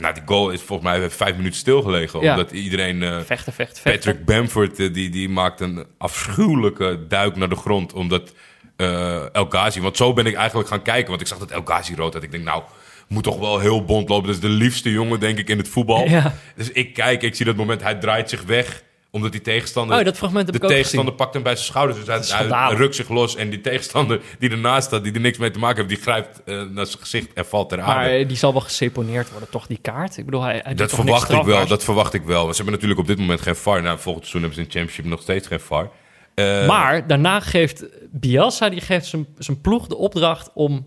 Na 0.00 0.12
die 0.12 0.22
goal 0.26 0.50
is 0.50 0.60
volgens 0.60 0.88
mij 0.88 1.10
vijf 1.10 1.36
minuten 1.36 1.58
stilgelegen. 1.58 2.20
Ja. 2.20 2.30
Omdat 2.30 2.52
iedereen... 2.52 3.02
eh, 3.02 3.18
Vechten, 3.24 3.52
vechten, 3.52 3.82
vechten. 3.82 3.92
Patrick 3.92 4.24
Bamford 4.24 4.78
eh, 4.78 4.92
die, 4.92 5.10
die 5.10 5.28
maakt 5.28 5.60
een 5.60 5.86
afschuwelijke 5.98 7.06
duik 7.08 7.36
naar 7.36 7.48
de 7.48 7.56
grond. 7.56 7.92
Omdat 7.92 8.32
eh 8.76 9.34
El 9.34 9.46
Ghazi... 9.48 9.80
Want 9.80 9.96
zo 9.96 10.12
ben 10.12 10.26
ik 10.26 10.34
eigenlijk 10.34 10.68
gaan 10.68 10.82
kijken. 10.82 11.08
Want 11.08 11.20
ik 11.20 11.26
zag 11.26 11.38
dat 11.38 11.50
El 11.50 11.62
Ghazi 11.64 11.94
rood 11.94 12.14
had. 12.14 12.22
Ik 12.22 12.30
denk, 12.30 12.44
nou, 12.44 12.62
moet 13.08 13.22
toch 13.22 13.38
wel 13.38 13.58
heel 13.58 13.84
bond 13.84 14.08
lopen. 14.08 14.26
Dat 14.26 14.34
is 14.34 14.40
de 14.40 14.48
liefste 14.48 14.90
jongen, 14.90 15.20
denk 15.20 15.38
ik, 15.38 15.48
in 15.48 15.58
het 15.58 15.68
voetbal. 15.68 16.08
Ja. 16.08 16.34
Dus 16.56 16.70
ik 16.70 16.94
kijk, 16.94 17.22
ik 17.22 17.34
zie 17.34 17.46
dat 17.46 17.56
moment. 17.56 17.82
Hij 17.82 17.94
draait 17.94 18.30
zich 18.30 18.42
weg 18.42 18.82
omdat 19.14 19.32
die 19.32 19.40
tegenstander... 19.40 19.98
Oh, 19.98 20.04
dat 20.04 20.16
fragment 20.16 20.44
heb 20.46 20.54
de 20.54 20.60
ik 20.60 20.64
ook 20.64 20.70
tegenstander 20.70 21.14
pakt 21.14 21.34
hem 21.34 21.42
bij 21.42 21.54
zijn 21.54 21.66
schouders. 21.66 22.04
Dus 22.04 22.32
hij, 22.32 22.74
rukt 22.74 22.94
zich 22.94 23.08
los. 23.08 23.36
En 23.36 23.50
die 23.50 23.60
tegenstander 23.60 24.20
die 24.38 24.50
ernaast 24.50 24.86
staat, 24.86 25.04
die 25.04 25.12
er 25.12 25.20
niks 25.20 25.38
mee 25.38 25.50
te 25.50 25.58
maken 25.58 25.76
heeft... 25.76 25.88
die 25.88 26.02
grijpt 26.02 26.42
eh, 26.44 26.62
naar 26.62 26.86
zijn 26.86 26.98
gezicht 26.98 27.32
en 27.32 27.46
valt 27.46 27.68
ter 27.68 27.80
aarde. 27.80 28.10
Maar 28.10 28.26
die 28.26 28.36
zal 28.36 28.52
wel 28.52 28.60
geseponeerd 28.60 29.30
worden, 29.30 29.50
toch, 29.50 29.66
die 29.66 29.78
kaart? 29.82 30.16
Ik 30.16 30.24
bedoel, 30.24 30.42
hij, 30.42 30.60
hij 30.64 30.74
Dat 30.74 30.90
verwacht 30.90 31.30
ik 31.30 31.42
wel, 31.42 31.66
dat 31.66 31.84
verwacht 31.84 32.14
ik 32.14 32.22
wel. 32.22 32.48
Ze 32.48 32.56
hebben 32.56 32.72
natuurlijk 32.72 33.00
op 33.00 33.06
dit 33.06 33.18
moment 33.18 33.40
geen 33.40 33.56
VAR. 33.56 33.82
Nou, 33.82 33.98
volgend 33.98 34.26
seizoen 34.26 34.40
hebben 34.40 34.58
ze 34.58 34.64
in 34.64 34.66
de 34.66 34.78
Championship 34.78 35.04
nog 35.04 35.22
steeds 35.22 35.46
geen 35.46 35.60
VAR. 35.60 35.90
Eh, 36.34 36.66
Maar 36.66 37.06
daarna 37.06 37.40
geeft 37.40 37.84
Bielsa 38.10 38.68
die 38.68 38.80
geeft 38.80 39.06
zijn, 39.06 39.26
zijn 39.38 39.60
ploeg 39.60 39.86
de 39.86 39.96
opdracht 39.96 40.50
om 40.54 40.86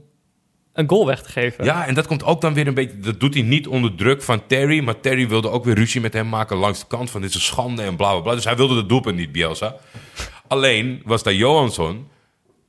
een 0.75 0.89
goal 0.89 1.05
weg 1.05 1.21
te 1.21 1.29
geven. 1.31 1.65
Ja, 1.65 1.87
en 1.87 1.93
dat 1.93 2.07
komt 2.07 2.23
ook 2.23 2.41
dan 2.41 2.53
weer 2.53 2.67
een 2.67 2.73
beetje... 2.73 2.99
Dat 2.99 3.19
doet 3.19 3.33
hij 3.33 3.43
niet 3.43 3.67
onder 3.67 3.95
druk 3.95 4.21
van 4.21 4.47
Terry. 4.47 4.83
Maar 4.83 4.99
Terry 4.99 5.27
wilde 5.27 5.49
ook 5.49 5.65
weer 5.65 5.75
ruzie 5.75 6.01
met 6.01 6.13
hem 6.13 6.29
maken 6.29 6.57
langs 6.57 6.79
de 6.79 6.85
kant 6.87 7.09
van 7.11 7.21
dit 7.21 7.29
is 7.29 7.35
een 7.35 7.41
schande 7.41 7.81
en 7.81 7.95
bla 7.95 8.11
bla 8.11 8.19
bla. 8.21 8.35
Dus 8.35 8.43
hij 8.45 8.55
wilde 8.55 8.75
de 8.75 8.85
doelpunt 8.85 9.17
niet, 9.17 9.31
Bielsa. 9.31 9.75
Alleen 10.47 11.01
was 11.05 11.23
daar 11.23 11.33
Johansson, 11.33 12.07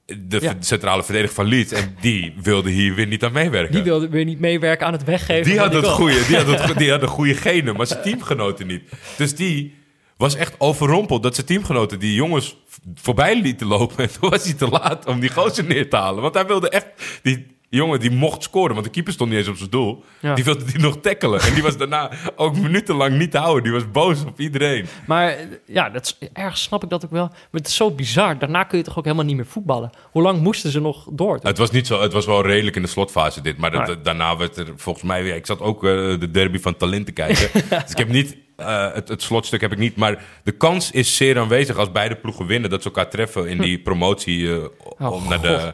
de 0.06 0.38
Ja. 0.40 0.54
centrale 0.60 1.02
verdediger 1.02 1.34
van 1.34 1.46
Leeds. 1.46 1.72
En 1.72 1.96
die 2.00 2.34
wilde 2.42 2.70
hier 2.70 2.94
weer 2.94 3.06
niet 3.06 3.24
aan 3.24 3.32
meewerken. 3.32 3.74
Die 3.74 3.82
wilde 3.82 4.08
weer 4.08 4.24
niet 4.24 4.40
meewerken 4.40 4.86
aan 4.86 4.92
het 4.92 5.04
weggeven 5.04 5.50
Die 5.50 5.58
had, 5.58 5.70
die 5.70 5.80
het 5.80 5.88
goede, 5.90 6.24
die, 6.26 6.36
had 6.36 6.46
het, 6.46 6.78
die 6.78 6.90
had 6.90 7.00
de 7.00 7.06
goede 7.06 7.34
genen, 7.34 7.76
maar 7.76 7.86
zijn 7.86 8.02
teamgenoten 8.02 8.66
niet. 8.66 8.82
Dus 9.16 9.34
die 9.34 9.74
was 10.16 10.34
echt 10.34 10.54
overrompeld 10.58 11.22
dat 11.22 11.34
zijn 11.34 11.46
teamgenoten 11.46 11.98
die 11.98 12.14
jongens 12.14 12.56
voorbij 12.94 13.40
lieten 13.40 13.66
lopen. 13.66 13.96
En 14.04 14.10
toen 14.20 14.30
was 14.30 14.44
hij 14.44 14.52
te 14.54 14.68
laat 14.68 15.06
om 15.06 15.20
die 15.20 15.30
gozer 15.32 15.64
neer 15.64 15.90
te 15.90 15.96
halen. 15.96 16.22
Want 16.22 16.34
hij 16.34 16.46
wilde 16.46 16.68
echt... 16.68 16.86
Die 17.22 17.55
jongen 17.68 18.00
die 18.00 18.10
mocht 18.10 18.42
scoren, 18.42 18.72
want 18.72 18.84
de 18.86 18.92
keeper 18.92 19.12
stond 19.12 19.30
niet 19.30 19.38
eens 19.38 19.48
op 19.48 19.56
zijn 19.56 19.70
doel. 19.70 20.04
Ja. 20.20 20.34
Die 20.34 20.44
wilde 20.44 20.64
die 20.64 20.78
nog 20.78 20.96
tackelen. 21.00 21.40
En 21.40 21.54
die 21.54 21.62
was 21.62 21.76
daarna 21.76 22.10
ook 22.36 22.56
minutenlang 22.56 23.18
niet 23.18 23.30
te 23.30 23.38
houden. 23.38 23.62
Die 23.62 23.72
was 23.72 23.90
boos 23.90 24.24
op 24.24 24.40
iedereen. 24.40 24.86
Maar 25.06 25.36
ja, 25.66 25.90
dat 25.90 26.04
is, 26.20 26.28
ergens 26.32 26.62
snap 26.62 26.82
ik 26.82 26.88
dat 26.90 27.04
ook 27.04 27.10
wel. 27.10 27.26
Maar 27.26 27.38
het 27.50 27.66
is 27.66 27.76
zo 27.76 27.90
bizar. 27.90 28.38
Daarna 28.38 28.64
kun 28.64 28.78
je 28.78 28.84
toch 28.84 28.98
ook 28.98 29.04
helemaal 29.04 29.24
niet 29.26 29.36
meer 29.36 29.46
voetballen. 29.46 29.90
Hoe 30.10 30.22
lang 30.22 30.40
moesten 30.40 30.70
ze 30.70 30.80
nog 30.80 31.06
door? 31.12 31.38
Het 31.42 31.58
was 31.58 31.70
niet 31.70 31.86
zo, 31.86 32.00
het 32.00 32.12
was 32.12 32.26
wel 32.26 32.42
redelijk 32.46 32.76
in 32.76 32.82
de 32.82 32.88
slotfase 32.88 33.40
dit. 33.40 33.58
Maar 33.58 33.70
dat- 33.70 34.04
daarna 34.04 34.36
werd 34.36 34.56
er 34.56 34.66
volgens 34.76 35.04
mij 35.04 35.22
weer... 35.22 35.34
Ik 35.34 35.46
zat 35.46 35.60
ook 35.60 35.84
eh, 35.84 35.90
de 35.90 36.30
derby 36.30 36.58
van 36.58 36.76
Talent 36.76 37.06
te 37.06 37.12
kijken. 37.12 37.48
dus 37.82 37.90
ik 37.90 37.98
heb 37.98 38.08
niet... 38.08 38.36
eh, 38.56 38.92
het, 38.92 39.08
het 39.08 39.22
slotstuk 39.22 39.60
heb 39.60 39.72
ik 39.72 39.78
niet. 39.78 39.96
Maar 39.96 40.24
de 40.44 40.52
kans 40.52 40.90
is 40.90 41.16
zeer 41.16 41.38
aanwezig 41.38 41.76
als 41.76 41.92
beide 41.92 42.14
ploegen 42.16 42.46
winnen... 42.46 42.70
dat 42.70 42.82
ze 42.82 42.88
elkaar 42.88 43.10
treffen 43.10 43.46
in 43.48 43.58
die 43.58 43.78
promotie 43.78 44.52
eh, 44.52 44.58
om 44.98 45.06
Oh, 45.06 45.28
naar 45.28 45.40
de... 45.40 45.58
God. 45.58 45.72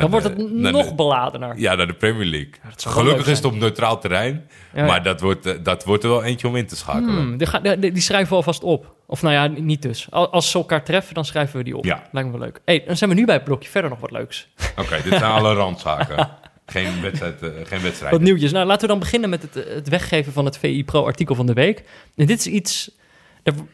Dan 0.00 0.10
wordt 0.10 0.26
het 0.26 0.50
nog 0.52 0.88
de- 0.88 0.94
beladener. 0.94 1.58
Ja, 1.58 1.74
naar 1.74 1.86
de 1.86 1.94
Premier 1.94 2.26
League. 2.26 2.50
Gelukkig 2.76 3.26
is 3.26 3.36
het 3.36 3.44
op 3.46 3.54
neutraal 3.54 3.98
terrein. 4.00 4.48
Ja. 4.74 4.84
Maar 4.86 5.02
dat 5.02 5.20
wordt, 5.20 5.46
eh, 5.46 5.54
dat 5.62 5.84
wordt 5.84 6.04
er 6.04 6.10
wel 6.10 6.24
eentje 6.24 6.48
om 6.48 6.56
in 6.56 6.66
te 6.66 6.76
schakelen. 6.76 7.14
Hmm, 7.16 7.36
die, 7.36 7.46
ga- 7.46 7.58
die, 7.76 8.00
schrijven 8.00 8.28
we 8.30 8.34
alvast 8.36 8.62
op. 8.62 8.94
Of 9.06 9.22
nou 9.22 9.34
ja, 9.34 9.46
niet 9.60 9.82
dus. 9.82 10.06
Al- 10.10 10.30
Als 10.32 10.50
ze 10.50 10.58
elkaar 10.58 10.84
treffen, 10.84 11.14
dan 11.14 11.24
schrijven 11.24 11.58
we 11.58 11.64
die 11.64 11.76
op. 11.76 11.84
Ja. 11.84 12.02
Lijkt 12.12 12.28
me 12.30 12.38
wel 12.38 12.46
leuk. 12.46 12.60
hey, 12.64 12.82
dan 12.86 12.96
zijn 12.96 13.10
we 13.10 13.16
nu 13.16 13.24
bij 13.24 13.34
het 13.34 13.44
blokje 13.44 13.68
verder 13.68 13.90
nog 13.90 14.00
wat 14.00 14.10
leuks. 14.10 14.48
Oké, 14.76 14.94
dit 15.02 15.18
zijn 15.18 15.32
alle 15.38 15.54
randzaken. 15.54 16.28
geen, 16.66 17.00
wedstrijd, 17.02 17.42
eh, 17.42 17.48
geen 17.64 17.80
wedstrijd. 17.82 18.12
Wat 18.12 18.20
nieuwtjes. 18.20 18.52
Nou, 18.52 18.66
laten 18.66 18.80
we 18.82 18.88
dan 18.88 18.98
beginnen 18.98 19.30
met 19.30 19.42
het, 19.42 19.54
het 19.54 19.88
weggeven 19.88 20.32
van 20.32 20.44
het 20.44 20.58
VI 20.58 20.84
Pro 20.84 21.04
artikel 21.04 21.34
van 21.34 21.46
de 21.46 21.52
week. 21.52 21.82
En 22.16 22.26
dit 22.26 22.38
is 22.38 22.46
iets... 22.46 22.90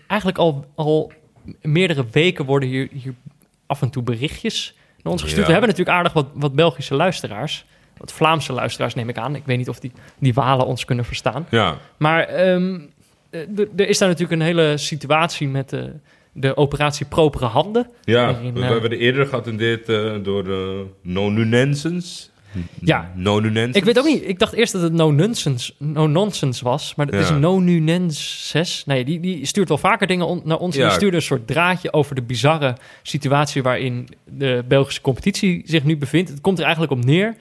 Eigenlijk 0.07 0.39
al, 0.39 0.67
al 0.75 1.13
meerdere 1.63 2.05
weken 2.13 2.45
worden 2.45 2.69
hier, 2.69 2.89
hier 2.93 3.15
af 3.67 3.83
en 3.83 3.91
toe 3.91 4.03
berichtjes 4.03 4.75
naar 5.03 5.13
ons 5.13 5.23
gestuurd. 5.23 5.47
Ja. 5.47 5.47
We 5.47 5.53
hebben 5.53 5.71
natuurlijk 5.71 5.97
aardig 5.97 6.13
wat, 6.13 6.27
wat 6.33 6.55
Belgische 6.55 6.95
luisteraars. 6.95 7.65
Wat 7.97 8.13
Vlaamse 8.13 8.53
luisteraars 8.53 8.95
neem 8.95 9.09
ik 9.09 9.19
aan. 9.19 9.35
Ik 9.35 9.43
weet 9.45 9.59
niet 9.59 9.69
of 9.69 9.81
die, 9.81 9.93
die 10.19 10.35
Walen 10.35 10.67
ons 10.67 10.85
kunnen 10.85 11.05
verstaan. 11.05 11.47
Ja, 11.51 11.77
Maar 11.97 12.23
ehm, 12.25 12.81
eh, 13.31 13.41
er 13.77 13.89
is 13.89 13.99
daar 13.99 14.09
natuurlijk 14.09 14.41
een 14.41 14.47
hele 14.47 14.77
situatie 14.77 15.49
met 15.49 15.71
de, 15.71 15.93
de 16.33 16.57
operatie 16.57 17.07
Propere 17.07 17.47
Handen. 17.47 17.91
ja 18.05 18.25
Waarin, 18.25 18.55
we 18.55 18.61
eh, 18.61 18.69
hebben 18.69 18.91
er 18.91 18.99
eerder 18.99 19.27
geattendeerd 19.27 19.89
eh 19.89 20.15
door 20.23 20.47
uh, 20.47 20.81
non-nunensens. 21.01 22.32
Ja. 22.81 23.11
Non-nunensens. 23.15 23.77
Ik 23.77 23.85
weet 23.85 23.99
ook 23.99 24.05
niet. 24.05 24.29
Ik 24.29 24.39
dacht 24.39 24.53
eerst 24.53 24.73
dat 24.73 24.83
het 24.83 24.93
no 24.93 25.11
nonsense, 25.11 25.73
no 25.79 26.07
nonsense 26.07 26.65
was. 26.65 26.95
Maar 26.95 27.07
het 27.07 27.15
is 27.15 27.31
no 27.31 27.59
nunenses. 27.61 28.85
Nee, 28.87 29.05
die, 29.05 29.21
die 29.21 29.47
stuurt 29.47 29.69
wel 29.69 29.79
vaker 29.79 30.07
dingen 30.07 30.27
on- 30.27 30.41
naar 30.45 30.59
ons. 30.59 30.77
Ja. 30.77 30.83
die 30.87 30.93
stuurde 30.95 31.17
een 31.17 31.23
soort 31.23 31.47
draadje 31.47 31.93
over 31.93 32.15
de 32.15 32.23
bizarre 32.23 32.77
situatie 33.03 33.63
waarin 33.63 34.09
de 34.25 34.65
Belgische 34.69 35.01
competitie 35.01 35.63
zich 35.65 35.85
nu 35.85 35.97
bevindt. 35.97 36.31
Het 36.31 36.41
komt 36.41 36.59
er 36.59 36.65
eigenlijk 36.65 36.93
op 36.93 37.05
neer. 37.05 37.37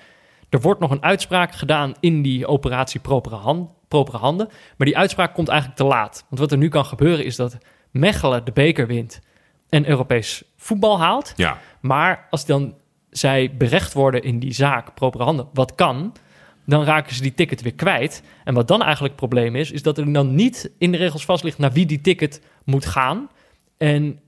Er 0.49 0.61
wordt 0.61 0.79
nog 0.79 0.91
een 0.91 1.03
uitspraak 1.03 1.53
gedaan 1.55 1.93
in 1.99 2.21
die 2.21 2.47
operatie 2.47 2.99
propere, 2.99 3.35
hand, 3.35 3.69
propere 3.87 4.17
handen. 4.17 4.47
Maar 4.77 4.87
die 4.87 4.97
uitspraak 4.97 5.33
komt 5.33 5.47
eigenlijk 5.47 5.79
te 5.79 5.85
laat. 5.85 6.25
Want 6.29 6.41
wat 6.41 6.51
er 6.51 6.57
nu 6.57 6.67
kan 6.69 6.85
gebeuren 6.85 7.25
is 7.25 7.35
dat 7.35 7.57
Mechelen 7.91 8.45
de 8.45 8.51
beker 8.51 8.87
wint 8.87 9.19
en 9.69 9.87
Europees 9.89 10.43
voetbal 10.57 10.99
haalt. 10.99 11.33
Ja, 11.35 11.57
Maar 11.81 12.27
als 12.29 12.45
dan 12.45 12.73
zij 13.11 13.51
berecht 13.57 13.93
worden 13.93 14.23
in 14.23 14.39
die 14.39 14.53
zaak, 14.53 14.93
propere 14.93 15.23
handen, 15.23 15.47
wat 15.53 15.75
kan, 15.75 16.13
dan 16.65 16.83
raken 16.83 17.15
ze 17.15 17.21
die 17.21 17.33
ticket 17.33 17.61
weer 17.61 17.73
kwijt. 17.73 18.23
En 18.43 18.53
wat 18.53 18.67
dan 18.67 18.81
eigenlijk 18.81 19.13
het 19.19 19.29
probleem 19.29 19.55
is, 19.55 19.71
is 19.71 19.83
dat 19.83 19.97
er 19.97 20.13
dan 20.13 20.35
niet 20.35 20.71
in 20.77 20.91
de 20.91 20.97
regels 20.97 21.25
vast 21.25 21.43
ligt 21.43 21.57
naar 21.57 21.71
wie 21.71 21.85
die 21.85 22.01
ticket 22.01 22.41
moet 22.63 22.85
gaan. 22.85 23.29
En 23.77 24.19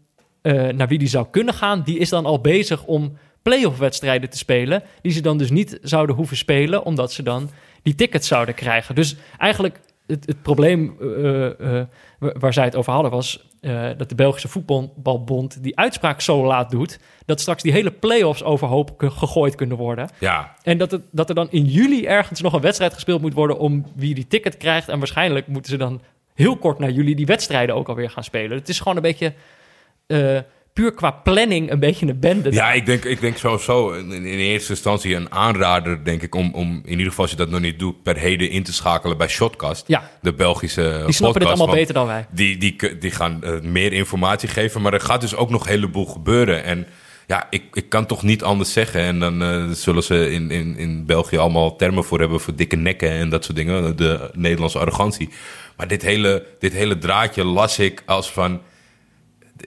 eh, 0.41 0.67
naar 0.67 0.87
wie 0.87 0.99
die 0.99 1.07
zou 1.07 1.27
kunnen 1.31 1.53
gaan, 1.53 1.81
die 1.83 1.97
is 1.97 2.09
dan 2.09 2.25
al 2.25 2.41
bezig 2.41 2.85
om 2.85 3.17
playoff 3.41 3.77
wedstrijden 3.77 4.29
te 4.29 4.37
spelen, 4.37 4.83
die 5.01 5.11
ze 5.11 5.21
dan 5.21 5.37
dus 5.37 5.49
niet 5.49 5.79
zouden 5.81 6.15
hoeven 6.15 6.37
spelen, 6.37 6.85
omdat 6.85 7.11
ze 7.11 7.23
dan 7.23 7.49
die 7.81 7.95
tickets 7.95 8.27
zouden 8.27 8.55
krijgen. 8.55 8.95
Dus 8.95 9.15
eigenlijk 9.37 9.79
het, 10.07 10.25
het 10.25 10.41
probleem 10.41 10.95
eh, 11.01 11.45
eh, 11.79 11.85
wa- 12.19 12.35
waar 12.39 12.53
zij 12.53 12.63
het 12.65 12.75
over 12.75 12.93
hadden 12.93 13.11
was 13.11 13.51
eh, 13.63 13.89
dat 13.97 14.09
de 14.09 14.15
Belgische 14.15 14.47
voetbalbond 14.47 15.63
die 15.63 15.77
uitspraak 15.77 16.21
zo 16.21 16.45
laat 16.45 16.71
doet, 16.71 16.99
dat 17.25 17.39
straks 17.41 17.63
die 17.63 17.71
hele 17.71 17.91
play-offs 17.91 18.43
overhoop 18.43 18.93
ge- 18.97 19.11
gegooid 19.11 19.55
kunnen 19.55 19.77
worden. 19.77 20.09
ja. 20.19 20.55
En 20.63 20.77
dat, 20.77 20.91
het, 20.91 21.01
dat 21.11 21.29
er 21.29 21.35
dan 21.35 21.47
in 21.51 21.65
juli 21.65 22.05
ergens 22.05 22.41
nog 22.41 22.53
een 22.53 22.61
wedstrijd 22.61 22.93
gespeeld 22.93 23.21
moet 23.21 23.33
worden 23.33 23.57
om 23.59 23.85
wie 23.95 24.13
die 24.15 24.27
ticket 24.27 24.57
krijgt. 24.57 24.89
En 24.89 24.97
waarschijnlijk 24.97 25.47
moeten 25.47 25.71
ze 25.71 25.77
dan 25.77 26.01
heel 26.33 26.57
kort 26.57 26.79
na 26.79 26.89
juli 26.89 27.15
die 27.15 27.25
wedstrijden 27.25 27.75
ook 27.75 27.89
alweer 27.89 28.09
gaan 28.09 28.23
spelen. 28.23 28.57
Het 28.57 28.69
is 28.69 28.77
gewoon 28.79 28.95
een 28.95 29.01
beetje 29.01 29.33
eh, 30.07 30.37
puur 30.73 30.93
qua 30.93 31.11
planning 31.11 31.71
een 31.71 31.79
beetje 31.79 32.07
een 32.07 32.19
bende. 32.19 32.51
Ja, 32.51 32.71
ik 32.71 32.85
denk, 32.85 33.05
ik 33.05 33.21
denk 33.21 33.37
sowieso 33.37 33.91
in, 33.91 34.11
in 34.11 34.23
eerste 34.23 34.71
instantie 34.71 35.15
een 35.15 35.31
aanrader, 35.31 36.03
denk 36.03 36.21
ik, 36.21 36.35
om, 36.35 36.53
om 36.53 36.81
in 36.85 36.91
ieder 36.91 37.07
geval 37.07 37.21
als 37.21 37.31
je 37.31 37.37
dat 37.37 37.49
nog 37.49 37.59
niet 37.59 37.79
doet, 37.79 38.03
per 38.03 38.17
heden 38.17 38.49
in 38.49 38.63
te 38.63 38.73
schakelen 38.73 39.17
bij 39.17 39.27
Shotcast. 39.27 39.87
Ja. 39.87 40.09
De 40.21 40.33
Belgische 40.33 41.01
die 41.05 41.13
snappen 41.13 41.39
dit 41.39 41.49
podcast, 41.49 41.59
allemaal 41.59 41.75
beter 41.75 41.93
dan 41.93 42.07
wij. 42.07 42.25
Die, 42.31 42.57
die, 42.57 42.97
die 42.97 43.11
gaan 43.11 43.43
eh, 43.43 43.61
meer 43.61 43.93
informatie 43.93 44.49
geven, 44.49 44.81
maar 44.81 44.93
er 44.93 44.99
gaat 44.99 45.21
dus 45.21 45.35
ook 45.35 45.49
nog 45.49 45.63
een 45.63 45.71
heleboel 45.71 46.05
gebeuren. 46.05 46.63
En 46.63 46.87
ja, 47.27 47.47
ik, 47.49 47.63
ik 47.73 47.89
kan 47.89 48.05
toch 48.05 48.23
niet 48.23 48.43
anders 48.43 48.73
zeggen. 48.73 49.01
En 49.01 49.19
dan 49.19 49.43
eh, 49.43 49.69
zullen 49.69 50.03
ze 50.03 50.31
in, 50.31 50.51
in, 50.51 50.77
in 50.77 51.05
België 51.05 51.37
allemaal 51.37 51.75
termen 51.75 52.03
voor 52.03 52.19
hebben 52.19 52.39
voor 52.39 52.55
dikke 52.55 52.75
nekken 52.75 53.09
en 53.09 53.29
dat 53.29 53.43
soort 53.43 53.57
dingen. 53.57 53.95
De 53.95 54.29
Nederlandse 54.33 54.79
arrogantie. 54.79 55.29
Maar 55.77 55.87
dit 55.87 56.01
hele, 56.01 56.45
dit 56.59 56.73
hele 56.73 56.97
draadje 56.97 57.43
las 57.43 57.79
ik 57.79 58.03
als 58.05 58.31
van, 58.31 58.61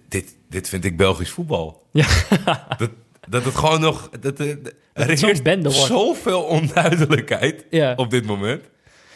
dit, 0.09 0.37
dit 0.57 0.69
vind 0.69 0.85
ik 0.85 0.97
Belgisch 0.97 1.31
voetbal. 1.31 1.83
Ja. 1.93 2.07
Dat, 2.79 2.91
Dat 3.29 3.45
het 3.45 3.55
gewoon 3.55 3.81
nog... 3.81 4.09
Dat, 4.21 4.39
er- 4.39 4.59
er 4.93 5.19
zo'n 5.19 5.27
heerst 5.29 5.43
bende 5.43 5.69
wordt. 5.71 5.87
zoveel 5.87 6.43
onduidelijkheid 6.43 7.67
Ja. 7.71 7.93
op 7.97 8.11
dit 8.11 8.27
moment. 8.27 8.63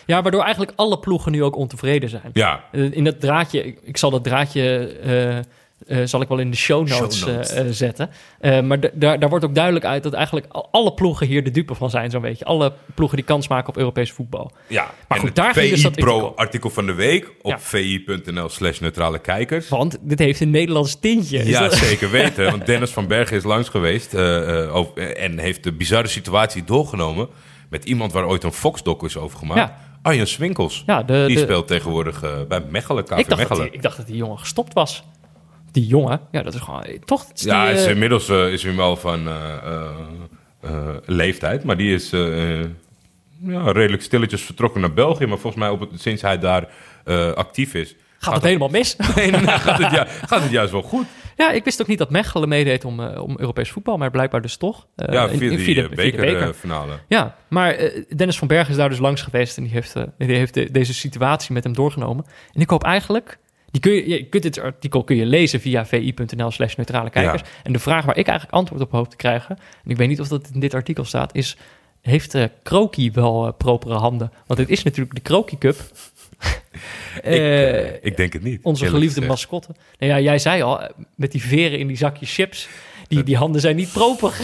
Ja, 0.07 0.23
waardoor 0.23 0.43
eigenlijk 0.43 0.73
alle 0.77 0.99
ploegen 0.99 1.33
nu 1.33 1.43
ook 1.43 1.57
ontevreden 1.57 2.09
zijn. 2.09 2.31
Ja, 2.33 2.65
Eh, 2.73 2.93
In 2.93 3.05
dat 3.05 3.21
draadje, 3.21 3.63
ik, 3.65 3.79
ik 3.83 3.97
zal 3.97 4.11
dat 4.11 4.25
draadje, 4.25 4.87
eh, 5.03 5.39
eh, 5.87 5.99
zal 6.05 6.21
ik 6.21 6.29
wel 6.29 6.39
in 6.39 6.51
de 6.51 6.57
show 6.57 6.89
notes, 6.89 7.19
Show 7.19 7.29
notes. 7.29 7.51
eh, 7.53 7.61
eh, 7.67 7.73
zetten. 7.73 8.11
Maar 8.67 8.79
daar, 8.95 9.29
wordt 9.29 9.45
ook 9.45 9.55
duidelijk 9.55 9.85
uit 9.85 10.03
dat 10.03 10.13
eigenlijk 10.13 10.47
al- 10.49 10.69
alle 10.71 10.95
ploegen 10.95 11.27
hier 11.27 11.45
de 11.45 11.51
dupe 11.51 11.75
van 11.75 11.91
zijn, 11.91 12.11
zo'n 12.11 12.21
beetje. 12.21 12.45
Alle 12.45 12.73
ploegen 12.95 13.17
die 13.17 13.27
kans 13.27 13.49
maken 13.49 13.69
op 13.69 13.77
Europees 13.77 14.13
voetbal. 14.13 14.51
ja. 14.67 14.91
Maar 15.09 15.19
goed, 15.19 15.35
daar 15.35 15.55
ging 15.55 15.71
dus 15.71 15.79
VI 15.81 15.83
dat 15.83 15.95
Pro 15.95 16.33
artikel. 16.37 16.71
van 16.71 16.87
de 16.87 16.95
week 16.95 17.33
op 17.43 17.51
Ja. 17.51 17.59
vi.nl 17.61 18.49
slash 18.49 18.79
neutrale 18.79 19.19
kijkers. 19.19 19.69
Want 19.69 19.99
dit 20.01 20.19
heeft 20.19 20.41
een 20.41 20.51
Nederlands 20.51 21.01
tintje. 21.01 21.47
Ja, 21.49 21.61
dat- 21.61 21.75
zeker 21.75 22.11
weten. 22.11 22.45
Want 22.51 22.67
Dennis 22.67 22.91
van 22.91 23.07
Bergen 23.07 23.37
is 23.37 23.45
langs 23.45 23.69
geweest 23.69 24.15
over- 24.17 25.17
en 25.17 25.39
heeft 25.39 25.65
de 25.65 25.73
bizarre 25.73 26.09
situatie 26.09 26.65
doorgenomen 26.65 27.29
met 27.69 27.85
iemand 27.85 28.13
waar 28.13 28.27
ooit 28.27 28.45
een 28.45 28.53
Fox-doc 28.53 29.03
is 29.05 29.17
over 29.17 29.39
gemaakt. 29.39 29.59
Ja. 29.61 29.79
Arjen 30.03 30.27
Swinkels. 30.27 30.83
Ja, 30.87 31.03
de, 31.03 31.25
die 31.27 31.37
de- 31.37 31.43
speelt 31.43 31.67
tegenwoordig 31.67 32.47
bij 32.49 32.61
Mechelen, 32.71 33.05
KV 33.05 33.11
ik, 33.11 33.17
dacht 33.17 33.29
dat 33.29 33.39
Mechelen. 33.39 33.63
die, 33.63 33.73
ik 33.73 33.83
dacht 33.83 33.97
dat 33.97 34.07
die 34.07 34.17
jongen 34.17 34.39
gestopt 34.39 34.73
was. 34.73 35.05
Die 35.73 35.87
jongen, 35.87 36.21
ja, 36.31 36.43
dat 36.43 36.55
is 36.55 36.61
gewoon... 36.61 36.85
Toch? 37.05 37.27
is 37.35 37.43
Ja, 37.43 37.65
die, 37.67 37.75
is 37.75 37.85
eh, 37.85 37.91
inmiddels 37.91 38.29
eh, 38.29 38.53
is 38.53 38.63
hij 38.63 38.75
wel 38.77 38.97
van 38.97 39.27
eh, 39.29 39.35
eh, 39.65 39.87
eh, 40.61 40.71
leeftijd, 41.05 41.65
maar 41.65 41.77
die 41.77 41.95
is 41.95 42.11
ja, 42.11 43.73
redelijk 43.73 44.03
stilletjes 44.03 44.43
vertrokken 44.43 44.81
naar 44.81 44.93
België. 44.93 45.27
Maar 45.27 45.39
volgens 45.39 45.63
mij 45.63 45.71
op 45.73 45.81
het, 45.81 46.01
sinds 46.01 46.23
hij 46.23 46.39
daar 46.39 46.69
eh, 47.05 47.33
actief 47.33 47.75
is, 47.75 47.97
gaat 48.19 48.35
het 48.35 48.43
helemaal 48.45 48.69
mis? 48.69 48.97
Nee, 49.17 49.31
nee, 49.31 49.41
gaat, 49.47 49.79
het, 49.79 49.91
ju- 49.93 50.27
gaat 50.27 50.43
het 50.43 50.51
juist 50.51 50.73
wel 50.73 50.83
goed. 50.83 51.07
ja, 51.37 51.51
ik 51.51 51.65
wist 51.65 51.81
ook 51.81 51.87
niet 51.87 51.99
dat 51.99 52.11
Mechelen 52.11 52.49
meedeed 52.49 52.85
om, 52.85 53.01
eh, 53.01 53.23
om 53.23 53.35
Europees 53.39 53.71
voetbal, 53.71 53.97
maar 53.97 54.11
blijkbaar 54.11 54.43
dus 54.43 54.57
toch. 54.57 54.87
Eh, 54.97 55.13
ja, 55.15 55.23
in- 55.29 55.39
via 55.39 55.51
in- 55.51 55.57
die 55.57 55.65
via 55.65 55.75
de- 55.75 55.81
eh, 55.81 55.87
via 55.89 56.11
de 56.11 56.17
beker. 56.17 56.33
bekerfinale. 56.39 56.93
Ja, 57.09 57.37
maar 57.49 57.91
Dennis 58.17 58.39
van 58.39 58.49
Bergen 58.49 58.71
is 58.71 58.77
daar 58.77 58.89
dus 58.89 58.99
langs 58.99 59.23
geweest 59.23 59.57
en 59.57 59.63
die 59.63 59.73
heeft, 59.73 59.97
eh, 59.97 60.03
die 60.19 60.37
heeft 60.37 60.55
de- 60.55 60.71
deze 60.71 60.95
situatie 60.95 61.53
met 61.55 61.65
hem 61.65 61.75
doorgenomen. 61.75 62.25
En 62.53 62.61
ik 62.61 62.71
hoop 62.71 62.85
eigenlijk, 62.85 63.39
die 63.71 63.81
kun 63.81 63.93
je, 63.93 64.09
je 64.09 64.25
kunt 64.25 64.43
dit 64.43 64.59
artikel 64.59 65.05
kun 65.05 65.17
je 65.17 65.27
lezen 65.27 65.61
via 65.61 65.87
vi.nl 65.87 66.51
slash 66.51 66.75
neutrale 66.75 67.11
kijkers. 67.11 67.41
Ja. 67.41 67.49
En 67.63 67.73
de 67.73 67.79
vraag 67.79 68.05
waar 68.05 68.17
ik 68.17 68.27
eigenlijk 68.27 68.57
antwoord 68.57 68.83
op 68.83 68.91
hoop 68.91 69.09
te 69.09 69.17
krijgen, 69.17 69.59
en 69.85 69.91
ik 69.91 69.97
weet 69.97 70.09
niet 70.09 70.21
of 70.21 70.29
dat 70.29 70.51
in 70.55 70.61
dit 70.61 70.75
artikel 70.75 71.05
staat, 71.05 71.35
is 71.35 71.57
heeft 72.01 72.35
uh, 72.35 72.45
Kroki 72.63 73.11
wel 73.11 73.47
eh, 73.47 73.53
propere 73.59 73.95
handen? 73.95 74.33
Want 74.47 74.61
het 74.61 74.69
is 74.69 74.83
natuurlijk 74.83 75.15
de 75.15 75.21
Kroki 75.21 75.59
Cup. 75.59 75.77
ik, 77.17 77.23
eh, 77.23 78.05
ik 78.05 78.17
denk 78.17 78.33
het 78.33 78.43
niet. 78.43 78.63
Onze 78.63 78.87
geliefde 78.87 79.27
mascotte. 79.27 79.75
Nou 79.99 80.13
ja, 80.13 80.21
jij 80.21 80.39
zei 80.39 80.63
al, 80.63 80.81
met 81.15 81.33
die 81.33 81.43
veren 81.43 81.79
in 81.79 81.87
die 81.87 81.97
zakjes 81.97 82.35
chips, 82.35 82.69
die, 83.09 83.23
die 83.23 83.37
handen 83.37 83.61
zijn 83.61 83.77
niet 83.77 83.93
proper. 83.93 84.33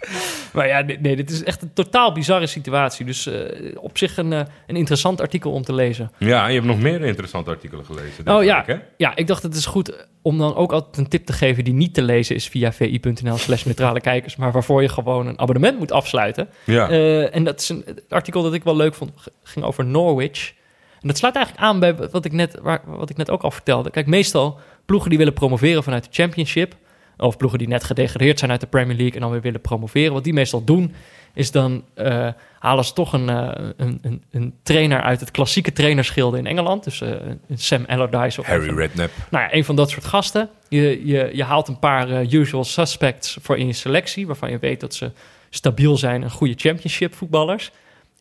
maar 0.54 0.66
ja, 0.66 0.80
nee, 1.00 1.16
dit 1.16 1.30
is 1.30 1.44
echt 1.44 1.62
een 1.62 1.72
totaal 1.72 2.12
bizarre 2.12 2.46
situatie. 2.46 3.06
Dus 3.06 3.26
eh, 3.26 3.76
op 3.76 3.98
zich 3.98 4.16
een, 4.16 4.32
eh, 4.32 4.42
een 4.66 4.76
interessant 4.76 5.20
artikel 5.20 5.52
om 5.52 5.62
te 5.62 5.74
lezen. 5.74 6.10
Ja, 6.18 6.46
je 6.46 6.54
hebt 6.54 6.66
nog 6.66 6.80
meer 6.80 7.02
interessante 7.04 7.50
artikelen 7.50 7.84
gelezen. 7.84 8.28
Oh 8.36 8.44
ja, 8.44 8.56
week, 8.56 8.66
hè? 8.66 8.84
ja, 8.96 9.16
ik 9.16 9.26
dacht 9.26 9.42
het 9.42 9.54
is 9.54 9.66
goed 9.66 10.06
om 10.22 10.38
dan 10.38 10.54
ook 10.54 10.72
altijd 10.72 10.96
een 10.96 11.08
tip 11.08 11.26
te 11.26 11.32
geven 11.32 11.64
die 11.64 11.74
niet 11.74 11.94
te 11.94 12.02
lezen 12.02 12.34
is 12.34 12.48
via 12.48 12.72
vi.nl 12.72 13.36
slash 13.36 13.64
neutrale 13.64 14.00
kijkers, 14.00 14.36
maar 14.36 14.52
waarvoor 14.52 14.82
je 14.82 14.88
gewoon 14.88 15.26
een 15.26 15.38
abonnement 15.38 15.78
moet 15.78 15.92
afsluiten. 15.92 16.48
Ja. 16.64 16.88
Eh, 16.88 17.34
en 17.34 17.44
dat 17.44 17.60
is 17.60 17.68
een 17.68 17.84
artikel 18.08 18.42
dat 18.42 18.54
ik 18.54 18.64
wel 18.64 18.76
leuk 18.76 18.94
vond, 18.94 19.10
ging 19.42 19.64
over 19.64 19.84
Norwich. 19.84 20.52
En 21.00 21.08
dat 21.08 21.16
sluit 21.16 21.34
eigenlijk 21.34 21.66
aan 21.66 21.80
bij 21.80 21.94
wat 21.94 22.24
ik 22.24 22.32
net, 22.32 22.58
waar, 22.62 22.80
wat 22.86 23.10
ik 23.10 23.16
net 23.16 23.30
ook 23.30 23.42
al 23.42 23.50
vertelde. 23.50 23.90
Kijk, 23.90 24.06
meestal 24.06 24.58
ploegen 24.86 25.08
die 25.08 25.18
willen 25.18 25.32
promoveren 25.32 25.82
vanuit 25.82 26.04
de 26.04 26.10
Championship, 26.12 26.74
of 27.18 27.36
ploegen 27.36 27.58
die 27.58 27.68
net 27.68 27.84
gedegradeerd 27.84 28.38
zijn 28.38 28.50
uit 28.50 28.60
de 28.60 28.66
Premier 28.66 28.96
League 28.96 29.14
en 29.14 29.20
dan 29.20 29.30
weer 29.30 29.40
willen 29.40 29.60
promoveren. 29.60 30.12
Wat 30.12 30.24
die 30.24 30.32
meestal 30.32 30.64
doen, 30.64 30.94
is 31.34 31.50
dan 31.50 31.84
eh, 31.94 32.28
halen 32.58 32.84
ze 32.84 32.92
toch 32.92 33.12
een, 33.12 33.28
eh, 33.28 33.68
een, 33.76 33.98
een, 34.02 34.22
een 34.30 34.54
trainer 34.62 35.00
uit 35.00 35.20
het 35.20 35.30
klassieke 35.30 35.72
trainerschilde 35.72 36.38
in 36.38 36.46
Engeland. 36.46 36.84
Dus 36.84 37.00
eh, 37.00 37.10
een 37.48 37.58
Sam 37.58 37.84
Allardyce 37.86 38.40
of 38.40 38.46
Harry 38.46 38.76
Redknapp. 38.76 39.12
nou 39.30 39.44
ja, 39.44 39.54
een 39.54 39.64
van 39.64 39.76
dat 39.76 39.90
soort 39.90 40.04
gasten. 40.04 40.48
Je, 40.68 41.06
je, 41.06 41.30
je 41.32 41.44
haalt 41.44 41.68
een 41.68 41.78
paar 41.78 42.24
usual 42.24 42.64
suspects 42.64 43.38
voor 43.40 43.58
in 43.58 43.66
je 43.66 43.72
selectie, 43.72 44.26
waarvan 44.26 44.50
je 44.50 44.58
weet 44.58 44.80
dat 44.80 44.94
ze 44.94 45.12
stabiel 45.50 45.96
zijn 45.96 46.22
en 46.22 46.30
goede 46.30 46.54
championship 46.56 47.14
voetballers. 47.14 47.70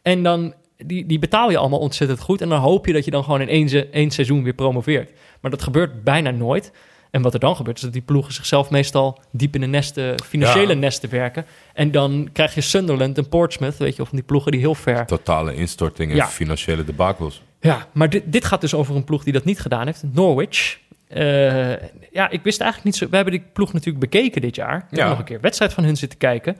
En 0.01 0.23
dan 0.23 0.53
die, 0.77 1.05
die 1.05 1.19
betaal 1.19 1.51
je 1.51 1.57
allemaal 1.57 1.79
ontzettend 1.79 2.19
goed. 2.19 2.41
En 2.41 2.49
dan 2.49 2.59
hoop 2.59 2.85
je 2.85 2.93
dat 2.93 3.05
je 3.05 3.11
dan 3.11 3.23
gewoon 3.23 3.41
in 3.41 3.49
één, 3.49 3.91
één 3.91 4.11
seizoen 4.11 4.43
weer 4.43 4.53
promoveert. 4.53 5.11
Maar 5.41 5.51
dat 5.51 5.61
gebeurt 5.61 6.03
bijna 6.03 6.31
nooit. 6.31 6.71
En 7.17 7.23
wat 7.23 7.33
er 7.33 7.39
dan 7.39 7.55
gebeurt, 7.55 7.77
is 7.77 7.83
dat 7.83 7.93
die 7.93 8.01
ploegen 8.01 8.33
zichzelf 8.33 8.69
meestal 8.69 9.19
diep 9.31 9.55
in 9.55 9.61
de 9.61 9.67
nesten, 9.67 10.21
financiële 10.23 10.73
Ja. 10.73 10.79
nesten 10.79 11.09
werken. 11.09 11.45
En 11.73 11.91
dan 11.91 12.29
krijg 12.33 12.55
je 12.55 12.61
Sunderland 12.61 13.17
en 13.17 13.29
Portsmouth, 13.29 13.77
weet 13.77 13.95
je, 13.95 14.01
of 14.01 14.07
van 14.07 14.17
die 14.17 14.27
ploegen 14.27 14.51
die 14.51 14.59
heel 14.61 14.75
ver 14.75 15.05
Totale 15.05 15.55
instorting 15.55 16.09
en 16.11 16.15
Ja. 16.15 16.27
financiële 16.27 16.83
debakels. 16.83 17.41
ja, 17.59 17.87
maar 17.91 18.09
dit, 18.09 18.23
dit 18.25 18.45
gaat 18.45 18.61
dus 18.61 18.73
over 18.73 18.95
een 18.95 19.03
ploeg 19.03 19.23
die 19.23 19.33
dat 19.33 19.43
niet 19.43 19.59
gedaan 19.59 19.85
heeft. 19.85 20.03
Norwich. 20.13 20.79
Eh, 21.07 21.69
ja, 22.11 22.29
ik 22.29 22.43
wist 22.43 22.61
eigenlijk 22.61 22.83
niet 22.83 22.95
zo... 22.95 23.09
We 23.09 23.15
hebben 23.15 23.33
die 23.33 23.43
ploeg 23.53 23.73
natuurlijk 23.73 23.99
bekeken 24.11 24.41
dit 24.41 24.55
jaar. 24.55 24.87
Ik 24.91 24.97
heb 24.97 25.07
nog 25.07 25.19
een 25.19 25.23
keer 25.25 25.41
wedstrijd 25.41 25.73
van 25.73 25.83
hun 25.83 25.97
zitten 25.97 26.17
kijken. 26.17 26.57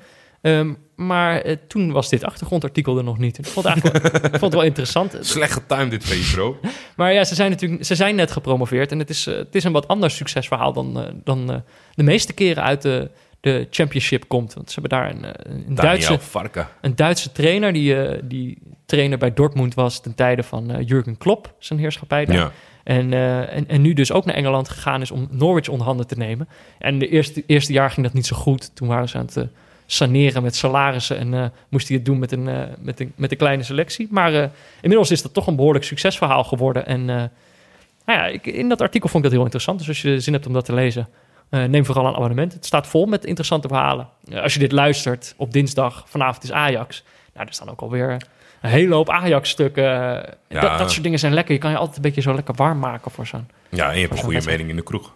Ehm, 0.48 0.74
maar 0.96 1.42
eh, 1.42 1.56
toen 1.68 1.92
was 1.92 2.10
dit 2.10 2.24
achtergrondartikel 2.24 2.98
er 2.98 3.04
nog 3.04 3.18
niet. 3.18 3.38
Ik 3.38 3.46
vond 3.46 3.66
het, 3.66 3.76
eigenlijk 3.84 4.22
wel, 4.22 4.22
vond 4.30 4.42
het 4.42 4.54
wel 4.54 4.64
interessant. 4.64 5.18
Slecht 5.22 5.54
getimed 5.54 5.92
dit 5.92 6.06
VI 6.06 6.34
Pro. 6.34 6.58
Maar 6.98 7.14
ja, 7.14 7.24
ze 7.24 7.36
zijn 7.36 7.52
natuurlijk 7.52 7.86
ze 7.86 7.96
zijn 7.96 8.16
net 8.16 8.32
gepromoveerd. 8.32 8.92
En 8.92 9.00
het 9.00 9.10
is, 9.10 9.28
eh, 9.28 9.36
het 9.36 9.56
is 9.56 9.64
een 9.64 9.72
wat 9.72 9.88
ander 9.88 10.12
succesverhaal 10.12 10.74
dan, 10.74 11.00
eh, 11.00 11.14
dan 11.24 11.64
de 11.94 12.04
meeste 12.04 12.34
keren 12.34 12.64
uit 12.64 12.82
de, 12.82 13.12
de 13.40 13.68
championship 13.70 14.28
komt. 14.28 14.54
Want 14.54 14.72
ze 14.72 14.80
hebben 14.80 15.00
daar 15.00 15.10
een, 15.10 15.26
een, 15.68 15.76
Duitse, 15.76 16.20
Varka. 16.20 16.72
een 16.82 16.96
Duitse 16.96 17.32
trainer... 17.32 17.74
Die, 17.74 17.96
die 18.28 18.58
trainer 18.86 19.18
bij 19.18 19.34
Dortmund 19.34 19.74
was 19.74 20.02
ten 20.02 20.16
tijde 20.16 20.44
van 20.44 20.84
Jurgen 20.86 21.18
Klopp, 21.18 21.54
zijn 21.60 21.80
heerschappij 21.80 22.26
daar. 22.26 22.36
Ja. 22.36 22.52
En, 22.84 23.14
en, 23.50 23.68
en 23.68 23.82
nu 23.82 23.94
dus 23.94 24.12
ook 24.12 24.26
naar 24.26 24.36
Engeland 24.36 24.70
gegaan 24.70 25.02
is 25.02 25.12
om 25.12 25.28
Norwich 25.32 25.68
onder 25.68 25.88
handen 25.88 26.08
te 26.08 26.18
nemen. 26.18 26.48
En 26.80 27.00
de 27.00 27.10
eerste, 27.10 27.44
eerste 27.48 27.74
jaar 27.74 27.92
ging 27.92 28.06
dat 28.06 28.16
niet 28.16 28.26
zo 28.26 28.36
goed. 28.36 28.76
Toen 28.76 28.88
waren 28.88 29.10
ze 29.10 29.18
aan 29.18 29.26
het 29.26 29.50
saneren 29.88 30.44
met 30.44 30.56
salarissen 30.56 31.18
en 31.18 31.34
eh, 31.34 31.46
moest 31.70 31.88
hij 31.88 31.98
het 31.98 32.06
doen 32.06 32.20
met 32.20 32.32
een, 32.32 32.48
eh, 32.48 32.62
met 32.80 33.00
een, 33.00 33.14
met 33.16 33.32
een 33.32 33.38
kleine 33.38 33.64
selectie. 33.64 34.08
Maar 34.12 34.34
eh, 34.34 34.48
inmiddels 34.82 35.12
is 35.12 35.22
dat 35.22 35.34
toch 35.34 35.48
een 35.48 35.56
behoorlijk 35.56 35.86
succesverhaal 35.86 36.44
geworden. 36.44 36.86
En 36.86 37.06
nou 37.06 38.20
ja, 38.20 38.26
ik, 38.26 38.46
in 38.46 38.70
dat 38.70 38.82
artikel 38.82 39.10
vond 39.10 39.24
ik 39.24 39.30
dat 39.30 39.32
heel 39.32 39.46
interessant. 39.46 39.80
Dus 39.80 39.88
als 39.88 40.02
je 40.02 40.20
zin 40.20 40.34
hebt 40.34 40.48
om 40.48 40.54
dat 40.54 40.66
te 40.66 40.74
lezen, 40.74 41.08
neem 41.50 41.86
vooral 41.86 42.06
een 42.06 42.16
abonnement. 42.16 42.54
Het 42.54 42.66
staat 42.66 42.88
vol 42.88 43.06
met 43.06 43.26
interessante 43.26 43.68
verhalen. 43.68 44.10
Als 44.34 44.54
je 44.54 44.60
dit 44.60 44.72
luistert 44.72 45.34
op 45.38 45.54
dinsdag, 45.54 46.04
vanavond 46.08 46.44
is 46.44 46.52
Ajax. 46.52 47.04
Nou, 47.34 47.48
er 47.48 47.54
staan 47.54 47.70
ook 47.70 47.82
alweer 47.82 48.22
een 48.62 48.70
hele 48.70 48.96
hoop 48.96 49.10
Ajax-stukken. 49.10 49.84
Ja. 49.84 50.36
Dat, 50.48 50.78
dat 50.78 50.92
soort 50.92 51.04
dingen 51.04 51.20
zijn 51.20 51.34
lekker. 51.34 51.54
Je 51.54 51.60
kan 51.60 51.72
je 51.72 51.78
altijd 51.78 51.96
een 51.96 52.02
beetje 52.02 52.22
zo 52.22 52.34
lekker 52.34 52.54
warm 52.56 52.80
maken 52.80 53.12
voor 53.12 53.28
zo'n... 53.28 53.50
ja, 53.70 53.90
en 53.90 53.96
je 53.96 54.02
hebt 54.02 54.14
een 54.14 54.24
goede 54.24 54.46
mening 54.46 54.70
in 54.70 54.76
de 54.76 54.84
kroeg. 54.84 55.14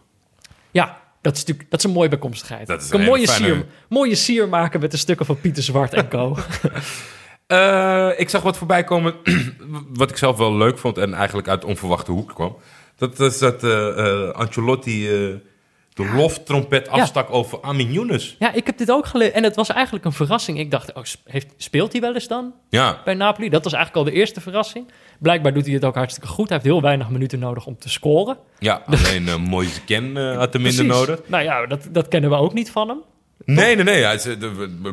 Ja, 0.72 1.02
dat 1.22 1.34
is 1.34 1.40
natuurlijk 1.40 1.70
dat 1.70 1.80
is 1.80 1.86
een 1.86 1.92
mooie 1.92 2.10
bijkomstigheid. 2.10 2.68
Dat 2.68 2.82
is 2.82 2.92
een 2.92 3.02
mooie, 3.02 3.28
fijne- 3.28 3.46
sier, 3.46 3.66
mooie 3.90 4.16
sier 4.16 4.50
maken 4.50 4.80
met 4.80 4.92
de 4.92 4.98
stukken 4.98 5.26
van 5.26 5.40
Pieter 5.40 5.64
Zwart 5.64 5.94
en 5.94 6.08
co. 6.10 6.38
Eh, 7.48 8.10
ik 8.18 8.30
zag 8.30 8.42
wat 8.42 8.58
voorbij 8.58 8.84
komen 8.84 9.16
wat 9.94 10.10
ik 10.10 10.18
zelf 10.18 10.38
wel 10.38 10.56
leuk 10.58 10.78
vond 10.78 10.98
en 10.98 11.14
eigenlijk 11.14 11.48
uit 11.48 11.64
onverwachte 11.66 12.12
hoek 12.12 12.34
kwam. 12.36 12.58
Dat 12.96 13.20
is 13.20 13.38
dat 13.38 13.64
eh 13.64 13.88
eh, 14.28 14.30
Ancelotti 14.30 15.26
eh, 15.30 15.36
de 15.94 16.12
loftrompet 16.16 16.90
afstak 16.90 17.32
over 17.34 17.62
Amin 17.62 17.92
Younes. 17.92 18.36
ja, 18.40 18.54
ik 18.54 18.66
heb 18.66 18.78
dit 18.78 18.92
ook 18.92 19.06
gelezen. 19.06 19.34
En 19.34 19.44
het 19.44 19.56
was 19.56 19.70
eigenlijk 19.70 20.06
een 20.06 20.12
verrassing. 20.12 20.60
Ik 20.60 20.72
dacht, 20.72 20.94
oh, 20.94 21.04
heeft, 21.26 21.54
speelt 21.58 21.92
hij 21.92 22.02
wel 22.02 22.14
eens 22.14 22.28
dan 22.28 22.54
Ja, 22.70 23.02
bij 23.06 23.14
Napoli? 23.14 23.50
Dat 23.50 23.64
was 23.64 23.74
eigenlijk 23.74 24.06
al 24.06 24.12
de 24.14 24.20
eerste 24.20 24.42
verrassing. 24.42 24.92
Blijkbaar 25.20 25.54
doet 25.54 25.66
hij 25.66 25.74
het 25.74 25.86
ook 25.86 25.96
hartstikke 25.96 26.30
goed. 26.30 26.50
Hij 26.50 26.58
heeft 26.58 26.70
heel 26.70 26.82
weinig 26.82 27.10
minuten 27.10 27.40
nodig 27.40 27.66
om 27.66 27.78
te 27.80 27.90
scoren. 27.90 28.38
ja 28.60 28.82
alleen 28.86 29.24
uh, 29.28 29.36
Moise 29.36 29.82
Ken 29.84 30.18
eh, 30.18 30.38
had 30.38 30.54
er 30.54 30.62
minder 30.62 30.86
nodig. 30.86 31.20
Nou 31.26 31.44
ja, 31.44 31.66
dat, 31.66 31.88
dat 31.92 32.08
kennen 32.08 32.30
we 32.30 32.36
ook 32.36 32.54
niet 32.54 32.72
van 32.72 32.88
hem. 32.88 32.98
Nee, 33.46 33.76
nee, 33.76 33.84
nee. 33.84 34.04
Hij 34.04 34.16
is, 34.16 34.26
eh, 34.26 34.36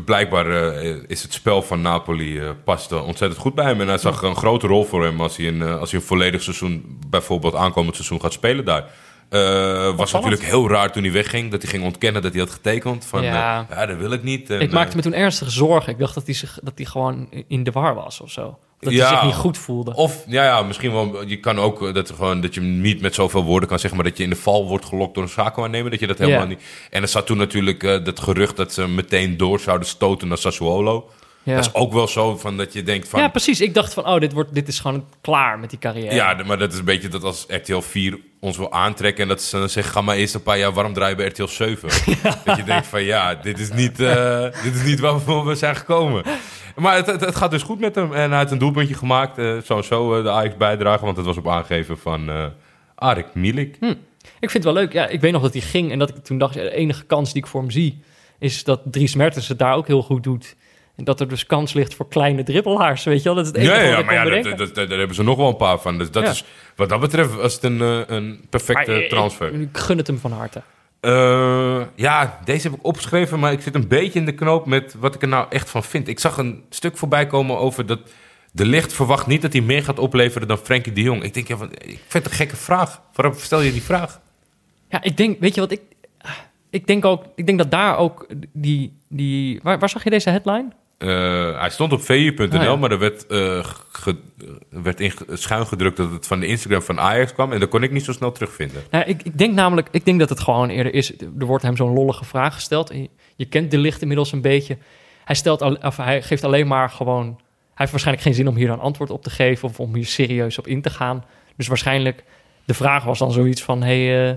blijkbaar 0.04 0.50
eh, 0.50 0.96
is 1.06 1.22
het 1.22 1.32
spel 1.32 1.62
van 1.62 1.80
Napoli 1.80 2.38
eh, 2.40 2.50
past 2.64 2.92
eh, 2.92 3.06
ontzettend 3.06 3.40
goed 3.40 3.54
bij 3.54 3.64
hem. 3.64 3.80
En 3.80 3.88
hij 3.88 3.98
zag 3.98 4.22
een 4.22 4.36
grote 4.36 4.66
rol 4.66 4.84
voor 4.84 5.04
hem 5.04 5.20
als 5.20 5.36
hij 5.36 5.46
een, 5.48 5.62
eh, 5.62 5.80
als 5.80 5.90
hij 5.90 6.00
een 6.00 6.06
volledig 6.06 6.42
seizoen, 6.42 6.98
bijvoorbeeld 7.06 7.54
aankomend 7.54 7.94
seizoen, 7.94 8.20
gaat 8.20 8.32
spelen 8.32 8.64
daar. 8.64 8.84
Eh, 9.28 9.96
was 9.96 10.12
natuurlijk 10.12 10.42
heel 10.42 10.68
raar 10.68 10.92
toen 10.92 11.02
hij 11.02 11.12
wegging, 11.12 11.50
dat 11.50 11.62
hij 11.62 11.70
ging 11.70 11.84
ontkennen 11.84 12.22
dat 12.22 12.32
hij 12.32 12.40
had 12.40 12.50
getekend. 12.50 13.04
Van, 13.04 13.22
Ja. 13.22 13.66
ja 13.70 13.86
dat 13.86 13.96
wil 13.96 14.12
ik 14.12 14.22
niet. 14.22 14.50
En, 14.50 14.60
ik 14.60 14.70
maakte 14.70 14.90
eh, 14.90 14.96
me 14.96 15.02
toen 15.02 15.14
ernstige 15.14 15.50
zorgen. 15.50 15.92
Ik 15.92 15.98
dacht 15.98 16.14
dat 16.14 16.24
hij, 16.26 16.34
zich, 16.34 16.58
dat 16.62 16.72
hij 16.76 16.86
gewoon 16.86 17.28
in 17.48 17.64
de 17.64 17.70
war 17.70 17.94
was 17.94 18.20
of 18.20 18.30
zo. 18.30 18.58
Dat 18.80 18.92
Ja. 18.92 19.08
hij 19.08 19.14
zich 19.16 19.24
niet 19.24 19.34
goed 19.34 19.58
voelde. 19.58 19.94
Of, 19.94 20.24
ja, 20.26 20.44
ja, 20.44 20.62
misschien 20.62 20.92
wel, 20.92 21.26
je 21.26 21.40
kan 21.40 21.58
ook 21.58 21.82
eh, 21.86 21.94
dat, 21.94 22.10
gewoon, 22.10 22.40
dat 22.40 22.54
je 22.54 22.60
niet 22.60 23.00
met 23.00 23.14
zoveel 23.14 23.44
woorden 23.44 23.68
kan 23.68 23.78
zeggen, 23.78 24.00
maar 24.00 24.08
dat 24.08 24.18
je 24.18 24.24
in 24.24 24.30
de 24.30 24.36
val 24.36 24.66
wordt 24.68 24.84
gelokt 24.84 25.14
door 25.14 25.22
een 25.22 25.28
zakenwaarnemer, 25.28 25.90
dat 25.90 26.00
je 26.00 26.06
dat 26.06 26.18
helemaal 26.18 26.46
niet... 26.46 26.62
En 26.90 27.02
er 27.02 27.08
zat 27.08 27.26
toen 27.26 27.36
natuurlijk 27.36 27.82
eh, 27.82 28.04
dat 28.04 28.20
gerucht 28.20 28.56
dat 28.56 28.72
ze 28.72 28.88
meteen 28.88 29.36
door 29.36 29.60
zouden 29.60 29.88
stoten 29.88 30.28
naar 30.28 30.38
Sassuolo. 30.38 31.10
Ja. 31.42 31.54
Dat 31.54 31.66
is 31.66 31.74
ook 31.74 31.92
wel 31.92 32.08
zo 32.08 32.36
van 32.36 32.56
dat 32.56 32.72
je 32.72 32.82
denkt 32.82 33.08
van... 33.08 33.20
Ja, 33.20 33.28
precies. 33.28 33.60
Ik 33.60 33.74
dacht 33.74 33.94
van, 33.94 34.06
oh, 34.06 34.20
dit, 34.20 34.32
wordt, 34.32 34.54
dit 34.54 34.68
is 34.68 34.80
gewoon 34.80 35.04
klaar 35.20 35.58
met 35.58 35.70
die 35.70 35.78
carrière. 35.78 36.14
Ja, 36.14 36.36
maar 36.46 36.58
dat 36.58 36.72
is 36.72 36.78
een 36.78 36.84
beetje 36.84 37.08
dat 37.08 37.24
als 37.24 37.44
RTL 37.48 37.80
4 37.80 38.18
ons 38.40 38.56
wil 38.56 38.72
aantrekken... 38.72 39.22
en 39.22 39.28
dat 39.28 39.42
ze 39.42 39.58
dan 39.58 39.68
zeggen, 39.68 39.92
ga 39.92 40.00
maar 40.00 40.16
eerst 40.16 40.34
een 40.34 40.42
paar 40.42 40.58
jaar 40.58 40.72
warm 40.72 40.92
draaien 40.92 41.16
bij 41.16 41.26
RTL 41.26 41.46
7. 41.46 41.88
Dat 42.44 42.56
je 42.56 42.64
denkt 42.64 42.86
van, 42.86 43.02
ja, 43.02 43.34
dit 43.34 43.58
is 43.58 43.72
niet, 43.72 44.00
eh, 44.00 44.42
dit 44.64 44.74
is 44.74 44.82
niet 44.82 45.00
waarvoor 45.00 45.46
we 45.46 45.54
zijn 45.54 45.76
gekomen. 45.76 46.24
Maar 46.76 46.96
het, 46.96 47.06
het, 47.06 47.20
het 47.20 47.36
gaat 47.36 47.50
dus 47.50 47.62
goed 47.62 47.80
met 47.80 47.94
hem. 47.94 48.12
En 48.12 48.30
hij 48.30 48.38
heeft 48.38 48.50
een 48.50 48.58
doelpuntje 48.58 48.94
gemaakt. 48.94 49.38
en 49.38 49.62
zo 49.84 50.16
eh, 50.16 50.22
de 50.22 50.30
Ajax 50.30 50.56
bijdrage, 50.56 51.04
want 51.04 51.16
het 51.16 51.26
was 51.26 51.36
op 51.36 51.48
aangeven 51.48 51.98
van 51.98 52.28
eh 52.28 52.46
Arik 52.94 53.34
Milik. 53.34 53.76
Hm. 53.80 53.94
Ik 54.40 54.50
vind 54.50 54.64
het 54.64 54.64
wel 54.64 54.72
leuk. 54.72 54.92
Ja, 54.92 55.06
ik 55.06 55.20
weet 55.20 55.32
nog 55.32 55.42
dat 55.42 55.52
hij 55.52 55.62
ging 55.62 55.92
en 55.92 55.98
dat 55.98 56.08
ik 56.08 56.24
toen 56.24 56.38
dacht, 56.38 56.54
de 56.54 56.70
enige 56.70 57.04
kans 57.04 57.32
die 57.32 57.42
ik 57.42 57.48
voor 57.48 57.60
hem 57.60 57.70
zie... 57.70 58.02
is 58.38 58.64
dat 58.64 58.80
Dries 58.84 59.14
Mertens 59.14 59.48
het 59.48 59.58
daar 59.58 59.74
ook 59.74 59.86
heel 59.86 60.02
goed 60.02 60.22
doet. 60.22 60.56
En 60.98 61.04
dat 61.04 61.20
er 61.20 61.28
dus 61.28 61.46
kans 61.46 61.72
ligt 61.72 61.94
voor 61.94 62.08
kleine 62.08 62.42
dribbelaars, 62.42 63.04
weet 63.04 63.18
je 63.18 63.24
wel? 63.24 63.34
Dat 63.34 63.44
is 63.44 63.50
het 63.50 63.60
enige 63.60 63.74
Ja, 63.74 63.80
wat 63.82 63.90
ja, 63.92 63.98
ik 63.98 64.04
maar 64.06 64.14
ja, 64.14 64.42
dat, 64.42 64.58
dat, 64.58 64.74
dat- 64.74 64.88
daar 64.88 64.98
hebben 64.98 65.16
ze 65.16 65.22
nog 65.22 65.36
wel 65.36 65.48
een 65.48 65.56
paar 65.56 65.78
van. 65.78 65.98
Dus 65.98 66.10
dat 66.10 66.22
Ja. 66.24 66.30
is, 66.30 66.44
wat 66.76 66.88
dat 66.88 67.00
betreft 67.00 67.34
was 67.34 67.54
het 67.54 67.62
een, 67.62 67.80
eh, 67.80 68.00
een 68.06 68.40
perfecte 68.50 68.90
Maar, 68.90 69.00
eh, 69.00 69.08
transfer. 69.08 69.52
Ik, 69.54 69.60
ik 69.60 69.78
gun 69.78 69.96
het 69.98 70.06
hem 70.06 70.18
van 70.18 70.32
harte. 70.32 70.62
Eh, 71.00 71.82
ja, 71.94 72.38
deze 72.44 72.68
heb 72.68 72.78
ik 72.78 72.84
opgeschreven, 72.86 73.38
maar 73.38 73.52
ik 73.52 73.60
zit 73.60 73.74
een 73.74 73.88
beetje 73.88 74.18
in 74.18 74.24
de 74.24 74.32
knoop 74.34 74.66
met 74.66 74.94
wat 74.98 75.14
ik 75.14 75.22
er 75.22 75.28
nou 75.28 75.46
echt 75.50 75.70
van 75.70 75.84
vind. 75.84 76.08
Ik 76.08 76.18
zag 76.18 76.36
een 76.38 76.62
stuk 76.70 76.96
voorbij 76.96 77.26
komen 77.26 77.58
over 77.58 77.86
dat 77.86 78.00
de 78.52 78.66
licht 78.66 78.92
verwacht 78.92 79.26
niet 79.26 79.42
dat 79.42 79.52
hij 79.52 79.62
meer 79.62 79.84
gaat 79.84 79.98
opleveren 79.98 80.48
dan 80.48 80.58
Frenkie 80.58 80.92
de 80.92 81.02
Jong. 81.02 81.22
Ik 81.22 81.34
denk, 81.34 81.48
ja, 81.48 81.56
wat- 81.56 81.72
ik 81.72 82.00
vind 82.08 82.12
het 82.12 82.24
een 82.24 82.30
gekke 82.38 82.56
vraag. 82.56 83.02
Waarom 83.14 83.34
stel 83.38 83.60
je 83.60 83.72
die 83.72 83.82
vraag? 83.82 84.20
Ja, 84.88 85.02
ik 85.02 85.16
denk, 85.16 85.40
weet 85.40 85.54
je 85.54 85.60
wat 85.60 85.70
ik... 85.72 85.80
Ik 86.70 86.86
denk 86.86 87.04
ook, 87.04 87.24
ik 87.34 87.46
denk 87.46 87.58
dat 87.58 87.70
daar 87.70 87.96
ook 87.96 88.26
die... 88.52 88.96
die 89.08 89.60
waar, 89.62 89.78
waar 89.78 89.88
zag 89.88 90.04
je 90.04 90.10
deze 90.10 90.30
headline? 90.30 90.68
Eh, 90.98 91.60
hij 91.60 91.70
stond 91.70 91.92
op 91.92 92.02
vu.nl, 92.02 92.58
Ah, 92.58 92.62
ja. 92.64 92.76
maar 92.76 92.90
er 92.90 92.98
werd, 92.98 93.26
eh, 93.26 93.64
ge- 93.92 94.16
er 94.72 94.82
werd 94.82 95.00
in 95.00 95.12
schuin 95.32 95.66
gedrukt 95.66 95.96
dat 95.96 96.10
het 96.10 96.26
van 96.26 96.40
de 96.40 96.46
Instagram 96.46 96.82
van 96.82 97.00
Ajax 97.00 97.32
kwam. 97.32 97.52
En 97.52 97.60
dat 97.60 97.68
kon 97.68 97.82
ik 97.82 97.90
niet 97.90 98.04
zo 98.04 98.12
snel 98.12 98.32
terugvinden. 98.32 98.82
Nou, 98.90 99.04
ik, 99.04 99.22
ik 99.22 99.38
denk 99.38 99.54
namelijk, 99.54 99.88
ik 99.90 100.04
denk 100.04 100.18
dat 100.18 100.28
het 100.28 100.40
gewoon 100.40 100.68
eerder 100.68 100.94
is. 100.94 101.12
Er 101.38 101.46
wordt 101.46 101.64
hem 101.64 101.76
zo'n 101.76 101.92
lollige 101.92 102.24
vraag 102.24 102.54
gesteld. 102.54 102.90
En 102.90 103.02
je, 103.02 103.08
je 103.36 103.44
kent 103.44 103.70
de 103.70 103.78
licht 103.78 104.00
inmiddels 104.00 104.32
een 104.32 104.40
beetje. 104.40 104.76
Hij, 105.24 105.34
stelt 105.34 105.62
al, 105.62 105.74
of 105.74 105.96
hij 105.96 106.22
geeft 106.22 106.44
alleen 106.44 106.66
maar 106.66 106.90
gewoon. 106.90 107.24
Hij 107.26 107.36
heeft 107.74 107.90
waarschijnlijk 107.90 108.26
geen 108.26 108.34
zin 108.34 108.48
om 108.48 108.56
hier 108.56 108.70
een 108.70 108.80
antwoord 108.80 109.10
op 109.10 109.22
te 109.22 109.30
geven 109.30 109.68
of 109.68 109.80
om 109.80 109.94
hier 109.94 110.06
serieus 110.06 110.58
op 110.58 110.66
in 110.66 110.82
te 110.82 110.90
gaan. 110.90 111.24
Dus 111.56 111.66
waarschijnlijk, 111.66 112.24
de 112.64 112.74
vraag 112.74 113.04
was 113.04 113.18
dan 113.18 113.32
zoiets 113.32 113.62
van: 113.62 113.82
hey, 113.82 114.28
eh, 114.28 114.36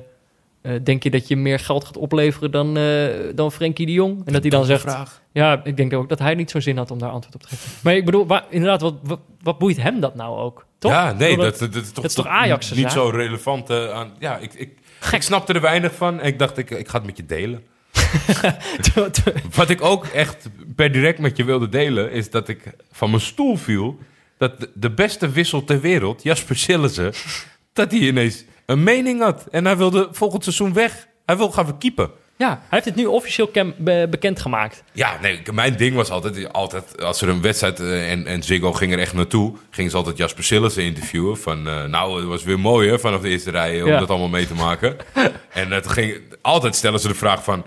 eh, 0.61 0.81
denk 0.83 1.03
je 1.03 1.09
dat 1.09 1.27
je 1.27 1.35
meer 1.35 1.59
geld 1.59 1.85
gaat 1.85 1.97
opleveren 1.97 2.51
dan, 2.51 2.77
eh 2.77 3.07
dan 3.35 3.51
Frenkie 3.51 3.85
de 3.85 3.91
Jong? 3.91 4.21
En 4.25 4.33
dat 4.33 4.41
hij 4.41 4.51
dan 4.51 4.65
zegt: 4.65 5.20
Ja, 5.31 5.61
ik 5.63 5.77
denk 5.77 5.93
ook 5.93 6.09
dat 6.09 6.19
hij 6.19 6.35
niet 6.35 6.51
zo'n 6.51 6.61
zin 6.61 6.77
had 6.77 6.91
om 6.91 6.99
daar 6.99 7.09
antwoord 7.09 7.35
op 7.35 7.41
te 7.41 7.47
geven. 7.47 7.71
Maar 7.83 7.95
ik 7.95 8.05
bedoel, 8.05 8.27
waar, 8.27 8.43
inderdaad, 8.49 8.81
wat, 8.81 8.95
wat, 9.03 9.19
wat 9.41 9.57
boeit 9.57 9.81
hem 9.81 9.99
dat 9.99 10.15
nou 10.15 10.37
ook? 10.37 10.65
Toch? 10.77 10.91
Ja, 10.91 11.11
nee, 11.11 11.29
bedoel, 11.29 11.51
dat, 11.51 11.59
dat, 11.59 11.73
dat 11.73 11.83
is 11.83 11.91
toch, 11.91 11.95
dat 11.95 12.05
is 12.05 12.13
toch 12.13 12.27
Ajax' 12.27 12.71
niet 12.71 12.91
zo 12.91 13.09
relevant 13.09 13.69
eh, 13.69 13.91
aan. 13.91 14.11
Ja, 14.19 14.37
ik, 14.37 14.53
ik, 14.53 14.77
ik 15.11 15.21
snapte 15.21 15.53
er 15.53 15.61
weinig 15.61 15.95
van. 15.95 16.19
En 16.19 16.27
ik 16.27 16.39
dacht, 16.39 16.57
ik, 16.57 16.69
ik 16.69 16.87
ga 16.87 16.97
het 16.97 17.05
met 17.05 17.17
je 17.17 17.25
delen. 17.25 17.63
Wat 19.55 19.69
ik 19.69 19.81
ook 19.81 20.05
echt 20.05 20.49
per 20.75 20.91
direct 20.91 21.19
met 21.19 21.37
je 21.37 21.43
wilde 21.43 21.69
delen, 21.69 22.11
is 22.11 22.29
dat 22.29 22.47
ik 22.47 22.63
van 22.91 23.09
mijn 23.09 23.21
stoel 23.21 23.57
viel. 23.57 23.99
Dat 24.37 24.59
de, 24.59 24.71
de 24.73 24.91
beste 24.91 25.29
wissel 25.29 25.63
ter 25.63 25.81
wereld, 25.81 26.23
Jasper 26.23 26.55
Sillissen, 26.55 27.13
dat 27.73 27.91
hij 27.91 27.99
ineens 27.99 28.45
een 28.65 28.83
mening 28.83 29.21
had. 29.21 29.45
En 29.51 29.65
hij 29.65 29.77
wilde 29.77 30.07
volgend 30.11 30.43
seizoen 30.43 30.73
weg. 30.73 31.07
Hij 31.25 31.37
wil 31.37 31.51
gaan 31.51 31.65
verkiepen. 31.65 32.11
Ja, 32.41 32.49
hij 32.49 32.57
heeft 32.69 32.85
het 32.85 32.95
nu 32.95 33.05
officieel 33.05 33.47
kem- 33.47 33.73
be- 33.77 34.07
bekendgemaakt. 34.09 34.83
Ja, 34.91 35.17
nee, 35.21 35.41
mijn 35.53 35.75
ding 35.75 35.95
was 35.95 36.09
altijd, 36.09 36.53
altijd 36.53 37.01
als 37.03 37.21
er 37.21 37.29
een 37.29 37.41
wedstrijd 37.41 37.79
eh, 37.79 38.11
en, 38.11 38.25
en 38.25 38.43
Ziggo 38.43 38.73
ging 38.73 38.93
er 38.93 38.99
echt 38.99 39.13
naartoe, 39.13 39.53
gingen 39.69 39.91
ze 39.91 39.97
altijd 39.97 40.17
Jasper 40.17 40.43
Sillissen 40.43 40.83
interviewen. 40.83 41.37
Van, 41.37 41.67
eh, 41.67 41.83
nou, 41.85 42.17
het 42.19 42.25
was 42.27 42.43
weer 42.43 42.59
mooi 42.59 42.89
hè, 42.89 42.99
vanaf 42.99 43.21
de 43.21 43.29
eerste 43.29 43.51
rij 43.51 43.77
eh, 43.77 43.83
om 43.85 43.89
Ja. 43.91 43.99
dat 43.99 44.09
allemaal 44.09 44.27
mee 44.29 44.47
te 44.47 44.53
maken. 44.53 44.95
en 45.53 45.71
het 45.71 45.87
ging, 45.87 46.17
altijd 46.41 46.75
stellen 46.75 46.99
ze 46.99 47.07
de 47.07 47.13
vraag 47.15 47.43
van, 47.43 47.63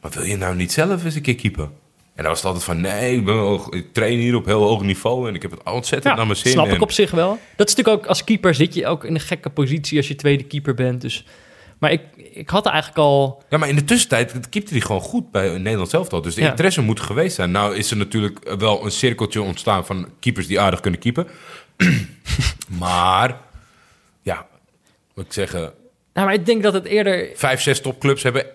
maar 0.00 0.10
wil 0.10 0.22
je 0.24 0.36
nou 0.36 0.54
niet 0.56 0.72
zelf 0.72 1.04
eens 1.04 1.14
een 1.14 1.22
keer 1.22 1.34
keeper? 1.36 1.64
En 2.14 2.24
dan 2.24 2.26
was 2.32 2.36
het 2.36 2.46
altijd 2.46 2.64
van, 2.64 2.80
nee, 2.80 3.16
ik, 3.16 3.24
ben 3.24 3.58
ik 3.70 3.92
train 3.92 4.18
hier 4.18 4.34
op 4.34 4.44
heel 4.44 4.62
hoog 4.62 4.82
niveau 4.82 5.28
en 5.28 5.34
ik 5.34 5.42
heb 5.42 5.50
het 5.50 5.62
ontzettend 5.64 6.16
naar 6.16 6.26
mijn 6.26 6.38
zin. 6.38 6.52
snap 6.52 6.66
ik 6.68 6.82
op 6.82 6.92
zich 6.92 7.10
wel. 7.10 7.38
Dat 7.56 7.68
is 7.68 7.74
natuurlijk 7.74 8.02
ook 8.02 8.08
als 8.08 8.24
keeper 8.24 8.54
zit 8.54 8.74
je 8.74 8.86
ook 8.86 9.04
in 9.04 9.14
een 9.14 9.20
gekke 9.20 9.50
positie 9.50 9.96
als 9.96 10.08
je 10.08 10.14
tweede 10.14 10.44
keeper 10.44 10.74
bent. 10.74 11.00
Dus, 11.00 11.24
maar 11.78 11.92
ik, 11.92 12.00
ik 12.16 12.48
had 12.50 12.66
eigenlijk 12.66 12.98
al. 12.98 13.42
Ja, 13.48 13.58
maar 13.58 13.68
in 13.68 13.74
de 13.76 13.84
tussentijd 13.84 14.48
keepte 14.48 14.72
hij 14.72 14.80
gewoon 14.80 15.00
goed 15.00 15.30
bij 15.30 15.58
Nederland 15.58 15.90
zelf 15.90 16.08
al. 16.12 16.22
Dus 16.22 16.34
de 16.34 16.40
Ja. 16.40 16.50
interesse 16.50 16.82
moet 16.82 17.00
geweest 17.00 17.34
zijn. 17.34 17.50
Nou 17.50 17.76
is 17.76 17.90
er 17.90 17.96
natuurlijk 17.96 18.54
wel 18.58 18.84
een 18.84 18.90
cirkeltje 18.90 19.42
ontstaan 19.42 19.86
van 19.86 20.08
keepers 20.20 20.46
die 20.46 20.60
aardig 20.60 20.80
kunnen 20.80 21.00
keepen. 21.00 21.26
maar, 22.78 23.40
ja, 24.22 24.46
moet 25.14 25.24
ik 25.24 25.32
zeggen, 25.32 25.60
Nou, 26.14 26.26
maar 26.26 26.34
ik 26.34 26.46
denk 26.46 26.62
dat 26.62 26.72
het 26.72 26.84
eerder. 26.84 27.28
vijf, 27.34 27.60
zes 27.60 27.80
topclubs 27.80 28.22
hebben 28.22 28.46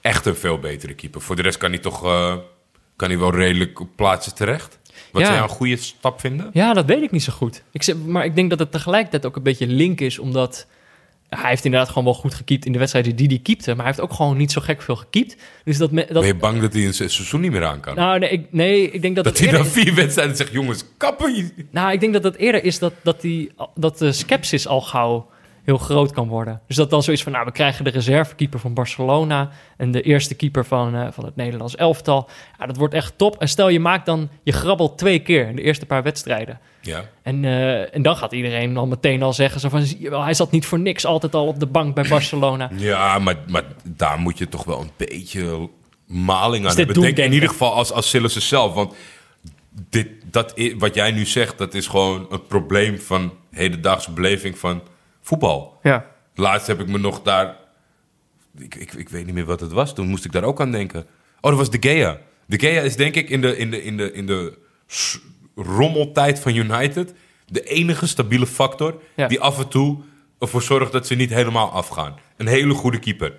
echt 0.00 0.26
een 0.26 0.36
veel 0.36 0.58
betere 0.58 0.94
keeper. 0.94 1.20
Voor 1.20 1.36
de 1.36 1.42
rest 1.42 1.58
kan 1.58 1.70
hij 1.70 1.78
toch 1.78 2.04
eh, 2.04 2.36
kan 2.96 3.08
hij 3.08 3.18
wel 3.18 3.34
redelijk 3.34 3.80
op 3.80 3.88
plaatsen 3.96 4.34
terecht. 4.34 4.78
Wat 5.12 5.20
Ja. 5.22 5.26
zou 5.28 5.38
jij 5.40 5.48
een 5.48 5.54
goede 5.56 5.76
stap 5.76 6.20
vinden? 6.20 6.50
Ja, 6.52 6.72
dat 6.72 6.84
weet 6.84 7.02
ik 7.02 7.10
niet 7.10 7.22
zo 7.22 7.32
goed. 7.32 7.62
Ik 7.72 7.94
maar 8.06 8.24
ik 8.24 8.34
denk 8.34 8.50
dat 8.50 8.58
het 8.58 8.72
tegelijkertijd 8.72 9.26
ook 9.26 9.36
een 9.36 9.42
beetje 9.42 9.66
link 9.66 10.00
is, 10.00 10.18
omdat. 10.18 10.66
Hij 11.40 11.50
heeft 11.50 11.64
inderdaad 11.64 11.88
gewoon 11.88 12.04
wel 12.04 12.14
goed 12.14 12.34
gekiept 12.34 12.64
in 12.66 12.72
de 12.72 12.78
wedstrijden 12.78 13.16
die 13.16 13.26
hij 13.26 13.38
keepte. 13.42 13.68
Maar 13.68 13.76
hij 13.76 13.86
heeft 13.86 14.00
ook 14.00 14.12
gewoon 14.12 14.36
niet 14.36 14.52
zo 14.52 14.60
gek 14.60 14.82
veel 14.82 14.96
gekiept. 14.96 15.36
Dus 15.64 15.76
dat... 15.78 15.90
me- 15.90 16.04
dat 16.06 16.12
Ben 16.22 16.26
je 16.26 16.34
bang 16.34 16.60
dat 16.60 16.72
hij 16.72 16.84
een 16.86 16.94
se- 16.94 17.08
seizoen 17.08 17.40
niet 17.40 17.50
meer 17.50 17.64
aan 17.64 17.80
kan? 17.80 17.94
nou, 17.94 18.18
nee 18.18 18.30
ik, 18.30 18.46
nee, 18.50 18.90
ik 18.90 19.02
denk 19.02 19.14
dat, 19.14 19.24
dat 19.24 19.38
het 19.38 19.48
hij 19.48 19.58
dan 19.58 19.66
vier 19.66 19.94
wedstrijden 19.94 20.36
zegt, 20.36 20.52
jongens, 20.52 20.84
kappen. 20.96 21.50
Nou, 21.70 21.92
ik 21.92 22.00
denk 22.00 22.12
dat 22.12 22.24
het 22.24 22.36
eerder 22.36 22.64
is 22.64 22.78
dat, 22.78 22.92
dat, 23.02 23.20
die, 23.20 23.52
dat 23.74 23.98
de 23.98 24.12
sceptisch 24.12 24.66
al 24.66 24.80
gauw 24.80 25.30
heel 25.64 25.78
groot 25.78 26.12
kan 26.12 26.28
worden. 26.28 26.60
Dus 26.66 26.76
dat 26.76 26.90
dan 26.90 27.02
zoiets 27.02 27.22
van, 27.22 27.32
nou, 27.32 27.44
we 27.44 27.52
krijgen 27.52 27.84
de 27.84 27.90
reservekeeper 27.90 28.58
van 28.58 28.74
Barcelona... 28.74 29.50
en 29.76 29.90
de 29.90 30.02
eerste 30.02 30.34
keeper 30.34 30.64
van, 30.64 30.94
eh, 30.94 31.06
van 31.10 31.24
het 31.24 31.36
Nederlands 31.36 31.76
elftal. 31.76 32.28
Ja, 32.58 32.66
dat 32.66 32.76
wordt 32.76 32.94
echt 32.94 33.18
top. 33.18 33.40
En 33.40 33.48
stel, 33.48 33.68
je 33.68 33.80
maakt 33.80 34.06
dan, 34.06 34.28
je 34.42 34.52
grabbelt 34.52 34.98
twee 34.98 35.18
keer 35.18 35.48
in 35.48 35.56
de 35.56 35.62
eerste 35.62 35.86
paar 35.86 36.02
wedstrijden. 36.02 36.60
Ja. 36.80 37.04
En, 37.22 37.44
eh, 37.44 37.94
en 37.94 38.02
dan 38.02 38.16
gaat 38.16 38.32
iedereen 38.32 38.76
al 38.76 38.86
meteen 38.86 39.22
al 39.22 39.32
zeggen... 39.32 39.60
Zo 39.60 39.68
van, 39.68 39.82
zie 39.82 40.00
je 40.00 40.10
wel, 40.10 40.22
hij 40.22 40.34
zat 40.34 40.50
niet 40.50 40.66
voor 40.66 40.80
niks 40.80 41.06
altijd 41.06 41.34
al 41.34 41.46
op 41.46 41.60
de 41.60 41.66
bank 41.66 41.94
bij 41.94 42.08
Barcelona. 42.08 42.70
Ja, 42.82 43.18
maar, 43.18 43.36
maar 43.48 43.64
daar 43.84 44.18
moet 44.18 44.38
je 44.38 44.48
toch 44.48 44.64
wel 44.64 44.80
een 44.80 44.90
beetje 44.96 45.68
maling 46.06 46.66
aan 46.66 46.76
hebben. 46.76 47.00
Denk 47.00 47.16
in 47.16 47.32
ieder 47.32 47.48
geval 47.48 47.72
als, 47.74 47.92
als 47.92 48.08
Sillissen 48.08 48.42
zelf. 48.42 48.74
Want 48.74 48.94
dit, 49.88 50.08
dat, 50.24 50.54
wat 50.78 50.94
jij 50.94 51.10
nu 51.10 51.26
zegt, 51.26 51.58
dat 51.58 51.74
is 51.74 51.86
gewoon 51.86 52.26
een 52.30 52.46
probleem 52.46 52.98
van 52.98 53.32
hedendaagse 53.50 54.10
beleving 54.10 54.58
van 54.58 54.82
voetbal. 55.22 55.78
Ja. 55.82 56.06
Laatst 56.34 56.66
heb 56.66 56.80
ik 56.80 56.88
me 56.88 56.98
nog 56.98 57.22
daar... 57.22 57.56
Ik, 58.58 58.74
ik, 58.74 58.92
ik 58.92 59.08
weet 59.08 59.24
niet 59.26 59.34
meer 59.34 59.44
wat 59.44 59.60
het 59.60 59.72
was. 59.72 59.94
Toen 59.94 60.08
moest 60.08 60.24
ik 60.24 60.32
daar 60.32 60.44
ook 60.44 60.60
aan 60.60 60.70
denken. 60.70 61.00
Oh, 61.40 61.50
dat 61.50 61.58
was 61.58 61.70
De 61.70 61.88
Gea. 61.88 62.18
De 62.46 62.58
Gea 62.58 62.80
is 62.80 62.96
denk 62.96 63.14
ik 63.14 63.30
in 63.30 63.40
de, 63.40 63.56
in 63.56 63.70
de, 63.70 63.82
in 63.82 63.96
de, 63.96 64.12
in 64.12 64.26
de 64.26 64.58
rommeltijd 65.56 66.38
van 66.40 66.54
United... 66.54 67.14
de 67.46 67.62
enige 67.62 68.06
stabiele 68.06 68.46
factor 68.46 69.02
Ja. 69.16 69.26
die 69.28 69.40
af 69.40 69.58
en 69.58 69.68
toe 69.68 69.98
ervoor 70.38 70.62
zorgt 70.62 70.92
dat 70.92 71.06
ze 71.06 71.14
niet 71.14 71.30
helemaal 71.30 71.70
afgaan. 71.70 72.14
Een 72.36 72.46
hele 72.46 72.74
goede 72.74 72.98
keeper. 72.98 73.34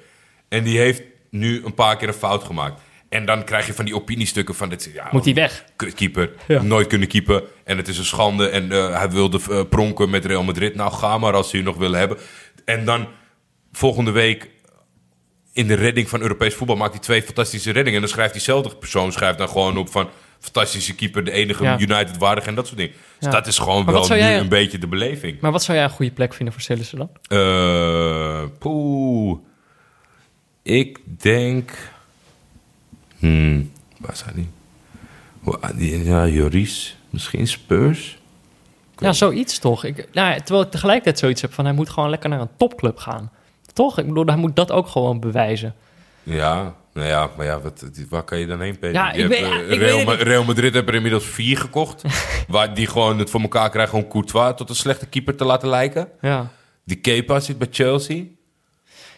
En 0.47 0.63
die 0.63 0.77
heeft 0.77 1.01
nu 1.29 1.65
een 1.65 1.73
paar 1.73 1.97
keer 1.97 2.07
een 2.07 2.13
fout 2.13 2.43
gemaakt. 2.43 2.81
En 3.13 3.25
dan 3.25 3.43
krijg 3.43 3.67
je 3.67 3.73
van 3.73 3.85
die 3.85 3.95
opiniestukken 3.95 4.55
van... 4.55 4.69
Dit, 4.69 4.89
ja, 4.93 5.07
Moet 5.11 5.25
hij 5.25 5.33
weg? 5.33 5.63
Kutkeeper, 5.75 6.31
Ja. 6.47 6.61
nooit 6.61 6.87
kunnen 6.87 7.07
keeper. 7.07 7.43
En 7.63 7.77
het 7.77 7.87
is 7.87 7.97
een 7.97 8.05
schande. 8.05 8.47
En 8.49 8.71
eh, 8.71 8.97
hij 8.97 9.09
wilde 9.09 9.39
eh, 9.49 9.61
pronken 9.69 10.09
met 10.09 10.25
Real 10.25 10.43
Madrid. 10.43 10.75
Nou, 10.75 10.91
ga 10.93 11.17
maar 11.17 11.33
als 11.33 11.49
ze 11.49 11.57
je 11.57 11.63
nog 11.63 11.77
willen 11.77 11.99
hebben. 11.99 12.17
En 12.65 12.85
dan 12.85 13.07
volgende 13.71 14.11
week 14.11 14.49
in 15.53 15.67
de 15.67 15.73
redding 15.73 16.09
van 16.09 16.21
Europees 16.21 16.53
voetbal 16.55 16.75
maakt 16.75 16.93
hij 16.93 17.01
twee 17.01 17.21
fantastische 17.21 17.71
reddingen. 17.71 17.93
En 17.99 18.05
dan 18.05 18.09
schrijft 18.13 18.33
diezelfde 18.33 18.75
persoon 18.75 19.11
schrijft 19.11 19.37
dan 19.37 19.49
gewoon 19.49 19.77
op 19.77 19.89
van... 19.91 20.09
fantastische 20.39 20.95
keeper, 20.95 21.23
de 21.23 21.31
enige 21.31 21.63
Ja. 21.63 21.79
United 21.79 22.17
waardig 22.17 22.45
en 22.45 22.55
dat 22.55 22.65
soort 22.67 22.77
dingen. 22.79 22.93
Dus 23.19 23.31
dat 23.31 23.47
is 23.47 23.57
gewoon 23.57 23.85
Maar 23.85 23.93
wel 23.93 24.07
nu 24.09 24.15
jij- 24.15 24.39
een 24.39 24.49
beetje 24.49 24.77
de 24.77 24.87
beleving. 24.87 25.39
Maar 25.41 25.51
wat 25.51 25.63
zou 25.63 25.77
jij 25.77 25.85
een 25.87 25.93
goede 25.93 26.11
plek 26.11 26.33
vinden 26.33 26.53
voor 26.53 26.63
Sillissen 26.63 26.97
dan? 26.97 27.09
Eh, 27.39 28.43
poeh. 28.59 29.37
Ik 30.63 30.99
denk... 31.21 31.71
Hmm, 33.27 33.71
waar 33.99 34.15
zijn 34.15 34.51
ah, 35.43 35.69
die- 35.77 36.03
Ja, 36.03 36.27
Joris. 36.27 36.97
Misschien 37.09 37.47
Spurs? 37.47 38.17
Ja, 38.97 39.13
zoiets 39.13 39.59
toch. 39.59 39.83
Ik, 39.83 40.07
nou, 40.13 40.29
ja, 40.29 40.35
terwijl 40.37 40.65
ik 40.65 40.71
tegelijkertijd 40.71 41.19
zoiets 41.19 41.41
heb 41.41 41.53
van 41.53 41.65
hij 41.65 41.73
moet 41.73 41.89
gewoon 41.89 42.09
lekker 42.09 42.29
naar 42.29 42.39
een 42.41 42.49
topclub 42.57 42.97
gaan. 42.97 43.31
Toch? 43.73 43.99
Ik 43.99 44.07
bedoel, 44.07 44.25
hij 44.25 44.35
moet 44.35 44.55
dat 44.55 44.71
ook 44.71 44.87
gewoon 44.87 45.19
bewijzen. 45.19 45.75
Ja, 46.23 46.75
nou 46.93 47.07
ja, 47.07 47.29
maar 47.37 47.45
ja, 47.45 47.59
wat, 47.59 47.83
waar 48.09 48.23
kan 48.23 48.39
je 48.39 48.45
dan 48.47 48.61
heen, 48.61 48.79
Peter? 48.79 48.93
Ja, 48.93 49.11
ik 49.11 49.27
weet- 49.27 49.41
eh, 49.41 49.47
ja, 49.49 49.55
ik 49.59 49.79
Real, 49.79 49.97
weet 50.05 50.07
niet. 50.17 50.27
Real 50.27 50.43
Madrid 50.43 50.73
heeft 50.73 50.87
er 50.87 50.93
inmiddels 50.95 51.25
vier 51.25 51.57
gekocht. 51.57 52.03
waar 52.47 52.73
die 52.73 52.87
gewoon 52.87 53.19
het 53.19 53.29
voor 53.29 53.41
elkaar 53.41 53.69
krijgen 53.69 53.97
om 53.97 54.07
Courtois 54.07 54.53
tot 54.55 54.69
een 54.69 54.75
slechte 54.75 55.05
keeper 55.07 55.35
te 55.35 55.45
laten 55.45 55.69
lijken. 55.69 56.07
Ja. 56.21 56.51
Die 56.85 56.97
Kepa 56.97 57.39
zit 57.39 57.57
bij 57.57 57.67
Chelsea. 57.71 58.23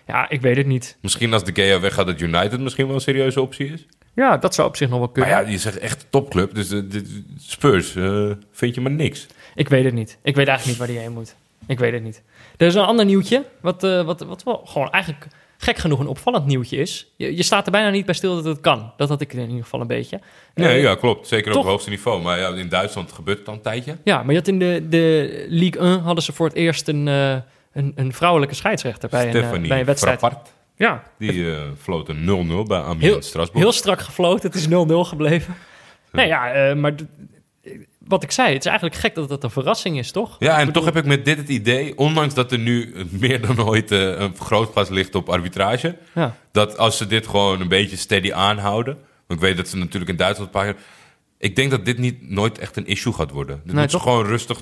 ja, 0.07 0.29
ik 0.29 0.41
weet 0.41 0.57
het 0.57 0.65
niet. 0.65 0.97
Misschien 1.01 1.33
als 1.33 1.43
de 1.43 1.51
Gea 1.53 1.79
weggaat 1.79 2.05
dat 2.05 2.19
United 2.21 2.59
misschien 2.59 2.85
wel 2.85 2.95
een 2.95 3.01
serieuze 3.01 3.41
optie 3.41 3.73
is. 3.73 3.85
Ja, 4.15 4.37
dat 4.37 4.55
zou 4.55 4.67
op 4.67 4.75
zich 4.75 4.89
nog 4.89 4.97
wel 4.99 5.09
Maar 5.13 5.23
kunnen. 5.23 5.43
ja, 5.45 5.51
je 5.51 5.57
zegt 5.57 5.77
echt 5.77 6.05
topclub. 6.09 6.55
Dus 6.55 6.67
de, 6.67 6.87
de 6.87 7.23
Spurs 7.39 7.95
eh, 7.95 8.31
vind 8.51 8.75
je 8.75 8.81
maar 8.81 8.91
niks. 8.91 9.25
Ik 9.55 9.69
weet 9.69 9.83
het 9.83 9.93
niet. 9.93 10.17
Ik 10.23 10.35
weet 10.35 10.47
eigenlijk 10.47 10.65
niet 10.67 10.77
waar 10.77 10.87
die 10.95 11.05
heen 11.05 11.13
moet. 11.13 11.35
Ik 11.67 11.79
weet 11.79 11.93
het 11.93 12.03
niet. 12.03 12.21
Er 12.57 12.67
is 12.67 12.75
een 12.75 12.81
ander 12.83 13.05
nieuwtje, 13.05 13.43
wat, 13.61 13.83
eh, 13.83 14.01
wat, 14.05 14.19
wat 14.21 14.43
wel 14.43 14.61
gewoon 14.65 14.91
eigenlijk 14.91 15.27
gek 15.57 15.77
genoeg 15.77 15.99
een 15.99 16.07
opvallend 16.07 16.45
nieuwtje 16.45 16.77
is. 16.77 17.07
Je, 17.15 17.35
je 17.35 17.43
staat 17.43 17.65
er 17.65 17.71
bijna 17.71 17.89
niet 17.89 18.05
bij 18.05 18.15
stil 18.15 18.35
dat 18.35 18.45
het 18.45 18.59
kan. 18.61 18.91
Dat 18.97 19.09
had 19.09 19.21
ik 19.21 19.33
in 19.33 19.39
ieder 19.47 19.63
geval 19.63 19.81
een 19.81 19.87
beetje. 19.87 20.19
Nee, 20.55 20.67
Eh, 20.75 20.81
ja, 20.81 20.95
klopt. 20.95 21.27
Zeker 21.27 21.51
op 21.51 21.57
het 21.57 21.67
hoogste 21.67 21.89
niveau. 21.89 22.21
Maar 22.21 22.39
ja, 22.39 22.49
in 22.49 22.69
Duitsland 22.69 23.11
gebeurt 23.11 23.37
het 23.37 23.47
al 23.47 23.53
een 23.53 23.61
tijdje. 23.61 23.97
Ja, 24.03 24.23
maar 24.23 24.31
je 24.31 24.37
had 24.39 24.47
in 24.47 24.59
de, 24.59 24.85
de 24.89 25.45
Ligue 25.49 25.81
1 25.81 25.99
hadden 25.99 26.23
ze 26.23 26.33
voor 26.33 26.47
het 26.47 26.55
eerst 26.55 26.87
een, 26.87 27.07
eh, 27.07 27.35
een, 27.73 27.91
een 27.95 28.13
vrouwelijke 28.13 28.55
scheidsrechter 28.55 29.09
bij 29.09 29.27
een, 29.35 29.43
eh, 29.63 29.67
bij 29.67 29.79
een 29.79 29.85
wedstrijd. 29.85 30.21
Ja, 30.77 31.03
die 31.17 31.55
floot 31.81 32.09
een 32.09 32.47
0-0 32.63 32.67
bij 32.67 32.79
Amiens 32.81 33.03
heel, 33.03 33.21
Strasbourg. 33.21 33.63
heel 33.63 33.71
strak 33.73 34.01
gefloten. 34.01 34.51
Het 34.51 34.59
is 34.59 34.67
0-0 34.67 34.69
gebleven. 35.07 35.55
Nee, 36.11 36.27
ja, 36.27 36.51
eh, 36.53 36.75
maar 36.75 36.93
wat 37.99 38.23
ik 38.23 38.31
zei, 38.31 38.47
het 38.53 38.59
is 38.59 38.65
eigenlijk 38.65 38.99
gek 38.99 39.15
dat 39.15 39.29
het 39.29 39.43
een 39.43 39.49
verrassing 39.49 39.97
is, 39.97 40.11
toch? 40.11 40.35
Ja, 40.39 40.59
en 40.59 40.71
toch 40.71 40.85
heb 40.85 40.95
ik 40.95 41.05
met 41.05 41.25
dit 41.25 41.37
het 41.37 41.49
idee, 41.49 41.97
ondanks 41.97 42.33
dat 42.33 42.51
er 42.51 42.59
nu 42.59 42.95
meer 43.09 43.41
dan 43.41 43.61
ooit 43.61 43.91
eh, 43.91 43.99
een 44.19 44.35
vergrootglas 44.35 44.89
ligt 44.89 45.15
op 45.15 45.29
arbitrage, 45.29 45.97
Ja. 46.13 46.35
dat 46.51 46.77
als 46.77 46.97
ze 46.97 47.07
dit 47.07 47.27
gewoon 47.27 47.61
een 47.61 47.67
beetje 47.67 47.95
steady 47.95 48.33
aanhouden, 48.33 48.93
want 49.27 49.39
ik 49.41 49.45
weet 49.47 49.57
dat 49.57 49.67
ze 49.67 49.77
natuurlijk 49.77 50.11
in 50.11 50.17
Duitsland 50.17 50.53
een 50.55 50.61
paar 50.61 50.75
ik 51.37 51.55
denk 51.55 51.71
dat 51.71 51.85
dit 51.85 51.97
niet 51.97 52.29
nooit 52.29 52.57
echt 52.59 52.75
een 52.77 52.85
issue 52.87 53.13
gaat 53.13 53.31
worden. 53.31 53.61
Dit 53.63 53.73
Nee, 53.73 53.81
moet 53.81 53.91
ze 53.91 53.99
gewoon 53.99 54.25
rustig, 54.25 54.61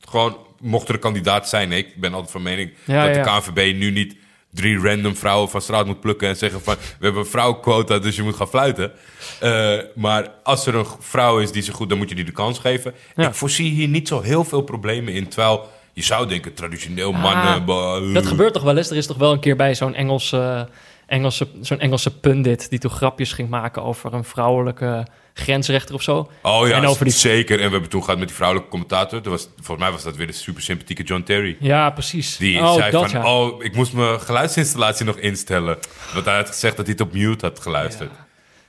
gewoon 0.00 0.36
mocht 0.60 0.88
er 0.88 0.94
een 0.94 1.00
kandidaat 1.00 1.48
zijn, 1.48 1.68
nee, 1.68 1.78
ik 1.78 2.00
ben 2.00 2.12
altijd 2.12 2.30
van 2.32 2.42
mening 2.42 2.70
Ja, 2.84 3.06
dat 3.06 3.14
de. 3.14 3.20
KNVB 3.52 3.76
nu 3.76 3.90
niet 3.90 4.16
drie 4.52 4.78
random 4.78 5.16
vrouwen 5.16 5.50
van 5.50 5.60
straat 5.60 5.86
moet 5.86 6.00
plukken 6.00 6.28
en 6.28 6.36
zeggen 6.36 6.60
van 6.60 6.74
we 6.74 7.04
hebben 7.04 7.22
een 7.22 7.28
vrouwenquota, 7.30 7.98
dus 7.98 8.16
je 8.16 8.22
moet 8.22 8.36
gaan 8.36 8.48
fluiten. 8.48 8.92
Eh, 9.40 9.78
maar 9.94 10.28
als 10.42 10.66
er 10.66 10.74
een 10.74 10.86
vrouw 10.98 11.38
is 11.38 11.52
die 11.52 11.62
ze 11.62 11.72
goed, 11.72 11.88
dan 11.88 11.98
moet 11.98 12.08
je 12.08 12.14
die 12.14 12.24
de 12.24 12.32
kans 12.32 12.58
geven. 12.58 12.94
Ja. 13.16 13.28
Ik 13.28 13.34
voorzie 13.34 13.70
hier 13.70 13.88
niet 13.88 14.08
zo 14.08 14.20
heel 14.20 14.44
veel 14.44 14.62
problemen 14.62 15.14
in, 15.14 15.28
terwijl 15.28 15.68
je 15.92 16.02
zou 16.02 16.28
denken 16.28 16.54
traditioneel 16.54 17.12
mannen. 17.12 17.64
bah, 17.64 18.14
Dat 18.14 18.26
gebeurt 18.26 18.52
toch 18.52 18.62
wel 18.62 18.76
eens? 18.76 18.90
Er 18.90 18.96
is 18.96 19.06
toch 19.06 19.16
wel 19.16 19.32
een 19.32 19.40
keer 19.40 19.56
bij 19.56 19.74
zo'n 19.74 19.94
Engelse, 19.94 20.68
Engelse, 21.06 21.48
zo'n 21.60 21.80
Engelse 21.80 22.18
pundit 22.18 22.70
die 22.70 22.78
toen 22.78 22.90
grapjes 22.90 23.32
ging 23.32 23.48
maken 23.48 23.82
over 23.82 24.14
een 24.14 24.24
vrouwelijke 24.24 25.06
grensrechter 25.34 25.94
of 25.94 26.02
zo. 26.02 26.30
Oh 26.42 26.68
ja, 26.68 26.76
en 26.76 26.86
over 26.86 27.04
die- 27.04 27.14
zeker. 27.14 27.58
En 27.60 27.64
we 27.66 27.70
hebben 27.72 27.90
toen 27.90 28.00
gehad 28.02 28.18
met 28.18 28.26
die 28.28 28.36
vrouwelijke 28.36 28.70
commentator. 28.70 29.22
Dat 29.22 29.32
was, 29.32 29.48
volgens 29.56 29.78
mij 29.78 29.90
was 29.90 30.02
dat 30.02 30.16
weer 30.16 30.26
de 30.26 30.32
super 30.32 30.62
sympathieke 30.62 31.02
John 31.02 31.22
Terry. 31.22 31.56
Ja, 31.60 31.90
precies. 31.90 32.36
Die 32.36 32.58
oh, 32.60 32.74
zei 32.74 32.90
dat 32.90 33.10
van, 33.10 33.20
ja. 33.20 33.34
oh, 33.40 33.64
ik 33.64 33.74
moest 33.74 33.92
mijn 33.92 34.20
geluidsinstallatie 34.20 35.06
nog 35.06 35.16
instellen. 35.16 35.78
Want 36.14 36.24
hij 36.24 36.36
had 36.36 36.48
gezegd 36.48 36.76
dat 36.76 36.86
hij 36.86 36.94
het 36.98 37.06
op 37.06 37.12
mute 37.12 37.46
had 37.46 37.60
geluisterd. 37.60 38.10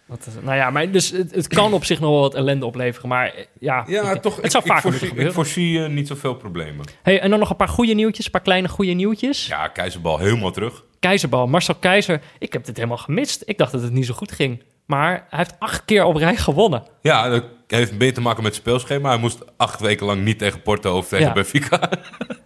Wat 0.06 0.26
is- 0.28 0.34
nou 0.42 0.56
ja, 0.58 0.70
maar 0.70 0.92
dus 0.92 1.10
het, 1.10 1.36
het 1.36 1.48
kan 1.48 1.74
op 1.74 1.86
zich 1.86 2.00
nog 2.00 2.10
wel 2.10 2.20
wat 2.20 2.36
ellende 2.36 2.66
opleveren, 2.66 3.10
maar 3.10 3.26
eh, 3.34 3.46
ja, 3.60 3.84
Ja, 3.88 4.12
ik- 4.12 4.22
toch. 4.22 4.36
het 4.36 4.46
ik, 4.46 4.52
zou 4.52 4.64
vaker 4.66 4.82
voorzie. 4.82 5.16
Ik 5.16 5.32
voorzie 5.32 5.84
eh, 5.84 5.90
niet 5.90 6.08
zoveel 6.08 6.34
problemen. 6.36 6.86
Hey, 7.02 7.20
en 7.20 7.30
dan 7.30 7.40
nog 7.40 7.50
een 7.50 7.56
paar 7.56 7.68
goede 7.68 7.94
nieuwtjes, 7.94 8.26
een 8.26 8.32
paar 8.32 8.42
kleine 8.42 8.68
goede 8.68 8.92
nieuwtjes. 8.92 9.48
Ja, 9.48 9.68
Keizerbal 9.68 10.18
helemaal 10.18 10.52
terug. 10.52 10.84
Keizerbal, 11.00 11.48
Marcel 11.48 11.76
Keizer, 11.76 12.22
ik 12.40 12.54
heb 12.54 12.66
dit 12.66 12.76
helemaal 12.76 12.98
gemist. 12.98 13.44
Ik 13.46 13.58
dacht 13.58 13.72
dat 13.72 13.82
het 13.82 13.92
niet 13.92 14.06
zo 14.06 14.14
goed 14.14 14.32
ging, 14.32 14.62
maar 14.86 15.26
hij 15.30 15.40
heeft 15.40 15.56
acht 15.60 15.86
keer 15.86 16.04
op 16.04 16.16
rij 16.16 16.36
gewonnen. 16.36 16.84
Ja, 17.02 17.30
dat 17.30 17.44
heeft 17.68 17.94
meer 17.98 18.14
te 18.14 18.22
maken 18.22 18.44
met 18.44 18.52
het 18.52 18.62
speelschema. 18.62 19.10
Hij 19.10 19.18
moest 19.18 19.40
acht 19.58 19.80
weken 19.80 20.06
lang 20.06 20.24
niet 20.24 20.38
tegen 20.38 20.62
Porto 20.62 20.98
of 20.98 21.08
tegen 21.08 21.26
Ja. 21.26 21.34
Benfica. 21.34 21.80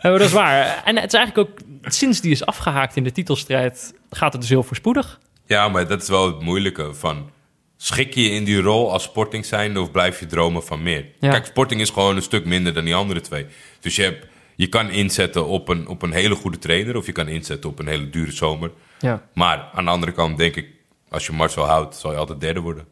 Ja, 0.01 0.11
dat 0.11 0.21
is 0.21 0.31
waar. 0.31 0.81
En 0.85 0.95
het 0.95 1.13
is 1.13 1.19
eigenlijk 1.19 1.49
ook, 1.49 1.57
sinds 1.81 2.21
die 2.21 2.31
is 2.31 2.45
afgehaakt 2.45 2.95
in 2.95 3.03
de 3.03 3.11
titelstrijd, 3.11 3.93
gaat 4.09 4.31
het 4.31 4.41
dus 4.41 4.49
heel 4.49 4.63
voorspoedig. 4.63 5.19
Ja, 5.45 5.69
maar 5.69 5.87
dat 5.87 6.01
is 6.01 6.07
wel 6.07 6.25
het 6.27 6.41
moeilijke 6.41 6.93
van... 6.93 7.29
Schik 7.77 8.13
je 8.13 8.21
je 8.21 8.29
in 8.29 8.43
die 8.43 8.61
rol 8.61 8.91
als 8.91 9.03
Sporting 9.03 9.45
zijnde 9.45 9.81
of 9.81 9.91
blijf 9.91 10.19
je 10.19 10.25
dromen 10.25 10.63
van 10.63 10.83
meer? 10.83 11.05
Ja. 11.19 11.29
Kijk, 11.29 11.45
Sporting 11.45 11.81
is 11.81 11.89
gewoon 11.89 12.15
een 12.15 12.21
stuk 12.21 12.45
minder 12.45 12.73
dan 12.73 12.83
die 12.85 12.95
andere 12.95 13.21
twee. 13.21 13.45
Dus 13.79 13.95
je, 13.95 14.01
hebt, 14.01 14.27
je 14.55 14.67
kan 14.67 14.89
inzetten 14.89 15.45
op 15.47 15.69
een, 15.69 15.87
op 15.87 16.01
een 16.01 16.11
hele 16.11 16.35
goede 16.35 16.57
trainer... 16.57 16.97
of 16.97 17.05
je 17.05 17.11
kan 17.11 17.27
inzetten 17.27 17.69
op 17.69 17.79
een 17.79 17.87
hele 17.87 18.09
dure 18.09 18.31
zomer. 18.31 18.71
Ja. 18.99 19.21
Maar 19.33 19.69
aan 19.73 19.85
de 19.85 19.91
andere 19.91 20.11
kant 20.11 20.37
denk 20.37 20.55
ik... 20.55 20.67
als 21.10 21.26
je 21.26 21.32
Marcel 21.32 21.64
houdt, 21.64 21.95
zal 21.95 22.11
je 22.11 22.18
altijd 22.18 22.40
derde 22.41 22.60
worden. 22.60 22.86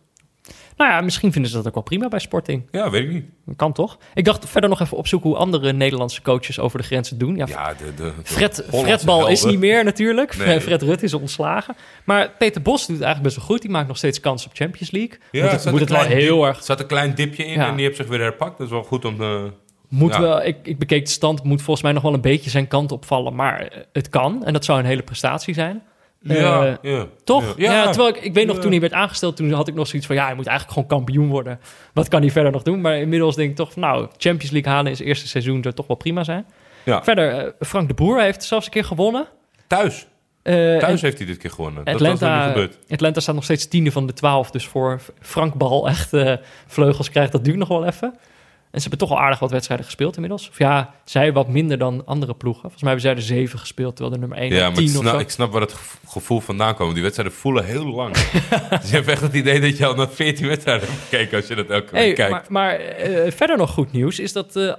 Nou 0.78 0.92
ja, 0.92 1.02
misschien 1.02 1.32
vinden 1.32 1.52
ze 1.52 1.58
dat 1.58 1.68
ook 1.68 1.74
wel 1.74 1.84
prima 1.84 2.08
bij 2.08 2.20
Sporting. 2.20 2.68
Ja, 2.72 2.90
weet 2.90 3.04
ik 3.04 3.10
niet. 3.12 3.26
Kan 3.56 3.74
toch? 3.74 3.98
Ik 4.14 4.26
dacht 4.26 4.50
verder 4.50 4.70
nog 4.70 4.80
even 4.82 4.98
opzoeken 4.98 5.30
hoe 5.30 5.38
andere 5.38 5.74
Nederlandse 5.74 6.22
coaches 6.22 6.60
over 6.60 6.78
de 6.80 6.84
grenzen 6.86 7.18
doen. 7.18 7.36
Ja, 7.36 7.46
Ja, 7.48 7.74
de, 7.74 7.84
de, 7.86 7.94
de 8.04 8.12
Fred, 8.24 8.64
Hollandse 8.70 8.94
Fredbal 8.94 9.28
is 9.28 9.44
niet 9.44 9.60
meer 9.60 9.84
natuurlijk. 9.84 10.38
Nee. 10.38 10.60
Fred 10.68 10.82
Rutte 10.82 11.06
is 11.06 11.14
ontslagen. 11.14 11.76
Maar 12.06 12.30
Peter 12.38 12.62
Bos 12.62 12.80
doet 12.88 12.96
het 12.96 13.06
eigenlijk 13.06 13.24
best 13.24 13.36
wel 13.36 13.46
goed. 13.46 13.62
Die 13.62 13.72
maakt 13.72 13.88
nog 13.88 13.98
steeds 13.98 14.20
kans 14.20 14.46
op 14.46 14.52
Champions 14.54 14.92
League. 14.92 15.18
Ja, 15.32 15.42
moet 15.44 15.52
het, 15.52 15.72
moet 15.72 15.80
het 15.80 15.90
wel 15.90 16.02
heel 16.02 16.36
dip- 16.36 16.46
erg... 16.46 16.58
Er 16.58 16.64
zat 16.64 16.80
een 16.80 16.88
klein 16.88 17.16
dipje 17.16 17.46
in 17.46 17.54
Ja. 17.60 17.68
en 17.68 17.76
die 17.76 17.86
heeft 17.86 17.98
zich 17.98 18.08
weer 18.08 18.20
herpakt. 18.20 18.58
Dat 18.58 18.68
is 18.68 18.74
wel 18.74 18.84
goed 18.84 19.06
om 19.06 19.18
te... 19.18 19.52
Moet 19.88 20.14
Ja. 20.14 20.22
wel, 20.22 20.44
ik, 20.44 20.58
ik 20.64 20.80
bekeek 20.80 21.06
de 21.06 21.12
stand, 21.12 21.44
moet 21.44 21.62
volgens 21.62 21.82
mij 21.86 21.92
nog 21.94 22.04
wel 22.04 22.14
een 22.14 22.22
beetje 22.22 22.50
zijn 22.50 22.68
kant 22.68 22.92
opvallen. 22.92 23.36
Maar 23.36 23.60
eh, 23.62 23.80
het 23.94 24.10
kan. 24.10 24.46
En 24.46 24.54
dat 24.54 24.66
zou 24.66 24.80
een 24.80 24.86
hele 24.86 25.04
prestatie 25.04 25.54
zijn. 25.54 25.84
Ja, 26.24 26.66
Eh, 26.66 26.92
ja. 26.92 27.08
Toch? 27.24 27.54
Ja, 27.58 27.90
terwijl 27.90 28.16
ik, 28.16 28.22
ik 28.24 28.34
weet 28.34 28.48
nog, 28.48 28.60
toen 28.60 28.72
hij 28.72 28.80
werd 28.80 28.94
aangesteld, 28.94 29.36
toen 29.36 29.52
had 29.52 29.68
ik 29.68 29.74
nog 29.74 29.88
zoiets 29.88 30.08
van... 30.08 30.16
ja, 30.16 30.26
hij 30.26 30.36
moet 30.36 30.48
eigenlijk 30.48 30.78
gewoon 30.80 30.98
kampioen 30.98 31.30
worden. 31.30 31.60
Wat 31.94 32.08
kan 32.08 32.22
hij 32.22 32.32
verder 32.32 32.52
nog 32.52 32.64
doen? 32.64 32.82
Maar 32.82 32.98
inmiddels 32.98 33.36
denk 33.36 33.50
ik 33.50 33.56
toch 33.56 33.72
van... 33.72 33.82
nou, 33.82 34.08
Champions 34.18 34.52
League 34.52 34.72
halen 34.72 34.90
in 34.90 34.96
zijn 34.98 35.08
eerste 35.08 35.28
seizoen 35.28 35.62
zou 35.64 35.74
toch 35.76 35.88
wel 35.88 35.98
prima 35.98 36.24
zijn. 36.24 36.46
Ja. 36.84 37.04
Verder, 37.04 37.38
eh, 37.38 37.52
Frank 37.60 37.88
de 37.88 37.94
Boer 37.94 38.22
heeft 38.22 38.44
zelfs 38.44 38.66
een 38.66 38.72
keer 38.72 38.84
gewonnen. 38.86 39.28
Thuis. 39.68 40.08
Eh, 40.42 40.78
Thuis 40.78 41.02
heeft 41.02 41.18
hij 41.18 41.28
dit 41.28 41.38
keer 41.38 41.50
gewonnen. 41.50 41.86
dat 41.86 41.94
was 41.94 42.02
nog 42.02 42.12
niet 42.12 42.22
Atlanta, 42.22 42.48
gebeurd. 42.48 42.78
Atlanta 42.90 43.20
staat 43.20 43.36
nog 43.36 43.44
steeds 43.44 43.68
tiende 43.68 43.92
van 43.92 44.08
de 44.08 44.14
twaalf. 44.14 44.52
Dus 44.52 44.66
voor 44.68 45.00
Frank 45.20 45.54
Bal 45.54 45.88
echt 45.88 46.12
vleugels 46.68 47.10
krijgt, 47.10 47.32
dat 47.32 47.44
duurt 47.46 47.58
nog 47.58 47.68
wel 47.68 47.86
even. 47.86 48.16
En 48.74 48.82
ze 48.82 48.90
hebben 48.90 49.08
toch 49.08 49.18
al 49.18 49.24
aardig 49.24 49.40
wat 49.40 49.52
wedstrijden 49.52 49.86
gespeeld 49.86 50.16
inmiddels. 50.16 50.50
Of 50.50 50.58
ja, 50.58 50.94
zij 51.06 51.34
wat 51.34 51.48
minder 51.48 51.78
dan 51.78 52.02
andere 52.06 52.34
ploegen. 52.34 52.62
Volgens 52.62 52.82
mij 52.84 52.92
hebben 52.92 53.10
zij 53.10 53.18
er 53.20 53.28
zeven 53.38 53.60
gespeeld, 53.60 53.96
terwijl 53.96 54.16
de 54.16 54.20
nummer 54.22 54.38
één 54.38 54.54
Ja, 54.54 54.60
maar 54.70 54.70
ik 54.70 54.76
tien 54.76 54.96
of 54.96 55.02
snap, 55.02 55.14
zo. 55.14 55.20
ik 55.20 55.30
snap 55.30 55.52
waar 55.52 55.62
het 55.62 55.74
gev- 55.74 55.94
gevoel 56.08 56.40
vandaan 56.40 56.76
komt. 56.76 56.94
Die 56.94 57.02
wedstrijden 57.04 57.36
voelen 57.36 57.66
heel 57.66 57.86
lang. 57.86 58.14
dus 58.82 58.90
je 58.90 58.96
hebt 58.96 59.08
echt 59.08 59.22
het 59.22 59.34
idee 59.34 59.60
dat 59.60 59.78
je 59.78 59.86
al 59.86 59.96
naar 59.96 60.10
14 60.10 60.48
wedstrijden 60.48 60.88
hebt 60.88 61.00
gekeken 61.10 61.38
als 61.38 61.48
je 61.48 61.56
dat 61.56 61.68
elke 61.70 61.96
Hey, 61.96 62.06
week 62.06 62.16
kijkt. 62.16 62.32
maar 62.32 62.46
maar 62.50 62.76
eh, 62.76 63.32
verder 63.32 63.58
nog 63.58 63.70
goed 63.70 63.92
nieuws 63.92 64.20
is 64.20 64.34
dat 64.34 64.56
eh, 64.56 64.74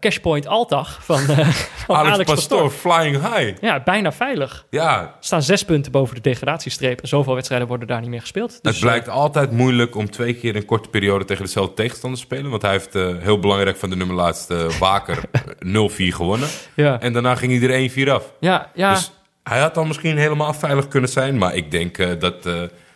Cashpoint 0.00 0.46
Altag 0.46 1.04
van, 1.04 1.18
van 1.86 1.96
Alex, 1.96 2.12
Alex, 2.12 2.30
Pastoor, 2.30 2.62
Pastoor. 2.62 2.92
flying 2.92 3.16
high. 3.34 3.60
Ja, 3.62 3.80
bijna 3.84 4.12
veilig. 4.12 4.66
Ja, 4.70 5.16
Staan 5.20 5.42
zes 5.42 5.64
punten 5.64 5.92
boven 5.92 6.14
de 6.14 6.20
degradatiestreep. 6.20 7.00
En 7.00 7.08
zoveel 7.08 7.34
wedstrijden 7.34 7.68
worden 7.68 7.88
daar 7.88 8.00
niet 8.00 8.10
meer 8.10 8.20
gespeeld. 8.20 8.58
Dus, 8.62 8.72
het 8.72 8.80
blijkt 8.84 9.08
altijd 9.08 9.50
moeilijk 9.50 9.96
om 9.96 10.10
twee 10.10 10.34
keer 10.34 10.50
in 10.50 10.56
een 10.56 10.64
korte 10.64 10.88
periode 10.88 11.24
tegen 11.24 11.44
dezelfde 11.44 11.74
tegenstander 11.74 12.18
te 12.18 12.24
spelen. 12.24 12.50
Want 12.50 12.62
hij 12.62 12.75
heeft 12.76 12.94
eh, 12.94 13.16
heel 13.18 13.38
belangrijk 13.38 13.76
van 13.76 13.90
de 13.90 13.96
nummer 13.96 14.16
laatste 14.16 14.70
Waker 14.78 15.18
eh, 15.32 15.90
0-4 15.90 16.14
gewonnen. 16.14 16.48
ja, 16.74 17.00
En 17.00 17.12
daarna 17.12 17.34
ging 17.34 17.52
iedereen 17.52 17.90
4 17.90 18.10
af. 18.12 18.32
ja, 18.40 18.70
ja. 18.74 18.94
Dus 18.94 19.12
hij 19.42 19.60
had 19.60 19.74
dan 19.74 19.86
misschien 19.86 20.18
helemaal 20.18 20.54
veilig 20.54 20.88
kunnen 20.88 21.10
zijn. 21.10 21.38
Maar 21.38 21.54
ik 21.54 21.70
denk 21.70 21.98
eh, 21.98 22.10
dat 22.18 22.48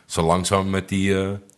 zo 0.07 0.23
langzaam 0.23 0.71
met 0.71 0.89
die 0.89 1.13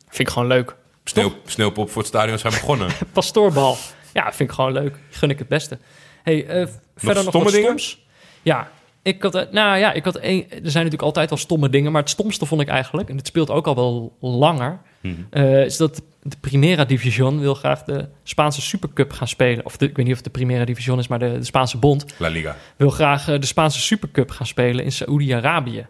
vind 0.09 0.28
ik 0.28 0.28
gewoon 0.28 0.49
leuk. 0.49 0.74
sneeuw, 1.05 1.32
sneeuwpop 1.47 1.90
voor 1.90 1.99
het 2.03 2.11
stadion 2.11 2.39
zijn 2.39 2.53
begonnen. 2.53 2.89
Pastoorbal. 3.12 3.77
Ja, 4.12 4.32
vind 4.32 4.49
ik 4.49 4.55
gewoon 4.55 4.73
leuk. 4.73 4.97
Gun 5.11 5.31
ik 5.31 5.39
het 5.39 5.49
beste. 5.49 5.78
Hey, 6.23 6.47
eh, 6.47 6.66
verder 6.97 7.23
nog 7.23 7.32
stomme 7.32 7.44
wat 7.44 7.53
dingen? 7.53 7.78
stoms? 7.78 8.07
Ja, 8.43 8.70
ik 9.02 9.22
had, 9.22 9.34
eh, 9.34 9.42
nou 9.52 9.78
ja, 9.78 9.92
ik 9.92 10.04
had 10.04 10.16
een, 10.20 10.44
er 10.50 10.50
zijn 10.50 10.62
natuurlijk 10.62 11.02
altijd 11.02 11.30
al 11.30 11.36
stomme 11.36 11.68
dingen, 11.68 11.92
maar 11.92 12.00
het 12.00 12.10
stomste 12.10 12.46
vond 12.46 12.60
ik 12.60 12.68
eigenlijk, 12.68 13.08
en 13.08 13.16
het 13.16 13.26
speelt 13.26 13.50
ook 13.50 13.66
al 13.66 13.74
wel 13.74 14.16
langer, 14.20 14.80
Mhm. 15.00 15.14
eh, 15.30 15.64
is 15.64 15.76
dat 15.76 16.02
de 16.22 16.36
Primera 16.40 16.84
Division 16.84 17.40
wil 17.40 17.54
graag 17.54 17.82
de 17.84 18.08
Spaanse 18.22 18.60
Supercup 18.60 19.12
gaan 19.12 19.28
spelen. 19.28 19.64
Of 19.64 19.76
de, 19.76 19.84
ik 19.88 19.96
weet 19.96 20.04
niet 20.06 20.14
of 20.14 20.22
het 20.22 20.32
de 20.32 20.38
Primera 20.38 20.64
Division 20.64 20.98
is, 20.98 21.08
maar 21.08 21.18
de, 21.18 21.38
de 21.38 21.44
Spaanse 21.44 21.76
Bond 21.78 22.04
La 22.18 22.28
Liga. 22.28 22.56
wil 22.76 22.90
graag 22.90 23.28
eh, 23.28 23.40
de 23.40 23.46
Spaanse 23.46 23.80
Supercup 23.80 24.30
gaan 24.30 24.46
spelen 24.46 24.84
in 24.84 24.92
Saoedi-Arabië. 24.92 25.86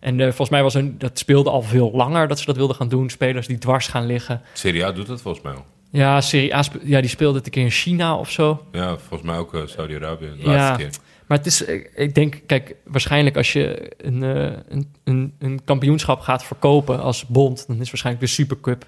En 0.00 0.18
volgens 0.20 0.48
mij 0.50 0.62
was 0.62 0.74
een, 0.74 0.98
dat 0.98 1.18
speelde 1.18 1.50
al 1.50 1.62
veel 1.62 1.90
langer 1.94 2.28
dat 2.28 2.38
ze 2.38 2.44
dat 2.44 2.56
wilden 2.56 2.76
gaan 2.76 2.88
doen. 2.88 3.10
Spelers 3.10 3.46
die 3.46 3.58
dwars 3.58 3.86
gaan 3.86 4.06
liggen. 4.06 4.42
Serie 4.52 4.84
A 4.84 4.92
doet 4.92 5.06
dat 5.06 5.20
volgens 5.20 5.44
mij 5.44 5.52
al. 5.52 5.64
Ja, 5.90 6.20
Serie 6.20 6.54
A, 6.56 6.62
ja 6.82 7.00
die 7.00 7.10
speelde 7.10 7.36
het 7.36 7.46
een 7.46 7.52
keer 7.52 7.62
in 7.64 7.70
China 7.70 8.16
of 8.16 8.30
zo. 8.30 8.64
Ja, 8.72 8.96
volgens 8.98 9.30
mij 9.30 9.38
ook 9.38 9.54
eh, 9.54 9.60
Saudi-Arabië. 9.64 10.26
De 10.36 10.42
Ja. 10.42 10.54
laatste 10.54 10.82
keer. 10.84 10.90
Maar 11.28 11.38
het 11.38 11.46
is, 11.46 11.62
ik 11.62 11.90
ik 11.94 12.14
denk, 12.14 12.40
kijk, 12.46 12.74
waarschijnlijk 12.84 13.36
als 13.36 13.52
je 13.52 13.92
een, 13.96 14.22
eh, 14.22 14.58
een, 14.68 14.92
een, 15.04 15.34
een 15.38 15.64
kampioenschap 15.64 16.20
gaat 16.20 16.44
verkopen 16.44 17.00
als 17.00 17.26
bond, 17.26 17.66
dan 17.66 17.80
is 17.80 17.90
waarschijnlijk 17.90 18.26
de 18.26 18.32
Supercup 18.32 18.86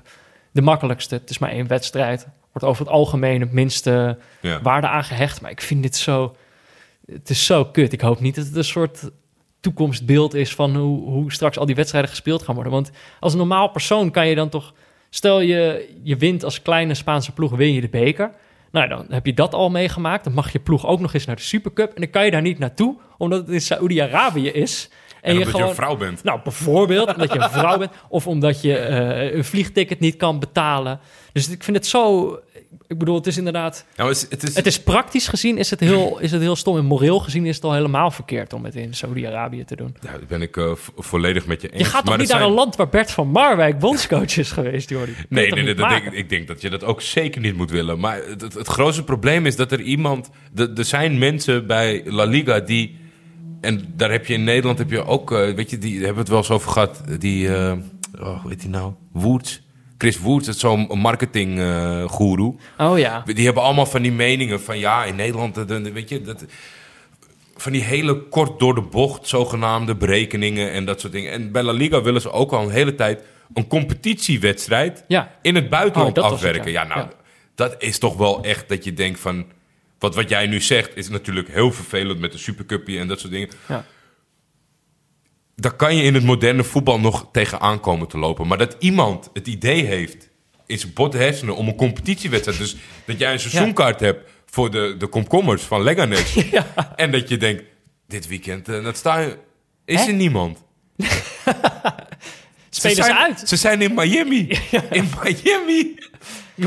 de 0.50 0.62
makkelijkste. 0.62 1.14
Het 1.14 1.30
is 1.30 1.38
maar 1.38 1.50
één 1.50 1.66
wedstrijd. 1.66 2.26
Wordt 2.52 2.68
over 2.68 2.84
het 2.84 2.94
algemeen 2.94 3.40
het 3.40 3.52
minste 3.52 4.18
Ja. 4.40 4.62
waarde 4.62 4.86
aangehecht. 4.86 5.40
Maar 5.40 5.50
ik 5.50 5.60
vind 5.60 5.82
dit 5.82 5.96
zo, 5.96 6.36
het 7.06 7.30
is 7.30 7.46
zo 7.46 7.64
kut. 7.64 7.92
Ik 7.92 8.00
hoop 8.00 8.20
niet 8.20 8.34
dat 8.34 8.46
het 8.46 8.56
een 8.56 8.64
soort 8.64 9.10
toekomstbeeld 9.60 10.34
is 10.34 10.54
van 10.54 10.76
hoe, 10.76 11.08
hoe 11.10 11.32
straks 11.32 11.58
al 11.58 11.66
die 11.66 11.74
wedstrijden 11.74 12.10
gespeeld 12.10 12.42
gaan 12.42 12.54
worden. 12.54 12.72
Want 12.72 12.90
als 13.20 13.34
normaal 13.34 13.68
persoon 13.68 14.10
kan 14.10 14.28
je 14.28 14.34
dan 14.34 14.48
toch, 14.48 14.74
stel 15.10 15.40
je, 15.40 15.90
je 16.02 16.16
wint 16.16 16.44
als 16.44 16.62
kleine 16.62 16.94
Spaanse 16.94 17.32
ploeg, 17.32 17.56
win 17.56 17.72
je 17.72 17.80
de 17.80 17.88
beker. 17.88 18.30
Nou, 18.70 18.88
dan 18.88 19.06
heb 19.08 19.26
je 19.26 19.34
dat 19.34 19.54
al 19.54 19.70
meegemaakt. 19.70 20.24
Dan 20.24 20.32
mag 20.32 20.52
je 20.52 20.58
ploeg 20.58 20.86
ook 20.86 21.00
nog 21.00 21.14
eens 21.14 21.26
naar 21.26 21.36
de 21.36 21.42
Supercup. 21.42 21.94
En 21.94 22.00
dan 22.00 22.10
kan 22.10 22.24
je 22.24 22.30
daar 22.30 22.42
niet 22.42 22.58
naartoe, 22.58 22.96
omdat 23.18 23.40
het 23.40 23.48
in 23.48 23.60
Saoedi-Arabië 23.60 24.48
is. 24.48 24.90
En, 25.20 25.32
je 25.32 25.38
omdat 25.38 25.46
je 25.46 25.52
gewoon- 25.52 25.68
een 25.68 25.74
vrouw 25.74 25.96
bent. 25.96 26.22
Nou, 26.24 26.40
bijvoorbeeld 26.44 27.14
omdat 27.14 27.32
je 27.32 27.38
een 27.38 27.50
vrouw 27.60 27.78
bent 27.78 27.90
of 28.08 28.26
omdat 28.26 28.62
je 28.62 28.76
eh, 28.76 29.34
een 29.34 29.44
vliegticket 29.44 30.00
niet 30.00 30.16
kan 30.16 30.38
betalen. 30.38 31.00
Dus 31.32 31.48
ik 31.50 31.64
vind 31.64 31.76
het 31.76 31.86
zo. 31.86 32.28
Ik 32.86 32.98
bedoel, 32.98 33.14
het 33.14 33.26
is 33.26 33.36
inderdaad. 33.36 33.84
Nou, 33.96 34.08
het 34.08 34.18
is, 34.18 34.26
het 34.30 34.42
is, 34.42 34.54
Het 34.56 34.66
is 34.66 34.80
praktisch 34.82 35.28
gezien 35.28 35.58
is 35.58 35.70
het 35.70 35.80
heel, 35.80 36.18
is 36.20 36.30
het 36.30 36.40
heel 36.40 36.56
stom. 36.56 36.76
En 36.76 36.84
moreel 36.84 37.18
gezien 37.18 37.46
is 37.46 37.54
het 37.54 37.64
al 37.64 37.72
helemaal 37.72 38.10
verkeerd 38.10 38.52
om 38.52 38.64
het 38.64 38.74
in 38.74 38.94
Saudi-Arabië 38.94 39.64
te 39.64 39.76
doen. 39.76 39.96
ja, 40.00 40.12
dat 40.12 40.26
ben 40.28 40.42
ik 40.42 40.56
eh, 40.56 40.72
vo- 40.74 40.92
volledig 40.96 41.46
met 41.46 41.62
je 41.62 41.68
eens. 41.68 41.78
Je 41.82 41.84
gaat 41.88 42.00
toch 42.00 42.08
Maar 42.08 42.18
niet 42.18 42.28
naar 42.32 42.42
een 42.42 42.50
land 42.50 42.76
waar 42.76 42.88
Bert 42.88 43.10
van 43.10 43.28
Marwijk 43.28 43.78
bondscoach 43.78 44.36
is 44.36 44.50
geweest, 44.52 44.88
Jordi? 44.90 45.12
Dat 45.12 45.20
je 45.20 45.26
Nee, 45.28 45.50
nee, 45.52 45.64
nee 45.64 45.74
dat 45.74 45.88
denk, 45.88 46.04
ik 46.12 46.28
denk 46.28 46.46
dat 46.48 46.60
je 46.60 46.70
dat 46.70 46.84
ook 46.84 47.02
zeker 47.02 47.40
niet 47.40 47.56
moet 47.56 47.70
willen. 47.70 47.98
Maar 48.00 48.16
het, 48.16 48.40
het, 48.40 48.54
het 48.54 48.66
grootste 48.66 49.04
probleem 49.04 49.46
is 49.46 49.56
dat 49.56 49.72
er 49.72 49.80
iemand... 49.80 50.30
de- 50.52 50.72
Er 50.76 50.84
zijn 50.84 51.18
mensen 51.18 51.66
bij 51.66 52.02
La 52.04 52.24
Liga 52.24 52.60
die... 52.60 52.98
En 53.60 53.92
daar 53.96 54.10
heb 54.10 54.26
je 54.26 54.34
in 54.34 54.44
Nederland 54.44 54.78
heb 54.78 54.90
je 54.90 55.04
ook... 55.04 55.32
eh, 55.32 55.54
weet 55.54 55.70
je, 55.70 55.78
die 55.78 55.94
hebben 55.94 56.12
we 56.14 56.18
het 56.20 56.28
wel 56.28 56.38
eens 56.38 56.50
over 56.50 56.70
gehad. 56.70 57.02
Die... 57.18 57.54
eh 57.56 57.72
oh, 58.20 58.40
hoe 58.40 58.50
heet 58.50 58.60
die 58.60 58.70
nou? 58.70 58.92
Woerts. 59.12 59.60
Chris 59.98 60.18
Woerts, 60.20 60.46
dat 60.46 60.54
is 60.54 60.60
zo'n 60.60 60.88
marketing 60.98 61.58
eh. 61.58 62.54
Oh 62.78 62.98
ja. 62.98 63.22
Die 63.34 63.44
hebben 63.44 63.62
allemaal 63.62 63.86
van 63.86 64.02
die 64.02 64.12
meningen 64.12 64.60
van... 64.60 64.78
Ja, 64.78 65.04
in 65.04 65.16
Nederland... 65.16 65.54
de- 65.54 65.64
de- 65.64 65.92
weet 65.92 66.08
je, 66.08 66.22
dat, 66.22 66.44
van 67.56 67.72
die 67.72 67.82
hele 67.82 68.16
kort 68.28 68.58
door 68.58 68.74
de 68.74 68.80
bocht 68.82 69.28
zogenaamde 69.28 69.94
berekeningen 69.94 70.72
en 70.72 70.84
dat 70.84 71.00
soort 71.00 71.12
dingen. 71.12 71.32
En 71.32 71.52
bij 71.52 71.62
La 71.62 71.72
Liga 71.72 72.02
willen 72.02 72.20
ze 72.20 72.30
ook 72.32 72.52
al 72.52 72.62
een 72.62 72.70
hele 72.70 72.94
tijd 72.94 73.22
een 73.54 73.66
competitiewedstrijd 73.66 75.04
Ja. 75.08 75.30
in 75.42 75.54
het 75.54 75.68
buitenland 75.68 76.18
Oh, 76.18 76.24
het, 76.24 76.32
afwerken. 76.32 76.70
ja. 76.72 76.82
ja. 76.82 76.88
nou, 76.88 77.00
Ja. 77.00 77.08
dat 77.54 77.74
is 77.78 77.98
toch 77.98 78.16
wel 78.16 78.42
echt 78.44 78.68
dat 78.68 78.84
je 78.84 78.92
denkt 78.94 79.20
van... 79.20 79.44
Wat, 80.00 80.14
wat 80.14 80.28
jij 80.28 80.46
nu 80.46 80.60
zegt 80.60 80.96
is 80.96 81.08
natuurlijk 81.08 81.48
heel 81.48 81.72
vervelend 81.72 82.20
met 82.20 82.32
de 82.32 82.38
Supercupje 82.38 82.98
en 82.98 83.08
dat 83.08 83.20
soort 83.20 83.32
dingen. 83.32 83.48
Ja. 83.68 83.84
Daar 85.56 85.74
kan 85.74 85.96
je 85.96 86.02
in 86.02 86.14
het 86.14 86.24
moderne 86.24 86.64
voetbal 86.64 87.00
nog 87.00 87.28
tegenaan 87.32 87.80
komen 87.80 88.08
te 88.08 88.18
lopen. 88.18 88.46
Maar 88.46 88.58
dat 88.58 88.76
iemand 88.78 89.30
het 89.32 89.46
idee 89.46 89.84
heeft 89.84 90.28
in 90.66 90.78
zijn 90.78 90.92
hersenen 91.10 91.56
om 91.56 91.68
een 91.68 91.76
competitiewedstrijd... 91.76 92.58
dus 92.58 92.76
dat 93.04 93.18
jij 93.18 93.32
een 93.32 93.40
seizoenkaart 93.40 94.00
hebt 94.00 94.30
voor 94.46 94.70
de, 94.70 94.94
de 94.98 95.06
komkommers 95.06 95.62
van 95.62 95.82
Leganes... 95.82 96.36
en 96.96 97.10
dat 97.10 97.28
je 97.28 97.36
denkt, 97.36 97.62
dit 98.06 98.26
weekend, 98.26 98.68
eh, 98.68 98.84
dat 98.84 98.96
sta 98.96 99.18
je, 99.18 99.38
is 99.84 100.00
Hè? 100.00 100.06
er 100.06 100.14
niemand. 100.14 100.62
Spelen 102.70 102.96
ze 102.96 103.02
zijn, 103.02 103.16
uit? 103.16 103.48
Ze 103.48 103.56
zijn 103.56 103.82
in 103.82 103.94
Miami. 103.94 104.58
In 104.90 105.08
Miami. 105.22 105.94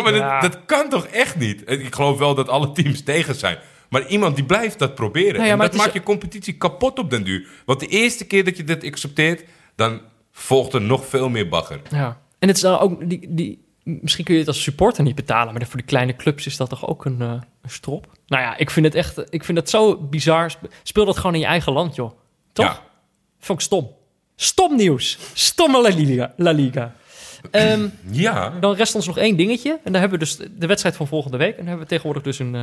Maar 0.01 0.15
Ja. 0.15 0.39
dat, 0.41 0.51
dat 0.51 0.61
kan 0.65 0.89
toch 0.89 1.05
echt 1.05 1.35
niet? 1.35 1.63
Ik 1.69 1.95
geloof 1.95 2.17
wel 2.17 2.35
dat 2.35 2.49
alle 2.49 2.71
teams 2.71 3.03
tegen 3.03 3.35
zijn. 3.35 3.57
Maar 3.89 4.07
iemand 4.07 4.35
die 4.35 4.45
blijft 4.45 4.79
dat 4.79 4.95
proberen. 4.95 5.33
Nou 5.33 5.45
ja, 5.45 5.51
en 5.51 5.57
dat 5.59 5.73
is- 5.73 5.79
maakt 5.79 5.93
je 5.93 6.03
competitie 6.03 6.53
kapot 6.57 6.99
op 6.99 7.09
den 7.09 7.23
duur. 7.23 7.47
Want 7.65 7.79
de 7.79 7.87
eerste 7.87 8.25
keer 8.25 8.43
dat 8.43 8.57
je 8.57 8.63
dit 8.63 8.83
accepteert... 8.85 9.43
dan 9.75 10.01
volgt 10.31 10.73
er 10.73 10.81
nog 10.81 11.05
veel 11.07 11.29
meer 11.29 11.49
bagger. 11.49 11.81
Ja. 11.91 12.21
En 12.39 12.47
het 12.47 12.57
is 12.57 12.63
dan 12.63 12.79
ook, 12.79 13.09
die, 13.09 13.27
die, 13.29 13.63
misschien 13.83 14.23
kun 14.25 14.33
je 14.33 14.39
het 14.39 14.47
als 14.49 14.63
supporter 14.63 15.03
niet 15.03 15.15
betalen, 15.15 15.53
maar 15.53 15.65
voor 15.65 15.77
die 15.77 15.85
kleine 15.85 16.15
clubs 16.15 16.45
is 16.45 16.57
dat 16.57 16.69
toch 16.69 16.87
ook 16.87 17.05
een, 17.05 17.21
eh, 17.21 17.27
een 17.61 17.69
strop? 17.69 18.07
Nou 18.27 18.43
ja, 18.43 18.57
ik 18.57 18.69
vind 18.69 18.85
het 18.85 18.95
echt, 18.95 19.23
ik 19.33 19.43
vind 19.43 19.57
het 19.57 19.69
zo 19.69 19.97
bizar. 19.97 20.51
Sp- 20.51 20.67
Speel 20.83 21.05
dat 21.05 21.17
gewoon 21.17 21.33
in 21.33 21.39
je 21.39 21.45
eigen 21.45 21.73
land, 21.73 21.95
joh. 21.95 22.11
Toch? 22.53 22.65
Ja. 22.65 22.79
Vond 23.39 23.59
ik 23.59 23.65
stom. 23.65 23.91
Stom 24.35 24.75
nieuws. 24.75 25.17
Stomme 25.33 25.81
La 25.81 25.89
Liga. 25.95 26.33
La 26.37 26.51
Liga. 26.51 26.95
Ehm, 27.51 27.87
Ja, 28.11 28.53
dan 28.59 28.75
rest 28.75 28.95
ons 28.95 29.07
nog 29.07 29.17
één 29.17 29.35
dingetje. 29.37 29.79
En 29.83 29.91
daar 29.91 30.01
hebben 30.01 30.19
we 30.19 30.25
dus 30.25 30.37
de 30.57 30.67
wedstrijd 30.67 30.95
van 30.95 31.07
volgende 31.07 31.37
week. 31.37 31.49
En 31.51 31.55
daar 31.57 31.65
hebben 31.67 31.83
we 31.83 31.89
tegenwoordig 31.89 32.23
dus 32.23 32.39
een, 32.39 32.55
eh, 32.55 32.61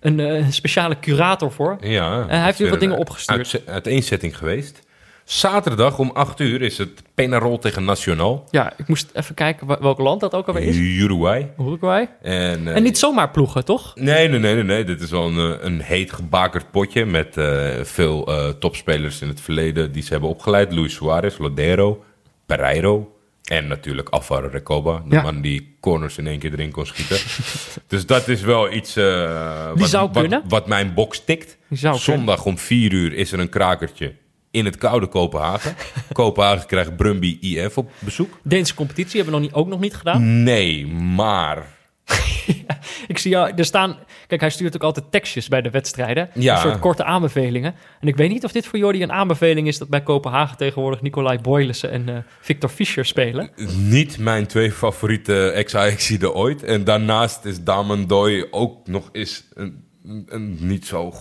een 0.00 0.20
eh, 0.20 0.44
speciale 0.50 0.98
curator 1.00 1.52
voor. 1.52 1.76
ja. 1.80 2.26
hij 2.28 2.44
heeft 2.44 2.58
weer 2.58 2.70
wat 2.70 2.80
dingen 2.80 2.94
een 2.94 3.00
opgestuurd. 3.00 3.38
uitze- 3.38 3.62
Uiteenzetting 3.66 4.38
geweest. 4.38 4.86
Zaterdag 5.24 5.98
om 5.98 6.10
8 6.14 6.40
uur 6.40 6.62
is 6.62 6.78
het 6.78 7.02
Penarol 7.14 7.58
tegen 7.58 7.84
Nacional. 7.84 8.44
Ja, 8.50 8.72
ik 8.76 8.88
moest 8.88 9.10
even 9.12 9.34
kijken 9.34 9.66
welk 9.82 9.98
land 9.98 10.20
dat 10.20 10.34
ook 10.34 10.46
alweer 10.46 10.62
is. 10.62 10.76
Uruguay. 10.76 11.52
Uruguay. 11.60 12.08
En, 12.22 12.68
eh, 12.68 12.76
En 12.76 12.82
niet 12.82 12.98
zomaar 12.98 13.30
ploegen, 13.30 13.64
toch? 13.64 13.92
Nee, 13.94 14.28
nee, 14.28 14.38
nee, 14.38 14.54
nee, 14.54 14.62
nee. 14.64 14.84
Dit 14.84 15.00
is 15.00 15.10
wel 15.10 15.26
een, 15.26 15.52
eh, 15.58 15.64
een 15.64 15.80
heet 15.80 16.12
gebakerd 16.12 16.70
potje 16.70 17.04
met 17.04 17.36
eh, 17.36 17.68
veel 17.82 18.26
eh, 18.26 18.48
topspelers 18.48 19.20
in 19.20 19.28
het 19.28 19.40
verleden 19.40 19.92
die 19.92 20.02
ze 20.02 20.12
hebben 20.12 20.28
opgeleid. 20.30 20.72
Luis 20.72 20.94
Suarez, 20.94 21.38
Lodero, 21.38 22.04
Pereiro 22.46 23.12
en 23.48 23.66
natuurlijk 23.66 24.08
Alvaro 24.08 24.48
Recoba. 24.48 25.02
De 25.08 25.14
Ja. 25.14 25.22
man 25.22 25.40
die 25.40 25.76
corners 25.80 26.18
in 26.18 26.26
één 26.26 26.38
keer 26.38 26.52
erin 26.52 26.70
kon 26.70 26.86
schieten. 26.86 27.18
dus 27.86 28.06
dat 28.06 28.28
is 28.28 28.40
wel 28.40 28.72
iets 28.72 28.96
eh, 28.96 29.70
wat, 29.74 29.88
zou 29.88 30.08
wat, 30.12 30.20
kunnen. 30.20 30.42
wat 30.48 30.66
mijn 30.66 30.94
box 30.94 31.24
tikt. 31.24 31.56
Zondag 31.94 32.44
om 32.44 32.58
vier 32.58 32.92
uur 32.92 33.12
is 33.12 33.32
er 33.32 33.38
een 33.38 33.48
krakertje 33.48 34.14
in 34.50 34.64
het 34.64 34.76
koude 34.76 35.06
Kopenhagen. 35.06 35.74
Kopenhagen 36.12 36.66
krijgt 36.66 36.96
Brumby 36.96 37.36
IF 37.40 37.78
op 37.78 37.90
bezoek. 37.98 38.38
Deense 38.42 38.74
competitie 38.74 39.16
hebben 39.22 39.34
we 39.34 39.40
nog 39.40 39.48
niet, 39.48 39.58
ook 39.58 39.68
nog 39.68 39.80
niet 39.80 39.94
gedaan. 39.94 40.42
Nee, 40.42 40.86
maar... 40.86 41.76
Ik 43.08 43.18
zie 43.18 43.30
jou, 43.30 43.52
er 43.56 43.64
staan... 43.64 43.96
Kijk, 44.26 44.40
hij 44.40 44.50
stuurt 44.50 44.74
ook 44.74 44.82
altijd 44.82 45.10
tekstjes 45.10 45.48
bij 45.48 45.62
de 45.62 45.70
wedstrijden. 45.70 46.30
Ja. 46.34 46.54
Een 46.54 46.60
soort 46.60 46.78
korte 46.78 47.04
aanbevelingen. 47.04 47.74
En 48.00 48.08
ik 48.08 48.16
weet 48.16 48.30
niet 48.30 48.44
of 48.44 48.52
dit 48.52 48.66
voor 48.66 48.78
Jordi 48.78 49.02
een 49.02 49.12
aanbeveling 49.12 49.66
is... 49.66 49.78
dat 49.78 49.88
bij 49.88 50.02
Kopenhagen 50.02 50.56
tegenwoordig 50.56 51.02
Nicolai 51.02 51.38
Boylissen 51.38 51.90
en 51.90 52.08
eh, 52.08 52.16
Victor 52.40 52.70
Fischer 52.70 53.04
spelen. 53.04 53.50
Niet 53.76 54.18
mijn 54.18 54.46
twee 54.46 54.72
favoriete 54.72 55.50
ex-Ajaxiden 55.50 56.34
ooit. 56.34 56.62
En 56.62 56.84
daarnaast 56.84 57.44
is 57.44 57.62
Damandoy 57.62 58.46
ook 58.50 58.86
nog 58.86 59.08
eens 59.12 59.44
een, 59.54 59.84
een 60.26 60.56
niet 60.60 60.86
zo 60.86 61.12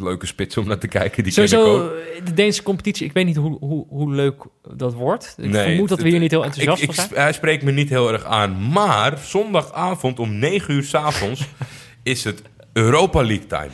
leuke 0.00 0.26
spits 0.26 0.56
om 0.56 0.66
naar 0.66 0.78
te 0.78 0.88
kijken. 0.88 1.22
Die 1.22 1.32
Sowieso, 1.32 1.92
de 2.24 2.32
Deense 2.34 2.62
competitie, 2.62 3.06
ik 3.06 3.12
weet 3.12 3.24
niet 3.24 3.36
hoe, 3.36 3.58
hoe, 3.58 3.86
hoe 3.88 4.14
leuk 4.14 4.44
dat 4.74 4.94
wordt. 4.94 5.34
Ik 5.38 5.50
Nee, 5.50 5.64
vermoed 5.64 5.88
dat 5.88 6.00
we 6.00 6.08
hier 6.08 6.18
niet 6.18 6.30
heel 6.30 6.44
enthousiast 6.44 6.82
ik, 6.82 6.92
van 6.92 7.04
ik, 7.04 7.10
zijn. 7.10 7.22
Hij 7.22 7.32
spreekt 7.32 7.62
me 7.62 7.70
niet 7.70 7.88
heel 7.88 8.12
erg 8.12 8.24
aan. 8.24 8.72
Maar 8.72 9.18
zondagavond 9.18 10.18
om 10.18 10.38
9 10.38 10.74
uur 10.74 10.82
s'avonds 10.84 11.46
is 12.02 12.24
het 12.24 12.42
Europa 12.72 13.22
League 13.22 13.46
time. 13.46 13.70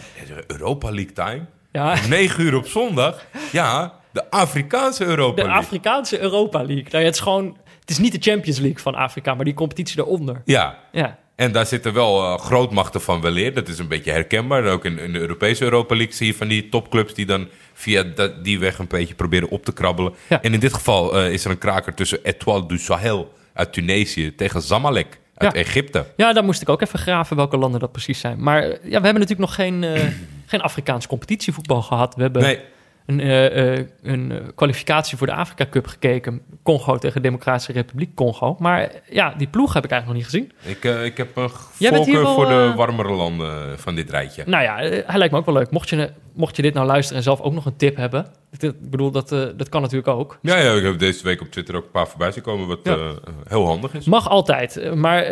Europa 0.47 0.91
League 0.91 1.13
time? 1.13 1.45
Ja, 1.73 1.93
Om 2.03 2.09
9 2.09 2.45
uur 2.45 2.57
op 2.57 2.67
zondag? 2.67 3.27
Ja, 3.53 4.01
de 4.13 4.31
Afrikaanse 4.31 5.05
Europa 5.05 5.35
de 5.35 5.43
League. 5.43 5.63
Afrikaanse 5.63 6.21
Europa 6.21 6.59
League. 6.59 6.83
Nou, 6.83 6.99
ja, 6.99 7.05
het 7.05 7.15
is 7.15 7.21
gewoon... 7.21 7.57
Het 7.81 7.91
is 7.91 7.99
niet 7.99 8.13
de 8.13 8.31
Champions 8.31 8.59
League 8.59 8.79
van 8.79 8.95
Afrika, 8.95 9.35
maar 9.35 9.45
die 9.45 9.55
competitie 9.55 9.97
daaronder. 9.97 10.43
ja, 10.45 10.79
Ja, 10.93 11.19
En 11.35 11.53
daar 11.53 11.67
zitten 11.67 11.93
wel 11.93 12.23
eh, 12.23 12.39
grootmachten 12.39 13.01
van 13.01 13.21
weleer. 13.21 13.55
Dat 13.55 13.69
is 13.69 13.79
een 13.79 13.89
beetje 13.89 14.11
herkenbaar. 14.11 14.65
Ook 14.67 14.85
in, 14.85 14.99
in 14.99 15.13
de 15.13 15.19
Europese 15.19 15.65
Europa 15.65 15.97
League 15.97 16.15
zie 16.15 16.27
je 16.27 16.35
van 16.35 16.49
die 16.49 16.69
topclubs 16.69 17.15
die 17.15 17.27
dan 17.27 17.49
via 17.73 18.03
dat, 18.03 18.45
die 18.45 18.59
weg 18.59 18.79
een 18.79 18.87
beetje 18.87 19.15
proberen 19.15 19.49
op 19.49 19.65
te 19.65 19.73
krabbelen. 19.73 20.15
Ja. 20.29 20.43
En 20.43 20.55
in 20.55 20.61
dit 20.61 20.75
geval 20.75 21.17
eh, 21.19 21.33
is 21.33 21.45
er 21.45 21.51
een 21.51 21.59
kraker 21.59 21.95
tussen 21.95 22.19
Etoile 22.25 22.67
du 22.67 22.79
Sahel 22.79 23.33
uit 23.53 23.73
Tunesië 23.73 24.35
tegen 24.35 24.63
Zamalek 24.63 25.21
uit 25.35 25.53
Ja. 25.53 25.59
Egypte. 25.59 26.07
Ja, 26.17 26.33
daar 26.33 26.45
moest 26.45 26.63
ik 26.63 26.69
ook 26.69 26.83
even 26.83 26.99
graven 26.99 27.37
welke 27.37 27.57
landen 27.57 27.81
dat 27.81 27.93
precies 27.93 28.21
zijn. 28.21 28.43
Maar 28.43 28.63
eh, 28.63 28.71
ja, 28.71 28.79
we 29.01 29.05
hebben 29.05 29.13
natuurlijk 29.13 29.39
nog 29.41 29.55
geen, 29.55 29.85
eh, 29.85 30.03
geen 30.47 30.61
Afrikaans 30.61 31.07
competitievoetbal 31.07 31.83
gehad. 31.83 32.15
We 32.15 32.23
hebben 32.23 32.43
Nee, 32.43 32.59
een, 33.07 33.21
eh, 33.21 33.77
eh, 33.79 33.87
een 34.03 34.33
eh, 34.33 34.39
kwalificatie 34.55 35.17
voor 35.19 35.27
de 35.27 35.33
Afrika 35.33 35.67
Cup 35.71 35.87
gekeken. 35.87 36.41
Congo 36.63 36.99
tegen 36.99 37.23
Democratische 37.23 37.73
Republiek 37.73 38.15
Congo. 38.15 38.57
Maar 38.59 38.91
ja, 39.11 39.35
die 39.39 39.47
ploeg 39.47 39.73
heb 39.73 39.85
ik 39.85 39.91
eigenlijk 39.91 40.21
nog 40.21 40.33
niet 40.33 40.41
gezien. 40.41 40.75
ik, 40.75 41.05
ik 41.05 41.17
heb 41.17 41.37
een 41.37 41.51
voorkeur 41.95 42.27
voor 42.27 42.47
de 42.47 42.73
warmere 42.77 43.13
landen 43.13 43.79
van 43.79 43.95
dit 43.95 44.11
rijtje. 44.11 44.43
Nou 44.47 44.63
ja, 44.63 44.77
hij 45.07 45.19
lijkt 45.19 45.33
me 45.33 45.39
ook 45.39 45.47
wel 45.47 45.55
leuk. 45.55 45.71
Mocht 45.71 45.89
je, 45.89 46.11
mocht 46.33 46.57
je 46.57 46.63
dit 46.63 46.75
nou 46.75 46.87
luisteren 46.87 47.17
en 47.19 47.25
zelf 47.25 47.41
ook 47.41 47.53
nog 47.53 47.67
een 47.67 47.77
tip 47.77 47.97
hebben. 47.97 48.27
Ik 48.59 48.91
bedoel, 48.91 49.11
dat, 49.11 49.29
dat 49.29 49.69
kan 49.69 49.81
natuurlijk 49.81 50.09
ook. 50.09 50.39
Ja, 50.43 50.57
ja, 50.57 50.73
ik 50.73 50.83
heb 50.83 50.99
deze 50.99 51.25
week 51.25 51.41
op 51.41 51.51
Twitter 51.51 51.77
ook 51.77 51.85
een 51.85 51.91
paar 51.91 52.09
voorbij 52.09 52.33
zien 52.33 52.43
komen 52.43 52.67
wat 52.67 52.81
Ja. 52.83 53.13
heel 53.49 53.67
handig 53.67 53.95
is. 53.95 54.05
Mag 54.07 54.29
altijd. 54.29 54.95
Maar 54.95 55.23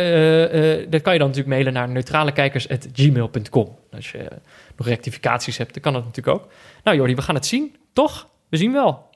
dat 0.88 1.02
kan 1.02 1.12
je 1.12 1.18
dan 1.18 1.28
natuurlijk 1.28 1.46
mailen 1.46 1.72
naar 1.72 1.88
neutralekijkers.gmail.com. 1.88 3.76
Als 3.92 4.10
je 4.10 4.28
nog 4.80 4.88
rectificaties 4.88 5.56
hebt, 5.56 5.72
dan 5.72 5.82
kan 5.82 5.92
dat 5.92 6.04
natuurlijk 6.04 6.36
ook. 6.36 6.52
Nou 6.84 6.96
Jordi, 6.96 7.14
we 7.14 7.22
gaan 7.22 7.34
het 7.34 7.46
zien, 7.46 7.76
toch? 7.92 8.28
We 8.48 8.56
zien 8.56 8.72
wel. 8.72 9.08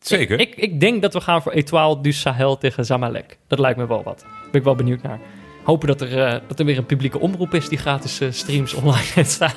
Zeker. 0.00 0.40
Ik, 0.40 0.54
ik 0.54 0.80
denk 0.80 1.02
dat 1.02 1.12
we 1.12 1.20
gaan 1.20 1.42
voor 1.42 1.52
Etoile 1.52 2.00
du 2.00 2.12
Sahel 2.12 2.58
tegen 2.58 2.84
Zamalek. 2.84 3.38
Dat 3.46 3.58
lijkt 3.58 3.78
me 3.78 3.86
wel 3.86 4.02
wat. 4.02 4.20
Daar 4.20 4.50
ben 4.50 4.60
ik 4.60 4.66
wel 4.66 4.74
benieuwd 4.74 5.02
naar. 5.02 5.20
Hopen 5.64 5.88
dat 5.88 6.00
er, 6.00 6.22
eh, 6.24 6.40
dat 6.46 6.58
er 6.58 6.64
weer 6.64 6.78
een 6.78 6.86
publieke 6.86 7.20
omroep 7.20 7.54
is 7.54 7.68
die 7.68 7.78
gratis 7.78 8.20
eh, 8.20 8.30
streams 8.30 8.74
online 8.74 9.24
staan. 9.36 9.54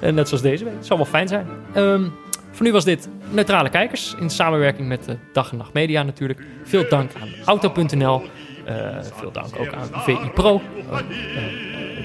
Eh, 0.00 0.12
net 0.12 0.28
zoals 0.28 0.42
deze 0.42 0.64
week. 0.64 0.74
Zal 0.80 0.96
wel 0.96 1.06
fijn 1.06 1.28
zijn. 1.28 1.46
Ehm, 1.74 2.08
voor 2.50 2.66
nu 2.66 2.72
was 2.72 2.84
dit 2.84 3.08
Neutrale 3.30 3.68
Kijkers. 3.68 4.14
In 4.18 4.30
samenwerking 4.30 4.88
met 4.88 5.04
de 5.04 5.16
Dag 5.32 5.50
en 5.50 5.56
Nacht 5.56 5.72
Media 5.72 6.02
natuurlijk. 6.02 6.40
Veel 6.64 6.88
dank 6.88 7.10
aan 7.20 7.28
Auto.nl. 7.44 8.22
Eh, 8.64 9.02
veel 9.14 9.32
dank 9.32 9.58
ook 9.58 9.72
aan 9.72 10.02
VI 10.02 10.30
Pro. 10.34 10.60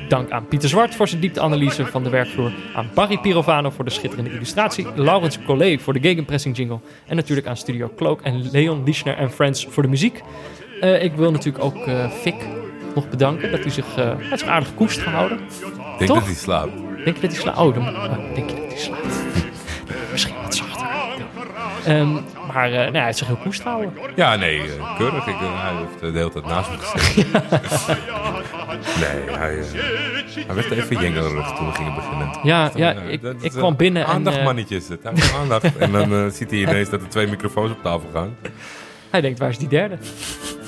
Eh, 0.06 0.12
eh, 0.12 0.20
dank 0.20 0.32
aan 0.32 0.48
Pieter 0.48 0.70
Zwart 0.70 0.96
voor 0.96 1.08
zijn 1.08 1.22
diepteanalyse 1.22 1.86
van 1.86 2.04
de 2.04 2.10
werkvloer. 2.10 2.52
Aan 2.76 2.90
Barry 2.94 3.18
Pirovano 3.18 3.70
voor 3.70 3.86
de 3.86 3.92
schitterende 3.92 4.32
illustratie. 4.32 4.88
Laurens 4.96 5.40
Collet 5.46 5.82
voor 5.82 5.94
de 5.94 6.00
gegenpressing 6.00 6.58
jingle. 6.58 6.80
En 7.08 7.16
natuurlijk 7.16 7.48
aan 7.48 7.58
Studio 7.58 7.92
Cloak 7.96 8.22
en 8.22 8.50
Leon 8.52 8.84
Lischner 8.84 9.18
en 9.18 9.32
Friends 9.32 9.68
voor 9.70 9.84
de 9.84 9.90
muziek. 9.90 10.22
Eh, 10.82 11.04
ik 11.04 11.14
wil 11.14 11.32
natuurlijk 11.32 11.64
ook 11.64 11.76
eh 11.76 12.10
Fik 12.10 12.36
nog 12.96 13.10
bedanken 13.10 13.52
dat 13.52 13.60
hij 13.60 13.72
zich, 13.72 13.86
eh, 13.90 13.96
hij 13.96 14.16
heeft 14.20 14.40
zich 14.40 14.50
aardig 14.50 14.76
koest 14.76 15.00
gehouden. 15.00 15.38
Ik 15.38 15.98
denk 15.98 16.10
toch? 16.10 16.18
dat 16.18 16.26
hij 16.26 16.36
slaapt. 16.36 16.72
Denk 17.04 17.16
je 17.16 17.22
dat 17.22 17.32
hij 17.32 17.42
slaapt? 17.42 17.58
Oh, 17.58 17.74
dan, 17.74 17.88
oh, 17.88 18.34
denk 18.34 18.50
je 18.50 18.56
dat 18.56 18.66
hij 18.68 18.78
slaapt? 18.78 19.24
Misschien 20.12 20.36
wat 20.44 20.56
zachter. 20.56 20.88
Ehm, 21.86 22.18
maar 22.56 22.70
Maar 22.70 22.80
eh, 22.80 22.86
nou, 22.86 22.96
hij 22.96 23.06
heeft 23.06 23.18
zich 23.18 23.28
heel 23.28 23.36
koest 23.36 23.62
gehouden. 23.62 23.94
Ja, 24.16 24.36
nee, 24.36 24.62
eh, 24.62 24.98
keurig. 24.98 25.28
Ik, 25.28 25.36
eh, 25.36 25.62
hij 25.62 25.74
heeft 25.76 26.14
de 26.14 26.20
hele 26.20 26.32
tijd 26.32 26.46
naast 26.46 26.70
me 26.70 26.78
gezeten. 26.78 27.32
nee, 29.04 29.38
hij, 29.38 29.64
hij 30.48 30.56
werd 30.56 30.72
even 30.72 31.00
jengerig 31.02 31.52
toen 31.52 31.68
we 31.68 31.74
gingen 31.74 31.96
beginnen. 31.96 32.30
Ja, 32.44 32.72
ja 32.76 32.92
ik, 32.92 33.22
dat 33.22 33.36
ik 33.42 33.52
kwam 33.52 33.76
binnen 33.76 34.06
en... 34.06 34.10
Aandacht, 34.10 34.38
eh, 34.38 34.44
mannetjes. 34.44 34.88
Het 34.88 35.04
hij 35.04 35.40
aandacht. 35.40 35.78
en 35.78 35.92
dan 35.92 36.32
ziet 36.32 36.50
hij 36.52 36.60
ineens 36.60 36.90
dat 36.90 37.02
er 37.02 37.10
twee 37.10 37.28
microfoons 37.28 37.72
op 37.72 37.82
tafel 37.82 38.10
gaan. 38.14 38.36
Hij 39.16 39.24
denkt, 39.24 39.40
waar 39.40 39.50
is 39.50 39.58
die 39.58 39.68
derde? 39.68 39.98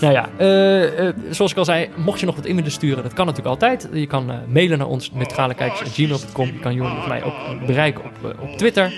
nou 0.01 0.13
ja, 0.13 0.29
eh, 0.37 1.07
eh, 1.07 1.15
zoals 1.29 1.51
ik 1.51 1.57
al 1.57 1.65
zei, 1.65 1.89
mocht 1.95 2.19
je 2.19 2.25
nog 2.25 2.35
wat 2.35 2.45
in 2.45 2.55
willen 2.55 2.71
sturen, 2.71 3.03
dat 3.03 3.13
kan 3.13 3.25
natuurlijk 3.25 3.53
altijd. 3.53 3.89
Je 3.93 4.07
kan 4.07 4.31
eh, 4.31 4.37
mailen 4.47 4.77
naar 4.77 4.87
ons 4.87 5.11
met 5.11 5.33
gmail.com. 5.33 6.45
Je 6.45 6.59
kan 6.59 6.73
Jordi 6.73 6.97
of 6.97 7.07
mij 7.07 7.23
ook 7.23 7.65
bereiken 7.65 8.03
op, 8.03 8.35
op 8.39 8.57
Twitter. 8.57 8.93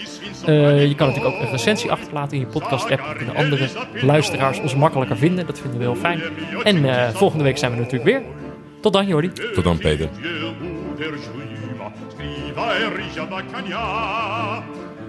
Eh, 0.45 0.87
je 0.87 0.95
kan 0.95 1.07
natuurlijk 1.07 1.35
ook 1.35 1.41
een 1.41 1.51
recensie 1.51 1.91
achterlaten 1.91 2.37
in 2.37 2.39
je 2.39 2.45
podcast-app. 2.45 3.01
Dan 3.05 3.15
kunnen 3.15 3.35
andere 3.35 3.69
luisteraars 3.93 4.59
ons 4.59 4.75
makkelijker 4.75 5.17
vinden. 5.17 5.45
Dat 5.45 5.59
vinden 5.59 5.79
we 5.79 5.85
heel 5.85 5.95
fijn. 5.95 6.21
En 6.63 6.85
eh, 6.85 7.09
volgende 7.09 7.43
week 7.43 7.57
zijn 7.57 7.71
we 7.71 7.77
natuurlijk 7.77 8.03
weer. 8.03 8.21
Tot 8.81 8.93
dan, 8.93 9.07
Jordi. 9.07 9.31
Tot 9.53 9.63
dan, 9.63 9.77
Peter. 9.77 10.09